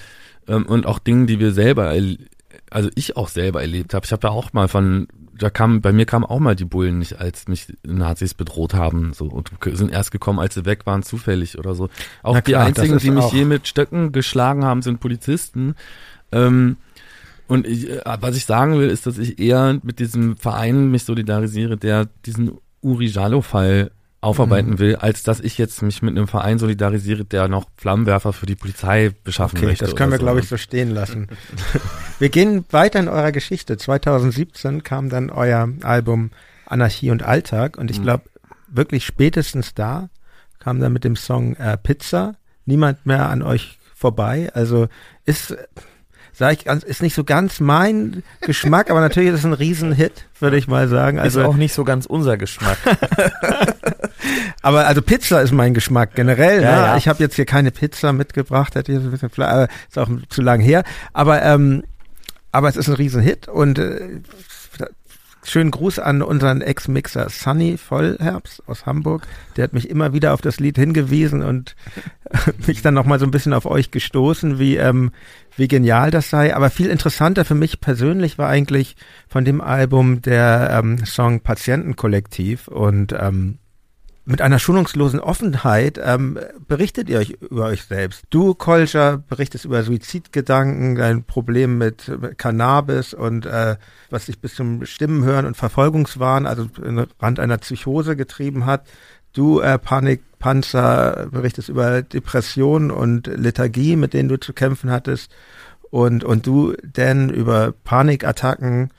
ähm, 0.47 0.65
und 0.65 0.85
auch 0.85 0.99
Dingen, 0.99 1.27
die 1.27 1.39
wir 1.39 1.51
selber, 1.51 1.93
also 2.69 2.89
ich 2.95 3.17
auch 3.17 3.29
selber 3.29 3.61
erlebt 3.61 3.93
habe. 3.93 4.05
Ich 4.05 4.11
habe 4.11 4.27
ja 4.27 4.31
auch 4.31 4.53
mal 4.53 4.67
von, 4.67 5.07
da 5.35 5.49
kam, 5.49 5.81
bei 5.81 5.91
mir 5.91 6.05
kamen 6.05 6.25
auch 6.25 6.39
mal 6.39 6.55
die 6.55 6.65
Bullen 6.65 6.99
nicht, 6.99 7.19
als 7.19 7.47
mich 7.47 7.73
Nazis 7.83 8.33
bedroht 8.33 8.73
haben, 8.73 9.13
so 9.13 9.25
und 9.25 9.49
sind 9.73 9.91
erst 9.91 10.11
gekommen, 10.11 10.39
als 10.39 10.53
sie 10.53 10.65
weg 10.65 10.85
waren, 10.85 11.03
zufällig 11.03 11.57
oder 11.57 11.75
so. 11.75 11.89
Auch 12.21 12.35
Na 12.35 12.41
die 12.41 12.51
klar, 12.51 12.65
einzigen, 12.65 12.97
die 12.97 13.11
mich 13.11 13.31
je 13.31 13.45
mit 13.45 13.67
Stöcken 13.67 14.11
geschlagen 14.11 14.63
haben, 14.63 14.81
sind 14.81 14.99
Polizisten. 14.99 15.75
Ähm, 16.31 16.77
und 17.47 17.67
ich, 17.67 17.89
äh, 17.89 18.01
was 18.19 18.35
ich 18.35 18.45
sagen 18.45 18.77
will, 18.79 18.89
ist, 18.89 19.05
dass 19.05 19.17
ich 19.17 19.39
eher 19.39 19.79
mit 19.83 19.99
diesem 19.99 20.37
Verein 20.37 20.91
mich 20.91 21.03
solidarisiere, 21.03 21.77
der 21.77 22.07
diesen 22.25 22.57
Uri 22.81 23.07
Jalo-Fall 23.07 23.91
aufarbeiten 24.23 24.71
Mhm. 24.71 24.79
will, 24.79 24.95
als 24.95 25.23
dass 25.23 25.39
ich 25.39 25.57
jetzt 25.57 25.81
mich 25.81 26.01
mit 26.01 26.15
einem 26.17 26.27
Verein 26.27 26.57
solidarisiere, 26.59 27.25
der 27.25 27.47
noch 27.47 27.65
Flammenwerfer 27.77 28.33
für 28.33 28.45
die 28.45 28.55
Polizei 28.55 29.11
beschaffen 29.23 29.57
Okay, 29.57 29.65
möchte. 29.67 29.85
das 29.85 29.95
können 29.95 30.11
wir, 30.11 30.17
so. 30.19 30.23
glaube 30.25 30.39
ich, 30.39 30.47
so 30.47 30.57
stehen 30.57 30.91
lassen. 30.91 31.27
wir 32.19 32.29
gehen 32.29 32.65
weiter 32.71 32.99
in 32.99 33.07
eurer 33.09 33.31
Geschichte. 33.31 33.77
2017 33.77 34.83
kam 34.83 35.09
dann 35.09 35.29
euer 35.29 35.69
Album 35.83 36.31
Anarchie 36.65 37.11
und 37.11 37.23
Alltag 37.23 37.77
und 37.77 37.91
ich 37.91 37.99
Mhm. 37.99 38.03
glaube, 38.03 38.23
wirklich 38.67 39.05
spätestens 39.05 39.73
da 39.75 40.09
kam 40.59 40.79
dann 40.79 40.93
mit 40.93 41.03
dem 41.03 41.15
Song 41.15 41.55
äh, 41.57 41.77
Pizza 41.77 42.35
niemand 42.65 43.05
mehr 43.05 43.29
an 43.29 43.41
euch 43.43 43.77
vorbei. 43.95 44.49
Also 44.53 44.87
ist, 45.25 45.55
sag 46.31 46.53
ich 46.53 46.65
ganz, 46.65 46.83
ist 46.83 47.01
nicht 47.01 47.13
so 47.13 47.23
ganz 47.25 47.59
mein 47.59 48.23
Geschmack, 48.41 48.89
aber 48.89 49.01
natürlich 49.01 49.29
ist 49.29 49.39
es 49.39 49.45
ein 49.45 49.53
Riesenhit, 49.53 50.25
würde 50.39 50.57
ich 50.57 50.67
mal 50.67 50.87
sagen. 50.87 51.19
Also 51.19 51.39
Also 51.39 51.49
ist 51.49 51.53
auch 51.55 51.57
nicht 51.59 51.73
so 51.73 51.83
ganz 51.83 52.05
unser 52.05 52.37
Geschmack. 52.37 52.77
Aber 54.61 54.87
also 54.87 55.01
Pizza 55.01 55.41
ist 55.41 55.51
mein 55.51 55.73
Geschmack 55.73 56.15
generell. 56.15 56.61
Ja, 56.61 56.71
ne? 56.71 56.77
ja. 56.77 56.97
Ich 56.97 57.07
habe 57.07 57.23
jetzt 57.23 57.35
hier 57.35 57.45
keine 57.45 57.71
Pizza 57.71 58.13
mitgebracht, 58.13 58.75
hätte 58.75 58.91
ich 58.91 58.97
jetzt 58.97 59.05
ein 59.05 59.11
bisschen 59.11 59.43
aber 59.43 59.67
ist 59.89 59.99
auch 59.99 60.09
zu 60.29 60.41
lang 60.41 60.59
her. 60.59 60.83
Aber 61.13 61.41
ähm, 61.41 61.83
aber 62.51 62.69
es 62.69 62.77
ist 62.77 62.87
ein 62.87 62.95
Riesenhit 62.95 63.47
und 63.47 63.79
äh, 63.79 64.21
schönen 65.43 65.71
Gruß 65.71 65.99
an 65.99 66.21
unseren 66.21 66.61
Ex-Mixer 66.61 67.29
Sunny 67.29 67.77
Vollherbst 67.77 68.63
aus 68.67 68.85
Hamburg. 68.85 69.27
Der 69.55 69.65
hat 69.65 69.73
mich 69.73 69.89
immer 69.89 70.13
wieder 70.13 70.33
auf 70.33 70.41
das 70.41 70.59
Lied 70.59 70.77
hingewiesen 70.77 71.41
und 71.41 71.75
mich 72.67 72.81
dann 72.81 72.93
noch 72.93 73.05
mal 73.05 73.19
so 73.19 73.25
ein 73.25 73.31
bisschen 73.31 73.53
auf 73.53 73.65
euch 73.65 73.91
gestoßen, 73.91 74.59
wie 74.59 74.77
ähm, 74.77 75.11
wie 75.55 75.67
genial 75.67 76.11
das 76.11 76.29
sei. 76.29 76.55
Aber 76.55 76.69
viel 76.69 76.87
interessanter 76.87 77.45
für 77.45 77.55
mich 77.55 77.81
persönlich 77.81 78.37
war 78.37 78.49
eigentlich 78.49 78.95
von 79.27 79.45
dem 79.45 79.61
Album 79.61 80.21
der 80.21 80.79
ähm, 80.79 81.05
Song 81.05 81.41
Patientenkollektiv 81.41 82.67
und 82.67 83.13
ähm, 83.17 83.59
mit 84.25 84.41
einer 84.41 84.59
schonungslosen 84.59 85.19
Offenheit 85.19 85.99
ähm, 86.01 86.39
berichtet 86.67 87.09
ihr 87.09 87.19
euch 87.19 87.31
über 87.41 87.65
euch 87.65 87.83
selbst. 87.83 88.23
Du, 88.29 88.53
Kolscher, 88.53 89.17
berichtest 89.17 89.65
über 89.65 89.83
Suizidgedanken, 89.83 90.95
dein 90.95 91.23
Problem 91.25 91.77
mit, 91.77 92.07
mit 92.07 92.37
Cannabis 92.37 93.13
und 93.13 93.45
äh, 93.45 93.75
was 94.09 94.27
dich 94.27 94.39
bis 94.39 94.55
zum 94.55 94.85
Stimmenhören 94.85 95.45
und 95.45 95.57
Verfolgungswahn, 95.57 96.47
also 96.47 96.69
in 96.85 97.05
Rand 97.19 97.39
einer 97.39 97.57
Psychose 97.57 98.15
getrieben 98.15 98.65
hat. 98.65 98.87
Du, 99.33 99.59
äh, 99.59 99.77
Panikpanzer, 99.77 101.27
berichtest 101.29 101.67
über 101.67 102.01
Depressionen 102.01 102.91
und 102.91 103.27
Lethargie, 103.27 103.97
mit 103.97 104.13
denen 104.13 104.29
du 104.29 104.39
zu 104.39 104.53
kämpfen 104.53 104.89
hattest. 104.89 105.31
Und, 105.89 106.23
und 106.23 106.47
du, 106.47 106.73
Dan, 106.81 107.29
über 107.29 107.73
Panikattacken, 107.83 108.91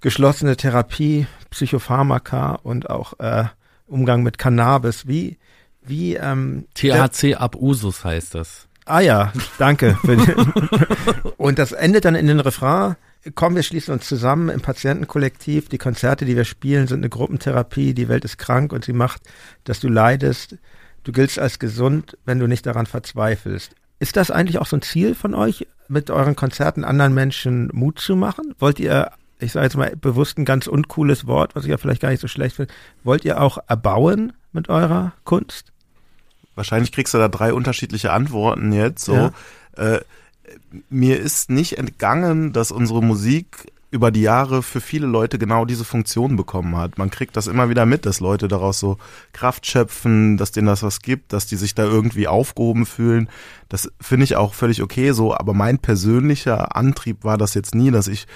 geschlossene 0.00 0.56
Therapie, 0.56 1.26
Psychopharmaka 1.50 2.52
und 2.62 2.88
auch 2.88 3.18
äh, 3.18 3.44
Umgang 3.86 4.22
mit 4.22 4.38
Cannabis. 4.38 5.06
Wie, 5.06 5.38
wie, 5.82 6.14
ähm, 6.14 6.66
THC 6.74 7.34
ab 7.36 7.56
Usus 7.56 8.04
heißt 8.04 8.34
das. 8.34 8.66
Ah 8.84 9.00
ja, 9.00 9.32
danke. 9.58 9.98
und 11.36 11.58
das 11.58 11.72
endet 11.72 12.04
dann 12.04 12.14
in 12.14 12.28
den 12.28 12.40
Refrain. 12.40 12.96
Komm, 13.34 13.56
wir 13.56 13.64
schließen 13.64 13.92
uns 13.92 14.06
zusammen 14.06 14.48
im 14.48 14.60
Patientenkollektiv. 14.60 15.68
Die 15.68 15.78
Konzerte, 15.78 16.24
die 16.24 16.36
wir 16.36 16.44
spielen, 16.44 16.86
sind 16.86 17.00
eine 17.00 17.08
Gruppentherapie. 17.08 17.94
Die 17.94 18.08
Welt 18.08 18.24
ist 18.24 18.38
krank 18.38 18.72
und 18.72 18.84
sie 18.84 18.92
macht, 18.92 19.22
dass 19.64 19.80
du 19.80 19.88
leidest. 19.88 20.56
Du 21.02 21.10
giltst 21.10 21.38
als 21.38 21.58
gesund, 21.58 22.16
wenn 22.24 22.38
du 22.38 22.46
nicht 22.46 22.66
daran 22.66 22.86
verzweifelst. 22.86 23.74
Ist 23.98 24.16
das 24.16 24.30
eigentlich 24.30 24.58
auch 24.58 24.66
so 24.66 24.76
ein 24.76 24.82
Ziel 24.82 25.14
von 25.14 25.34
euch, 25.34 25.66
mit 25.88 26.10
euren 26.10 26.36
Konzerten 26.36 26.84
anderen 26.84 27.14
Menschen 27.14 27.68
Mut 27.72 27.98
zu 27.98 28.14
machen? 28.14 28.54
Wollt 28.58 28.78
ihr, 28.78 29.10
ich 29.38 29.52
sage 29.52 29.64
jetzt 29.66 29.76
mal 29.76 29.94
bewusst 29.96 30.38
ein 30.38 30.44
ganz 30.44 30.66
uncooles 30.66 31.26
Wort, 31.26 31.54
was 31.54 31.64
ich 31.64 31.70
ja 31.70 31.76
vielleicht 31.78 32.00
gar 32.02 32.10
nicht 32.10 32.20
so 32.20 32.28
schlecht 32.28 32.56
finde, 32.56 32.72
wollt 33.04 33.24
ihr 33.24 33.40
auch 33.40 33.58
erbauen 33.68 34.32
mit 34.52 34.68
eurer 34.68 35.12
Kunst? 35.24 35.72
Wahrscheinlich 36.54 36.92
kriegst 36.92 37.12
du 37.12 37.18
da 37.18 37.28
drei 37.28 37.52
unterschiedliche 37.52 38.12
Antworten 38.12 38.72
jetzt. 38.72 39.04
So, 39.04 39.14
Ja. 39.14 39.32
äh, 39.76 40.00
mir 40.88 41.20
ist 41.20 41.50
nicht 41.50 41.76
entgangen, 41.78 42.52
dass 42.52 42.70
unsere 42.70 43.02
Musik 43.02 43.70
über 43.90 44.10
die 44.10 44.22
Jahre 44.22 44.62
für 44.62 44.80
viele 44.80 45.06
Leute 45.06 45.38
genau 45.38 45.64
diese 45.64 45.84
Funktion 45.84 46.36
bekommen 46.36 46.76
hat. 46.76 46.98
Man 46.98 47.10
kriegt 47.10 47.36
das 47.36 47.46
immer 47.46 47.68
wieder 47.68 47.86
mit, 47.86 48.04
dass 48.04 48.20
Leute 48.20 48.48
daraus 48.48 48.78
so 48.80 48.98
Kraft 49.32 49.66
schöpfen, 49.66 50.36
dass 50.36 50.50
denen 50.50 50.66
das 50.66 50.82
was 50.82 51.00
gibt, 51.00 51.32
dass 51.32 51.46
die 51.46 51.56
sich 51.56 51.74
da 51.74 51.84
irgendwie 51.84 52.26
aufgehoben 52.26 52.84
fühlen. 52.84 53.28
Das 53.68 53.90
finde 54.00 54.24
ich 54.24 54.36
auch 54.36 54.54
völlig 54.54 54.82
okay 54.82 55.12
so, 55.12 55.34
aber 55.34 55.54
mein 55.54 55.78
persönlicher 55.78 56.74
Antrieb 56.76 57.22
war 57.24 57.38
das 57.38 57.54
jetzt 57.54 57.74
nie, 57.74 57.90
dass 57.90 58.08
ich 58.08 58.26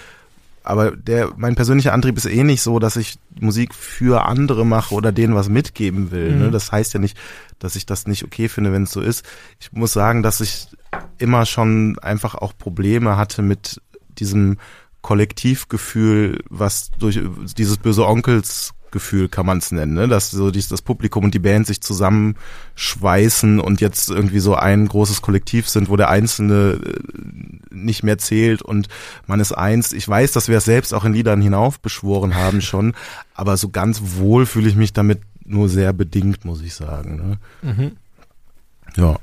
aber 0.63 0.91
der, 0.97 1.33
mein 1.37 1.55
persönlicher 1.55 1.93
Antrieb 1.93 2.17
ist 2.17 2.27
eh 2.27 2.45
nicht 2.45 2.63
so, 2.63 2.79
dass 2.79 2.97
ich 2.97 3.19
Musik 3.41 3.75
für 3.75 4.27
andere 4.27 4.67
mache 4.67 4.95
oder 4.95 5.13
denen 5.13 5.35
was 5.35 5.49
mitgeben 5.49 6.11
will. 6.11 6.37
Ne? 6.37 6.49
Mhm. 6.49 6.53
Das 6.53 6.71
heißt 6.71 6.93
ja 6.95 7.01
nicht, 7.01 7.17
dass 7.59 7.77
ich 7.77 7.87
das 7.87 8.07
nicht 8.07 8.25
okay 8.25 8.49
finde, 8.49 8.73
wenn 8.73 8.85
es 8.85 8.93
so 8.93 9.01
ist. 9.01 9.25
Ich 9.59 9.73
muss 9.73 9.93
sagen, 9.93 10.23
dass 10.23 10.41
ich 10.41 10.69
immer 11.19 11.47
schon 11.47 11.99
einfach 12.01 12.35
auch 12.35 12.57
Probleme 12.57 13.17
hatte 13.17 13.43
mit 13.43 13.81
diesem 14.19 14.59
Kollektivgefühl, 15.03 16.41
was 16.51 16.91
durch 16.99 17.21
dieses 17.57 17.79
böse 17.79 18.07
Onkelsgefühl 18.91 19.29
kann 19.29 19.47
man 19.47 19.59
es 19.59 19.71
nennen, 19.73 19.95
ne? 19.95 20.09
dass 20.09 20.31
so 20.31 20.51
dies, 20.51 20.69
das 20.69 20.83
Publikum 20.83 21.25
und 21.25 21.35
die 21.35 21.39
Band 21.39 21.67
sich 21.67 21.81
zusammenschweißen 21.81 23.61
und 23.61 23.81
jetzt 23.81 24.11
irgendwie 24.11 24.41
so 24.41 24.55
ein 24.55 24.87
großes 24.87 25.23
Kollektiv 25.23 25.69
sind, 25.69 25.89
wo 25.89 25.97
der 25.97 26.11
Einzelne 26.11 26.81
äh, 26.85 27.75
nicht 27.75 28.03
mehr 28.03 28.19
zählt 28.19 28.63
und 28.63 28.89
man 29.27 29.41
ist 29.41 29.53
eins. 29.53 29.93
Ich 29.93 30.09
weiß, 30.09 30.33
dass 30.33 30.49
wir 30.49 30.59
es 30.59 30.65
selbst 30.65 30.93
auch 30.93 31.05
in 31.05 31.13
Liedern 31.13 31.41
hinaufbeschworen 31.41 32.35
haben 32.35 32.61
schon, 32.61 32.95
aber 33.35 33.57
so 33.57 33.69
ganz 33.69 34.03
wohl 34.17 34.47
fühle 34.47 34.69
ich 34.69 34.77
mich 34.77 34.93
damit 34.93 35.21
nur 35.45 35.69
sehr 35.69 35.93
bedingt, 35.93 36.45
muss 36.45 36.63
ich 36.63 36.75
sagen. 36.75 37.17
Ne? 37.17 37.39
Ja. 38.97 39.19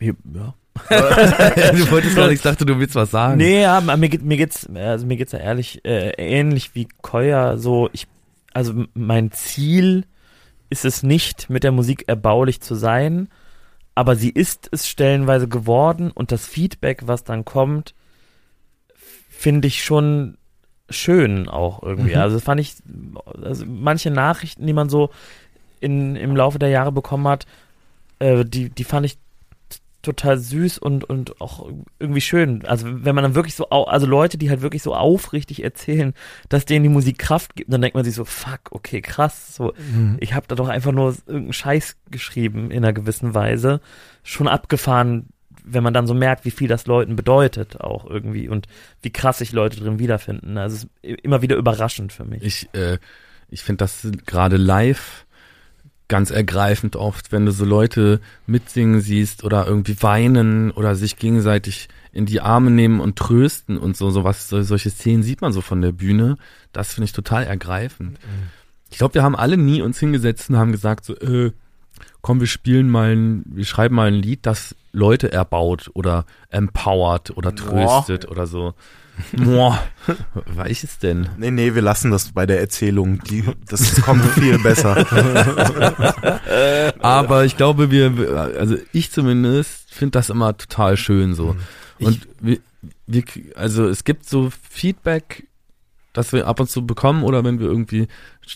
Ja. 0.00 0.54
du 0.88 1.90
wolltest 1.90 2.16
gar 2.16 2.26
nicht, 2.28 2.36
ich 2.36 2.42
dachte, 2.42 2.64
du 2.64 2.78
willst 2.78 2.94
was 2.94 3.10
sagen. 3.10 3.38
Nee, 3.38 3.62
ja, 3.62 3.80
mir, 3.80 4.08
geht, 4.08 4.22
mir 4.22 4.36
geht's, 4.36 4.68
also 4.74 5.06
mir 5.06 5.16
geht's 5.16 5.32
ja 5.32 5.38
ehrlich, 5.38 5.84
äh, 5.84 6.10
ähnlich 6.16 6.74
wie 6.74 6.88
Koya, 7.02 7.56
so, 7.56 7.90
ich, 7.92 8.06
also 8.52 8.84
mein 8.94 9.32
Ziel 9.32 10.04
ist 10.70 10.84
es 10.84 11.02
nicht, 11.02 11.50
mit 11.50 11.64
der 11.64 11.72
Musik 11.72 12.04
erbaulich 12.06 12.60
zu 12.60 12.74
sein, 12.74 13.28
aber 13.94 14.16
sie 14.16 14.30
ist 14.30 14.68
es 14.70 14.88
stellenweise 14.88 15.48
geworden 15.48 16.10
und 16.10 16.32
das 16.32 16.46
Feedback, 16.46 17.02
was 17.06 17.24
dann 17.24 17.44
kommt, 17.44 17.94
finde 19.28 19.68
ich 19.68 19.84
schon 19.84 20.38
schön 20.88 21.48
auch 21.48 21.82
irgendwie. 21.82 22.14
Mhm. 22.14 22.20
Also 22.20 22.40
fand 22.40 22.60
ich, 22.60 22.74
also 23.42 23.64
manche 23.66 24.10
Nachrichten, 24.10 24.66
die 24.66 24.72
man 24.72 24.88
so 24.88 25.10
in, 25.80 26.16
im 26.16 26.36
Laufe 26.36 26.58
der 26.58 26.68
Jahre 26.68 26.92
bekommen 26.92 27.26
hat, 27.26 27.46
äh, 28.18 28.44
die, 28.44 28.70
die 28.70 28.84
fand 28.84 29.06
ich 29.06 29.18
total 30.02 30.38
süß 30.38 30.78
und, 30.78 31.04
und 31.04 31.40
auch 31.40 31.68
irgendwie 31.98 32.20
schön. 32.20 32.64
Also 32.66 32.86
wenn 32.88 33.14
man 33.14 33.24
dann 33.24 33.34
wirklich 33.34 33.54
so, 33.54 33.68
also 33.68 34.06
Leute, 34.06 34.38
die 34.38 34.50
halt 34.50 34.62
wirklich 34.62 34.82
so 34.82 34.94
aufrichtig 34.94 35.62
erzählen, 35.62 36.14
dass 36.48 36.64
denen 36.64 36.82
die 36.84 36.88
Musik 36.88 37.18
Kraft 37.18 37.56
gibt, 37.56 37.72
dann 37.72 37.82
denkt 37.82 37.94
man 37.94 38.04
sich 38.04 38.14
so, 38.14 38.24
fuck, 38.24 38.60
okay, 38.70 39.00
krass, 39.00 39.54
so, 39.54 39.74
ich 40.18 40.34
habe 40.34 40.46
da 40.48 40.54
doch 40.54 40.68
einfach 40.68 40.92
nur 40.92 41.14
irgendeinen 41.26 41.52
Scheiß 41.52 41.96
geschrieben 42.10 42.70
in 42.70 42.78
einer 42.78 42.92
gewissen 42.92 43.34
Weise. 43.34 43.80
Schon 44.22 44.48
abgefahren, 44.48 45.28
wenn 45.64 45.82
man 45.82 45.94
dann 45.94 46.06
so 46.06 46.14
merkt, 46.14 46.44
wie 46.44 46.50
viel 46.50 46.68
das 46.68 46.86
Leuten 46.86 47.16
bedeutet 47.16 47.80
auch 47.80 48.06
irgendwie 48.08 48.48
und 48.48 48.66
wie 49.02 49.10
krass 49.10 49.38
sich 49.38 49.52
Leute 49.52 49.80
drin 49.80 49.98
wiederfinden. 49.98 50.58
Also 50.58 50.76
es 50.76 50.84
ist 50.84 51.20
immer 51.20 51.42
wieder 51.42 51.56
überraschend 51.56 52.12
für 52.12 52.24
mich. 52.24 52.42
Ich, 52.42 52.68
äh, 52.72 52.98
ich 53.48 53.62
finde 53.62 53.84
das 53.84 54.08
gerade 54.26 54.56
live 54.56 55.26
ganz 56.10 56.30
ergreifend 56.30 56.96
oft, 56.96 57.32
wenn 57.32 57.46
du 57.46 57.52
so 57.52 57.64
Leute 57.64 58.20
mitsingen 58.46 59.00
siehst 59.00 59.44
oder 59.44 59.66
irgendwie 59.66 60.02
weinen 60.02 60.70
oder 60.72 60.94
sich 60.94 61.16
gegenseitig 61.16 61.88
in 62.12 62.26
die 62.26 62.42
Arme 62.42 62.70
nehmen 62.70 63.00
und 63.00 63.16
trösten 63.16 63.78
und 63.78 63.96
so, 63.96 64.10
sowas, 64.10 64.48
so, 64.48 64.60
solche 64.62 64.90
Szenen 64.90 65.22
sieht 65.22 65.40
man 65.40 65.52
so 65.52 65.62
von 65.62 65.80
der 65.80 65.92
Bühne. 65.92 66.36
Das 66.72 66.92
finde 66.92 67.06
ich 67.06 67.12
total 67.12 67.44
ergreifend. 67.44 68.18
Ich 68.90 68.98
glaube, 68.98 69.14
wir 69.14 69.22
haben 69.22 69.36
alle 69.36 69.56
nie 69.56 69.80
uns 69.80 69.98
hingesetzt 70.00 70.50
und 70.50 70.58
haben 70.58 70.72
gesagt 70.72 71.04
so, 71.04 71.16
äh, 71.16 71.52
komm, 72.20 72.40
wir 72.40 72.48
spielen 72.48 72.90
mal 72.90 73.14
ein, 73.14 73.44
wir 73.46 73.64
schreiben 73.64 73.94
mal 73.94 74.08
ein 74.08 74.14
Lied, 74.14 74.44
das 74.44 74.74
Leute 74.92 75.32
erbaut 75.32 75.90
oder 75.94 76.26
empowert 76.48 77.30
oder 77.36 77.54
tröstet 77.54 78.28
oder 78.28 78.46
so. 78.46 78.74
Boah, 79.36 79.82
weiß 80.46 80.84
es 80.84 80.98
denn? 80.98 81.28
Nee, 81.38 81.50
nee, 81.50 81.74
wir 81.74 81.82
lassen 81.82 82.10
das 82.10 82.32
bei 82.32 82.46
der 82.46 82.60
Erzählung. 82.60 83.22
Die, 83.24 83.44
das 83.68 84.00
kommt 84.02 84.24
viel 84.26 84.58
besser. 84.58 84.96
Aber 87.00 87.44
ich 87.44 87.56
glaube, 87.56 87.90
wir, 87.90 88.12
also 88.58 88.76
ich 88.92 89.10
zumindest 89.10 89.92
finde 89.92 90.12
das 90.12 90.30
immer 90.30 90.56
total 90.56 90.96
schön 90.96 91.34
so. 91.34 91.56
Und 91.98 92.28
wir, 92.40 92.58
wir, 93.06 93.24
also 93.56 93.88
es 93.88 94.04
gibt 94.04 94.28
so 94.28 94.50
Feedback, 94.70 95.46
das 96.12 96.32
wir 96.32 96.46
ab 96.46 96.60
und 96.60 96.68
zu 96.68 96.86
bekommen 96.86 97.22
oder 97.22 97.44
wenn 97.44 97.60
wir 97.60 97.66
irgendwie 97.66 98.08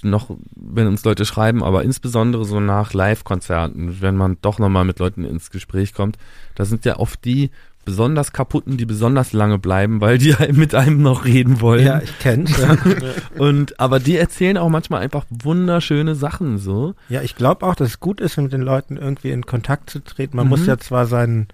noch, 0.03 0.29
wenn 0.57 0.89
uns 0.89 1.05
Leute 1.05 1.25
schreiben, 1.25 1.63
aber 1.63 1.85
insbesondere 1.85 2.45
so 2.45 2.59
nach 2.59 2.95
Live-Konzerten, 2.95 4.01
wenn 4.01 4.17
man 4.17 4.39
doch 4.43 4.59
nochmal 4.59 4.85
mit 4.85 4.99
Leuten 4.99 5.25
ins 5.25 5.51
Gespräch 5.51 5.95
kommt, 5.95 6.19
da 6.57 6.65
sind 6.65 6.85
ja 6.85 6.97
oft 6.97 7.25
die 7.25 7.51
besonders 7.85 8.33
kaputten, 8.33 8.77
die 8.77 8.87
besonders 8.87 9.33
lange 9.33 9.59
bleiben, 9.59 10.01
weil 10.01 10.19
die 10.19 10.35
halt 10.35 10.57
mit 10.57 10.75
einem 10.75 11.03
noch 11.03 11.25
reden 11.25 11.61
wollen. 11.61 11.85
Ja, 11.87 12.01
ich 12.01 12.19
kenn's. 12.19 12.57
Ja, 12.59 12.77
Und 13.39 13.79
aber 13.81 14.01
die 14.01 14.17
erzählen 14.17 14.57
auch 14.59 14.69
manchmal 14.69 15.01
einfach 15.03 15.25
wunderschöne 15.31 16.15
Sachen 16.15 16.59
so. 16.59 16.95
ja 17.09 17.23
ich 17.23 17.37
glaube 17.37 17.67
auch, 17.67 17.75
dass 17.75 17.89
es 17.89 18.01
gut 18.01 18.21
ist, 18.21 18.37
mit 18.37 18.53
den 18.53 18.63
Leuten 18.63 18.97
irgendwie 18.97 19.31
in 19.31 19.47
Kontakt 19.47 19.91
zu 19.91 20.01
treten. 20.01 20.37
Man 20.37 20.47
Mhm. 20.47 20.51
muss 20.51 20.67
ja 20.67 20.79
zwar 20.79 21.07
seinen 21.07 21.49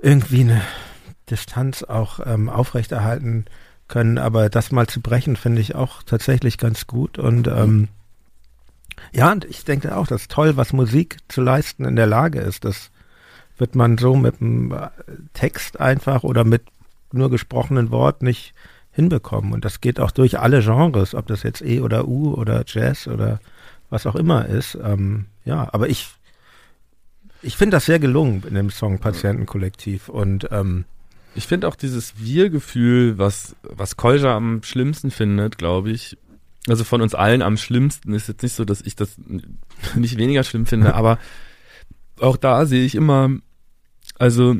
irgendwie 0.00 0.40
eine 0.40 0.60
Distanz 1.30 1.82
auch 1.82 2.20
ähm, 2.24 2.48
aufrechterhalten 2.48 3.46
können, 3.88 4.18
aber 4.18 4.48
das 4.50 4.72
mal 4.72 4.86
zu 4.86 5.00
brechen, 5.00 5.36
finde 5.36 5.60
ich 5.60 5.74
auch 5.74 6.02
tatsächlich 6.02 6.58
ganz 6.58 6.86
gut. 6.86 7.18
Und 7.18 7.46
ähm, 7.48 7.88
ja, 9.12 9.32
und 9.32 9.44
ich 9.44 9.64
denke 9.64 9.96
auch, 9.96 10.06
das 10.06 10.22
ist 10.22 10.30
toll, 10.30 10.56
was 10.56 10.72
Musik 10.72 11.18
zu 11.28 11.40
leisten 11.42 11.84
in 11.84 11.96
der 11.96 12.06
Lage 12.06 12.40
ist. 12.40 12.64
Das 12.64 12.90
wird 13.58 13.74
man 13.74 13.98
so 13.98 14.16
mit 14.16 14.40
dem 14.40 14.72
äh, 14.72 14.88
Text 15.32 15.80
einfach 15.80 16.24
oder 16.24 16.44
mit 16.44 16.62
nur 17.12 17.30
gesprochenen 17.30 17.90
Wort 17.90 18.22
nicht 18.22 18.54
hinbekommen. 18.90 19.52
Und 19.52 19.64
das 19.64 19.80
geht 19.80 20.00
auch 20.00 20.10
durch 20.10 20.38
alle 20.38 20.60
Genres, 20.62 21.14
ob 21.14 21.26
das 21.26 21.42
jetzt 21.42 21.62
E 21.62 21.80
oder 21.80 22.06
U 22.08 22.34
oder 22.34 22.64
Jazz 22.66 23.06
oder 23.08 23.40
was 23.90 24.06
auch 24.06 24.14
immer 24.14 24.46
ist. 24.46 24.78
Ähm, 24.82 25.26
ja, 25.44 25.68
aber 25.72 25.88
ich, 25.88 26.08
ich 27.42 27.56
finde 27.56 27.76
das 27.76 27.86
sehr 27.86 27.98
gelungen 27.98 28.42
in 28.48 28.54
dem 28.54 28.70
Song 28.70 28.98
Patientenkollektiv. 28.98 30.08
Und 30.08 30.48
ähm, 30.50 30.84
Ich 31.34 31.46
finde 31.46 31.68
auch 31.68 31.76
dieses 31.76 32.14
Wir-Gefühl, 32.18 33.18
was, 33.18 33.56
was 33.62 33.96
Kolja 33.96 34.36
am 34.36 34.62
schlimmsten 34.62 35.10
findet, 35.10 35.58
glaube 35.58 35.90
ich, 35.90 36.16
also 36.68 36.82
von 36.84 37.02
uns 37.02 37.14
allen 37.14 37.42
am 37.42 37.56
schlimmsten, 37.56 38.14
ist 38.14 38.28
jetzt 38.28 38.42
nicht 38.42 38.54
so, 38.54 38.64
dass 38.64 38.80
ich 38.80 38.96
das 38.96 39.16
nicht 39.94 40.16
weniger 40.16 40.44
schlimm 40.44 40.66
finde, 40.66 40.94
aber 40.94 41.18
auch 42.20 42.36
da 42.36 42.66
sehe 42.66 42.84
ich 42.84 42.94
immer, 42.94 43.30
also 44.18 44.56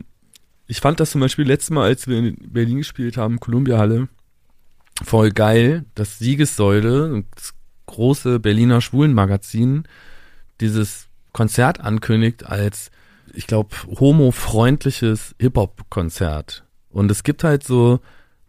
ich 0.66 0.80
fand 0.80 1.00
das 1.00 1.10
zum 1.10 1.20
Beispiel 1.20 1.46
letztes 1.46 1.70
Mal, 1.70 1.84
als 1.84 2.06
wir 2.06 2.18
in 2.18 2.36
Berlin 2.52 2.78
gespielt 2.78 3.16
haben, 3.16 3.40
Columbia 3.40 3.78
Halle, 3.78 4.08
voll 5.02 5.30
geil, 5.30 5.84
dass 5.94 6.18
Siegessäule, 6.18 7.24
das 7.34 7.54
große 7.86 8.40
Berliner 8.40 8.80
Schwulenmagazin, 8.80 9.84
dieses 10.60 11.08
Konzert 11.32 11.80
ankündigt 11.80 12.46
als, 12.46 12.90
ich 13.34 13.46
glaube, 13.46 13.76
homofreundliches 13.98 15.34
Hip-Hop-Konzert. 15.40 16.64
Und 16.90 17.10
es 17.10 17.24
gibt 17.24 17.44
halt 17.44 17.64
so, 17.64 18.00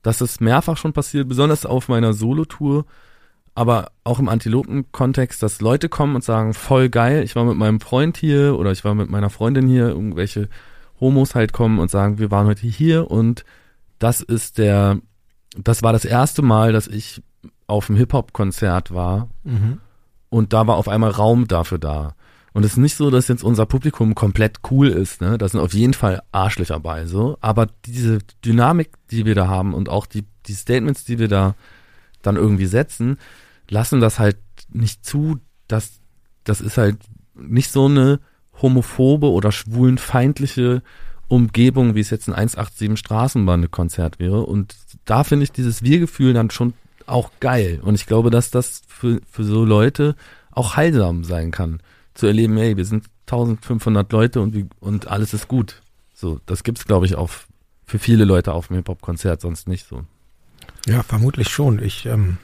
das 0.03 0.21
ist 0.21 0.39
mehrfach 0.39 0.77
schon 0.77 0.93
passiert, 0.93 1.27
besonders 1.27 1.65
auf 1.65 1.89
meiner 1.89 2.13
Solo-Tour, 2.13 2.85
aber 3.55 3.91
auch 4.03 4.19
im 4.19 4.29
Antilopen-Kontext, 4.29 5.41
dass 5.41 5.61
Leute 5.61 5.89
kommen 5.89 6.15
und 6.15 6.23
sagen, 6.23 6.53
voll 6.53 6.89
geil, 6.89 7.23
ich 7.23 7.35
war 7.35 7.45
mit 7.45 7.57
meinem 7.57 7.79
Freund 7.79 8.17
hier 8.17 8.59
oder 8.59 8.71
ich 8.71 8.83
war 8.83 8.93
mit 8.93 9.09
meiner 9.09 9.29
Freundin 9.29 9.67
hier, 9.67 9.87
irgendwelche 9.87 10.49
Homos 10.99 11.35
halt 11.35 11.53
kommen 11.53 11.79
und 11.79 11.89
sagen, 11.89 12.19
wir 12.19 12.31
waren 12.31 12.47
heute 12.47 12.67
hier 12.67 13.09
und 13.09 13.45
das 13.97 14.21
ist 14.21 14.57
der, 14.57 14.99
das 15.57 15.83
war 15.83 15.93
das 15.93 16.03
erste 16.03 16.41
Mal, 16.41 16.73
dass 16.73 16.87
ich 16.87 17.23
auf 17.65 17.89
einem 17.89 17.97
Hip-Hop-Konzert 17.97 18.93
war 18.93 19.29
und 20.29 20.51
da 20.51 20.67
war 20.67 20.75
auf 20.75 20.89
einmal 20.89 21.11
Raum 21.11 21.47
dafür 21.47 21.79
da. 21.79 22.15
Und 22.51 22.63
es 22.63 22.71
ist 22.73 22.77
nicht 22.77 22.95
so, 22.95 23.09
dass 23.09 23.27
jetzt 23.27 23.43
unser 23.43 23.65
Publikum 23.65 24.15
komplett 24.15 24.59
cool 24.71 24.87
ist, 24.87 25.19
ne? 25.19 25.37
Da 25.37 25.47
sind 25.49 25.59
auf 25.59 25.73
jeden 25.73 25.93
Fall 25.93 26.21
Arschlöcher 26.31 26.79
bei, 26.79 27.05
so. 27.05 27.37
Aber 27.41 27.67
diese 27.85 28.19
Dynamik, 28.45 28.91
die 29.11 29.25
wir 29.25 29.35
da 29.35 29.47
haben 29.47 29.73
und 29.73 29.89
auch 29.89 30.05
die, 30.05 30.23
die 30.45 30.53
Statements, 30.53 31.03
die 31.03 31.19
wir 31.19 31.27
da 31.27 31.55
dann 32.21 32.37
irgendwie 32.37 32.65
setzen, 32.65 33.17
lassen 33.69 33.99
das 33.99 34.19
halt 34.19 34.37
nicht 34.69 35.05
zu, 35.05 35.39
dass, 35.67 35.99
das 36.43 36.61
ist 36.61 36.77
halt 36.77 36.97
nicht 37.33 37.71
so 37.71 37.85
eine 37.85 38.19
homophobe 38.61 39.29
oder 39.29 39.51
schwulenfeindliche 39.51 40.81
Umgebung, 41.27 41.95
wie 41.95 41.99
es 41.99 42.09
jetzt 42.09 42.27
ein 42.27 42.35
187 42.35 42.97
Straßenbahn-Konzert 42.97 44.19
wäre. 44.19 44.41
Und 44.43 44.75
da 45.05 45.23
finde 45.23 45.43
ich 45.43 45.51
dieses 45.51 45.83
Wir-Gefühl 45.83 46.33
dann 46.33 46.51
schon 46.51 46.73
auch 47.07 47.31
geil. 47.39 47.79
Und 47.83 47.95
ich 47.95 48.05
glaube, 48.05 48.29
dass 48.29 48.51
das 48.51 48.83
für, 48.87 49.19
für 49.29 49.43
so 49.43 49.65
Leute 49.65 50.15
auch 50.51 50.75
heilsam 50.75 51.23
sein 51.23 51.51
kann. 51.51 51.81
Zu 52.13 52.27
erleben, 52.27 52.57
hey, 52.57 52.77
wir 52.77 52.85
sind 52.85 53.05
1500 53.27 54.11
Leute 54.11 54.41
und, 54.41 54.53
wie, 54.53 54.67
und 54.79 55.07
alles 55.07 55.33
ist 55.33 55.47
gut. 55.47 55.81
So, 56.13 56.39
das 56.45 56.63
gibt's, 56.63 56.85
glaube 56.85 57.05
ich, 57.05 57.15
auch 57.15 57.29
für 57.85 57.99
viele 57.99 58.25
Leute 58.25 58.53
auf 58.53 58.67
dem 58.67 58.77
Hip-Hop-Konzert 58.77 59.41
sonst 59.41 59.67
nicht 59.67 59.87
so. 59.87 60.03
ja, 60.87 61.03
vermutlich 61.03 61.49
schon. 61.49 61.81
Ich, 61.81 62.05
ähm, 62.05 62.37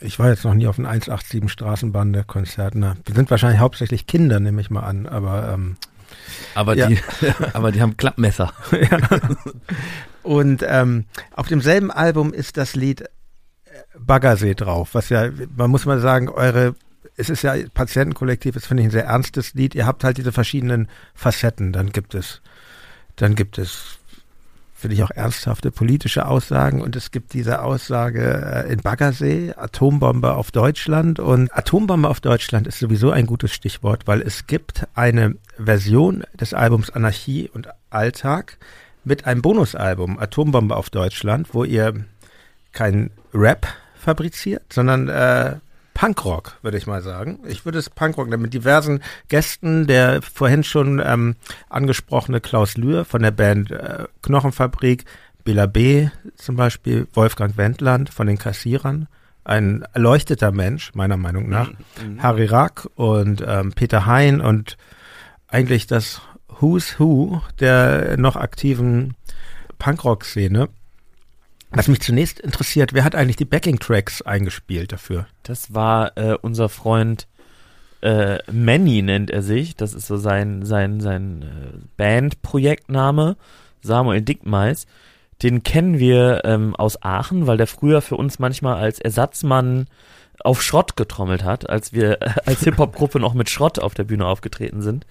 ich 0.00 0.18
war 0.18 0.28
jetzt 0.28 0.44
noch 0.44 0.54
nie 0.54 0.66
auf 0.66 0.78
einem 0.78 0.86
187 0.88 1.50
Straßenbande-Konzert. 1.50 2.74
Ne? 2.74 2.96
Wir 3.04 3.14
sind 3.14 3.30
wahrscheinlich 3.30 3.60
hauptsächlich 3.60 4.06
Kinder, 4.06 4.40
nehme 4.40 4.60
ich 4.60 4.70
mal 4.70 4.80
an. 4.82 5.06
Aber 5.06 5.52
ähm, 5.52 5.76
Aber 6.54 6.76
Ja. 6.76 6.86
die, 6.88 6.98
aber 7.52 7.72
die 7.72 7.80
haben 7.82 7.96
Klappmesser. 7.96 8.52
Und 10.22 10.64
ähm, 10.66 11.06
auf 11.34 11.48
demselben 11.48 11.90
Album 11.90 12.32
ist 12.32 12.56
das 12.56 12.74
Lied 12.76 13.02
äh, 13.02 13.06
Baggersee 13.98 14.54
drauf, 14.54 14.90
was 14.92 15.08
ja, 15.08 15.30
man 15.56 15.70
muss 15.70 15.86
mal 15.86 15.98
sagen, 16.00 16.28
eure, 16.28 16.74
es 17.16 17.30
ist 17.30 17.42
ja 17.42 17.54
Patientenkollektiv, 17.72 18.54
das 18.54 18.66
finde 18.66 18.82
ich 18.82 18.88
ein 18.88 18.92
sehr 18.92 19.06
ernstes 19.06 19.54
Lied. 19.54 19.74
Ihr 19.74 19.86
habt 19.86 20.04
halt 20.04 20.18
diese 20.18 20.32
verschiedenen 20.32 20.88
Facetten. 21.14 21.72
Dann 21.72 21.90
gibt 21.90 22.14
es, 22.14 22.42
dann 23.16 23.34
gibt 23.34 23.58
es, 23.58 23.98
finde 24.80 24.96
ich 24.96 25.02
auch 25.02 25.10
ernsthafte 25.10 25.70
politische 25.70 26.26
Aussagen. 26.26 26.80
Und 26.82 26.96
es 26.96 27.10
gibt 27.10 27.34
diese 27.34 27.62
Aussage 27.62 28.64
äh, 28.66 28.72
in 28.72 28.80
Baggersee, 28.80 29.54
Atombombe 29.56 30.34
auf 30.34 30.50
Deutschland. 30.50 31.20
Und 31.20 31.56
Atombombe 31.56 32.08
auf 32.08 32.20
Deutschland 32.20 32.66
ist 32.66 32.78
sowieso 32.78 33.10
ein 33.10 33.26
gutes 33.26 33.52
Stichwort, 33.52 34.06
weil 34.06 34.22
es 34.22 34.46
gibt 34.46 34.86
eine 34.94 35.36
Version 35.58 36.24
des 36.34 36.54
Albums 36.54 36.90
Anarchie 36.90 37.48
und 37.52 37.68
Alltag, 37.90 38.58
mit 39.04 39.26
einem 39.26 39.42
Bonusalbum 39.42 40.18
Atombombe 40.18 40.76
auf 40.76 40.90
Deutschland, 40.90 41.48
wo 41.52 41.64
ihr 41.64 42.04
kein 42.72 43.10
Rap 43.32 43.66
fabriziert, 43.94 44.72
sondern 44.72 45.08
äh, 45.08 45.56
Punkrock, 46.00 46.56
würde 46.62 46.78
ich 46.78 46.86
mal 46.86 47.02
sagen. 47.02 47.40
Ich 47.46 47.66
würde 47.66 47.78
es 47.78 47.90
Punkrock 47.90 48.26
nennen, 48.26 48.40
mit 48.40 48.54
diversen 48.54 49.02
Gästen, 49.28 49.86
der 49.86 50.22
vorhin 50.22 50.64
schon 50.64 50.98
ähm, 51.04 51.36
angesprochene 51.68 52.40
Klaus 52.40 52.78
Lühr 52.78 53.04
von 53.04 53.20
der 53.20 53.32
Band 53.32 53.70
äh, 53.70 54.06
Knochenfabrik, 54.22 55.04
Bela 55.44 55.66
B. 55.66 56.08
zum 56.36 56.56
Beispiel, 56.56 57.06
Wolfgang 57.12 57.58
Wendland 57.58 58.08
von 58.08 58.26
den 58.26 58.38
Kassierern, 58.38 59.08
ein 59.44 59.84
erleuchteter 59.92 60.52
Mensch, 60.52 60.94
meiner 60.94 61.18
Meinung 61.18 61.50
nach, 61.50 61.70
Harry 62.16 62.46
Rack 62.46 62.88
und 62.94 63.44
ähm, 63.46 63.72
Peter 63.74 64.06
Hein 64.06 64.40
und 64.40 64.78
eigentlich 65.48 65.86
das 65.86 66.22
Who's 66.60 66.98
Who 66.98 67.42
der 67.60 68.16
noch 68.16 68.36
aktiven 68.36 69.16
Punkrock-Szene. 69.78 70.70
Was 71.72 71.88
mich 71.88 72.00
zunächst 72.00 72.40
interessiert, 72.40 72.92
wer 72.94 73.04
hat 73.04 73.14
eigentlich 73.14 73.36
die 73.36 73.44
Backing-Tracks 73.44 74.22
eingespielt 74.22 74.92
dafür? 74.92 75.26
Das 75.44 75.72
war 75.72 76.16
äh, 76.16 76.36
unser 76.40 76.68
Freund 76.68 77.28
äh, 78.02 78.38
Manny 78.50 79.02
nennt 79.02 79.30
er 79.30 79.42
sich. 79.42 79.76
Das 79.76 79.94
ist 79.94 80.06
so 80.06 80.16
sein, 80.16 80.64
sein, 80.64 81.00
sein 81.00 81.42
äh, 81.42 81.78
Bandprojektname. 81.96 83.36
Samuel 83.82 84.22
Dickmeis. 84.22 84.86
Den 85.42 85.62
kennen 85.62 85.98
wir 85.98 86.42
ähm, 86.44 86.76
aus 86.76 87.02
Aachen, 87.02 87.46
weil 87.46 87.56
der 87.56 87.66
früher 87.66 88.02
für 88.02 88.16
uns 88.16 88.38
manchmal 88.38 88.76
als 88.76 88.98
Ersatzmann 88.98 89.86
auf 90.42 90.62
Schrott 90.62 90.96
getrommelt 90.96 91.44
hat, 91.44 91.68
als 91.68 91.92
wir 91.92 92.20
äh, 92.20 92.30
als 92.46 92.60
Hip-Hop-Gruppe 92.60 93.20
noch 93.20 93.34
mit 93.34 93.48
Schrott 93.48 93.78
auf 93.78 93.94
der 93.94 94.04
Bühne 94.04 94.26
aufgetreten 94.26 94.82
sind. 94.82 95.06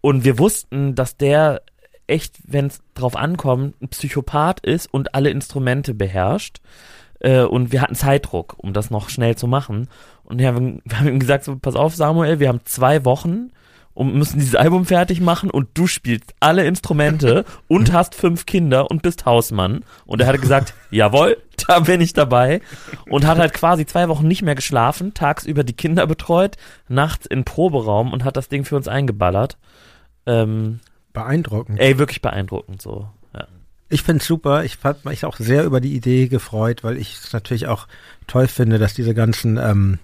Und 0.00 0.24
wir 0.24 0.38
wussten, 0.38 0.94
dass 0.94 1.16
der 1.16 1.62
echt, 2.10 2.38
wenn 2.46 2.66
es 2.66 2.80
drauf 2.94 3.16
ankommt, 3.16 3.80
ein 3.80 3.88
Psychopath 3.88 4.60
ist 4.60 4.92
und 4.92 5.14
alle 5.14 5.30
Instrumente 5.30 5.94
beherrscht. 5.94 6.60
Äh, 7.20 7.42
und 7.42 7.72
wir 7.72 7.82
hatten 7.82 7.94
Zeitdruck, 7.94 8.54
um 8.58 8.72
das 8.72 8.90
noch 8.90 9.08
schnell 9.08 9.36
zu 9.36 9.46
machen. 9.46 9.88
Und 10.24 10.38
wir 10.38 10.48
haben, 10.48 10.80
wir 10.84 10.98
haben 10.98 11.08
ihm 11.08 11.20
gesagt, 11.20 11.44
so, 11.44 11.56
pass 11.56 11.76
auf, 11.76 11.94
Samuel, 11.94 12.40
wir 12.40 12.48
haben 12.48 12.60
zwei 12.64 13.04
Wochen 13.04 13.50
und 13.94 14.14
müssen 14.14 14.38
dieses 14.38 14.54
Album 14.54 14.86
fertig 14.86 15.20
machen 15.20 15.50
und 15.50 15.68
du 15.74 15.86
spielst 15.86 16.34
alle 16.40 16.64
Instrumente 16.64 17.44
und 17.68 17.92
hast 17.92 18.14
fünf 18.14 18.46
Kinder 18.46 18.90
und 18.90 19.02
bist 19.02 19.26
Hausmann. 19.26 19.84
Und 20.06 20.20
er 20.20 20.28
hat 20.28 20.40
gesagt, 20.40 20.74
jawohl, 20.90 21.36
da 21.66 21.80
bin 21.80 22.00
ich 22.00 22.12
dabei. 22.12 22.60
Und 23.08 23.26
hat 23.26 23.38
halt 23.38 23.52
quasi 23.52 23.86
zwei 23.86 24.08
Wochen 24.08 24.26
nicht 24.26 24.42
mehr 24.42 24.54
geschlafen, 24.54 25.12
tagsüber 25.12 25.64
die 25.64 25.76
Kinder 25.76 26.06
betreut, 26.06 26.56
nachts 26.88 27.26
in 27.26 27.44
Proberaum 27.44 28.12
und 28.12 28.24
hat 28.24 28.36
das 28.36 28.48
Ding 28.48 28.64
für 28.64 28.76
uns 28.76 28.88
eingeballert. 28.88 29.58
Ähm, 30.26 30.80
Beeindruckend. 31.12 31.78
ey, 31.80 31.98
wirklich 31.98 32.22
beeindruckend 32.22 32.80
so. 32.80 33.08
Ja. 33.34 33.46
Ich 33.88 34.02
finde 34.02 34.20
es 34.20 34.26
super. 34.26 34.64
Ich 34.64 34.78
habe 34.82 35.08
mich 35.08 35.24
auch 35.24 35.36
sehr 35.36 35.64
über 35.64 35.80
die 35.80 35.94
Idee 35.94 36.28
gefreut, 36.28 36.84
weil 36.84 36.96
ich 36.96 37.14
es 37.14 37.32
natürlich 37.32 37.66
auch 37.66 37.88
toll 38.26 38.46
finde, 38.46 38.78
dass 38.78 38.94
diese 38.94 39.14
ganzen 39.14 39.56
ähm, 39.56 39.98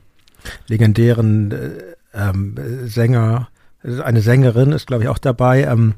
legendären 0.67 1.53
äh, 1.53 1.97
ähm, 2.15 2.57
Sänger, 2.87 3.49
also 3.83 4.03
eine 4.03 4.21
Sängerin 4.21 4.73
ist, 4.73 4.87
glaube 4.87 5.05
ich, 5.05 5.09
auch 5.09 5.19
dabei, 5.19 5.65
ähm, 5.65 5.95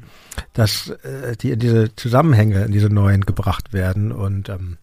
dass 0.52 0.88
äh, 0.88 1.36
die 1.36 1.52
in 1.52 1.58
diese 1.58 1.94
Zusammenhänge, 1.96 2.64
in 2.64 2.72
diese 2.72 2.90
neuen 2.90 3.22
gebracht 3.22 3.72
werden. 3.72 4.12
Und 4.12 4.48
ähm, 4.48 4.76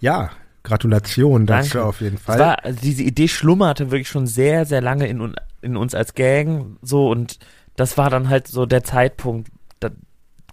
ja, 0.00 0.30
Gratulation 0.66 1.46
dazu 1.46 1.74
Danke. 1.74 1.84
auf 1.88 2.00
jeden 2.00 2.18
Fall. 2.18 2.38
war, 2.38 2.64
also 2.64 2.78
diese 2.80 3.02
Idee 3.02 3.28
schlummerte 3.28 3.90
wirklich 3.90 4.08
schon 4.08 4.26
sehr, 4.26 4.64
sehr 4.64 4.80
lange 4.80 5.06
in, 5.06 5.34
in 5.62 5.76
uns 5.76 5.94
als 5.94 6.14
Gang 6.14 6.76
so 6.82 7.08
und 7.08 7.38
das 7.76 7.96
war 7.98 8.10
dann 8.10 8.28
halt 8.28 8.48
so 8.48 8.66
der 8.66 8.82
Zeitpunkt, 8.82 9.50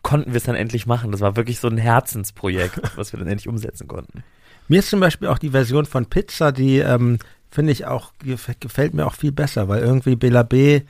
konnten 0.03 0.31
wir 0.33 0.37
es 0.37 0.43
dann 0.43 0.55
endlich 0.55 0.85
machen. 0.85 1.11
Das 1.11 1.21
war 1.21 1.35
wirklich 1.35 1.59
so 1.59 1.67
ein 1.67 1.77
Herzensprojekt, 1.77 2.79
was 2.97 3.11
wir 3.11 3.19
dann 3.19 3.27
endlich 3.27 3.47
umsetzen 3.47 3.87
konnten. 3.87 4.23
Mir 4.67 4.79
ist 4.79 4.89
zum 4.89 4.99
Beispiel 4.99 5.27
auch 5.27 5.39
die 5.39 5.49
Version 5.49 5.85
von 5.85 6.05
Pizza, 6.05 6.51
die 6.51 6.77
ähm, 6.77 7.17
finde 7.49 7.71
ich 7.71 7.85
auch, 7.85 8.11
gef- 8.23 8.55
gefällt 8.59 8.93
mir 8.93 9.05
auch 9.07 9.15
viel 9.15 9.31
besser, 9.31 9.67
weil 9.67 9.81
irgendwie 9.81 10.15
Bela 10.15 10.43
B, 10.43 10.81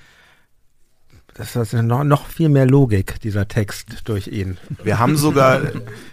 das 1.36 1.56
ist 1.56 1.74
noch, 1.74 2.04
noch 2.04 2.28
viel 2.28 2.50
mehr 2.50 2.68
Logik, 2.68 3.20
dieser 3.22 3.48
Text 3.48 4.02
durch 4.06 4.28
ihn. 4.28 4.58
Wir 4.84 5.00
haben 5.00 5.18
sogar 5.18 5.62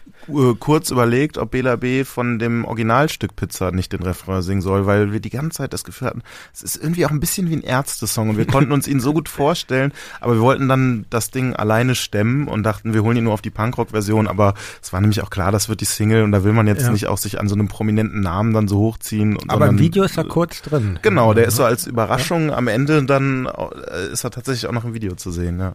kurz 0.58 0.90
überlegt, 0.90 1.38
ob 1.38 1.50
Bela 1.52 1.76
B. 1.76 2.04
von 2.04 2.38
dem 2.38 2.64
Originalstück 2.64 3.36
Pizza 3.36 3.70
nicht 3.72 3.92
den 3.92 4.02
Refrain 4.02 4.42
singen 4.42 4.60
soll, 4.62 4.86
weil 4.86 5.12
wir 5.12 5.20
die 5.20 5.30
ganze 5.30 5.58
Zeit 5.58 5.72
das 5.72 5.84
Gefühl 5.84 6.08
hatten, 6.08 6.22
es 6.52 6.62
ist 6.62 6.76
irgendwie 6.76 7.04
auch 7.06 7.10
ein 7.10 7.20
bisschen 7.20 7.48
wie 7.50 7.56
ein 7.56 7.62
Ärzte-Song 7.62 8.30
und 8.30 8.36
wir 8.38 8.46
konnten 8.46 8.72
uns 8.72 8.86
ihn 8.86 9.00
so 9.00 9.12
gut 9.12 9.28
vorstellen, 9.28 9.92
aber 10.20 10.34
wir 10.34 10.40
wollten 10.40 10.68
dann 10.68 11.06
das 11.10 11.30
Ding 11.30 11.54
alleine 11.54 11.94
stemmen 11.94 12.48
und 12.48 12.62
dachten, 12.62 12.94
wir 12.94 13.02
holen 13.02 13.16
ihn 13.16 13.24
nur 13.24 13.32
auf 13.34 13.42
die 13.42 13.50
Punkrock-Version, 13.50 14.26
aber 14.28 14.54
es 14.82 14.92
war 14.92 15.00
nämlich 15.00 15.22
auch 15.22 15.30
klar, 15.30 15.52
das 15.52 15.68
wird 15.68 15.80
die 15.80 15.84
Single 15.86 16.22
und 16.22 16.32
da 16.32 16.44
will 16.44 16.52
man 16.52 16.66
jetzt 16.66 16.82
Ja. 16.84 16.90
nicht 16.92 17.06
auch 17.06 17.18
sich 17.18 17.40
an 17.40 17.48
so 17.48 17.54
einem 17.54 17.68
prominenten 17.68 18.20
Namen 18.20 18.52
dann 18.52 18.68
so 18.68 18.78
hochziehen. 18.78 19.36
Und 19.36 19.50
Aber 19.50 19.66
im 19.66 19.78
Video 19.78 20.04
ist 20.04 20.16
er 20.16 20.24
kurz 20.24 20.62
drin. 20.62 20.98
Genau, 21.02 21.34
der 21.34 21.46
ist 21.46 21.56
so 21.56 21.64
als 21.64 21.86
Überraschung 21.86 22.52
am 22.52 22.68
Ende 22.68 23.02
dann 23.04 23.46
äh, 23.46 24.12
ist 24.12 24.24
er 24.24 24.30
tatsächlich 24.30 24.66
auch 24.68 24.72
noch 24.72 24.84
im 24.84 24.94
Video 24.94 25.14
zu 25.14 25.30
sehen, 25.30 25.58
ja. 25.58 25.74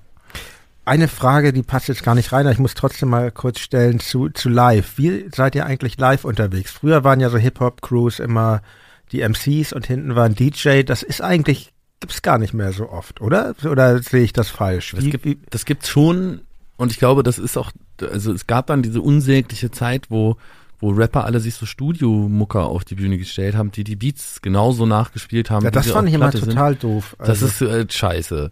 Eine 0.86 1.08
Frage, 1.08 1.52
die 1.52 1.64
passt 1.64 1.88
jetzt 1.88 2.04
gar 2.04 2.14
nicht 2.16 2.32
rein, 2.32 2.46
aber 2.46 2.52
ich 2.54 2.60
muss 2.60 2.76
trotzdem 2.76 3.10
mal 3.10 3.32
kurz 3.32 3.60
stellen 3.60 4.00
zu, 4.00 4.30
zu 4.30 4.50
live. 4.50 4.94
Wie 4.98 5.26
seid 5.34 5.56
ihr 5.56 5.66
eigentlich 5.66 5.98
live 5.98 6.26
unterwegs? 6.26 6.72
Früher 6.72 7.04
waren 7.04 7.20
ja 7.20 7.30
so 7.30 7.38
Hip-Hop-Crews 7.38 8.20
immer 8.20 8.62
die 9.12 9.22
MCs 9.28 9.74
und 9.74 9.86
hinten 9.88 10.16
war 10.16 10.26
ein 10.26 10.36
DJ. 10.36 10.84
Das 10.84 11.02
ist 11.04 11.22
eigentlich, 11.22 11.74
gibt's 12.00 12.22
gar 12.22 12.38
nicht 12.38 12.54
mehr 12.54 12.72
so 12.72 12.90
oft, 12.90 13.20
oder? 13.22 13.56
Oder 13.70 14.02
sehe 14.02 14.24
ich 14.24 14.34
das 14.34 14.50
falsch? 14.50 14.94
Das 14.96 15.04
gibt, 15.04 15.54
das 15.54 15.66
gibt's 15.66 15.90
schon 15.90 16.42
und 16.78 16.92
ich 16.92 17.00
glaube, 17.00 17.24
das 17.24 17.40
ist 17.40 17.58
auch, 17.58 17.72
also 18.02 18.32
es 18.34 18.48
gab 18.48 18.68
dann 18.68 18.84
diese 18.84 19.02
unsägliche 19.02 19.72
Zeit, 19.72 20.06
wo 20.10 20.38
wo 20.82 20.90
Rapper 20.90 21.24
alle 21.24 21.40
sich 21.40 21.56
so 21.56 21.66
Studiomucker 21.66 22.66
auf 22.66 22.84
die 22.84 22.96
Bühne 22.96 23.18
gestellt 23.18 23.56
haben, 23.56 23.72
die 23.72 23.86
die 23.86 23.96
Beats 23.96 24.42
genauso 24.42 24.86
nachgespielt 24.86 25.50
haben. 25.50 25.64
ja, 25.64 25.72
das 25.72 25.90
fand 25.90 26.10
ich 26.10 26.14
immer 26.14 26.26
Platte 26.26 26.40
sind. 26.46 26.50
total 26.54 26.76
doof. 26.76 27.16
Das 27.18 27.42
Also, 27.42 27.46
ist 27.46 27.62
äh, 27.62 27.86
scheiße. 27.90 28.52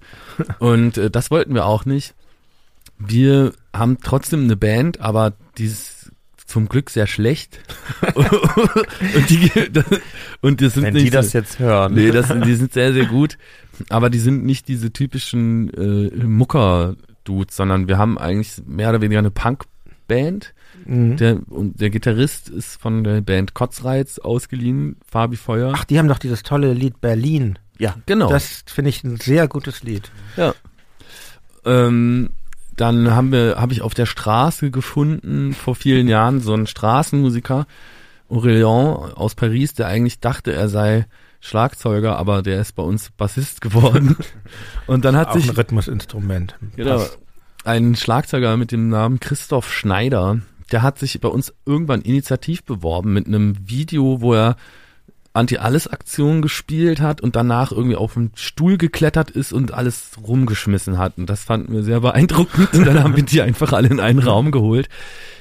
Und 0.60 0.97
äh, 0.97 1.10
das 1.11 1.31
wollten 1.31 1.53
wir 1.53 1.65
auch 1.65 1.84
nicht. 1.84 2.15
Wir 3.07 3.53
haben 3.73 3.97
trotzdem 4.01 4.43
eine 4.43 4.55
Band, 4.55 4.99
aber 4.99 5.34
die 5.57 5.65
ist 5.65 6.11
zum 6.45 6.69
Glück 6.69 6.89
sehr 6.89 7.07
schlecht. 7.07 7.59
und 8.15 9.30
die 9.30 9.51
und 10.41 10.61
das 10.61 10.75
sind 10.75 10.84
Wenn 10.84 10.93
nicht 10.93 11.07
die 11.07 11.09
das 11.09 11.31
so, 11.31 11.39
jetzt 11.39 11.59
hören. 11.59 11.95
Nee, 11.95 12.11
das, 12.11 12.27
die 12.27 12.53
sind 12.53 12.73
sehr, 12.73 12.93
sehr 12.93 13.05
gut. 13.05 13.38
Aber 13.89 14.11
die 14.11 14.19
sind 14.19 14.45
nicht 14.45 14.67
diese 14.67 14.93
typischen 14.93 15.73
äh, 15.73 16.23
Mucker-Dudes, 16.23 17.55
sondern 17.55 17.88
wir 17.88 17.97
haben 17.97 18.19
eigentlich 18.19 18.61
mehr 18.67 18.89
oder 18.89 19.01
weniger 19.01 19.19
eine 19.19 19.31
Punk-Band. 19.31 20.53
mhm. 20.85 21.17
Der, 21.17 21.39
und 21.49 21.81
der 21.81 21.89
Gitarrist 21.89 22.49
ist 22.49 22.80
von 22.80 23.03
der 23.03 23.21
Band 23.21 23.55
Kotzreiz 23.55 24.19
ausgeliehen, 24.19 24.97
Fabi 25.09 25.38
Feuer. 25.38 25.73
Ach, 25.75 25.85
die 25.85 25.97
haben 25.97 26.07
doch 26.07 26.19
dieses 26.19 26.43
tolle 26.43 26.73
Lied 26.73 27.01
Berlin. 27.01 27.57
Ja, 27.80 27.95
genau. 28.05 28.30
Das 28.30 28.63
finde 28.67 28.89
ich 28.89 29.03
ein 29.03 29.17
sehr 29.17 29.47
gutes 29.47 29.81
Lied. 29.81 30.11
Ähm, 31.65 32.30
dann 32.75 33.11
haben 33.11 33.31
wir, 33.31 33.55
habe 33.57 33.73
ich 33.73 33.81
auf 33.81 33.93
der 33.93 34.05
Straße 34.05 34.71
gefunden 34.71 35.53
vor 35.53 35.75
vielen 35.75 36.07
Jahren 36.07 36.41
so 36.41 36.53
einen 36.53 36.67
Straßenmusiker, 36.67 37.65
Aurélien 38.29 39.13
aus 39.13 39.35
Paris, 39.35 39.73
der 39.73 39.87
eigentlich 39.87 40.19
dachte, 40.19 40.53
er 40.53 40.69
sei 40.69 41.05
Schlagzeuger, 41.39 42.17
aber 42.17 42.41
der 42.41 42.61
ist 42.61 42.73
bei 42.73 42.83
uns 42.83 43.11
Bassist 43.11 43.61
geworden. 43.61 44.15
Und 44.87 45.05
dann 45.05 45.15
hat 45.15 45.29
Auch 45.29 45.33
sich 45.33 45.49
ein 45.49 45.55
Rhythmusinstrument. 45.55 46.55
genau, 46.75 46.97
Passt. 46.97 47.19
ein 47.65 47.95
Schlagzeuger 47.95 48.55
mit 48.57 48.71
dem 48.71 48.89
Namen 48.89 49.19
Christoph 49.19 49.71
Schneider, 49.71 50.39
der 50.71 50.81
hat 50.81 50.97
sich 50.97 51.19
bei 51.19 51.27
uns 51.27 51.53
irgendwann 51.65 52.01
initiativ 52.01 52.63
beworben 52.63 53.13
mit 53.13 53.27
einem 53.27 53.55
Video, 53.69 54.21
wo 54.21 54.33
er 54.33 54.55
Anti-Alles-Aktion 55.34 56.43
gespielt 56.43 57.01
hat 57.01 57.22
und 57.22 57.35
danach 57.35 57.72
irgendwie 57.72 57.95
auf 57.95 58.14
den 58.14 58.31
Stuhl 58.35 58.77
geklettert 58.77 59.31
ist 59.31 59.51
und 59.51 59.73
alles 59.73 60.11
rumgeschmissen 60.26 60.99
hat. 60.99 61.18
Und 61.18 61.27
das 61.27 61.43
fanden 61.43 61.73
wir 61.73 61.81
sehr 61.81 62.01
beeindruckend. 62.01 62.72
Und 62.73 62.85
dann 62.85 63.03
haben 63.03 63.15
wir 63.15 63.23
die 63.23 63.41
einfach 63.41 63.73
alle 63.73 63.88
in 63.88 63.99
einen 63.99 64.19
Raum 64.19 64.51
geholt. 64.51 64.89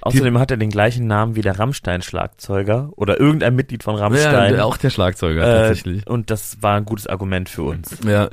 außerdem 0.01 0.39
hat 0.39 0.51
er 0.51 0.57
den 0.57 0.71
gleichen 0.71 1.07
Namen 1.07 1.37
wie 1.37 1.43
der 1.43 1.59
Rammstein-Schlagzeuger 1.59 2.91
oder 2.97 3.21
irgendein 3.21 3.55
Mitglied 3.55 3.83
von 3.83 3.95
Rammstein. 3.97 4.55
Ja, 4.55 4.65
auch 4.65 4.79
der 4.79 4.89
Schlagzeuger 4.89 5.43
äh, 5.43 5.69
tatsächlich. 5.69 6.07
und 6.07 6.31
das 6.31 6.63
war 6.63 6.77
ein 6.77 6.87
gutes 6.87 7.07
Argument 7.07 7.51
für 7.51 7.65
uns. 7.65 7.99
Ja. 8.07 8.31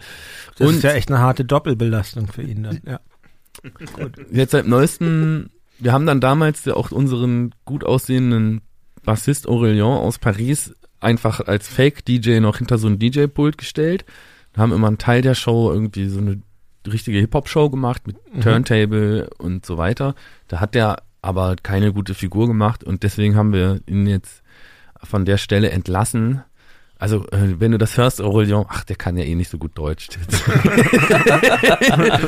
Das 0.57 0.67
Und 0.67 0.75
ist 0.75 0.83
ja 0.83 0.91
echt 0.91 1.11
eine 1.11 1.19
harte 1.19 1.43
Doppelbelastung 1.43 2.27
für 2.27 2.41
ihn 2.41 2.63
dann. 2.63 2.79
Ja. 2.85 2.99
jetzt 4.31 4.51
seit 4.51 4.65
neuestem, 4.65 5.49
wir 5.77 5.91
haben 5.91 6.05
dann 6.05 6.21
damals 6.21 6.63
ja 6.63 6.75
auch 6.75 6.91
unseren 6.91 7.53
gut 7.65 7.83
aussehenden 7.83 8.61
Bassist 9.03 9.47
Aurélien 9.47 9.97
aus 9.97 10.19
Paris 10.19 10.73
einfach 10.99 11.39
als 11.41 11.67
Fake-DJ 11.67 12.39
noch 12.39 12.57
hinter 12.57 12.77
so 12.77 12.87
ein 12.87 12.99
DJ-Pult 12.99 13.57
gestellt. 13.57 14.05
Haben 14.57 14.73
immer 14.73 14.87
einen 14.87 14.97
Teil 14.97 15.21
der 15.21 15.35
Show 15.35 15.71
irgendwie 15.71 16.07
so 16.09 16.19
eine 16.19 16.41
richtige 16.87 17.19
Hip-Hop-Show 17.19 17.69
gemacht 17.69 18.07
mit 18.07 18.17
Mhm. 18.33 18.41
Turntable 18.41 19.29
und 19.37 19.65
so 19.65 19.77
weiter. 19.77 20.15
Da 20.47 20.59
hat 20.59 20.75
der 20.75 20.97
aber 21.21 21.55
keine 21.61 21.93
gute 21.93 22.13
Figur 22.13 22.47
gemacht 22.47 22.83
und 22.83 23.03
deswegen 23.03 23.35
haben 23.35 23.53
wir 23.53 23.81
ihn 23.85 24.07
jetzt 24.07 24.41
von 25.03 25.25
der 25.25 25.37
Stelle 25.37 25.69
entlassen. 25.69 26.41
Also, 26.97 27.25
äh, 27.29 27.59
wenn 27.59 27.71
du 27.71 27.77
das 27.77 27.95
hörst, 27.95 28.19
Aurélien, 28.21 28.65
ach, 28.67 28.83
der 28.83 28.95
kann 28.97 29.15
ja 29.17 29.23
eh 29.23 29.35
nicht 29.35 29.49
so 29.49 29.57
gut 29.57 29.71
Deutsch. 29.77 30.09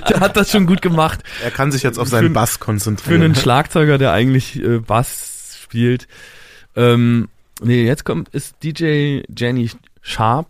der 0.10 0.20
hat 0.20 0.38
das 0.38 0.52
schon 0.52 0.66
gut 0.66 0.82
gemacht. 0.82 1.22
Er 1.44 1.52
kann 1.52 1.72
sich 1.72 1.84
jetzt 1.84 1.98
auf 2.00 2.08
seinen 2.08 2.28
Für- 2.28 2.34
Bass 2.34 2.54
Für 2.54 2.60
konzentrieren. 2.60 3.22
einen 3.24 3.36
Schlagzeuger, 3.36 3.98
der 3.98 4.12
eigentlich 4.14 4.62
äh, 4.62 4.80
Bass 4.80 5.58
spielt. 5.62 6.08
Ähm, 6.76 7.28
nee, 7.62 7.86
jetzt 7.86 8.04
kommt, 8.06 8.30
ist 8.30 8.56
DJ 8.64 9.22
Jenny 9.36 9.70
Sharp. 10.02 10.48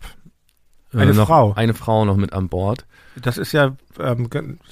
äh, 0.92 0.98
Eine 0.98 1.14
noch, 1.14 1.26
Frau. 1.28 1.52
Eine 1.54 1.74
Frau 1.74 2.04
noch 2.04 2.16
mit 2.16 2.32
an 2.32 2.48
Bord. 2.48 2.86
Das 3.20 3.38
ist 3.38 3.52
ja, 3.52 3.76
ähm, 4.00 4.28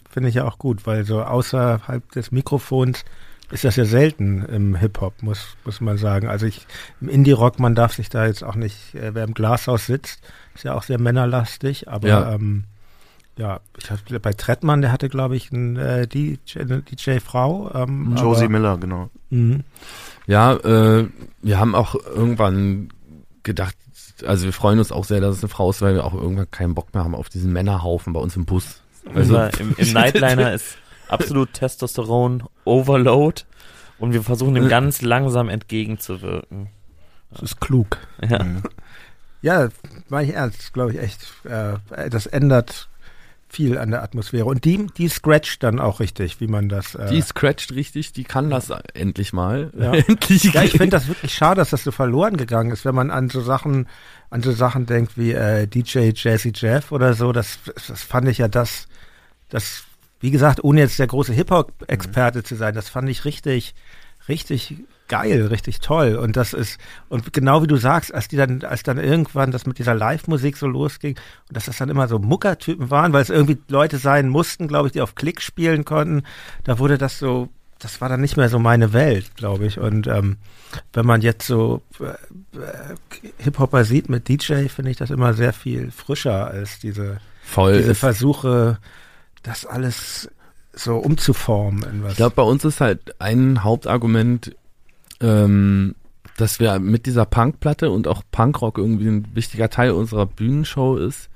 finde 0.09 0.29
ich 0.29 0.35
ja 0.35 0.45
auch 0.47 0.59
gut, 0.59 0.87
weil 0.87 1.05
so 1.05 1.23
außerhalb 1.23 2.11
des 2.13 2.33
Mikrofons 2.33 3.05
ist 3.51 3.65
das 3.65 3.77
ja 3.77 3.85
selten 3.85 4.45
im 4.45 4.77
Hip-Hop, 4.77 5.23
muss, 5.23 5.57
muss 5.65 5.81
man 5.81 5.99
sagen. 5.99 6.29
Also 6.29 6.47
ich, 6.47 6.67
im 7.01 7.09
Indie-Rock, 7.09 7.59
man 7.59 7.75
darf 7.75 7.93
sich 7.95 8.09
da 8.09 8.27
jetzt 8.27 8.45
auch 8.45 8.55
nicht, 8.55 8.95
äh, 8.95 9.15
wer 9.15 9.25
im 9.25 9.35
Glashaus 9.35 9.87
sitzt, 9.87 10.21
ist 10.55 10.65
ja 10.65 10.75
auch 10.75 10.85
sehr 10.85 11.01
männerlastig, 11.01 11.89
aber 11.89 12.09
Ja. 12.09 12.33
ähm, 12.35 12.65
ja, 13.37 13.61
ich 13.79 13.91
hab, 13.91 13.99
bei 14.23 14.33
Trettmann, 14.35 14.83
der 14.83 14.93
hatte, 14.93 15.09
glaube 15.09 15.35
ich, 15.35 15.51
ein, 15.51 15.77
äh, 15.77 16.07
DJ, 16.07 16.61
eine 16.61 16.83
DJ-Frau. 16.83 17.71
Ähm, 17.75 18.15
Josie 18.17 18.45
aber, 18.45 18.53
Miller, 18.53 18.77
genau. 18.79 19.09
Mhm. 19.31 19.65
Ja, 20.31 20.53
äh, 20.55 21.09
wir 21.43 21.59
haben 21.59 21.75
auch 21.75 21.97
irgendwann 21.97 22.91
gedacht, 23.43 23.75
also 24.25 24.45
wir 24.45 24.53
freuen 24.53 24.79
uns 24.79 24.93
auch 24.93 25.05
sehr, 25.05 25.21
dass 25.21 25.39
es 25.39 25.43
eine 25.43 25.49
Frau 25.49 25.71
ist, 25.71 25.83
weil 25.83 25.95
wir 25.95 26.05
auch 26.05 26.15
irgendwann 26.15 26.49
keinen 26.53 26.77
Bock 26.77 26.95
mehr 26.95 27.03
haben 27.03 27.17
auf 27.17 27.29
diesen 27.29 27.53
Männerhaufen 27.53 28.13
bei 28.13 28.21
uns 28.21 28.37
im 28.37 28.45
Bus. 28.45 28.81
Also, 29.13 29.37
im, 29.59 29.75
Im 29.77 29.93
Nightliner 29.93 30.55
ist 30.55 30.79
absolut 31.09 31.53
Testosteron 31.55 32.45
Overload 32.65 33.43
und 33.99 34.13
wir 34.13 34.23
versuchen 34.23 34.55
ihm 34.55 34.69
ganz 34.69 35.03
langsam 35.03 35.49
entgegenzuwirken. 35.49 36.69
Das 37.33 37.43
ist 37.43 37.61
klug. 37.61 37.97
Ja. 38.23 38.45
Mhm. 38.45 38.63
Ja, 39.43 39.69
war 40.11 40.23
ich 40.23 40.35
ernst, 40.35 40.73
glaube 40.73 40.93
ich 40.93 41.01
echt. 41.01 41.27
Äh, 41.45 42.09
das 42.09 42.27
ändert 42.27 42.90
viel 43.51 43.79
an 43.79 43.91
der 43.91 44.03
Atmosphäre. 44.03 44.45
Und 44.45 44.65
die, 44.65 44.87
die 44.97 45.09
scratcht 45.09 45.63
dann 45.63 45.81
auch 45.81 46.01
richtig, 46.01 46.41
wie 46.41 46.47
man 46.47 46.69
das. 46.69 46.95
Äh, 46.95 47.09
die 47.11 47.21
scratcht 47.21 47.73
richtig, 47.73 48.13
die 48.13 48.25
kann 48.25 48.49
das 48.49 48.71
endlich 48.95 49.33
mal. 49.33 49.73
Ja. 49.77 49.93
endlich. 50.07 50.45
ja, 50.45 50.63
ich 50.63 50.73
finde 50.73 50.91
das 50.91 51.09
wirklich 51.09 51.35
schade, 51.35 51.57
dass 51.57 51.71
das 51.71 51.85
so 51.85 51.91
verloren 51.91 52.37
gegangen 52.37 52.71
ist, 52.71 52.85
wenn 52.85 52.95
man 52.95 53.11
an 53.11 53.29
so 53.29 53.41
Sachen, 53.41 53.89
an 54.31 54.43
so 54.43 54.53
Sachen 54.53 54.87
denkt 54.87 55.19
wie 55.19 55.33
äh, 55.33 55.67
DJ 55.67 56.13
Jazzy 56.15 56.53
Jeff 56.55 56.93
oder 56.93 57.15
so. 57.15 57.33
Das, 57.33 57.59
das 57.89 58.03
fand 58.03 58.29
ich 58.29 58.39
ja 58.39 58.49
das, 58.49 58.87
das, 59.49 59.85
wie 60.21 60.31
gesagt, 60.31 60.63
ohne 60.63 60.81
jetzt 60.81 60.99
der 60.99 61.09
große 61.09 61.33
Hip-Hop-Experte 61.33 62.45
zu 62.45 62.55
sein, 62.55 62.75
das 62.75 62.89
fand 62.89 63.09
ich 63.09 63.25
richtig, 63.25 63.75
richtig 64.29 64.77
geil, 65.11 65.49
richtig 65.49 65.81
toll. 65.81 66.17
Und 66.17 66.37
das 66.37 66.55
ist, 66.55 66.81
und 67.11 67.35
genau 67.35 67.63
wie 67.63 67.67
du 67.67 67.77
sagst, 67.77 68.15
als 68.15 68.29
die 68.29 68.37
dann, 68.37 68.63
als 68.65 68.83
dann 68.83 68.97
irgendwann 68.97 69.51
das 69.51 69.67
mit 69.67 69.79
dieser 69.79 69.95
Live-Musik 69.95 70.57
so 70.57 70.67
losging 70.67 71.17
und 71.49 71.57
dass 71.57 71.67
das 71.67 71.77
dann 71.77 71.91
immer 71.91 72.09
so 72.09 72.19
Muckertypen 72.19 72.91
waren, 72.91 73.13
weil 73.13 73.21
es 73.23 73.29
irgendwie 73.29 73.59
Leute 73.69 73.99
sein 73.99 74.29
mussten, 74.31 74.69
glaube 74.69 74.87
ich, 74.89 74.93
die 74.93 75.03
auf 75.03 75.15
Klick 75.17 75.43
spielen 75.43 75.85
konnten, 75.85 76.23
da 76.65 76.79
wurde 76.79 76.97
das 76.97 77.19
so, 77.19 77.49
das 77.79 78.01
war 78.01 78.09
dann 78.09 78.21
nicht 78.23 78.37
mehr 78.39 78.49
so 78.49 78.59
meine 78.59 78.93
Welt, 78.95 79.37
glaube 79.37 79.67
ich. 79.67 79.79
Und 79.79 80.07
ähm, 80.07 80.37
wenn 80.95 81.05
man 81.07 81.21
jetzt 81.21 81.47
so 81.47 81.83
äh, 81.99 82.15
Hip-Hopper 83.39 83.85
sieht 83.85 84.09
mit 84.09 84.29
DJ, 84.29 84.69
finde 84.69 84.91
ich 84.91 84.97
das 84.97 85.11
immer 85.11 85.35
sehr 85.35 85.53
viel 85.53 85.91
frischer 85.91 86.47
als 86.47 86.79
diese, 86.79 87.21
Voll. 87.43 87.79
diese 87.79 87.93
Es- 87.93 87.99
Versuche, 87.99 88.79
das 89.43 89.67
alles 89.67 90.31
so 90.73 90.97
umzuformen 90.99 91.83
in 91.91 92.03
was. 92.05 92.13
Ich 92.13 92.17
glaube, 92.19 92.37
bei 92.37 92.43
uns 92.43 92.65
ist 92.65 92.81
halt 92.81 93.21
ein 93.21 93.65
Hauptargument, 93.65 94.55
ähm, 95.21 95.95
dass 96.37 96.61
wir 96.61 96.79
mit 96.79 97.07
dieser 97.07 97.27
Punkplatte 97.27 97.91
und 97.91 98.09
auch 98.09 98.23
Punkrock 98.31 98.79
irgendwie 98.79 99.09
ein 99.09 99.27
wichtiger 99.35 99.69
Teil 99.69 99.93
unserer 99.93 100.27
Bühnenshow 100.27 100.97
ist, 100.97 101.29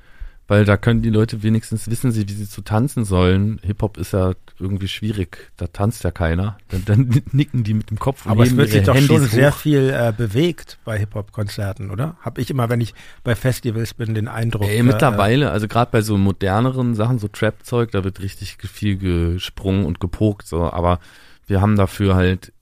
weil 0.46 0.64
da 0.64 0.76
können 0.76 1.00
die 1.00 1.10
Leute 1.10 1.42
wenigstens 1.42 1.88
wissen, 1.90 2.12
sie, 2.12 2.28
wie 2.28 2.32
sie 2.32 2.48
zu 2.48 2.60
tanzen 2.62 3.04
sollen. 3.04 3.60
Hip-Hop 3.62 3.96
ist 3.96 4.12
ja 4.12 4.32
irgendwie 4.58 4.88
schwierig, 4.88 5.50
da 5.56 5.66
tanzt 5.68 6.04
ja 6.04 6.10
keiner. 6.10 6.58
Dann, 6.68 6.84
dann 6.84 7.22
nicken 7.32 7.64
die 7.64 7.74
mit 7.74 7.90
dem 7.90 7.98
Kopf 7.98 8.26
Aber 8.26 8.44
es 8.44 8.56
wird 8.56 8.70
sich 8.70 8.84
doch 8.84 8.94
Handys 8.94 9.08
schon 9.08 9.26
sehr 9.26 9.52
hoch. 9.52 9.56
viel 9.56 9.90
äh, 9.90 10.12
bewegt 10.16 10.78
bei 10.84 10.98
Hip-Hop-Konzerten, 10.98 11.90
oder? 11.90 12.16
Hab 12.20 12.38
ich 12.38 12.50
immer, 12.50 12.68
wenn 12.68 12.80
ich 12.80 12.94
bei 13.22 13.34
Festivals 13.34 13.94
bin, 13.94 14.14
den 14.14 14.28
Eindruck. 14.28 14.68
Ey, 14.68 14.78
äh, 14.78 14.82
mittlerweile, 14.82 15.50
also 15.50 15.66
gerade 15.66 15.90
bei 15.90 16.02
so 16.02 16.18
moderneren 16.18 16.94
Sachen, 16.94 17.18
so 17.18 17.28
Trap-Zeug, 17.28 17.90
da 17.92 18.04
wird 18.04 18.20
richtig 18.20 18.56
viel 18.60 18.96
gesprungen 18.96 19.86
und 19.86 19.98
gepokt, 19.98 20.46
so, 20.46 20.70
aber 20.70 21.00
wir 21.46 21.60
haben 21.60 21.76
dafür 21.76 22.14
halt, 22.14 22.52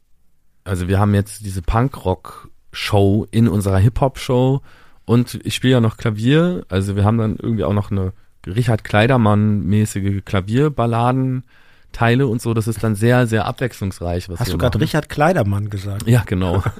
also 0.64 0.88
wir 0.88 0.98
haben 0.98 1.14
jetzt 1.14 1.44
diese 1.44 1.62
Punkrock-Show 1.62 3.26
in 3.30 3.48
unserer 3.48 3.78
Hip-Hop-Show 3.78 4.60
und 5.04 5.40
ich 5.44 5.54
spiele 5.54 5.74
ja 5.74 5.80
noch 5.80 5.96
Klavier, 5.96 6.64
also 6.68 6.96
wir 6.96 7.04
haben 7.04 7.18
dann 7.18 7.36
irgendwie 7.36 7.64
auch 7.64 7.72
noch 7.72 7.90
eine 7.90 8.12
Richard 8.46 8.84
Kleidermann-mäßige 8.84 10.24
Klavierballaden, 10.24 11.44
Teile 11.92 12.26
und 12.26 12.40
so, 12.40 12.54
das 12.54 12.68
ist 12.68 12.82
dann 12.82 12.94
sehr, 12.94 13.26
sehr 13.26 13.46
abwechslungsreich, 13.46 14.28
was 14.28 14.40
Hast 14.40 14.52
du 14.52 14.58
gerade. 14.58 14.80
Richard 14.80 15.08
Kleidermann 15.08 15.70
gesagt? 15.70 16.08
Ja, 16.08 16.22
genau. 16.26 16.62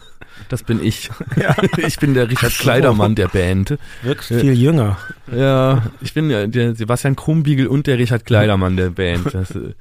Das 0.49 0.63
bin 0.63 0.83
ich. 0.83 1.11
Ja. 1.37 1.55
Ich 1.77 1.99
bin 1.99 2.15
der 2.15 2.29
Richard 2.31 2.53
so. 2.53 2.63
Kleidermann 2.63 3.15
der 3.15 3.29
Band. 3.29 3.79
Wirkst 4.03 4.29
viel 4.29 4.55
jünger. 4.55 4.97
Ja, 5.31 5.83
ich 6.01 6.15
bin 6.15 6.31
ja 6.31 6.47
der 6.47 6.75
Sebastian 6.75 7.17
Krumbiegel 7.17 7.67
und 7.67 7.87
der 7.87 7.99
Richard 7.99 8.25
Kleidermann 8.25 8.77
der 8.77 8.91
Band. 8.91 9.33
Das, 9.35 9.51
äh, 9.51 9.75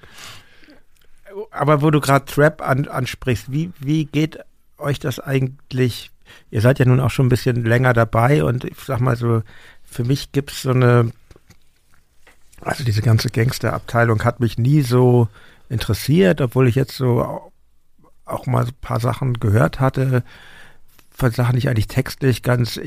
Aber 1.52 1.82
wo 1.82 1.92
du 1.92 2.00
gerade 2.00 2.26
Trap 2.26 2.62
an, 2.62 2.88
ansprichst, 2.88 3.52
wie, 3.52 3.72
wie 3.80 4.06
geht 4.06 4.40
euch 4.78 5.00
das 5.00 5.20
eigentlich? 5.20 6.12
Ihr 6.50 6.62
seid 6.62 6.80
ja 6.80 6.86
nun 6.86 7.00
auch 7.02 7.10
schon 7.12 7.26
ein 7.26 7.30
bisschen 7.30 7.66
länger 7.66 7.94
dabei 7.94 8.44
und 8.44 8.64
ich 8.64 8.78
sag 8.80 9.00
mal 9.02 9.18
so, 9.18 9.44
für 9.84 10.06
mich 10.06 10.32
gibt's 10.32 10.62
so 10.62 10.72
eine, 10.72 11.12
also 12.62 12.84
diese 12.86 13.02
ganze 13.02 13.30
Gangsterabteilung 13.30 14.24
hat 14.24 14.40
mich 14.40 14.58
nie 14.58 14.82
so 14.82 15.28
interessiert, 15.70 16.40
obwohl 16.42 16.68
ich 16.70 16.76
jetzt 16.76 16.96
so 16.96 17.22
au- 17.22 17.52
auch 18.26 18.46
mal 18.46 18.66
ein 18.66 18.74
paar 18.80 19.02
Sachen 19.02 19.40
gehört 19.40 19.80
hatte, 19.82 20.24
von 21.14 21.32
Sachen, 21.32 21.54
die 21.54 21.60
ich 21.60 21.70
eigentlich 21.70 21.88
textlich 21.88 22.44
ganz 22.44 22.78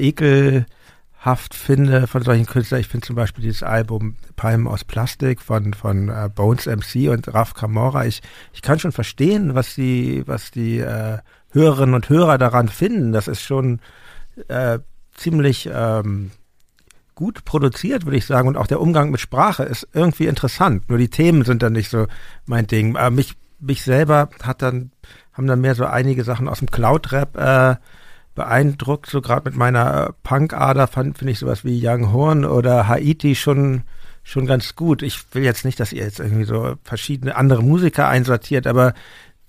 ekelhaft 1.25 1.55
finde 1.55 2.07
von 2.07 2.23
solchen 2.23 2.47
Künstlern. 2.47 2.81
Ich 2.81 2.89
finde 2.89 3.07
zum 3.07 3.17
Beispiel 3.17 3.43
dieses 3.43 3.63
Album 3.63 4.17
Palmen 4.37 4.67
aus 4.67 4.85
Plastik 4.85 5.41
von, 5.41 5.73
von 5.73 6.09
äh, 6.09 6.29
Bones 6.35 6.67
MC 6.67 7.09
und 7.11 7.33
Raf 7.33 7.55
Camora. 7.55 8.05
Ich, 8.05 8.21
ich 8.53 8.61
kann 8.61 8.79
schon 8.79 8.93
verstehen, 8.93 9.55
was 9.55 9.75
die, 9.75 10.23
was 10.27 10.51
die 10.51 10.79
äh, 10.79 11.19
Hörerinnen 11.51 11.95
und 11.95 12.09
Hörer 12.11 12.37
daran 12.37 12.69
finden. 12.69 13.13
Das 13.13 13.29
ist 13.29 13.41
schon 13.41 13.81
äh, 14.49 14.81
ziemlich 15.15 15.69
ähm, 15.73 16.31
gut 17.15 17.45
produziert, 17.47 18.05
würde 18.05 18.19
ich 18.19 18.27
sagen. 18.27 18.49
Und 18.49 18.57
auch 18.57 18.67
der 18.67 18.81
Umgang 18.81 19.11
mit 19.11 19.21
Sprache 19.21 19.63
ist 19.63 19.89
irgendwie 19.95 20.27
interessant. 20.27 20.91
Nur 20.91 20.99
die 20.99 21.11
Themen 21.11 21.45
sind 21.45 21.63
dann 21.63 21.73
nicht 21.73 21.89
so 21.89 22.07
mein 22.45 22.67
Ding. 22.67 22.97
Aber 22.97 23.11
mich, 23.11 23.35
mich 23.61 23.83
selber 23.83 24.29
hat 24.43 24.61
dann, 24.61 24.91
haben 25.33 25.47
dann 25.47 25.63
mehr 25.63 25.75
so 25.75 25.87
einige 25.87 26.23
Sachen 26.23 26.49
aus 26.49 26.59
dem 26.59 26.71
Cloud-Rap 26.71 27.37
äh, 27.39 27.77
beeindruckt. 28.35 29.11
So 29.11 29.21
gerade 29.21 29.49
mit 29.49 29.57
meiner 29.57 30.09
äh, 30.09 30.13
Punk-Ader 30.23 30.87
fand- 30.87 31.19
finde 31.19 31.33
ich 31.33 31.39
sowas 31.39 31.65
wie 31.65 31.81
Young 31.87 32.13
Horn 32.13 32.45
oder 32.45 32.89
Haiti 32.89 33.35
schon 33.35 33.83
schon 34.27 34.47
ganz 34.47 34.75
gut. 34.75 35.03
Ich 35.03 35.23
will 35.35 35.45
jetzt 35.45 35.67
nicht, 35.67 35.79
dass 35.79 35.93
ihr 35.93 36.03
jetzt 36.03 36.19
irgendwie 36.19 36.45
so 36.45 36.77
verschiedene 36.83 37.37
andere 37.37 37.63
Musiker 37.63 38.09
einsortiert, 38.09 38.67
aber 38.67 38.95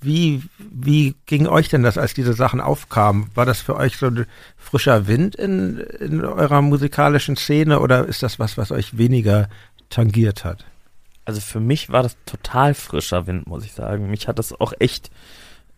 wie, 0.01 0.43
wie 0.59 1.15
ging 1.25 1.47
euch 1.47 1.69
denn 1.69 1.81
das, 1.81 1.97
als 1.97 2.13
diese 2.13 2.33
Sachen 2.33 2.59
aufkamen? 2.59 3.29
War 3.33 3.45
das 3.45 3.61
für 3.61 3.77
euch 3.77 3.95
so 3.95 4.07
ein 4.07 4.25
frischer 4.57 5.07
Wind 5.07 5.35
in, 5.35 5.77
in 5.77 6.25
eurer 6.25 6.61
musikalischen 6.61 7.37
Szene 7.37 7.79
oder 7.79 8.05
ist 8.05 8.21
das 8.21 8.37
was, 8.37 8.57
was 8.57 8.71
euch 8.71 8.97
weniger 8.97 9.47
tangiert 9.89 10.43
hat? 10.43 10.65
Also 11.23 11.39
für 11.39 11.61
mich 11.61 11.89
war 11.89 12.03
das 12.03 12.17
total 12.25 12.73
frischer 12.73 13.25
Wind, 13.27 13.47
muss 13.47 13.63
ich 13.63 13.71
sagen. 13.71 14.11
Mich 14.11 14.27
hat 14.27 14.37
das 14.37 14.59
auch 14.59 14.73
echt 14.79 15.09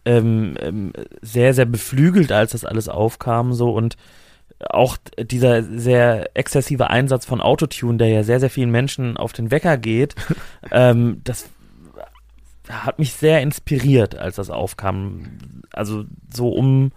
ähm, 0.07 0.55
ähm, 0.59 0.93
sehr, 1.21 1.53
sehr 1.53 1.65
beflügelt, 1.65 2.31
als 2.31 2.53
das 2.53 2.65
alles 2.65 2.87
aufkam 2.89 3.53
so 3.53 3.71
und 3.71 3.97
auch 4.69 4.97
dieser 5.19 5.61
sehr 5.61 6.35
exzessive 6.35 6.89
Einsatz 6.89 7.25
von 7.25 7.41
Autotune, 7.41 7.97
der 7.97 8.07
ja 8.07 8.23
sehr, 8.23 8.39
sehr 8.39 8.49
vielen 8.49 8.71
Menschen 8.71 9.15
auf 9.17 9.33
den 9.33 9.51
Wecker 9.51 9.77
geht, 9.77 10.15
ähm, 10.71 11.21
das 11.23 11.49
hat 12.69 12.99
mich 12.99 13.13
sehr 13.13 13.41
inspiriert, 13.41 14.15
als 14.15 14.35
das 14.37 14.49
aufkam. 14.49 15.37
Also 15.71 16.05
so 16.33 16.49
um 16.49 16.91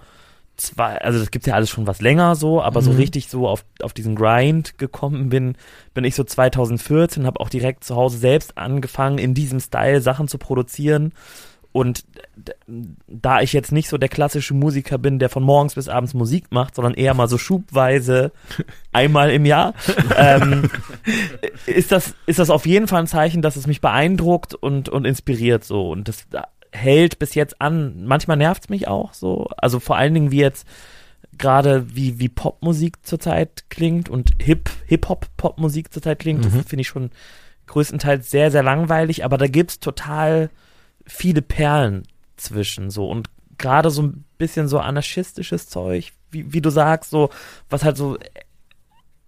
zwei, 0.56 0.98
also 0.98 1.18
das 1.18 1.30
gibt's 1.30 1.46
ja 1.46 1.54
alles 1.54 1.70
schon 1.70 1.86
was 1.86 2.00
länger 2.00 2.34
so, 2.34 2.62
aber 2.62 2.82
so 2.82 2.90
Mhm. 2.90 2.96
richtig 2.96 3.28
so 3.28 3.48
auf, 3.48 3.64
auf 3.82 3.92
diesen 3.92 4.14
Grind 4.14 4.78
gekommen 4.78 5.28
bin, 5.28 5.56
bin 5.94 6.04
ich 6.04 6.14
so 6.14 6.24
2014, 6.24 7.26
habe 7.26 7.40
auch 7.40 7.48
direkt 7.48 7.84
zu 7.84 7.96
Hause 7.96 8.18
selbst 8.18 8.58
angefangen, 8.58 9.18
in 9.18 9.34
diesem 9.34 9.60
Style 9.60 10.00
Sachen 10.00 10.28
zu 10.28 10.38
produzieren. 10.38 11.12
Und 11.72 12.04
da 13.06 13.40
ich 13.42 13.52
jetzt 13.52 13.70
nicht 13.70 13.88
so 13.88 13.96
der 13.96 14.08
klassische 14.08 14.54
Musiker 14.54 14.98
bin, 14.98 15.20
der 15.20 15.28
von 15.28 15.42
morgens 15.44 15.76
bis 15.76 15.88
abends 15.88 16.14
Musik 16.14 16.46
macht, 16.50 16.74
sondern 16.74 16.94
eher 16.94 17.14
mal 17.14 17.28
so 17.28 17.38
schubweise 17.38 18.32
einmal 18.92 19.30
im 19.30 19.44
Jahr, 19.46 19.74
ähm, 20.16 20.68
ist 21.66 21.92
das 21.92 22.14
ist 22.26 22.38
das 22.40 22.50
auf 22.50 22.66
jeden 22.66 22.88
Fall 22.88 23.00
ein 23.02 23.06
Zeichen, 23.06 23.40
dass 23.40 23.54
es 23.56 23.66
mich 23.68 23.80
beeindruckt 23.80 24.54
und 24.54 24.88
und 24.88 25.04
inspiriert 25.04 25.62
so 25.62 25.90
und 25.90 26.08
das 26.08 26.26
hält 26.72 27.18
bis 27.20 27.34
jetzt 27.34 27.60
an. 27.60 28.04
Manchmal 28.04 28.36
nervt's 28.36 28.68
mich 28.68 28.88
auch 28.88 29.14
so, 29.14 29.46
also 29.56 29.78
vor 29.78 29.96
allen 29.96 30.14
Dingen 30.14 30.30
wie 30.32 30.40
jetzt 30.40 30.66
gerade 31.38 31.94
wie 31.94 32.18
wie 32.18 32.28
Popmusik 32.28 33.06
zurzeit 33.06 33.64
klingt 33.70 34.08
und 34.08 34.32
Hip 34.42 34.70
Hip 34.86 35.08
Hop 35.08 35.26
Popmusik 35.36 35.92
zurzeit 35.92 36.18
klingt, 36.18 36.44
Mhm. 36.44 36.58
das 36.58 36.66
finde 36.66 36.80
ich 36.82 36.88
schon 36.88 37.10
größtenteils 37.68 38.28
sehr 38.28 38.50
sehr 38.50 38.64
langweilig, 38.64 39.24
aber 39.24 39.38
da 39.38 39.46
gibt's 39.46 39.78
total 39.78 40.50
viele 41.10 41.42
Perlen 41.42 42.06
zwischen 42.36 42.90
so 42.90 43.08
und 43.08 43.28
gerade 43.58 43.90
so 43.90 44.02
ein 44.02 44.24
bisschen 44.38 44.68
so 44.68 44.78
anarchistisches 44.78 45.68
Zeug, 45.68 46.12
wie, 46.30 46.52
wie 46.52 46.60
du 46.60 46.70
sagst, 46.70 47.10
so 47.10 47.30
was 47.68 47.84
halt 47.84 47.96
so 47.96 48.18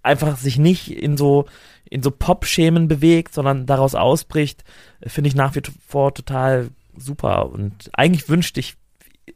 einfach 0.03 0.37
sich 0.39 0.59
nicht 0.59 0.91
in 0.91 1.17
so 1.17 1.47
in 1.85 2.03
so 2.03 2.11
Pop-Schemen 2.11 2.89
bewegt, 2.89 3.35
sondern 3.35 3.67
daraus 3.67 3.95
ausbricht, 3.95 4.65
finde 5.07 5.29
ich 5.29 5.35
nach 5.35 5.55
wie 5.55 5.63
vor 5.87 6.15
total 6.15 6.71
super 6.97 7.51
und 7.51 7.91
eigentlich 7.93 8.29
wünschte 8.29 8.61
ich, 8.61 8.77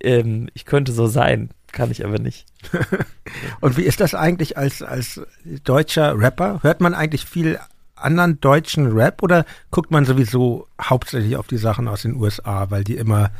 ähm, 0.00 0.48
ich 0.54 0.64
könnte 0.64 0.92
so 0.92 1.06
sein, 1.06 1.50
kann 1.72 1.90
ich 1.90 2.04
aber 2.04 2.18
nicht. 2.18 2.46
Und 3.60 3.76
wie 3.76 3.82
ist 3.82 4.00
das 4.00 4.14
eigentlich 4.14 4.56
als, 4.56 4.80
als 4.80 5.20
deutscher 5.64 6.18
Rapper? 6.18 6.60
Hört 6.62 6.80
man 6.80 6.94
eigentlich 6.94 7.26
viel 7.26 7.58
anderen 7.96 8.40
deutschen 8.40 8.92
Rap 8.92 9.22
oder 9.22 9.44
guckt 9.70 9.90
man 9.90 10.04
sowieso 10.04 10.68
hauptsächlich 10.80 11.36
auf 11.36 11.46
die 11.46 11.56
Sachen 11.58 11.88
aus 11.88 12.02
den 12.02 12.14
USA, 12.16 12.70
weil 12.70 12.84
die 12.84 12.96
immer 12.96 13.30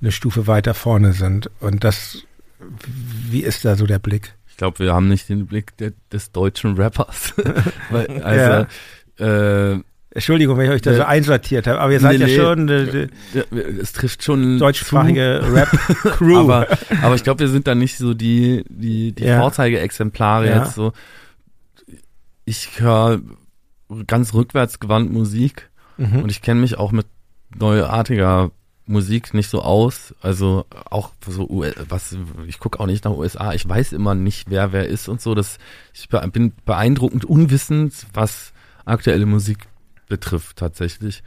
eine 0.00 0.12
Stufe 0.12 0.46
weiter 0.46 0.74
vorne 0.74 1.12
sind? 1.12 1.50
Und 1.60 1.82
das, 1.84 2.18
wie 3.28 3.42
ist 3.42 3.64
da 3.64 3.76
so 3.76 3.86
der 3.86 3.98
Blick? 3.98 4.34
ich 4.54 4.58
glaube, 4.58 4.78
wir 4.78 4.94
haben 4.94 5.08
nicht 5.08 5.28
den 5.28 5.46
Blick 5.48 5.76
der, 5.78 5.92
des 6.12 6.30
deutschen 6.30 6.76
Rappers. 6.76 7.34
Weil, 7.90 8.22
also, 8.22 8.66
äh, 9.18 9.80
Entschuldigung, 10.10 10.56
wenn 10.56 10.66
ich 10.66 10.70
euch 10.70 10.80
da 10.82 10.94
so 10.94 11.02
einsortiert 11.02 11.66
habe, 11.66 11.80
aber 11.80 11.90
ihr 11.92 11.98
seid 11.98 12.20
Nee, 12.20 12.26
ja 12.26 12.40
schon 12.40 12.60
eine, 12.70 13.08
ja, 13.32 13.42
es 13.80 13.90
trifft 13.92 14.22
schon 14.22 14.60
deutschsprachige 14.60 15.42
Rap-Crew. 15.52 16.38
aber, 16.52 16.68
aber 17.02 17.16
ich 17.16 17.24
glaube, 17.24 17.40
wir 17.40 17.48
sind 17.48 17.66
da 17.66 17.74
nicht 17.74 17.98
so 17.98 18.14
die, 18.14 18.64
die, 18.68 19.10
die 19.10 19.24
Ja. 19.24 19.40
Vorzeigeexemplare 19.40 20.48
Ja. 20.48 20.62
jetzt 20.62 20.76
so. 20.76 20.92
Ich 22.44 22.78
höre 22.78 23.22
ganz 24.06 24.34
rückwärtsgewandt 24.34 25.12
Musik 25.12 25.70
Mhm. 25.96 26.22
und 26.24 26.28
ich 26.30 26.42
kenne 26.42 26.60
mich 26.60 26.76
auch 26.76 26.90
mit 26.90 27.06
neuartiger 27.56 28.50
Musik 28.86 29.32
nicht 29.32 29.48
so 29.48 29.62
aus. 29.62 30.14
Also 30.20 30.66
auch 30.90 31.12
so 31.26 31.48
was 31.88 32.16
ich 32.46 32.58
gucke 32.58 32.80
auch 32.80 32.86
nicht 32.86 33.04
nach 33.04 33.12
USA. 33.12 33.52
Ich 33.54 33.66
weiß 33.68 33.92
immer 33.92 34.14
nicht, 34.14 34.50
wer 34.50 34.72
wer 34.72 34.88
ist 34.88 35.08
und 35.08 35.20
so. 35.20 35.34
Das 35.34 35.58
ich 35.92 36.08
bin 36.32 36.52
beeindruckend 36.66 37.24
unwissend, 37.24 38.06
was 38.12 38.52
aktuelle 38.84 39.24
Musik 39.26 39.66
betrifft 40.08 40.56
tatsächlich. 40.58 41.22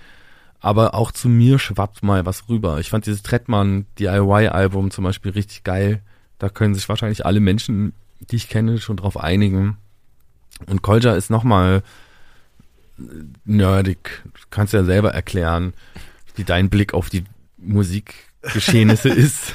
aber 0.59 0.95
auch 0.95 1.11
zu 1.11 1.29
mir 1.29 1.59
schwappt 1.59 2.01
mal 2.03 2.25
was 2.25 2.49
rüber. 2.49 2.79
Ich 2.79 2.89
fand 2.89 3.05
dieses 3.05 3.21
Trettmann 3.21 3.85
DIY-Album 3.99 4.89
zum 4.91 5.03
Beispiel 5.03 5.31
richtig 5.31 5.63
geil. 5.63 6.01
Da 6.39 6.49
können 6.49 6.73
sich 6.73 6.89
wahrscheinlich 6.89 7.25
alle 7.27 7.39
Menschen, 7.39 7.93
die 8.19 8.35
ich 8.38 8.49
kenne, 8.49 8.79
schon 8.79 8.97
drauf 8.97 9.17
einigen. 9.17 9.77
Und 10.65 10.81
Kolja 10.81 11.13
ist 11.15 11.29
nochmal 11.29 11.84
nerdig. 13.45 14.23
Du 14.25 14.41
kannst 14.49 14.73
ja 14.73 14.83
selber 14.83 15.13
erklären, 15.13 15.73
wie 16.35 16.43
dein 16.43 16.69
Blick 16.69 16.93
auf 16.93 17.09
die 17.09 17.23
Musikgeschehnisse 17.57 19.09
ist. 19.13 19.53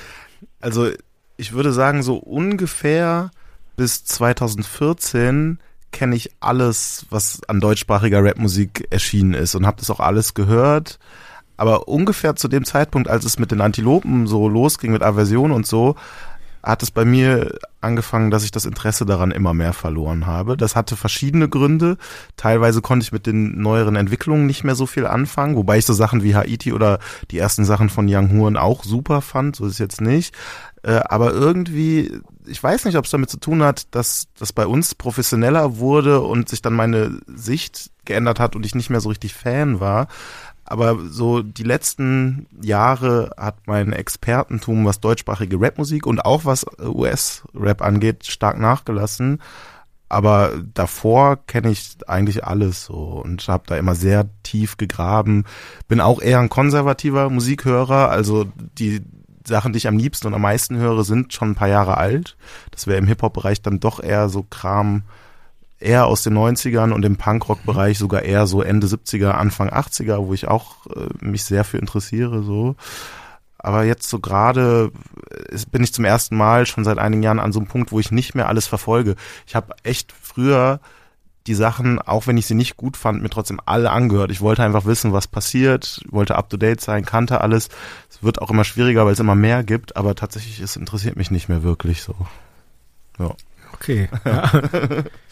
Also 0.61 0.91
ich 1.37 1.53
würde 1.53 1.73
sagen, 1.73 2.03
so 2.03 2.17
ungefähr 2.17 3.31
bis 3.77 4.05
2014 4.05 5.59
kenne 5.91 6.17
ich 6.17 6.31
alles, 6.41 7.07
was 7.11 7.41
an 7.49 7.61
deutschsprachiger 7.61 8.25
Rapmusik 8.25 8.87
erschienen 8.91 9.35
ist 9.35 9.55
und 9.55 9.67
habe 9.67 9.79
das 9.79 9.91
auch 9.91 10.01
alles 10.01 10.35
gehört. 10.35 10.99
Aber 11.57 11.87
ungefähr 11.87 12.35
zu 12.35 12.49
dem 12.49 12.65
Zeitpunkt, 12.65 13.09
als 13.09 13.25
es 13.25 13.39
mit 13.39 13.51
den 13.51 13.61
Antilopen 13.61 14.27
so 14.27 14.49
losging, 14.49 14.93
mit 14.93 15.03
Aversion 15.03 15.53
und 15.53 15.67
so, 15.67 15.97
hat 16.63 16.83
es 16.83 16.91
bei 16.91 17.05
mir 17.05 17.59
angefangen, 17.81 18.31
dass 18.31 18.45
ich 18.45 18.53
das 18.53 18.65
Interesse 18.65 19.05
daran 19.05 19.33
immer 19.33 19.55
mehr 19.55 19.73
verloren 19.73 20.27
habe. 20.27 20.57
Das 20.57 20.77
hatte 20.77 20.97
verschiedene 20.97 21.49
Gründe. 21.49 21.97
Teilweise 22.37 22.81
konnte 22.81 23.05
ich 23.05 23.13
mit 23.13 23.27
den 23.27 23.61
neueren 23.61 23.97
Entwicklungen 23.97 24.47
nicht 24.47 24.63
mehr 24.63 24.77
so 24.77 24.87
viel 24.87 25.07
anfangen, 25.07 25.57
wobei 25.57 25.79
ich 25.79 25.87
so 25.87 25.93
Sachen 25.93 26.23
wie 26.23 26.37
Haiti 26.37 26.73
oder 26.73 27.01
die 27.31 27.39
ersten 27.39 27.65
Sachen 27.65 27.89
von 27.89 28.07
Young 28.09 28.31
Huren 28.31 28.57
auch 28.57 28.85
super 28.85 29.21
fand, 29.21 29.57
so 29.57 29.67
ist 29.67 29.73
es 29.73 29.79
jetzt 29.79 30.01
nicht. 30.01 30.35
Äh, 30.85 31.01
aber 31.05 31.33
irgendwie, 31.33 32.21
ich 32.47 32.63
weiß 32.63 32.85
nicht, 32.85 32.97
ob 32.97 33.05
es 33.05 33.11
damit 33.11 33.31
zu 33.31 33.39
tun 33.39 33.63
hat, 33.63 33.95
dass 33.95 34.29
das 34.39 34.53
bei 34.53 34.67
uns 34.67 34.95
professioneller 34.95 35.79
wurde 35.79 36.21
und 36.21 36.49
sich 36.49 36.63
dann 36.63 36.75
meine 36.75 37.21
Sicht 37.27 37.91
geändert 38.05 38.41
hat 38.41 38.57
und 38.57 38.67
ich 38.67 38.75
nicht 38.75 38.91
mehr 38.91 39.01
so 39.01 39.09
richtig 39.09 39.35
Fan 39.35 39.81
war. 39.81 40.09
Aber 40.65 40.99
so 41.09 41.43
die 41.43 41.65
letzten 41.65 42.47
Jahre 42.63 43.31
hat 43.37 43.57
mein 43.67 43.93
Expertentum, 43.93 44.85
was 44.85 45.01
deutschsprachige 45.01 45.61
Rapmusik 45.61 46.07
und 46.07 46.25
auch 46.25 46.45
was 46.45 46.65
US-Rap 46.81 47.83
angeht, 47.83 48.27
stark 48.27 48.59
nachgelassen. 48.59 49.41
Aber 50.09 50.53
davor 50.75 51.39
kenne 51.47 51.71
ich 51.71 51.97
eigentlich 52.07 52.45
alles 52.45 52.85
so 52.85 53.23
und 53.25 53.49
habe 53.49 53.65
da 53.67 53.77
immer 53.77 53.95
sehr 53.95 54.29
tief 54.43 54.77
gegraben. 54.77 55.45
Bin 55.89 56.01
auch 56.01 56.21
eher 56.21 56.39
ein 56.39 56.51
konservativer 56.51 57.31
Musikhörer, 57.31 58.11
also 58.11 58.45
die 58.79 59.01
Sachen, 59.47 59.73
die 59.73 59.79
ich 59.79 59.89
am 59.89 59.97
liebsten 59.97 60.27
und 60.27 60.35
am 60.35 60.43
meisten 60.43 60.77
höre, 60.77 61.03
sind 61.05 61.33
schon 61.33 61.53
ein 61.53 61.55
paar 61.55 61.69
Jahre 61.69 61.97
alt. 61.97 62.37
Das 62.71 62.87
wäre 62.87 62.99
im 62.99 63.07
Hip-Hop-Bereich 63.07 63.63
dann 63.63 63.81
doch 63.81 64.03
eher 64.03 64.29
so 64.29 64.43
Kram, 64.43 65.03
eher 65.83 66.07
aus 66.07 66.23
den 66.23 66.37
90ern 66.37 66.93
und 66.93 67.05
im 67.05 67.17
Punkrock-Bereich 67.17 67.99
sogar 67.99 68.23
eher 68.23 68.47
so 68.47 68.63
Ende 68.63 68.87
70er, 68.87 69.31
Anfang 69.31 69.69
80er, 69.71 70.27
wo 70.27 70.35
ich 70.35 70.49
auch 70.49 70.87
äh, 70.87 71.09
mich 71.21 71.45
sehr 71.45 71.65
für 71.65 71.79
interessiere, 71.79 72.43
so. 72.43 72.77
Aber 73.59 73.85
jetzt 73.85 74.09
so 74.09 74.19
gerade 74.19 74.91
äh, 75.31 75.59
bin 75.71 75.85
ich 75.85 75.95
zum 75.95 76.05
ersten 76.05 76.37
Mal 76.37 76.67
schon 76.67 76.85
seit 76.85 76.99
einigen 76.99 77.23
Jahren 77.23 77.39
an 77.39 77.53
so 77.53 77.61
einem 77.61 77.69
Punkt, 77.69 77.93
wo 77.93 78.01
ich 78.01 78.11
nicht 78.11 78.35
mehr 78.35 78.49
alles 78.49 78.67
verfolge. 78.67 79.17
Ich 79.47 79.55
habe 79.55 79.75
echt 79.85 80.13
früher 80.13 80.81
die 81.47 81.55
Sachen, 81.55 81.99
auch 82.01 82.27
wenn 82.27 82.37
ich 82.37 82.47
sie 82.47 82.55
nicht 82.55 82.77
gut 82.77 82.97
fand, 82.97 83.23
mir 83.23 83.31
trotzdem 83.31 83.61
alle 83.65 83.91
angehört. 83.91 84.31
Ich 84.31 84.41
wollte 84.41 84.63
einfach 84.63 84.85
wissen, 84.85 85.13
was 85.13 85.27
passiert, 85.27 86.01
wollte 86.11 86.37
up 86.37 86.51
to 86.51 86.57
date 86.57 86.81
sein, 86.81 87.05
kannte 87.05 87.41
alles. 87.41 87.69
Es 88.11 88.23
wird 88.23 88.41
auch 88.41 88.51
immer 88.51 88.65
schwieriger, 88.65 89.05
weil 89.05 89.13
es 89.13 89.21
immer 89.21 89.35
mehr 89.35 89.65
gibt, 89.65 89.97
aber 89.97 90.15
tatsächlich, 90.15 90.61
es 90.61 90.77
interessiert 90.77 91.17
mich 91.17 91.31
nicht 91.31 91.49
mehr 91.49 91.63
wirklich 91.63 92.03
so. 92.03 92.15
Ja. 93.19 93.35
Okay. 93.75 94.09
Ja, 94.25 94.51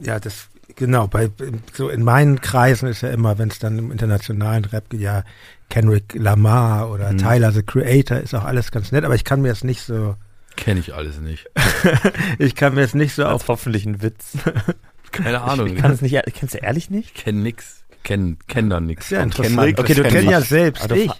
ja 0.00 0.18
das 0.18 0.48
genau, 0.76 1.06
bei 1.06 1.30
so 1.72 1.88
in 1.88 2.02
meinen 2.02 2.40
Kreisen 2.40 2.88
ist 2.88 3.02
ja 3.02 3.10
immer, 3.10 3.38
wenn 3.38 3.48
es 3.48 3.58
dann 3.58 3.78
im 3.78 3.92
internationalen 3.92 4.64
Rap 4.64 4.90
geht, 4.90 5.00
ja, 5.00 5.24
Kendrick 5.68 6.14
Lamar 6.14 6.90
oder 6.90 7.12
mhm. 7.12 7.18
Tyler 7.18 7.52
the 7.52 7.62
Creator 7.62 8.18
ist 8.18 8.34
auch 8.34 8.44
alles 8.44 8.70
ganz 8.70 8.92
nett, 8.92 9.04
aber 9.04 9.14
ich 9.14 9.24
kann 9.24 9.42
mir 9.42 9.48
jetzt 9.48 9.64
nicht 9.64 9.82
so 9.82 10.16
Kenne 10.56 10.80
ich 10.80 10.94
alles 10.94 11.20
nicht. 11.20 11.48
ich 12.38 12.54
kann 12.54 12.74
mir 12.74 12.82
jetzt 12.82 12.94
nicht 12.94 13.14
so 13.14 13.24
auf 13.24 13.48
hoffentlich 13.48 13.86
ein 13.86 14.02
Witz. 14.02 14.32
Keine 15.12 15.40
Ahnung. 15.42 15.68
Ich, 15.68 15.74
ich 15.74 15.78
kann 15.78 15.92
es 15.92 16.02
nicht, 16.02 16.16
kennst 16.34 16.54
du 16.54 16.58
ehrlich 16.58 16.90
nicht? 16.90 17.12
Ich 17.14 17.24
kenn 17.24 17.42
nix. 17.42 17.84
Kenn, 18.02 18.38
kenn 18.46 18.68
da 18.68 18.80
nix. 18.80 19.10
Ja, 19.10 19.22
interessant. 19.22 19.78
Okay, 19.78 19.94
du 19.94 20.02
kennst 20.02 20.30
ja 20.30 20.40
selbst. 20.40 20.82
Also, 20.82 20.94
ich 20.96 21.10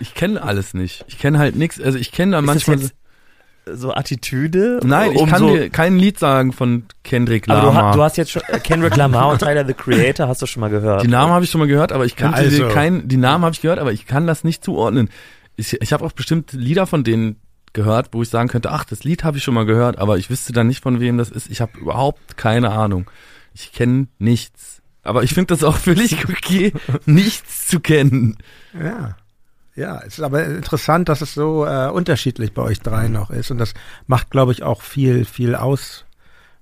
ich 0.00 0.14
kenne 0.14 0.42
alles 0.42 0.74
nicht. 0.74 1.04
Ich 1.08 1.18
kenne 1.18 1.38
halt 1.38 1.56
nix. 1.56 1.80
Also 1.80 1.98
ich 1.98 2.12
kenne 2.12 2.32
da 2.32 2.42
manchmal 2.42 2.78
so 3.70 3.92
Attitüde. 3.92 4.80
Nein, 4.84 5.12
ich 5.12 5.18
um 5.18 5.28
kann 5.28 5.40
so 5.40 5.56
dir 5.56 5.70
kein 5.70 5.98
Lied 5.98 6.18
sagen 6.18 6.52
von 6.52 6.84
Kendrick 7.02 7.46
Lamar. 7.46 7.76
Aber 7.76 7.90
du, 7.90 7.98
du 7.98 8.02
hast 8.04 8.16
jetzt 8.16 8.30
schon 8.30 8.42
äh, 8.48 8.60
Kendrick 8.60 8.96
Lamar 8.96 9.28
und 9.28 9.38
Tyler 9.40 9.66
the 9.66 9.74
Creator 9.74 10.28
hast 10.28 10.42
du 10.42 10.46
schon 10.46 10.60
mal 10.60 10.70
gehört. 10.70 11.02
Die 11.02 11.08
Namen 11.08 11.32
habe 11.32 11.44
ich 11.44 11.50
schon 11.50 11.58
mal 11.58 11.66
gehört, 11.66 11.92
aber 11.92 12.04
ich 12.04 12.16
kann 12.16 12.32
ja, 12.32 12.38
also. 12.38 12.68
kein 12.68 13.08
die 13.08 13.16
Namen 13.16 13.44
habe 13.44 13.54
ich 13.54 13.60
gehört, 13.60 13.78
aber 13.78 13.92
ich 13.92 14.06
kann 14.06 14.26
das 14.26 14.44
nicht 14.44 14.64
zuordnen. 14.64 15.10
Ich, 15.56 15.80
ich 15.80 15.92
habe 15.92 16.04
auch 16.04 16.12
bestimmt 16.12 16.52
Lieder 16.52 16.86
von 16.86 17.02
denen 17.02 17.36
gehört, 17.72 18.08
wo 18.12 18.22
ich 18.22 18.28
sagen 18.28 18.48
könnte, 18.48 18.70
ach, 18.70 18.84
das 18.84 19.04
Lied 19.04 19.24
habe 19.24 19.38
ich 19.38 19.44
schon 19.44 19.54
mal 19.54 19.66
gehört, 19.66 19.98
aber 19.98 20.16
ich 20.16 20.30
wüsste 20.30 20.52
dann 20.52 20.68
nicht, 20.68 20.82
von 20.82 21.00
wem 21.00 21.18
das 21.18 21.30
ist. 21.30 21.50
Ich 21.50 21.60
habe 21.60 21.78
überhaupt 21.78 22.36
keine 22.36 22.70
Ahnung. 22.70 23.10
Ich 23.52 23.72
kenne 23.72 24.06
nichts. 24.18 24.82
Aber 25.02 25.22
ich 25.22 25.34
finde 25.34 25.54
das 25.54 25.64
auch 25.64 25.76
völlig 25.76 26.24
okay, 26.28 26.72
nichts 27.04 27.66
zu 27.66 27.80
kennen. 27.80 28.38
Ja. 28.78 29.16
Ja, 29.76 29.98
es 29.98 30.18
ist 30.18 30.24
aber 30.24 30.44
interessant, 30.44 31.08
dass 31.08 31.20
es 31.20 31.34
so 31.34 31.66
äh, 31.66 31.88
unterschiedlich 31.90 32.54
bei 32.54 32.62
euch 32.62 32.80
drei 32.80 33.08
noch 33.08 33.30
ist. 33.30 33.50
Und 33.50 33.58
das 33.58 33.74
macht, 34.06 34.30
glaube 34.30 34.52
ich, 34.52 34.62
auch 34.62 34.80
viel, 34.80 35.24
viel 35.26 35.54
aus 35.54 36.06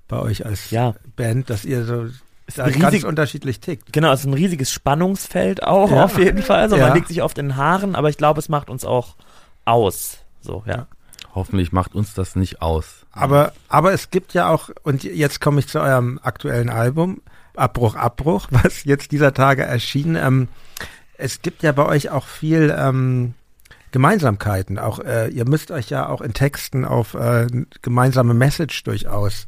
bei 0.09 0.19
euch 0.19 0.45
als 0.45 0.70
ja. 0.70 0.95
Band, 1.16 1.49
dass 1.49 1.65
ihr 1.65 1.85
so 1.85 2.09
ist 2.47 2.59
riesig, 2.59 2.81
ganz 2.81 3.05
unterschiedlich 3.05 3.61
tickt. 3.61 3.93
Genau, 3.93 4.12
es 4.12 4.20
ist 4.20 4.27
ein 4.27 4.35
riesiges 4.35 4.70
Spannungsfeld 4.70 5.62
auch 5.62 5.91
ja. 5.91 6.05
auf 6.05 6.19
jeden 6.19 6.43
Fall. 6.43 6.61
Also 6.61 6.77
ja. 6.77 6.89
man 6.89 6.97
liegt 6.97 7.09
sich 7.09 7.23
oft 7.23 7.39
in 7.39 7.49
den 7.49 7.57
Haaren, 7.57 7.95
aber 7.95 8.11
ich 8.11 8.19
glaube, 8.19 8.39
es 8.39 8.49
macht 8.49 8.69
uns 8.69 8.85
auch 8.85 9.16
aus. 9.65 10.19
So, 10.43 10.62
ja. 10.66 10.86
Hoffentlich 11.35 11.73
macht 11.73 11.95
uns 11.95 12.15
das 12.15 12.36
nicht 12.36 12.61
aus. 12.61 13.07
Aber, 13.12 13.53
aber 13.69 13.93
es 13.93 14.11
gibt 14.11 14.35
ja 14.35 14.49
auch, 14.49 14.70
und 14.82 15.05
jetzt 15.05 15.41
komme 15.41 15.61
ich 15.61 15.69
zu 15.69 15.81
eurem 15.81 16.20
aktuellen 16.23 16.69
Album, 16.69 17.23
Abbruch, 17.57 17.97
Abbruch, 17.97 18.49
was 18.51 18.85
jetzt 18.85 19.12
dieser 19.12 19.32
Tage 19.32 19.62
erschien. 19.62 20.16
Ähm, 20.16 20.49
es 21.16 21.43
gibt 21.43 21.62
ja 21.62 21.73
bei 21.73 21.86
euch 21.86 22.11
auch 22.11 22.27
viel 22.27 22.74
ähm, 22.77 23.35
Gemeinsamkeiten. 23.93 24.78
Auch 24.78 24.99
äh, 24.99 25.28
ihr 25.28 25.47
müsst 25.47 25.70
euch 25.70 25.91
ja 25.91 26.09
auch 26.09 26.20
in 26.20 26.35
Texten 26.35 26.85
auf 26.85 27.15
äh, 27.15 27.47
gemeinsame 27.82 28.35
Message 28.35 28.82
durchaus 28.82 29.47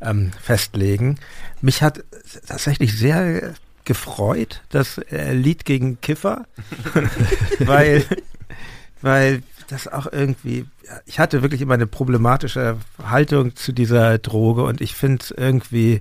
ähm, 0.00 0.32
festlegen. 0.40 1.18
Mich 1.60 1.82
hat 1.82 2.04
tatsächlich 2.46 2.98
sehr 2.98 3.54
gefreut, 3.84 4.62
das 4.70 4.98
äh, 4.98 5.32
Lied 5.32 5.64
gegen 5.64 6.00
Kiffer, 6.00 6.46
weil, 7.60 8.04
weil 9.00 9.42
das 9.68 9.88
auch 9.88 10.06
irgendwie, 10.10 10.66
ich 11.06 11.18
hatte 11.18 11.42
wirklich 11.42 11.60
immer 11.60 11.74
eine 11.74 11.86
problematische 11.86 12.78
Haltung 13.02 13.54
zu 13.56 13.72
dieser 13.72 14.18
Droge 14.18 14.64
und 14.64 14.80
ich 14.80 14.94
finde 14.94 15.22
es 15.22 15.30
irgendwie, 15.30 16.00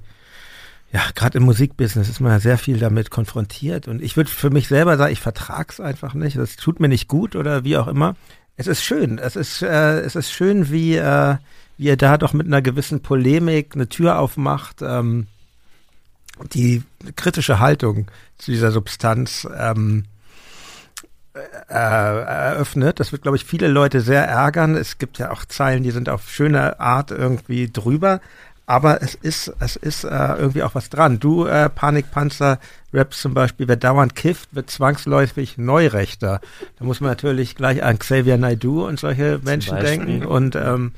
ja, 0.94 1.02
gerade 1.15 1.40
im 1.40 1.45
Musikbusiness 1.45 2.07
ist 2.07 2.20
man 2.20 2.34
ja 2.34 2.40
sehr 2.40 2.60
viel 2.60 2.78
damit 2.78 3.10
konfrontiert 3.10 3.88
und 3.88 4.02
ich 4.02 4.15
würde 4.15 4.30
für 4.30 4.52
mich 4.52 4.68
selber 4.68 4.95
sagen, 4.95 5.11
ich 5.11 5.22
vertrag's 5.22 5.80
einfach 5.80 6.14
nicht, 6.14 6.38
das 6.38 6.56
tut 6.56 6.80
mir 6.80 6.88
nicht 6.88 7.07
gut 7.07 7.36
oder 7.36 7.64
wie 7.64 7.78
auch 7.78 7.88
immer. 7.88 8.15
Es 8.57 8.68
ist 8.68 8.84
schön, 8.84 9.18
es 9.18 9.36
ist, 9.36 9.64
äh, 9.64 10.02
es 10.02 10.15
ist 10.15 10.32
schön, 10.32 10.70
wie, 10.70 10.95
äh, 10.95 11.38
wie 11.78 11.86
ihr 11.86 11.98
da 11.98 12.20
doch 12.20 12.34
mit 12.34 12.45
einer 12.45 12.61
gewissen 12.61 13.02
Polemik 13.02 13.74
eine 13.74 13.90
Tür 13.90 14.20
aufmacht, 14.20 14.84
ähm, 14.84 15.26
die 16.53 16.84
kritische 17.15 17.57
Haltung 17.57 18.07
zu 18.38 18.52
dieser 18.52 18.70
Substanz 18.70 19.48
ähm, 19.57 20.06
äh, 21.34 21.74
eröffnet. 21.74 22.99
Das 22.99 23.11
wird, 23.11 23.24
glaube 23.24 23.38
ich, 23.38 23.45
viele 23.45 23.68
Leute 23.68 24.02
sehr 24.02 24.28
ärgern. 24.28 24.76
Es 24.76 24.99
gibt 24.99 25.18
ja 25.18 25.32
auch 25.32 25.45
Zeilen, 25.45 25.82
die 25.82 25.91
sind 25.91 26.10
auf 26.10 26.30
schöne 26.30 26.80
Art 26.80 27.10
irgendwie 27.10 27.72
drüber. 27.72 28.22
Aber 28.65 29.02
es 29.02 29.15
ist, 29.15 29.52
es 29.60 29.76
ist 29.76 30.06
äh, 30.06 30.07
irgendwie 30.38 30.64
auch 30.64 30.73
was 30.73 30.90
dran. 30.90 31.19
Du, 31.19 31.45
äh, 31.45 31.69
Panikpanzer, 31.69 32.60
Raps 32.94 33.22
zum 33.22 33.34
Beispiel, 33.34 33.68
wer 33.68 33.76
dauernd 33.76 34.15
kifft, 34.15 34.56
wird 34.56 34.69
zwangsläufig 34.69 35.57
Neurechter. 35.57 36.40
Da 36.80 36.85
muss 36.85 37.02
man 37.02 37.10
natürlich 37.10 37.56
gleich 37.56 37.84
an 37.84 37.99
Xavier 37.99 38.38
Naidoo 38.38 38.88
und 38.88 38.99
solche 38.99 39.40
Menschen 39.44 39.77
denken. 39.80 40.26
Und 40.26 40.56
ähm, 40.56 40.94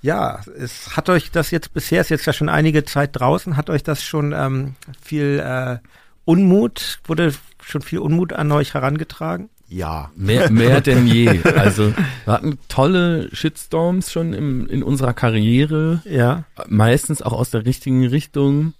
ja, 0.00 0.40
es 0.56 0.96
hat 0.96 1.08
euch 1.08 1.32
das 1.32 1.50
jetzt 1.50 1.74
bisher, 1.74 2.00
ist 2.00 2.10
jetzt 2.10 2.26
ja 2.26 2.32
schon 2.32 2.48
einige 2.48 2.84
Zeit 2.84 3.10
draußen, 3.14 3.56
hat 3.56 3.68
euch 3.68 3.82
das 3.82 4.02
schon 4.02 4.32
ähm, 4.32 4.74
viel 5.00 5.40
äh, 5.44 5.78
Unmut, 6.24 7.00
wurde 7.04 7.32
schon 7.62 7.82
viel 7.82 7.98
Unmut 7.98 8.32
an 8.32 8.52
euch 8.52 8.74
herangetragen? 8.74 9.48
Ja. 9.72 10.10
Mehr, 10.16 10.50
mehr 10.50 10.80
denn 10.80 11.06
je. 11.06 11.40
Also 11.56 11.92
wir 12.24 12.32
hatten 12.32 12.58
tolle 12.68 13.28
Shitstorms 13.32 14.12
schon 14.12 14.32
im, 14.32 14.66
in 14.66 14.82
unserer 14.82 15.14
Karriere. 15.14 16.02
Ja. 16.04 16.44
Meistens 16.68 17.22
auch 17.22 17.32
aus 17.32 17.50
der 17.50 17.64
richtigen 17.64 18.06
Richtung. 18.06 18.74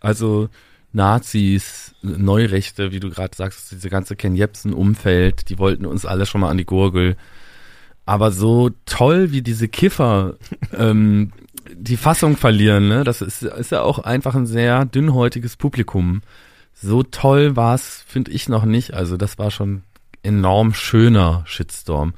Also 0.00 0.48
Nazis, 0.92 1.94
Neurechte, 2.02 2.92
wie 2.92 3.00
du 3.00 3.10
gerade 3.10 3.36
sagst, 3.36 3.72
diese 3.72 3.90
ganze 3.90 4.16
Ken 4.16 4.36
Jebsen-Umfeld, 4.36 5.48
die 5.48 5.58
wollten 5.58 5.86
uns 5.86 6.06
alle 6.06 6.26
schon 6.26 6.40
mal 6.40 6.50
an 6.50 6.58
die 6.58 6.66
Gurgel. 6.66 7.16
Aber 8.06 8.30
so 8.30 8.70
toll 8.84 9.32
wie 9.32 9.42
diese 9.42 9.68
Kiffer 9.68 10.36
ähm, 10.76 11.32
die 11.74 11.96
Fassung 11.96 12.36
verlieren, 12.36 12.88
ne? 12.88 13.02
Das 13.02 13.22
ist, 13.22 13.42
ist 13.42 13.72
ja 13.72 13.80
auch 13.80 13.98
einfach 13.98 14.34
ein 14.34 14.46
sehr 14.46 14.84
dünnhäutiges 14.84 15.56
Publikum 15.56 16.20
so 16.74 17.02
toll 17.02 17.56
war 17.56 17.74
es, 17.74 18.04
finde 18.06 18.30
ich 18.32 18.48
noch 18.48 18.64
nicht. 18.64 18.94
Also 18.94 19.16
das 19.16 19.38
war 19.38 19.50
schon 19.50 19.82
enorm 20.24 20.74
schöner 20.74 21.42
Shitstorm. 21.46 22.14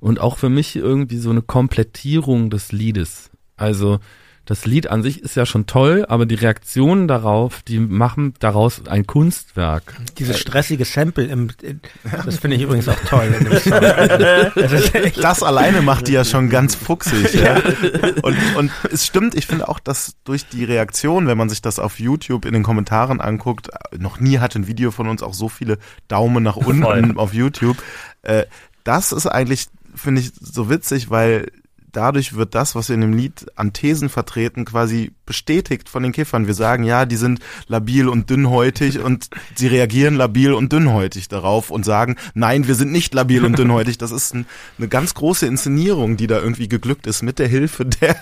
Und 0.00 0.20
auch 0.20 0.36
für 0.36 0.50
mich 0.50 0.76
irgendwie 0.76 1.18
so 1.18 1.30
eine 1.30 1.42
Komplettierung 1.42 2.50
des 2.50 2.72
Liedes. 2.72 3.30
Also 3.56 4.00
das 4.46 4.66
Lied 4.66 4.88
an 4.88 5.02
sich 5.02 5.22
ist 5.22 5.36
ja 5.36 5.46
schon 5.46 5.66
toll, 5.66 6.04
aber 6.08 6.26
die 6.26 6.34
Reaktionen 6.34 7.08
darauf, 7.08 7.62
die 7.62 7.78
machen 7.78 8.34
daraus 8.40 8.86
ein 8.86 9.06
Kunstwerk. 9.06 9.96
Dieses 10.18 10.38
stressige 10.38 10.84
Sample, 10.84 11.24
im, 11.24 11.48
das 12.24 12.38
finde 12.38 12.56
ich 12.56 12.62
übrigens 12.64 12.88
auch 12.88 13.00
toll. 13.06 13.34
In 13.38 13.44
dem 13.44 13.58
Song. 13.58 13.80
Das, 13.80 15.14
das, 15.14 15.42
alleine 15.42 15.80
macht 15.80 16.08
die 16.08 16.12
ja 16.12 16.24
schon 16.24 16.50
ganz 16.50 16.74
fuchsig. 16.74 17.34
Ja. 17.34 17.60
Und, 18.22 18.36
und 18.56 18.70
es 18.92 19.06
stimmt, 19.06 19.34
ich 19.34 19.46
finde 19.46 19.68
auch, 19.68 19.78
dass 19.78 20.14
durch 20.24 20.46
die 20.46 20.64
Reaktion, 20.64 21.26
wenn 21.26 21.38
man 21.38 21.48
sich 21.48 21.62
das 21.62 21.78
auf 21.78 21.98
YouTube 21.98 22.44
in 22.44 22.52
den 22.52 22.62
Kommentaren 22.62 23.20
anguckt, 23.20 23.68
noch 23.96 24.20
nie 24.20 24.38
hat 24.38 24.54
ein 24.56 24.66
Video 24.66 24.90
von 24.90 25.08
uns 25.08 25.22
auch 25.22 25.34
so 25.34 25.48
viele 25.48 25.78
Daumen 26.08 26.42
nach 26.42 26.56
unten 26.56 26.82
Voll. 26.82 27.12
auf 27.16 27.32
YouTube. 27.32 27.82
Äh, 28.22 28.44
das 28.84 29.12
ist 29.12 29.26
eigentlich, 29.26 29.66
finde 29.94 30.20
ich, 30.20 30.32
so 30.38 30.68
witzig, 30.68 31.08
weil 31.08 31.50
dadurch 31.96 32.34
wird 32.34 32.54
das, 32.54 32.74
was 32.74 32.88
wir 32.88 32.94
in 32.94 33.00
dem 33.00 33.12
Lied 33.12 33.46
an 33.56 33.72
Thesen 33.72 34.08
vertreten, 34.08 34.64
quasi 34.64 35.12
bestätigt 35.26 35.88
von 35.88 36.02
den 36.02 36.12
Kiffern. 36.12 36.46
Wir 36.46 36.54
sagen, 36.54 36.84
ja, 36.84 37.06
die 37.06 37.16
sind 37.16 37.40
labil 37.66 38.08
und 38.08 38.28
dünnhäutig 38.30 38.98
und 38.98 39.28
sie 39.54 39.68
reagieren 39.68 40.16
labil 40.16 40.52
und 40.52 40.72
dünnhäutig 40.72 41.28
darauf 41.28 41.70
und 41.70 41.84
sagen, 41.84 42.16
nein, 42.34 42.66
wir 42.66 42.74
sind 42.74 42.92
nicht 42.92 43.14
labil 43.14 43.44
und 43.44 43.58
dünnhäutig. 43.58 43.98
Das 43.98 44.10
ist 44.10 44.34
ein, 44.34 44.46
eine 44.78 44.88
ganz 44.88 45.14
große 45.14 45.46
Inszenierung, 45.46 46.16
die 46.16 46.26
da 46.26 46.38
irgendwie 46.38 46.68
geglückt 46.68 47.06
ist 47.06 47.22
mit 47.22 47.38
der 47.38 47.48
Hilfe 47.48 47.86
der, 47.86 48.16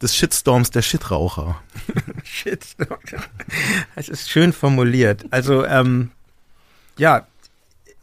des 0.00 0.14
Shitstorms 0.14 0.70
der 0.70 0.82
Shitraucher. 0.82 1.60
Shitstorm. 2.24 2.98
Es 3.96 4.08
ist 4.08 4.30
schön 4.30 4.52
formuliert. 4.52 5.24
Also, 5.30 5.64
ähm, 5.64 6.10
ja, 6.96 7.26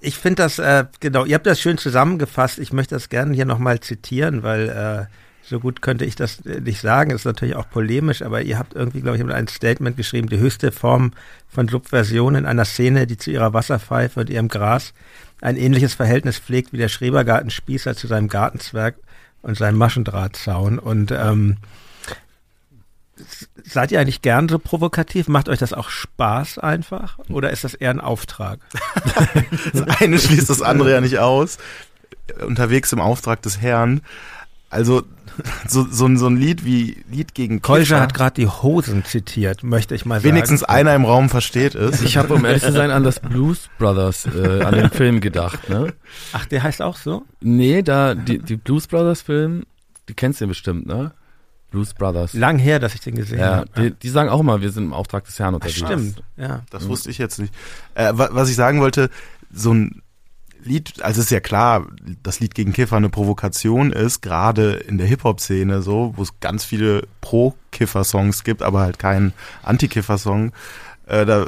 ich 0.01 0.17
finde 0.17 0.43
das, 0.43 0.59
äh, 0.59 0.85
genau, 0.99 1.25
ihr 1.25 1.35
habt 1.35 1.45
das 1.45 1.61
schön 1.61 1.77
zusammengefasst. 1.77 2.59
Ich 2.59 2.73
möchte 2.73 2.95
das 2.95 3.09
gerne 3.09 3.33
hier 3.33 3.45
nochmal 3.45 3.79
zitieren, 3.79 4.41
weil 4.43 4.69
äh, 4.69 5.05
so 5.43 5.59
gut 5.59 5.81
könnte 5.81 6.05
ich 6.05 6.15
das 6.15 6.43
äh, 6.45 6.59
nicht 6.59 6.81
sagen. 6.81 7.11
Ist 7.11 7.25
natürlich 7.25 7.55
auch 7.55 7.69
polemisch, 7.69 8.23
aber 8.23 8.41
ihr 8.41 8.57
habt 8.57 8.73
irgendwie, 8.73 9.01
glaube 9.01 9.17
ich, 9.17 9.23
ein 9.23 9.47
Statement 9.47 9.97
geschrieben, 9.97 10.27
die 10.27 10.39
höchste 10.39 10.71
Form 10.71 11.11
von 11.47 11.67
Subversion 11.67 12.35
in 12.35 12.45
einer 12.45 12.65
Szene, 12.65 13.05
die 13.05 13.17
zu 13.17 13.31
ihrer 13.31 13.53
Wasserpfeife 13.53 14.19
und 14.19 14.29
ihrem 14.29 14.47
Gras 14.47 14.93
ein 15.39 15.55
ähnliches 15.55 15.93
Verhältnis 15.93 16.39
pflegt 16.39 16.73
wie 16.73 16.77
der 16.77 16.89
Schrebergartenspießer 16.89 17.95
zu 17.95 18.07
seinem 18.07 18.27
Gartenzwerg 18.27 18.95
und 19.43 19.57
seinem 19.57 19.77
Maschendrahtzaun. 19.77 20.79
Und 20.79 21.11
ähm, 21.11 21.57
seid 23.63 23.91
ihr 23.91 23.99
eigentlich 23.99 24.21
gern 24.21 24.49
so 24.49 24.59
provokativ? 24.59 25.27
Macht 25.27 25.49
euch 25.49 25.59
das 25.59 25.73
auch 25.73 25.89
Spaß 25.89 26.57
einfach? 26.59 27.19
Oder 27.29 27.51
ist 27.51 27.63
das 27.63 27.73
eher 27.73 27.91
ein 27.91 28.01
Auftrag? 28.01 28.59
das 29.73 29.83
eine 29.99 30.19
schließt 30.19 30.49
das 30.49 30.61
andere 30.61 30.91
ja 30.91 31.01
nicht 31.01 31.19
aus. 31.19 31.57
Unterwegs 32.45 32.91
im 32.93 32.99
Auftrag 32.99 33.41
des 33.41 33.61
Herrn. 33.61 34.01
Also 34.69 35.03
so, 35.67 35.85
so, 35.89 36.13
so 36.15 36.27
ein 36.27 36.37
Lied 36.37 36.65
wie 36.65 37.03
Lied 37.09 37.33
gegen 37.33 37.61
Kolja 37.61 37.99
hat 37.99 38.13
gerade 38.13 38.35
die 38.35 38.47
Hosen 38.47 39.03
zitiert, 39.05 39.63
möchte 39.63 39.95
ich 39.95 40.05
mal 40.05 40.19
sagen. 40.19 40.33
Wenigstens 40.33 40.63
einer 40.63 40.95
im 40.95 41.05
Raum 41.05 41.29
versteht 41.29 41.75
es. 41.75 42.01
Ich 42.01 42.17
habe, 42.17 42.33
um 42.33 42.45
ehrlich 42.45 42.63
zu 42.63 42.71
sein, 42.71 42.91
an 42.91 43.03
das 43.03 43.19
Blues 43.19 43.69
Brothers, 43.77 44.25
äh, 44.25 44.61
an 44.63 44.75
den 44.75 44.89
Film 44.91 45.21
gedacht. 45.21 45.69
Ne? 45.69 45.93
Ach, 46.33 46.45
der 46.45 46.63
heißt 46.63 46.81
auch 46.81 46.97
so? 46.97 47.23
Nee, 47.41 47.81
da 47.81 48.15
die, 48.15 48.39
die 48.39 48.57
Blues 48.57 48.87
Brothers 48.87 49.21
Film, 49.21 49.63
die 50.09 50.13
kennst 50.13 50.41
du 50.41 50.47
bestimmt, 50.47 50.85
ne? 50.85 51.11
Blues 51.71 51.93
Brothers. 51.93 52.33
Lang 52.33 52.59
her, 52.59 52.79
dass 52.79 52.93
ich 52.93 53.01
den 53.01 53.15
gesehen 53.15 53.39
ja, 53.39 53.55
habe. 53.55 53.69
Die, 53.77 53.91
die, 53.91 54.09
sagen 54.09 54.29
auch 54.29 54.41
immer, 54.41 54.61
wir 54.61 54.71
sind 54.71 54.85
im 54.85 54.93
Auftrag 54.93 55.25
des 55.25 55.39
Herrn 55.39 55.55
unterwegs. 55.55 55.77
Stimmt, 55.77 56.21
ja. 56.37 56.61
Das 56.69 56.87
wusste 56.87 57.09
ich 57.09 57.17
jetzt 57.17 57.39
nicht. 57.39 57.53
Äh, 57.95 58.11
was 58.13 58.49
ich 58.49 58.55
sagen 58.55 58.81
wollte, 58.81 59.09
so 59.51 59.73
ein 59.73 60.01
Lied, 60.63 61.01
also 61.01 61.21
ist 61.21 61.31
ja 61.31 61.39
klar, 61.39 61.87
das 62.21 62.39
Lied 62.39 62.53
gegen 62.53 62.73
Kiffer 62.73 62.97
eine 62.97 63.09
Provokation 63.09 63.91
ist, 63.91 64.21
gerade 64.21 64.73
in 64.73 64.97
der 64.97 65.07
Hip-Hop-Szene 65.07 65.81
so, 65.81 66.13
wo 66.15 66.21
es 66.21 66.39
ganz 66.39 66.63
viele 66.63 67.07
Pro-Kiffer-Songs 67.21 68.43
gibt, 68.43 68.61
aber 68.61 68.81
halt 68.81 68.99
keinen 68.99 69.33
Anti-Kiffer-Song. 69.63 70.51
Äh, 71.07 71.25
da, 71.25 71.47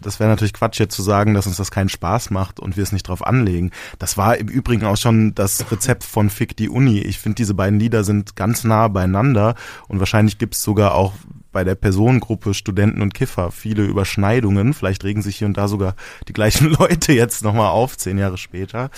das 0.00 0.20
wäre 0.20 0.28
natürlich 0.28 0.52
Quatsch 0.52 0.78
jetzt 0.78 0.94
zu 0.94 1.02
sagen, 1.02 1.34
dass 1.34 1.46
uns 1.46 1.56
das 1.56 1.70
keinen 1.70 1.88
Spaß 1.88 2.30
macht 2.30 2.60
und 2.60 2.76
wir 2.76 2.82
es 2.82 2.92
nicht 2.92 3.08
drauf 3.08 3.26
anlegen. 3.26 3.70
Das 3.98 4.16
war 4.16 4.36
im 4.36 4.48
Übrigen 4.48 4.84
auch 4.84 4.96
schon 4.96 5.34
das 5.34 5.70
Rezept 5.70 6.04
von 6.04 6.30
Fick 6.30 6.56
die 6.56 6.68
Uni. 6.68 6.98
Ich 6.98 7.18
finde, 7.18 7.36
diese 7.36 7.54
beiden 7.54 7.78
Lieder 7.78 8.04
sind 8.04 8.36
ganz 8.36 8.64
nah 8.64 8.88
beieinander 8.88 9.54
und 9.88 9.98
wahrscheinlich 9.98 10.38
gibt 10.38 10.54
es 10.54 10.62
sogar 10.62 10.94
auch 10.94 11.12
bei 11.52 11.64
der 11.64 11.74
Personengruppe 11.74 12.54
Studenten 12.54 13.00
und 13.02 13.14
Kiffer 13.14 13.50
viele 13.50 13.84
Überschneidungen. 13.84 14.74
Vielleicht 14.74 15.04
regen 15.04 15.22
sich 15.22 15.36
hier 15.36 15.46
und 15.46 15.56
da 15.56 15.68
sogar 15.68 15.94
die 16.28 16.32
gleichen 16.32 16.70
Leute 16.78 17.12
jetzt 17.12 17.42
nochmal 17.42 17.68
auf, 17.68 17.96
zehn 17.96 18.18
Jahre 18.18 18.38
später. 18.38 18.90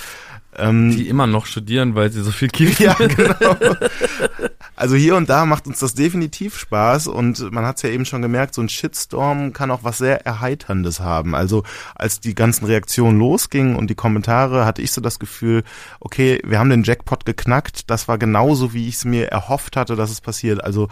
Ähm, 0.58 0.90
die 0.90 1.08
immer 1.08 1.26
noch 1.26 1.46
studieren, 1.46 1.94
weil 1.94 2.10
sie 2.10 2.22
so 2.22 2.32
viel 2.32 2.48
kiffen. 2.48 2.84
Ja, 2.84 2.94
genau. 2.94 3.56
Also 4.80 4.96
hier 4.96 5.14
und 5.14 5.28
da 5.28 5.44
macht 5.44 5.66
uns 5.66 5.80
das 5.80 5.92
definitiv 5.92 6.56
Spaß 6.56 7.06
und 7.06 7.52
man 7.52 7.66
hat 7.66 7.76
es 7.76 7.82
ja 7.82 7.90
eben 7.90 8.06
schon 8.06 8.22
gemerkt, 8.22 8.54
so 8.54 8.62
ein 8.62 8.70
Shitstorm 8.70 9.52
kann 9.52 9.70
auch 9.70 9.84
was 9.84 9.98
sehr 9.98 10.24
Erheiterndes 10.24 11.00
haben. 11.00 11.34
Also 11.34 11.64
als 11.94 12.18
die 12.18 12.34
ganzen 12.34 12.64
Reaktionen 12.64 13.18
losgingen 13.18 13.76
und 13.76 13.90
die 13.90 13.94
Kommentare, 13.94 14.64
hatte 14.64 14.80
ich 14.80 14.92
so 14.92 15.02
das 15.02 15.18
Gefühl, 15.18 15.64
okay, 16.00 16.40
wir 16.46 16.58
haben 16.58 16.70
den 16.70 16.82
Jackpot 16.82 17.26
geknackt, 17.26 17.90
das 17.90 18.08
war 18.08 18.16
genauso, 18.16 18.72
wie 18.72 18.88
ich 18.88 18.94
es 18.94 19.04
mir 19.04 19.28
erhofft 19.28 19.76
hatte, 19.76 19.96
dass 19.96 20.10
es 20.10 20.22
passiert. 20.22 20.64
Also 20.64 20.88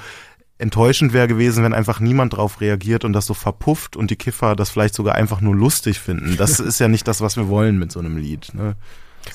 enttäuschend 0.59 1.15
wäre 1.15 1.27
gewesen, 1.27 1.65
wenn 1.65 1.73
einfach 1.73 1.99
niemand 1.99 2.37
drauf 2.37 2.61
reagiert 2.61 3.07
und 3.07 3.15
das 3.15 3.25
so 3.25 3.33
verpufft 3.33 3.97
und 3.97 4.11
die 4.11 4.17
Kiffer 4.17 4.55
das 4.55 4.69
vielleicht 4.69 4.97
sogar 4.97 5.15
einfach 5.15 5.41
nur 5.41 5.57
lustig 5.57 5.99
finden. 5.99 6.37
Das 6.37 6.61
ist 6.61 6.79
ja 6.79 6.89
nicht 6.89 7.09
das, 7.09 7.23
was 7.23 7.39
wir 7.39 7.49
wollen 7.49 7.79
mit 7.79 7.91
so 7.91 8.01
einem 8.01 8.19
Lied. 8.19 8.53
Ne? 8.53 8.77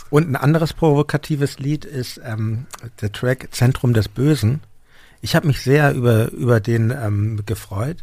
Und 0.09 0.29
ein 0.29 0.35
anderes 0.35 0.73
provokatives 0.73 1.59
Lied 1.59 1.85
ist 1.85 2.21
ähm, 2.23 2.65
der 3.01 3.11
Track 3.11 3.49
Zentrum 3.51 3.93
des 3.93 4.09
Bösen. 4.09 4.61
Ich 5.21 5.35
habe 5.35 5.47
mich 5.47 5.61
sehr 5.61 5.93
über, 5.93 6.31
über 6.31 6.59
den 6.59 6.91
ähm, 6.91 7.41
gefreut. 7.45 7.97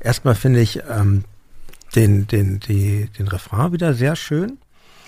Erstmal 0.00 0.34
finde 0.34 0.60
ich 0.60 0.82
ähm, 0.88 1.24
den, 1.94 2.26
den, 2.26 2.60
die, 2.60 3.08
den 3.18 3.28
Refrain 3.28 3.72
wieder 3.72 3.94
sehr 3.94 4.16
schön. 4.16 4.58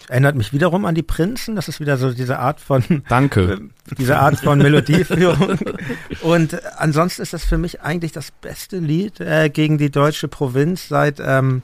Erinnert 0.08 0.36
mich 0.36 0.54
wiederum 0.54 0.86
an 0.86 0.94
die 0.94 1.02
Prinzen. 1.02 1.54
Das 1.54 1.68
ist 1.68 1.80
wieder 1.80 1.98
so 1.98 2.12
diese 2.12 2.38
Art 2.38 2.60
von 2.60 3.02
Danke. 3.08 3.60
Diese 3.98 4.18
Art 4.18 4.40
von 4.40 4.58
Melodieführung. 4.58 5.58
Und 6.22 6.58
ansonsten 6.78 7.22
ist 7.22 7.34
das 7.34 7.44
für 7.44 7.58
mich 7.58 7.82
eigentlich 7.82 8.12
das 8.12 8.30
beste 8.30 8.78
Lied 8.78 9.20
äh, 9.20 9.50
gegen 9.50 9.76
die 9.76 9.90
deutsche 9.90 10.28
Provinz 10.28 10.88
seit 10.88 11.20
ähm, 11.20 11.62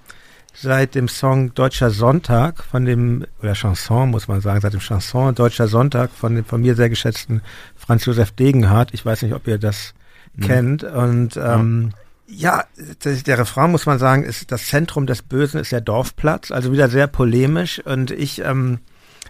seit 0.55 0.95
dem 0.95 1.09
Song 1.09 1.53
Deutscher 1.55 1.91
Sonntag 1.91 2.63
von 2.63 2.85
dem, 2.85 3.27
oder 3.43 3.55
Chanson 3.55 4.11
muss 4.11 4.29
man 4.29 4.41
sagen, 4.41 4.61
seit 4.61 4.73
dem 4.73 4.81
Chanson 4.81 5.35
Deutscher 5.35 5.69
Sonntag 5.69 6.11
von 6.11 6.35
dem 6.35 6.45
von 6.45 6.61
mir 6.61 6.75
sehr 6.77 6.89
geschätzten 6.89 7.43
Franz 7.77 8.05
Josef 8.05 8.31
Degenhardt. 8.31 8.95
Ich 8.95 9.05
weiß 9.05 9.23
nicht, 9.23 9.35
ob 9.35 9.47
ihr 9.47 9.59
das 9.59 9.95
mhm. 10.37 10.43
kennt. 10.43 10.85
Und 10.85 11.37
ähm, 11.37 11.91
ja, 12.27 12.65
der, 13.05 13.17
der 13.17 13.39
Refrain 13.39 13.71
muss 13.71 13.87
man 13.87 13.99
sagen, 13.99 14.23
ist 14.23 14.51
das 14.51 14.67
Zentrum 14.67 15.07
des 15.07 15.23
Bösen 15.23 15.61
ist 15.61 15.73
der 15.73 15.81
Dorfplatz, 15.81 16.51
also 16.51 16.73
wieder 16.73 16.89
sehr 16.89 17.09
polemisch. 17.09 17.81
Und 17.85 18.13
ich, 18.13 18.41
ähm, 18.41 18.79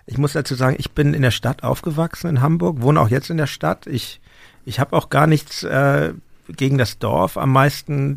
ich 0.07 0.19
muss 0.19 0.35
dazu 0.35 0.55
sagen, 0.55 0.77
ich 0.79 0.93
bin 0.93 1.15
in 1.15 1.23
der 1.23 1.31
Stadt 1.31 1.63
aufgewachsen 1.63 2.29
in 2.29 2.43
Hamburg, 2.43 2.83
wohne 2.83 3.01
auch 3.01 3.09
jetzt 3.09 3.31
in 3.31 3.39
der 3.39 3.47
Stadt. 3.47 3.87
Ich, 3.87 4.21
ich 4.67 4.79
habe 4.79 4.95
auch 4.95 5.09
gar 5.09 5.27
nichts 5.27 5.63
äh, 5.63 6.13
gegen 6.49 6.77
das 6.77 6.99
Dorf. 6.99 7.39
Am 7.39 7.51
meisten 7.51 8.17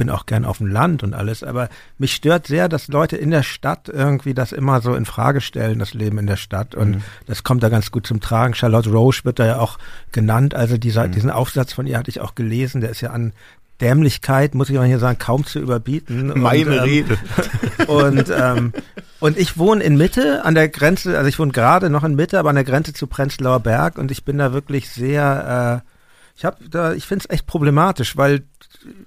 bin 0.00 0.08
auch 0.08 0.24
gern 0.24 0.46
auf 0.46 0.56
dem 0.58 0.66
Land 0.66 1.02
und 1.02 1.12
alles, 1.12 1.44
aber 1.44 1.68
mich 1.98 2.14
stört 2.14 2.46
sehr, 2.46 2.70
dass 2.70 2.88
Leute 2.88 3.18
in 3.18 3.30
der 3.30 3.42
Stadt 3.42 3.90
irgendwie 3.90 4.32
das 4.32 4.50
immer 4.50 4.80
so 4.80 4.94
in 4.94 5.04
Frage 5.04 5.42
stellen, 5.42 5.78
das 5.78 5.92
Leben 5.92 6.16
in 6.16 6.26
der 6.26 6.38
Stadt. 6.38 6.74
Und 6.74 6.90
mhm. 6.92 7.02
das 7.26 7.44
kommt 7.44 7.62
da 7.62 7.68
ganz 7.68 7.90
gut 7.90 8.06
zum 8.06 8.18
Tragen. 8.20 8.54
Charlotte 8.54 8.90
Roche 8.90 9.26
wird 9.26 9.38
da 9.38 9.44
ja 9.44 9.58
auch 9.58 9.76
genannt. 10.10 10.54
Also 10.54 10.78
dieser, 10.78 11.06
mhm. 11.06 11.12
diesen 11.12 11.30
Aufsatz 11.30 11.74
von 11.74 11.86
ihr 11.86 11.98
hatte 11.98 12.08
ich 12.08 12.22
auch 12.22 12.34
gelesen. 12.34 12.80
Der 12.80 12.88
ist 12.88 13.02
ja 13.02 13.10
an 13.10 13.34
Dämlichkeit, 13.82 14.54
muss 14.54 14.70
ich 14.70 14.76
mal 14.76 14.86
hier 14.86 14.98
sagen, 14.98 15.18
kaum 15.18 15.44
zu 15.44 15.58
überbieten. 15.58 16.32
Meine 16.40 16.70
und, 16.70 16.72
ähm, 16.72 16.82
Rede. 16.82 17.18
Und, 17.86 18.32
ähm, 18.34 18.72
und 19.20 19.36
ich 19.36 19.58
wohne 19.58 19.82
in 19.82 19.98
Mitte, 19.98 20.46
an 20.46 20.54
der 20.54 20.68
Grenze, 20.68 21.18
also 21.18 21.28
ich 21.28 21.38
wohne 21.38 21.52
gerade 21.52 21.90
noch 21.90 22.04
in 22.04 22.14
Mitte, 22.14 22.38
aber 22.38 22.48
an 22.48 22.54
der 22.54 22.64
Grenze 22.64 22.94
zu 22.94 23.06
Prenzlauer 23.06 23.60
Berg 23.60 23.98
und 23.98 24.10
ich 24.10 24.24
bin 24.24 24.38
da 24.38 24.52
wirklich 24.52 24.88
sehr, 24.88 25.82
äh, 25.84 25.88
ich 26.36 26.44
habe 26.44 26.56
da, 26.70 26.92
ich 26.92 27.06
finde 27.06 27.24
es 27.24 27.34
echt 27.34 27.46
problematisch, 27.46 28.16
weil 28.16 28.44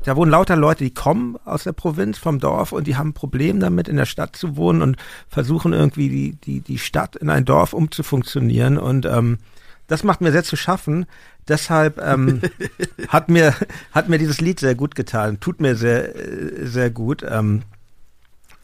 da 0.03 0.15
wohnen 0.15 0.31
lauter 0.31 0.55
Leute, 0.55 0.83
die 0.83 0.93
kommen 0.93 1.37
aus 1.45 1.63
der 1.63 1.73
Provinz, 1.73 2.17
vom 2.17 2.39
Dorf 2.39 2.71
und 2.71 2.85
die 2.85 2.95
haben 2.95 3.09
ein 3.09 3.13
Problem 3.13 3.59
damit, 3.59 3.87
in 3.87 3.97
der 3.97 4.05
Stadt 4.05 4.35
zu 4.35 4.55
wohnen 4.55 4.81
und 4.81 4.97
versuchen 5.27 5.73
irgendwie 5.73 6.09
die, 6.09 6.35
die, 6.35 6.59
die 6.61 6.77
Stadt 6.77 7.15
in 7.15 7.29
ein 7.29 7.45
Dorf 7.45 7.73
umzufunktionieren. 7.73 8.77
Und 8.77 9.05
ähm, 9.05 9.39
das 9.87 10.03
macht 10.03 10.21
mir 10.21 10.31
sehr 10.31 10.43
zu 10.43 10.55
schaffen. 10.55 11.05
Deshalb 11.47 11.99
ähm, 11.99 12.41
hat 13.07 13.29
mir 13.29 13.55
hat 13.91 14.09
mir 14.09 14.19
dieses 14.19 14.41
Lied 14.41 14.59
sehr 14.59 14.75
gut 14.75 14.95
getan, 14.95 15.39
tut 15.39 15.59
mir 15.59 15.75
sehr 15.75 16.13
sehr 16.61 16.89
gut. 16.89 17.25
Ähm, 17.27 17.63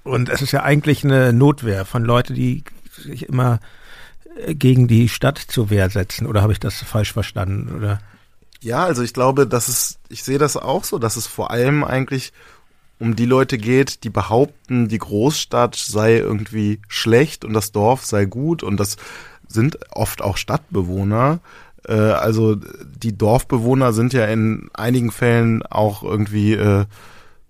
und 0.04 0.30
es 0.30 0.42
ist 0.42 0.52
ja 0.52 0.64
eigentlich 0.64 1.04
eine 1.04 1.34
Notwehr 1.34 1.86
von 1.86 2.04
Leuten, 2.04 2.36
die 2.36 2.64
sich 2.92 3.28
immer 3.28 3.60
gegen 4.48 4.88
die 4.88 5.10
Stadt 5.10 5.38
zur 5.38 5.70
Wehr 5.70 5.90
setzen. 5.90 6.26
Oder 6.26 6.42
habe 6.42 6.54
ich 6.54 6.60
das 6.60 6.76
falsch 6.76 7.14
verstanden? 7.14 7.76
Oder? 7.76 8.00
Ja, 8.62 8.84
also 8.84 9.04
ich 9.04 9.14
glaube, 9.14 9.48
dass 9.48 9.68
es, 9.68 10.00
ich 10.10 10.24
sehe 10.24 10.38
das 10.38 10.58
auch 10.58 10.84
so, 10.84 11.00
dass 11.00 11.16
es 11.16 11.28
vor 11.28 11.52
allem 11.52 11.84
eigentlich 11.84 12.34
um 13.00 13.16
die 13.16 13.26
Leute 13.26 13.58
geht, 13.58 14.04
die 14.04 14.10
behaupten, 14.10 14.90
die 14.90 14.98
Großstadt 14.98 15.76
sei 15.76 16.18
irgendwie 16.18 16.82
schlecht 16.90 17.46
und 17.46 17.54
das 17.54 17.72
Dorf 17.72 18.06
sei 18.06 18.26
gut 18.26 18.62
und 18.62 18.78
das 18.78 18.98
sind 19.48 19.80
oft 19.92 20.22
auch 20.22 20.36
Stadtbewohner. 20.36 21.40
Äh, 21.88 21.94
also 21.94 22.56
die 22.56 23.18
Dorfbewohner 23.18 23.94
sind 23.94 24.12
ja 24.12 24.26
in 24.26 24.70
einigen 24.74 25.12
Fällen 25.12 25.64
auch 25.64 26.04
irgendwie 26.04 26.54
äh, 26.54 26.86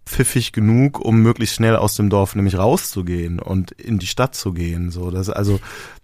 pfiffig 0.06 0.52
genug, 0.54 1.00
um 1.00 1.22
möglichst 1.22 1.56
schnell 1.56 1.76
aus 1.76 1.96
dem 1.96 2.12
Dorf 2.12 2.36
nämlich 2.36 2.58
rauszugehen 2.58 3.40
und 3.40 3.72
in 3.72 3.98
die 3.98 4.08
Stadt 4.08 4.36
zu 4.36 4.54
gehen. 4.54 4.92
So, 4.92 5.10
das 5.10 5.30
also 5.30 5.60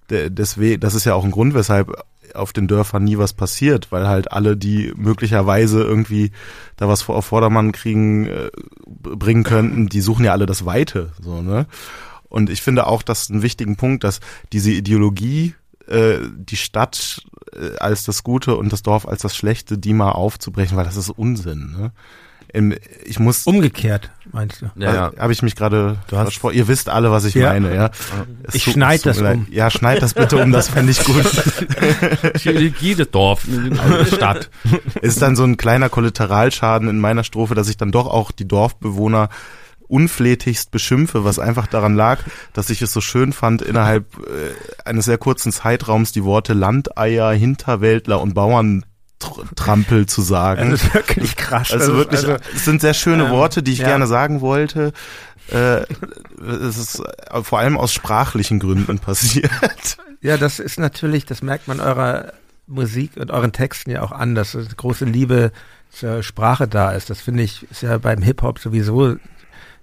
deswegen, 0.09 0.79
das 0.79 0.93
ist 0.93 1.05
ja 1.05 1.15
auch 1.15 1.23
ein 1.23 1.31
Grund, 1.31 1.53
weshalb 1.53 1.91
auf 2.35 2.53
den 2.53 2.67
Dörfern 2.67 3.03
nie 3.03 3.17
was 3.17 3.33
passiert, 3.33 3.91
weil 3.91 4.07
halt 4.07 4.31
alle, 4.31 4.57
die 4.57 4.93
möglicherweise 4.95 5.83
irgendwie 5.83 6.31
da 6.77 6.87
was 6.87 7.01
vor 7.01 7.21
Vordermann 7.21 7.71
kriegen, 7.71 8.27
äh, 8.27 8.49
bringen 8.85 9.43
könnten, 9.43 9.87
die 9.87 10.01
suchen 10.01 10.25
ja 10.25 10.31
alle 10.31 10.45
das 10.45 10.65
Weite, 10.65 11.11
so, 11.21 11.41
ne? 11.41 11.67
Und 12.27 12.49
ich 12.49 12.61
finde 12.61 12.87
auch, 12.87 13.01
dass 13.01 13.29
ein 13.29 13.43
wichtigen 13.43 13.77
Punkt, 13.77 14.03
dass 14.03 14.19
diese 14.51 14.71
Ideologie, 14.71 15.55
äh, 15.87 16.17
die 16.35 16.57
Stadt 16.57 17.21
äh, 17.53 17.77
als 17.77 18.03
das 18.03 18.23
Gute 18.23 18.55
und 18.57 18.73
das 18.73 18.83
Dorf 18.83 19.07
als 19.07 19.21
das 19.21 19.35
Schlechte, 19.35 19.77
die 19.77 19.93
mal 19.93 20.11
aufzubrechen, 20.11 20.75
weil 20.75 20.85
das 20.85 20.97
ist 20.97 21.09
Unsinn, 21.09 21.71
ne? 21.77 21.91
Ich 23.05 23.19
muss 23.19 23.45
umgekehrt 23.45 24.11
meinst 24.31 24.61
du? 24.61 24.69
Ja, 24.75 24.93
ja. 24.93 25.11
habe 25.17 25.33
ich 25.33 25.41
mich 25.41 25.55
gerade 25.55 25.97
versprochen. 26.07 26.55
Ihr 26.55 26.67
wisst 26.67 26.89
alle, 26.89 27.11
was 27.11 27.25
ich 27.25 27.33
ja. 27.33 27.49
meine, 27.49 27.73
ja. 27.73 27.89
Es 28.43 28.55
ich 28.55 28.63
schneide 28.63 29.03
das 29.03 29.19
um. 29.19 29.47
Ja, 29.49 29.69
schneid 29.71 30.01
das 30.01 30.13
bitte 30.13 30.37
um, 30.37 30.51
das 30.51 30.69
fände 30.69 30.91
ich 30.91 31.03
gut. 31.03 31.25
Jedes 32.79 33.11
Dorf, 33.11 33.47
Stadt. 34.07 34.49
Ist 35.01 35.21
dann 35.21 35.35
so 35.35 35.43
ein 35.43 35.57
kleiner 35.57 35.89
Kollateralschaden 35.89 36.89
in 36.89 36.99
meiner 36.99 37.23
Strophe, 37.23 37.55
dass 37.55 37.69
ich 37.69 37.77
dann 37.77 37.91
doch 37.91 38.07
auch 38.07 38.31
die 38.31 38.47
Dorfbewohner 38.47 39.29
unflätigst 39.87 40.71
beschimpfe, 40.71 41.23
was 41.23 41.39
einfach 41.39 41.67
daran 41.67 41.95
lag, 41.95 42.19
dass 42.53 42.69
ich 42.69 42.81
es 42.81 42.91
so 42.91 43.01
schön 43.01 43.33
fand, 43.33 43.61
innerhalb 43.61 44.17
äh, 44.17 44.87
eines 44.87 45.05
sehr 45.05 45.19
kurzen 45.19 45.51
Zeitraums 45.51 46.11
die 46.11 46.23
Worte 46.23 46.53
Landeier, 46.53 47.31
Hinterwäldler 47.31 48.19
und 48.19 48.33
Bauern 48.33 48.85
Trampel 49.55 50.05
zu 50.05 50.21
sagen. 50.21 50.71
Das 50.75 50.83
ist 50.83 50.93
wirklich 50.93 51.35
krass. 51.35 51.71
Also, 51.71 51.85
also 51.85 51.97
wirklich, 51.97 52.19
also, 52.21 52.37
es 52.55 52.65
sind 52.65 52.81
sehr 52.81 52.93
schöne 52.93 53.25
ähm, 53.25 53.31
Worte, 53.31 53.63
die 53.63 53.73
ich 53.73 53.79
ja. 53.79 53.87
gerne 53.87 54.07
sagen 54.07 54.41
wollte. 54.41 54.93
Äh, 55.51 55.81
es 56.67 56.77
ist 56.77 57.03
vor 57.43 57.59
allem 57.59 57.77
aus 57.77 57.93
sprachlichen 57.93 58.59
Gründen 58.59 58.99
passiert. 58.99 59.51
Ja, 60.21 60.37
das 60.37 60.59
ist 60.59 60.79
natürlich, 60.79 61.25
das 61.25 61.41
merkt 61.43 61.67
man 61.67 61.79
eurer 61.79 62.33
Musik 62.67 63.11
und 63.17 63.31
euren 63.31 63.51
Texten 63.51 63.91
ja 63.91 64.01
auch 64.01 64.11
an, 64.11 64.33
dass 64.33 64.55
eine 64.55 64.65
große 64.65 65.05
Liebe 65.05 65.51
zur 65.91 66.23
Sprache 66.23 66.67
da 66.67 66.91
ist. 66.91 67.09
Das 67.09 67.21
finde 67.21 67.43
ich, 67.43 67.69
ist 67.69 67.83
ja 67.83 67.97
beim 67.97 68.21
Hip-Hop 68.21 68.59
sowieso 68.59 69.17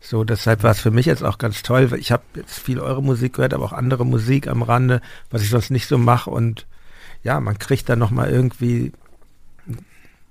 so. 0.01 0.25
Deshalb 0.25 0.63
war 0.63 0.73
es 0.73 0.81
für 0.81 0.91
mich 0.91 1.07
jetzt 1.07 1.23
auch 1.23 1.39
ganz 1.39 1.63
toll. 1.63 1.93
Ich 1.97 2.11
habe 2.11 2.25
jetzt 2.35 2.59
viel 2.59 2.81
eure 2.81 3.03
Musik 3.03 3.35
gehört, 3.35 3.55
aber 3.55 3.65
auch 3.65 3.73
andere 3.73 4.05
Musik 4.05 4.49
am 4.49 4.63
Rande, 4.63 5.01
was 5.31 5.43
ich 5.43 5.51
sonst 5.51 5.71
nicht 5.71 5.87
so 5.87 5.97
mache 5.97 6.31
und 6.31 6.67
ja, 7.23 7.39
man 7.39 7.59
kriegt 7.59 7.89
dann 7.89 8.01
nochmal 8.01 8.31
irgendwie 8.31 8.93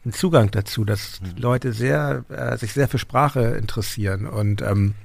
einen 0.03 0.13
Zugang 0.13 0.51
dazu, 0.51 0.83
dass 0.83 1.21
mhm. 1.21 1.41
Leute 1.41 1.73
sehr, 1.73 2.25
äh, 2.29 2.57
sich 2.57 2.73
sehr 2.73 2.87
für 2.87 2.99
Sprache 2.99 3.41
interessieren. 3.41 4.27
Und 4.27 4.61
ähm, 4.61 4.95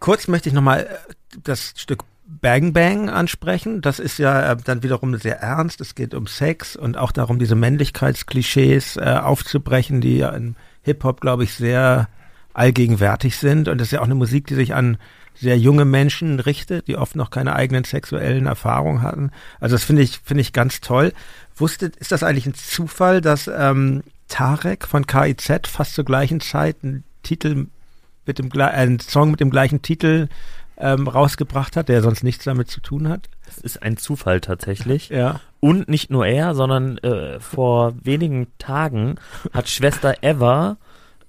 kurz 0.00 0.28
möchte 0.28 0.48
ich 0.48 0.54
nochmal 0.54 0.80
äh, 0.80 1.14
das 1.42 1.74
Stück 1.76 2.04
Bang 2.28 2.72
Bang 2.74 3.08
ansprechen. 3.08 3.80
Das 3.80 3.98
ist 3.98 4.18
ja 4.18 4.52
äh, 4.52 4.56
dann 4.62 4.82
wiederum 4.82 5.16
sehr 5.16 5.40
ernst. 5.40 5.80
Es 5.80 5.94
geht 5.94 6.14
um 6.14 6.26
Sex 6.26 6.76
und 6.76 6.96
auch 6.98 7.12
darum, 7.12 7.38
diese 7.38 7.54
Männlichkeitsklischees 7.54 8.96
äh, 8.96 9.18
aufzubrechen, 9.22 10.00
die 10.00 10.18
ja 10.18 10.30
im 10.30 10.54
Hip-Hop, 10.82 11.20
glaube 11.20 11.44
ich, 11.44 11.54
sehr 11.54 12.08
allgegenwärtig 12.52 13.36
sind. 13.36 13.68
Und 13.68 13.78
das 13.78 13.88
ist 13.88 13.92
ja 13.92 14.00
auch 14.00 14.04
eine 14.04 14.14
Musik, 14.14 14.46
die 14.46 14.54
sich 14.54 14.74
an 14.74 14.98
sehr 15.34 15.56
junge 15.56 15.84
Menschen 15.84 16.40
richtet, 16.40 16.88
die 16.88 16.96
oft 16.96 17.16
noch 17.16 17.30
keine 17.30 17.54
eigenen 17.54 17.84
sexuellen 17.84 18.46
Erfahrungen 18.46 19.02
hatten. 19.02 19.30
Also 19.60 19.76
das 19.76 19.84
finde 19.84 20.02
ich, 20.02 20.20
finde 20.24 20.40
ich 20.40 20.52
ganz 20.52 20.80
toll. 20.80 21.12
Wusstet, 21.60 21.96
ist 21.96 22.12
das 22.12 22.22
eigentlich 22.22 22.46
ein 22.46 22.54
Zufall, 22.54 23.20
dass 23.20 23.48
ähm, 23.48 24.02
Tarek 24.28 24.86
von 24.86 25.06
KIZ 25.06 25.66
fast 25.66 25.94
zur 25.94 26.04
gleichen 26.04 26.40
Zeit 26.40 26.76
einen 26.82 27.04
Titel 27.22 27.66
mit 28.26 28.38
dem 28.38 28.50
äh, 28.54 28.62
einen 28.62 29.00
Song 29.00 29.30
mit 29.30 29.40
dem 29.40 29.50
gleichen 29.50 29.82
Titel 29.82 30.28
ähm, 30.76 31.08
rausgebracht 31.08 31.76
hat, 31.76 31.88
der 31.88 32.02
sonst 32.02 32.22
nichts 32.22 32.44
damit 32.44 32.70
zu 32.70 32.80
tun 32.80 33.08
hat? 33.08 33.28
Das 33.46 33.58
ist 33.58 33.82
ein 33.82 33.96
Zufall 33.96 34.40
tatsächlich. 34.40 35.08
Ja. 35.08 35.40
Und 35.60 35.88
nicht 35.88 36.10
nur 36.10 36.26
er, 36.26 36.54
sondern 36.54 36.98
äh, 36.98 37.40
vor 37.40 37.94
wenigen 38.02 38.46
Tagen 38.58 39.16
hat 39.52 39.68
Schwester 39.68 40.22
Eva 40.22 40.76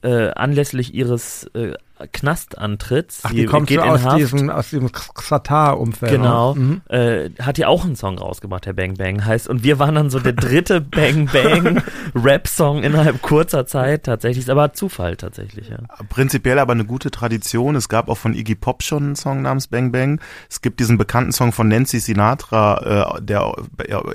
äh, 0.03 0.29
anlässlich 0.29 0.93
ihres 0.93 1.45
äh, 1.55 1.73
Knastantritts. 2.11 3.21
Ach, 3.23 3.31
die, 3.31 3.37
die 3.37 3.45
kommt 3.45 3.69
so 3.69 3.79
aus, 3.79 4.15
diesem, 4.15 4.49
aus 4.49 4.69
diesem 4.69 4.91
Xatar-Umfeld. 4.91 6.11
Genau. 6.11 6.55
Mhm. 6.55 6.81
Äh, 6.89 7.29
hat 7.41 7.57
ja 7.57 7.67
auch 7.67 7.83
einen 7.83 7.95
Song 7.95 8.17
rausgebracht, 8.17 8.65
der 8.65 8.73
Bang 8.73 8.95
Bang 8.95 9.25
heißt. 9.25 9.47
Und 9.47 9.63
wir 9.63 9.79
waren 9.79 9.95
dann 9.95 10.09
so 10.09 10.19
der 10.19 10.33
dritte 10.33 10.81
Bang 10.81 11.29
Bang 11.31 11.81
Rap-Song 12.15 12.83
innerhalb 12.83 13.21
kurzer 13.21 13.65
Zeit 13.65 14.03
tatsächlich. 14.03 14.45
Ist 14.45 14.49
aber 14.49 14.73
Zufall 14.73 15.17
tatsächlich, 15.17 15.69
ja. 15.69 15.77
Prinzipiell 16.09 16.59
aber 16.59 16.73
eine 16.73 16.85
gute 16.85 17.11
Tradition. 17.11 17.75
Es 17.75 17.89
gab 17.89 18.09
auch 18.09 18.17
von 18.17 18.33
Iggy 18.33 18.55
Pop 18.55 18.83
schon 18.83 19.03
einen 19.03 19.15
Song 19.15 19.41
namens 19.41 19.67
Bang 19.67 19.91
Bang. 19.91 20.21
Es 20.49 20.61
gibt 20.61 20.79
diesen 20.79 20.97
bekannten 20.97 21.31
Song 21.31 21.51
von 21.51 21.67
Nancy 21.67 21.99
Sinatra, 21.99 23.17
äh, 23.17 23.21
der 23.21 23.53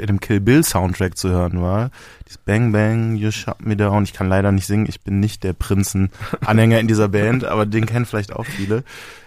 in 0.01 0.07
dem 0.07 0.21
Kill 0.21 0.41
Bill 0.41 0.65
Soundtrack 0.65 1.17
zu 1.17 1.31
hören 1.31 1.61
war. 1.61 1.91
Dieses 2.27 2.39
Bang 2.39 2.73
Bang, 2.73 3.17
You 3.17 3.31
Shut 3.31 3.65
Me 3.65 3.77
Down. 3.77 4.05
Ich 4.05 4.13
kann 4.13 4.29
leider 4.29 4.51
nicht 4.51 4.67
singen. 4.67 4.87
Ich 4.89 5.03
bin 5.03 5.21
nicht 5.21 5.45
der 5.45 5.53
Prinzen-Anhänger 5.53 6.81
in 6.81 6.89
dieser 6.89 7.09
Band, 7.09 7.45
aber 7.45 7.67
den 7.75 7.87
kennen 7.87 8.07
vielleicht 8.07 8.33
auch 8.33 8.47
viele. 8.47 8.85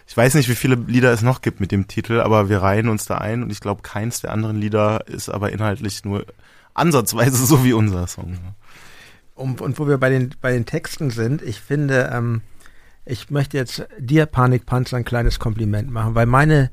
Ich 0.08 0.16
weiß 0.16 0.34
nicht, 0.36 0.50
wie 0.50 0.56
viele 0.56 0.76
Lieder 0.76 1.12
es 1.12 1.22
noch 1.22 1.42
gibt 1.42 1.60
mit 1.60 1.72
dem 1.72 1.88
Titel, 1.88 2.20
aber 2.22 2.50
wir 2.50 2.62
reihen 2.62 2.90
uns 2.90 3.06
da 3.06 3.18
ein 3.18 3.44
und 3.44 3.52
ich 3.52 3.60
glaube, 3.60 3.82
keins 3.82 4.22
der 4.22 4.32
anderen 4.32 4.60
Lieder 4.60 5.06
ist 5.08 5.30
aber 5.30 5.52
inhaltlich 5.52 6.04
nur 6.06 6.26
ansatzweise 6.74 7.46
so 7.46 7.64
wie 7.64 7.74
unser 7.74 8.08
Song. 8.08 8.38
Und, 9.36 9.62
und 9.62 9.78
wo 9.78 9.88
wir 9.88 9.98
bei 9.98 10.10
den, 10.10 10.32
bei 10.42 10.52
den 10.52 10.66
Texten 10.66 11.12
sind, 11.12 11.42
ich 11.42 11.60
finde, 11.60 12.10
ähm, 12.12 12.42
ich 13.06 13.30
möchte 13.30 13.58
jetzt 13.58 13.86
dir, 14.00 14.26
Panikpanzer, 14.26 14.98
ein 14.98 15.06
kleines 15.06 15.40
Kompliment 15.40 15.92
machen, 15.92 16.16
weil 16.16 16.26
meine, 16.26 16.72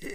äh, 0.00 0.06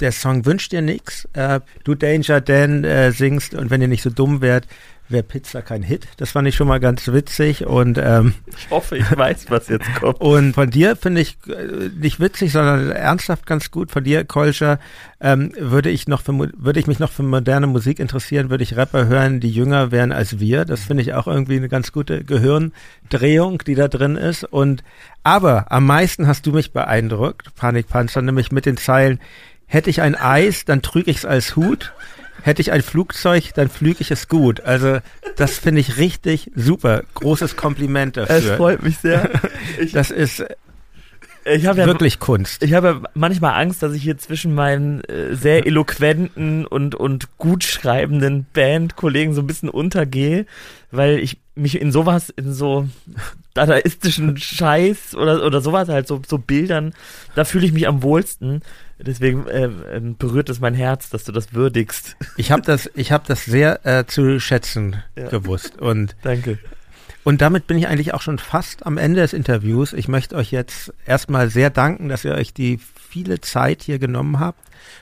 der 0.00 0.12
Song 0.12 0.46
wünscht 0.46 0.72
dir 0.72 0.82
nichts. 0.82 1.28
Äh, 1.34 1.60
du 1.84 1.94
Danger 1.94 2.40
Dan 2.40 2.84
äh, 2.84 3.12
singst 3.12 3.54
und 3.54 3.70
wenn 3.70 3.82
ihr 3.82 3.88
nicht 3.88 4.02
so 4.02 4.10
dumm 4.10 4.40
wärt, 4.40 4.66
wäre 5.10 5.22
Pizza 5.22 5.62
kein 5.62 5.82
Hit. 5.82 6.06
Das 6.16 6.32
fand 6.32 6.46
ich 6.48 6.54
schon 6.54 6.68
mal 6.68 6.80
ganz 6.80 7.08
witzig 7.08 7.66
und 7.66 7.98
ähm, 7.98 8.34
ich 8.56 8.70
hoffe, 8.70 8.96
ich 8.96 9.16
weiß, 9.16 9.46
was 9.48 9.68
jetzt 9.68 9.92
kommt. 10.00 10.20
Und 10.20 10.54
von 10.54 10.70
dir 10.70 10.96
finde 10.96 11.20
ich 11.20 11.38
äh, 11.48 11.88
nicht 11.98 12.20
witzig, 12.20 12.52
sondern 12.52 12.90
ernsthaft 12.90 13.46
ganz 13.46 13.70
gut. 13.70 13.90
Von 13.90 14.04
dir, 14.04 14.24
Kolscher, 14.24 14.78
ähm, 15.20 15.52
würde 15.58 15.90
ich 15.90 16.08
noch 16.08 16.22
für, 16.22 16.32
würde 16.32 16.80
ich 16.80 16.86
mich 16.86 16.98
noch 16.98 17.10
für 17.10 17.22
moderne 17.22 17.66
Musik 17.66 17.98
interessieren, 17.98 18.50
würde 18.50 18.64
ich 18.64 18.76
Rapper 18.76 19.06
hören, 19.06 19.40
die 19.40 19.50
jünger 19.50 19.90
wären 19.90 20.12
als 20.12 20.40
wir. 20.40 20.64
Das 20.64 20.84
finde 20.84 21.02
ich 21.02 21.14
auch 21.14 21.26
irgendwie 21.26 21.56
eine 21.56 21.68
ganz 21.68 21.92
gute 21.92 22.24
Gehirndrehung, 22.24 23.58
die 23.58 23.74
da 23.74 23.88
drin 23.88 24.16
ist. 24.16 24.44
Und 24.44 24.82
aber 25.22 25.70
am 25.70 25.86
meisten 25.86 26.26
hast 26.26 26.46
du 26.46 26.52
mich 26.52 26.72
beeindruckt, 26.72 27.54
Panikpanzer, 27.54 28.22
nämlich 28.22 28.52
mit 28.52 28.66
den 28.66 28.76
Zeilen. 28.76 29.20
Hätte 29.66 29.90
ich 29.90 30.00
ein 30.02 30.16
Eis, 30.16 30.64
dann 30.64 30.82
trüge 30.82 31.10
ich 31.10 31.18
es 31.18 31.24
als 31.24 31.54
Hut 31.54 31.92
hätte 32.42 32.62
ich 32.62 32.72
ein 32.72 32.82
Flugzeug, 32.82 33.54
dann 33.54 33.68
flüge 33.68 34.00
ich 34.00 34.10
es 34.10 34.28
gut. 34.28 34.60
Also 34.60 34.98
das 35.36 35.58
finde 35.58 35.80
ich 35.80 35.96
richtig 35.96 36.50
super. 36.54 37.02
Großes 37.14 37.56
Kompliment 37.56 38.16
dafür. 38.16 38.36
Es 38.36 38.50
freut 38.50 38.82
mich 38.82 38.98
sehr. 38.98 39.30
Ich, 39.78 39.92
das 39.92 40.10
ist 40.10 40.44
ich 41.44 41.62
ja, 41.62 41.76
wirklich 41.76 42.18
Kunst. 42.18 42.62
Ich 42.62 42.74
habe 42.74 43.02
manchmal 43.14 43.60
Angst, 43.60 43.82
dass 43.82 43.94
ich 43.94 44.02
hier 44.02 44.18
zwischen 44.18 44.54
meinen 44.54 45.02
äh, 45.04 45.34
sehr 45.34 45.66
eloquenten 45.66 46.66
und, 46.66 46.94
und 46.94 47.38
gut 47.38 47.64
schreibenden 47.64 48.46
Bandkollegen 48.52 49.32
so 49.32 49.40
ein 49.40 49.46
bisschen 49.46 49.70
untergehe, 49.70 50.46
weil 50.90 51.18
ich 51.18 51.38
mich 51.54 51.80
in 51.80 51.92
sowas, 51.92 52.30
in 52.30 52.52
so 52.52 52.88
dadaistischen 53.54 54.36
Scheiß 54.36 55.14
oder, 55.14 55.44
oder 55.44 55.60
sowas 55.60 55.88
halt, 55.88 56.06
so, 56.06 56.20
so 56.26 56.38
Bildern, 56.38 56.94
da 57.34 57.44
fühle 57.44 57.66
ich 57.66 57.72
mich 57.72 57.88
am 57.88 58.02
wohlsten. 58.02 58.62
Deswegen 59.02 59.46
äh, 59.46 59.64
äh, 59.64 60.00
berührt 60.18 60.48
es 60.48 60.60
mein 60.60 60.74
Herz, 60.74 61.10
dass 61.10 61.24
du 61.24 61.32
das 61.32 61.54
würdigst. 61.54 62.16
Ich 62.36 62.52
habe 62.52 62.62
das, 62.62 62.90
ich 62.94 63.12
habe 63.12 63.24
das 63.26 63.44
sehr 63.44 63.84
äh, 63.86 64.06
zu 64.06 64.40
schätzen 64.40 65.02
ja. 65.16 65.28
gewusst 65.28 65.78
und 65.78 66.16
danke. 66.22 66.58
Und 67.22 67.42
damit 67.42 67.66
bin 67.66 67.76
ich 67.76 67.86
eigentlich 67.86 68.14
auch 68.14 68.22
schon 68.22 68.38
fast 68.38 68.86
am 68.86 68.96
Ende 68.96 69.20
des 69.20 69.32
Interviews. 69.32 69.92
Ich 69.92 70.08
möchte 70.08 70.36
euch 70.36 70.50
jetzt 70.50 70.92
erstmal 71.04 71.50
sehr 71.50 71.70
danken, 71.70 72.08
dass 72.08 72.24
ihr 72.24 72.32
euch 72.32 72.54
die 72.54 72.78
viele 72.78 73.40
Zeit 73.40 73.82
hier 73.82 73.98
genommen 73.98 74.40
habt 74.40 74.60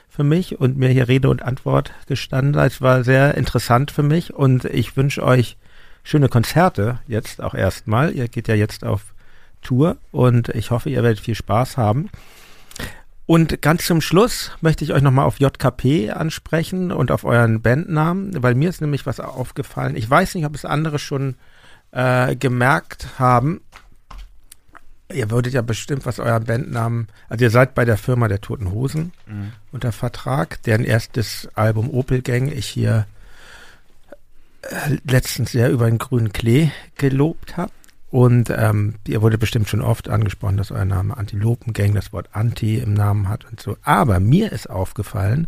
für 0.09 0.23
mich 0.23 0.59
und 0.59 0.77
mir 0.77 0.89
hier 0.89 1.07
Rede 1.07 1.29
und 1.29 1.43
Antwort 1.43 1.93
gestanden 2.07 2.53
seid. 2.53 2.73
Es 2.73 2.81
war 2.81 3.03
sehr 3.03 3.35
interessant 3.35 3.91
für 3.91 4.03
mich 4.03 4.33
und 4.33 4.65
ich 4.65 4.97
wünsche 4.97 5.23
euch 5.23 5.55
schöne 6.03 6.27
Konzerte 6.27 6.99
jetzt 7.07 7.41
auch 7.41 7.53
erstmal. 7.53 8.13
Ihr 8.13 8.27
geht 8.27 8.47
ja 8.47 8.55
jetzt 8.55 8.83
auf 8.83 9.13
Tour 9.61 9.97
und 10.11 10.49
ich 10.49 10.71
hoffe, 10.71 10.89
ihr 10.89 11.03
werdet 11.03 11.19
viel 11.19 11.35
Spaß 11.35 11.77
haben. 11.77 12.09
Und 13.29 13.61
ganz 13.61 13.85
zum 13.85 14.01
Schluss 14.01 14.53
möchte 14.59 14.83
ich 14.83 14.91
euch 14.91 15.03
nochmal 15.03 15.25
auf 15.25 15.39
JKP 15.39 16.09
ansprechen 16.09 16.91
und 16.91 17.11
auf 17.11 17.25
euren 17.25 17.61
Bandnamen, 17.61 18.41
weil 18.41 18.55
mir 18.55 18.69
ist 18.69 18.81
nämlich 18.81 19.05
was 19.05 19.19
aufgefallen. 19.19 19.95
Ich 19.95 20.09
weiß 20.09 20.33
nicht, 20.33 20.47
ob 20.47 20.55
es 20.55 20.65
andere 20.65 20.97
schon 20.97 21.35
äh, 21.91 22.35
gemerkt 22.35 23.19
haben. 23.19 23.61
Ihr 25.13 25.29
würdet 25.29 25.53
ja 25.53 25.61
bestimmt, 25.61 26.07
was 26.07 26.17
euren 26.17 26.45
Bandnamen, 26.45 27.07
also 27.27 27.45
ihr 27.45 27.51
seid 27.51 27.75
bei 27.75 27.85
der 27.85 27.97
Firma 27.97 28.27
der 28.27 28.41
Toten 28.41 28.71
Hosen 28.71 29.13
mhm. 29.27 29.51
unter 29.71 29.91
Vertrag, 29.91 30.63
deren 30.63 30.83
erstes 30.83 31.49
Album 31.53 31.91
Opel 31.91 32.23
Gang 32.23 32.51
ich 32.51 32.65
hier 32.65 33.05
äh, 34.63 34.97
letztens 35.03 35.51
sehr 35.51 35.69
über 35.69 35.85
den 35.85 35.99
grünen 35.99 36.33
Klee 36.33 36.71
gelobt 36.97 37.57
habe. 37.57 37.71
Und 38.11 38.49
ähm, 38.49 38.95
ihr 39.07 39.21
wurde 39.21 39.37
bestimmt 39.37 39.69
schon 39.69 39.81
oft 39.81 40.09
angesprochen, 40.09 40.57
dass 40.57 40.71
euer 40.71 40.85
Name 40.85 41.15
Antilopengang 41.15 41.93
das 41.93 42.11
Wort 42.11 42.29
Anti 42.31 42.77
im 42.77 42.93
Namen 42.93 43.29
hat 43.29 43.45
und 43.45 43.59
so. 43.59 43.77
Aber 43.83 44.19
mir 44.19 44.51
ist 44.51 44.69
aufgefallen, 44.69 45.47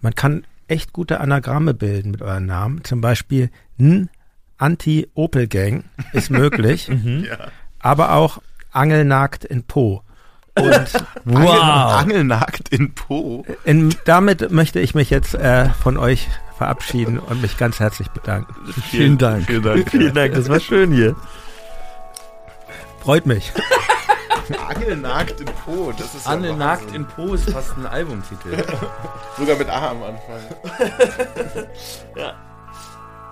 man 0.00 0.14
kann 0.14 0.44
echt 0.66 0.92
gute 0.92 1.20
Anagramme 1.20 1.74
bilden 1.74 2.10
mit 2.10 2.22
eurem 2.22 2.46
Namen. 2.46 2.82
Zum 2.84 3.00
Beispiel 3.00 3.50
N 3.78 4.10
Anti-Opel-Gang 4.58 5.84
ist 6.12 6.30
möglich. 6.30 6.88
mhm. 6.88 7.24
ja. 7.28 7.48
Aber 7.78 8.12
auch 8.14 8.40
Angelnagt 8.70 9.44
in 9.44 9.64
Po. 9.64 10.02
Und 10.58 10.92
wow. 11.24 12.00
Angelnagt 12.00 12.68
in 12.70 12.94
Po. 12.94 13.44
In, 13.64 13.94
damit 14.04 14.50
möchte 14.50 14.80
ich 14.80 14.94
mich 14.94 15.10
jetzt 15.10 15.34
äh, 15.34 15.68
von 15.70 15.96
euch 15.96 16.28
verabschieden 16.56 17.18
und 17.18 17.42
mich 17.42 17.58
ganz 17.58 17.80
herzlich 17.80 18.08
bedanken. 18.08 18.54
Vielen 18.90 19.18
Dank. 19.18 19.46
Vielen 19.46 19.62
Dank. 19.62 19.90
Vielen 19.90 20.14
Dank. 20.14 20.34
Das 20.34 20.48
war 20.48 20.60
schön 20.60 20.92
hier. 20.92 21.16
Freut 23.02 23.26
mich. 23.26 23.52
Angelnagt 24.68 25.40
in 25.40 25.46
Po, 25.46 25.90
das 25.90 26.14
ist 26.14 26.24
Angelnagt 26.26 26.90
ja 26.90 26.96
in 26.96 27.06
Po 27.06 27.34
ist 27.34 27.50
fast 27.50 27.76
ein 27.76 27.84
Albumtitel. 27.86 28.56
Sogar 29.38 29.56
mit 29.56 29.68
A 29.68 29.90
am 29.90 30.02
Anfang. 30.04 30.40
ja. 32.16 32.34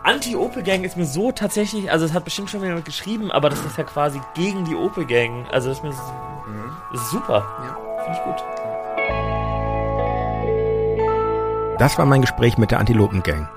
Anti-Opel-Gang 0.03 0.83
ist 0.83 0.97
mir 0.97 1.07
so 1.07 1.31
tatsächlich, 1.31 1.89
also 1.91 2.05
es 2.05 2.15
hat 2.15 2.25
bestimmt 2.25 2.51
schon 2.51 2.65
jemand 2.65 2.85
geschrieben, 2.85 3.31
aber 3.31 3.49
das 3.49 3.61
ist 3.61 3.79
ja 3.79 3.85
quasi 3.85 4.21
gegen 4.35 4.65
die 4.65 4.75
Opel-Gang. 4.75 5.47
Also 5.53 5.69
das 5.69 5.79
ist 5.79 5.85
mir 5.85 5.91
mhm. 5.91 6.73
das 6.93 7.03
ist 7.03 7.11
super. 7.11 7.47
Ja, 7.63 7.79
finde 8.05 8.19
ich 8.19 8.25
gut. 8.25 8.43
Das 11.79 11.97
war 11.97 12.07
mein 12.07 12.23
Gespräch 12.23 12.59
mit 12.59 12.73
der 12.73 12.81
Antilopen-Gang. 12.81 13.49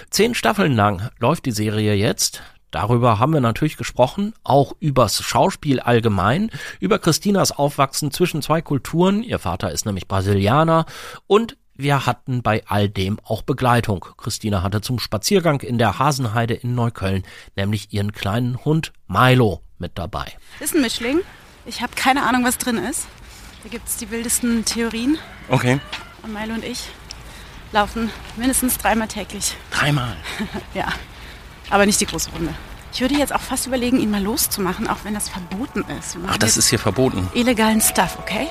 Zehn 0.09 0.35
Staffeln 0.35 0.73
lang 0.73 1.09
läuft 1.19 1.45
die 1.45 1.51
Serie 1.51 1.93
jetzt. 1.93 2.41
Darüber 2.75 3.19
haben 3.19 3.31
wir 3.31 3.39
natürlich 3.39 3.77
gesprochen, 3.77 4.33
auch 4.43 4.73
übers 4.81 5.23
Schauspiel 5.23 5.79
allgemein, 5.79 6.51
über 6.81 6.99
Christinas 6.99 7.53
Aufwachsen 7.53 8.11
zwischen 8.11 8.41
zwei 8.41 8.61
Kulturen, 8.61 9.23
ihr 9.23 9.39
Vater 9.39 9.71
ist 9.71 9.85
nämlich 9.85 10.09
Brasilianer, 10.09 10.85
und 11.25 11.55
wir 11.75 12.05
hatten 12.05 12.43
bei 12.43 12.63
all 12.67 12.89
dem 12.89 13.17
auch 13.23 13.43
Begleitung. 13.43 14.03
Christina 14.17 14.61
hatte 14.61 14.81
zum 14.81 14.99
Spaziergang 14.99 15.61
in 15.61 15.77
der 15.77 15.99
Hasenheide 15.99 16.53
in 16.53 16.75
Neukölln 16.75 17.23
nämlich 17.55 17.93
ihren 17.93 18.11
kleinen 18.11 18.65
Hund 18.65 18.91
Milo 19.07 19.61
mit 19.77 19.97
dabei. 19.97 20.33
Ist 20.59 20.75
ein 20.75 20.81
Mischling. 20.81 21.21
Ich 21.65 21.81
habe 21.81 21.93
keine 21.95 22.23
Ahnung, 22.23 22.43
was 22.43 22.57
drin 22.57 22.77
ist. 22.77 23.07
Da 23.63 23.69
gibt 23.69 23.87
es 23.87 23.95
die 23.95 24.11
wildesten 24.11 24.65
Theorien. 24.65 25.17
Okay. 25.47 25.79
Und 26.23 26.33
Milo 26.33 26.53
und 26.53 26.65
ich 26.65 26.89
laufen 27.71 28.09
mindestens 28.35 28.77
dreimal 28.77 29.07
täglich. 29.07 29.55
Dreimal? 29.71 30.17
ja. 30.73 30.89
Aber 31.69 31.85
nicht 31.85 31.99
die 32.01 32.05
große 32.05 32.29
Runde. 32.31 32.53
Ich 32.93 33.01
würde 33.01 33.15
jetzt 33.15 33.35
auch 33.35 33.41
fast 33.41 33.67
überlegen, 33.67 33.99
ihn 33.99 34.09
mal 34.09 34.23
loszumachen, 34.23 34.87
auch 34.87 34.99
wenn 35.03 35.13
das 35.13 35.27
verboten 35.27 35.83
ist. 35.99 36.17
Ach, 36.27 36.37
das 36.37 36.55
ist 36.55 36.69
hier 36.69 36.79
verboten. 36.79 37.27
Illegalen 37.33 37.81
Stuff, 37.81 38.17
okay? 38.19 38.47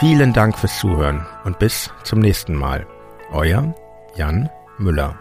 Vielen 0.00 0.32
Dank 0.32 0.58
fürs 0.58 0.78
Zuhören 0.80 1.24
und 1.44 1.60
bis 1.60 1.90
zum 2.02 2.18
nächsten 2.18 2.54
Mal. 2.56 2.86
Euer 3.30 3.74
Jan 4.16 4.50
Müller. 4.76 5.16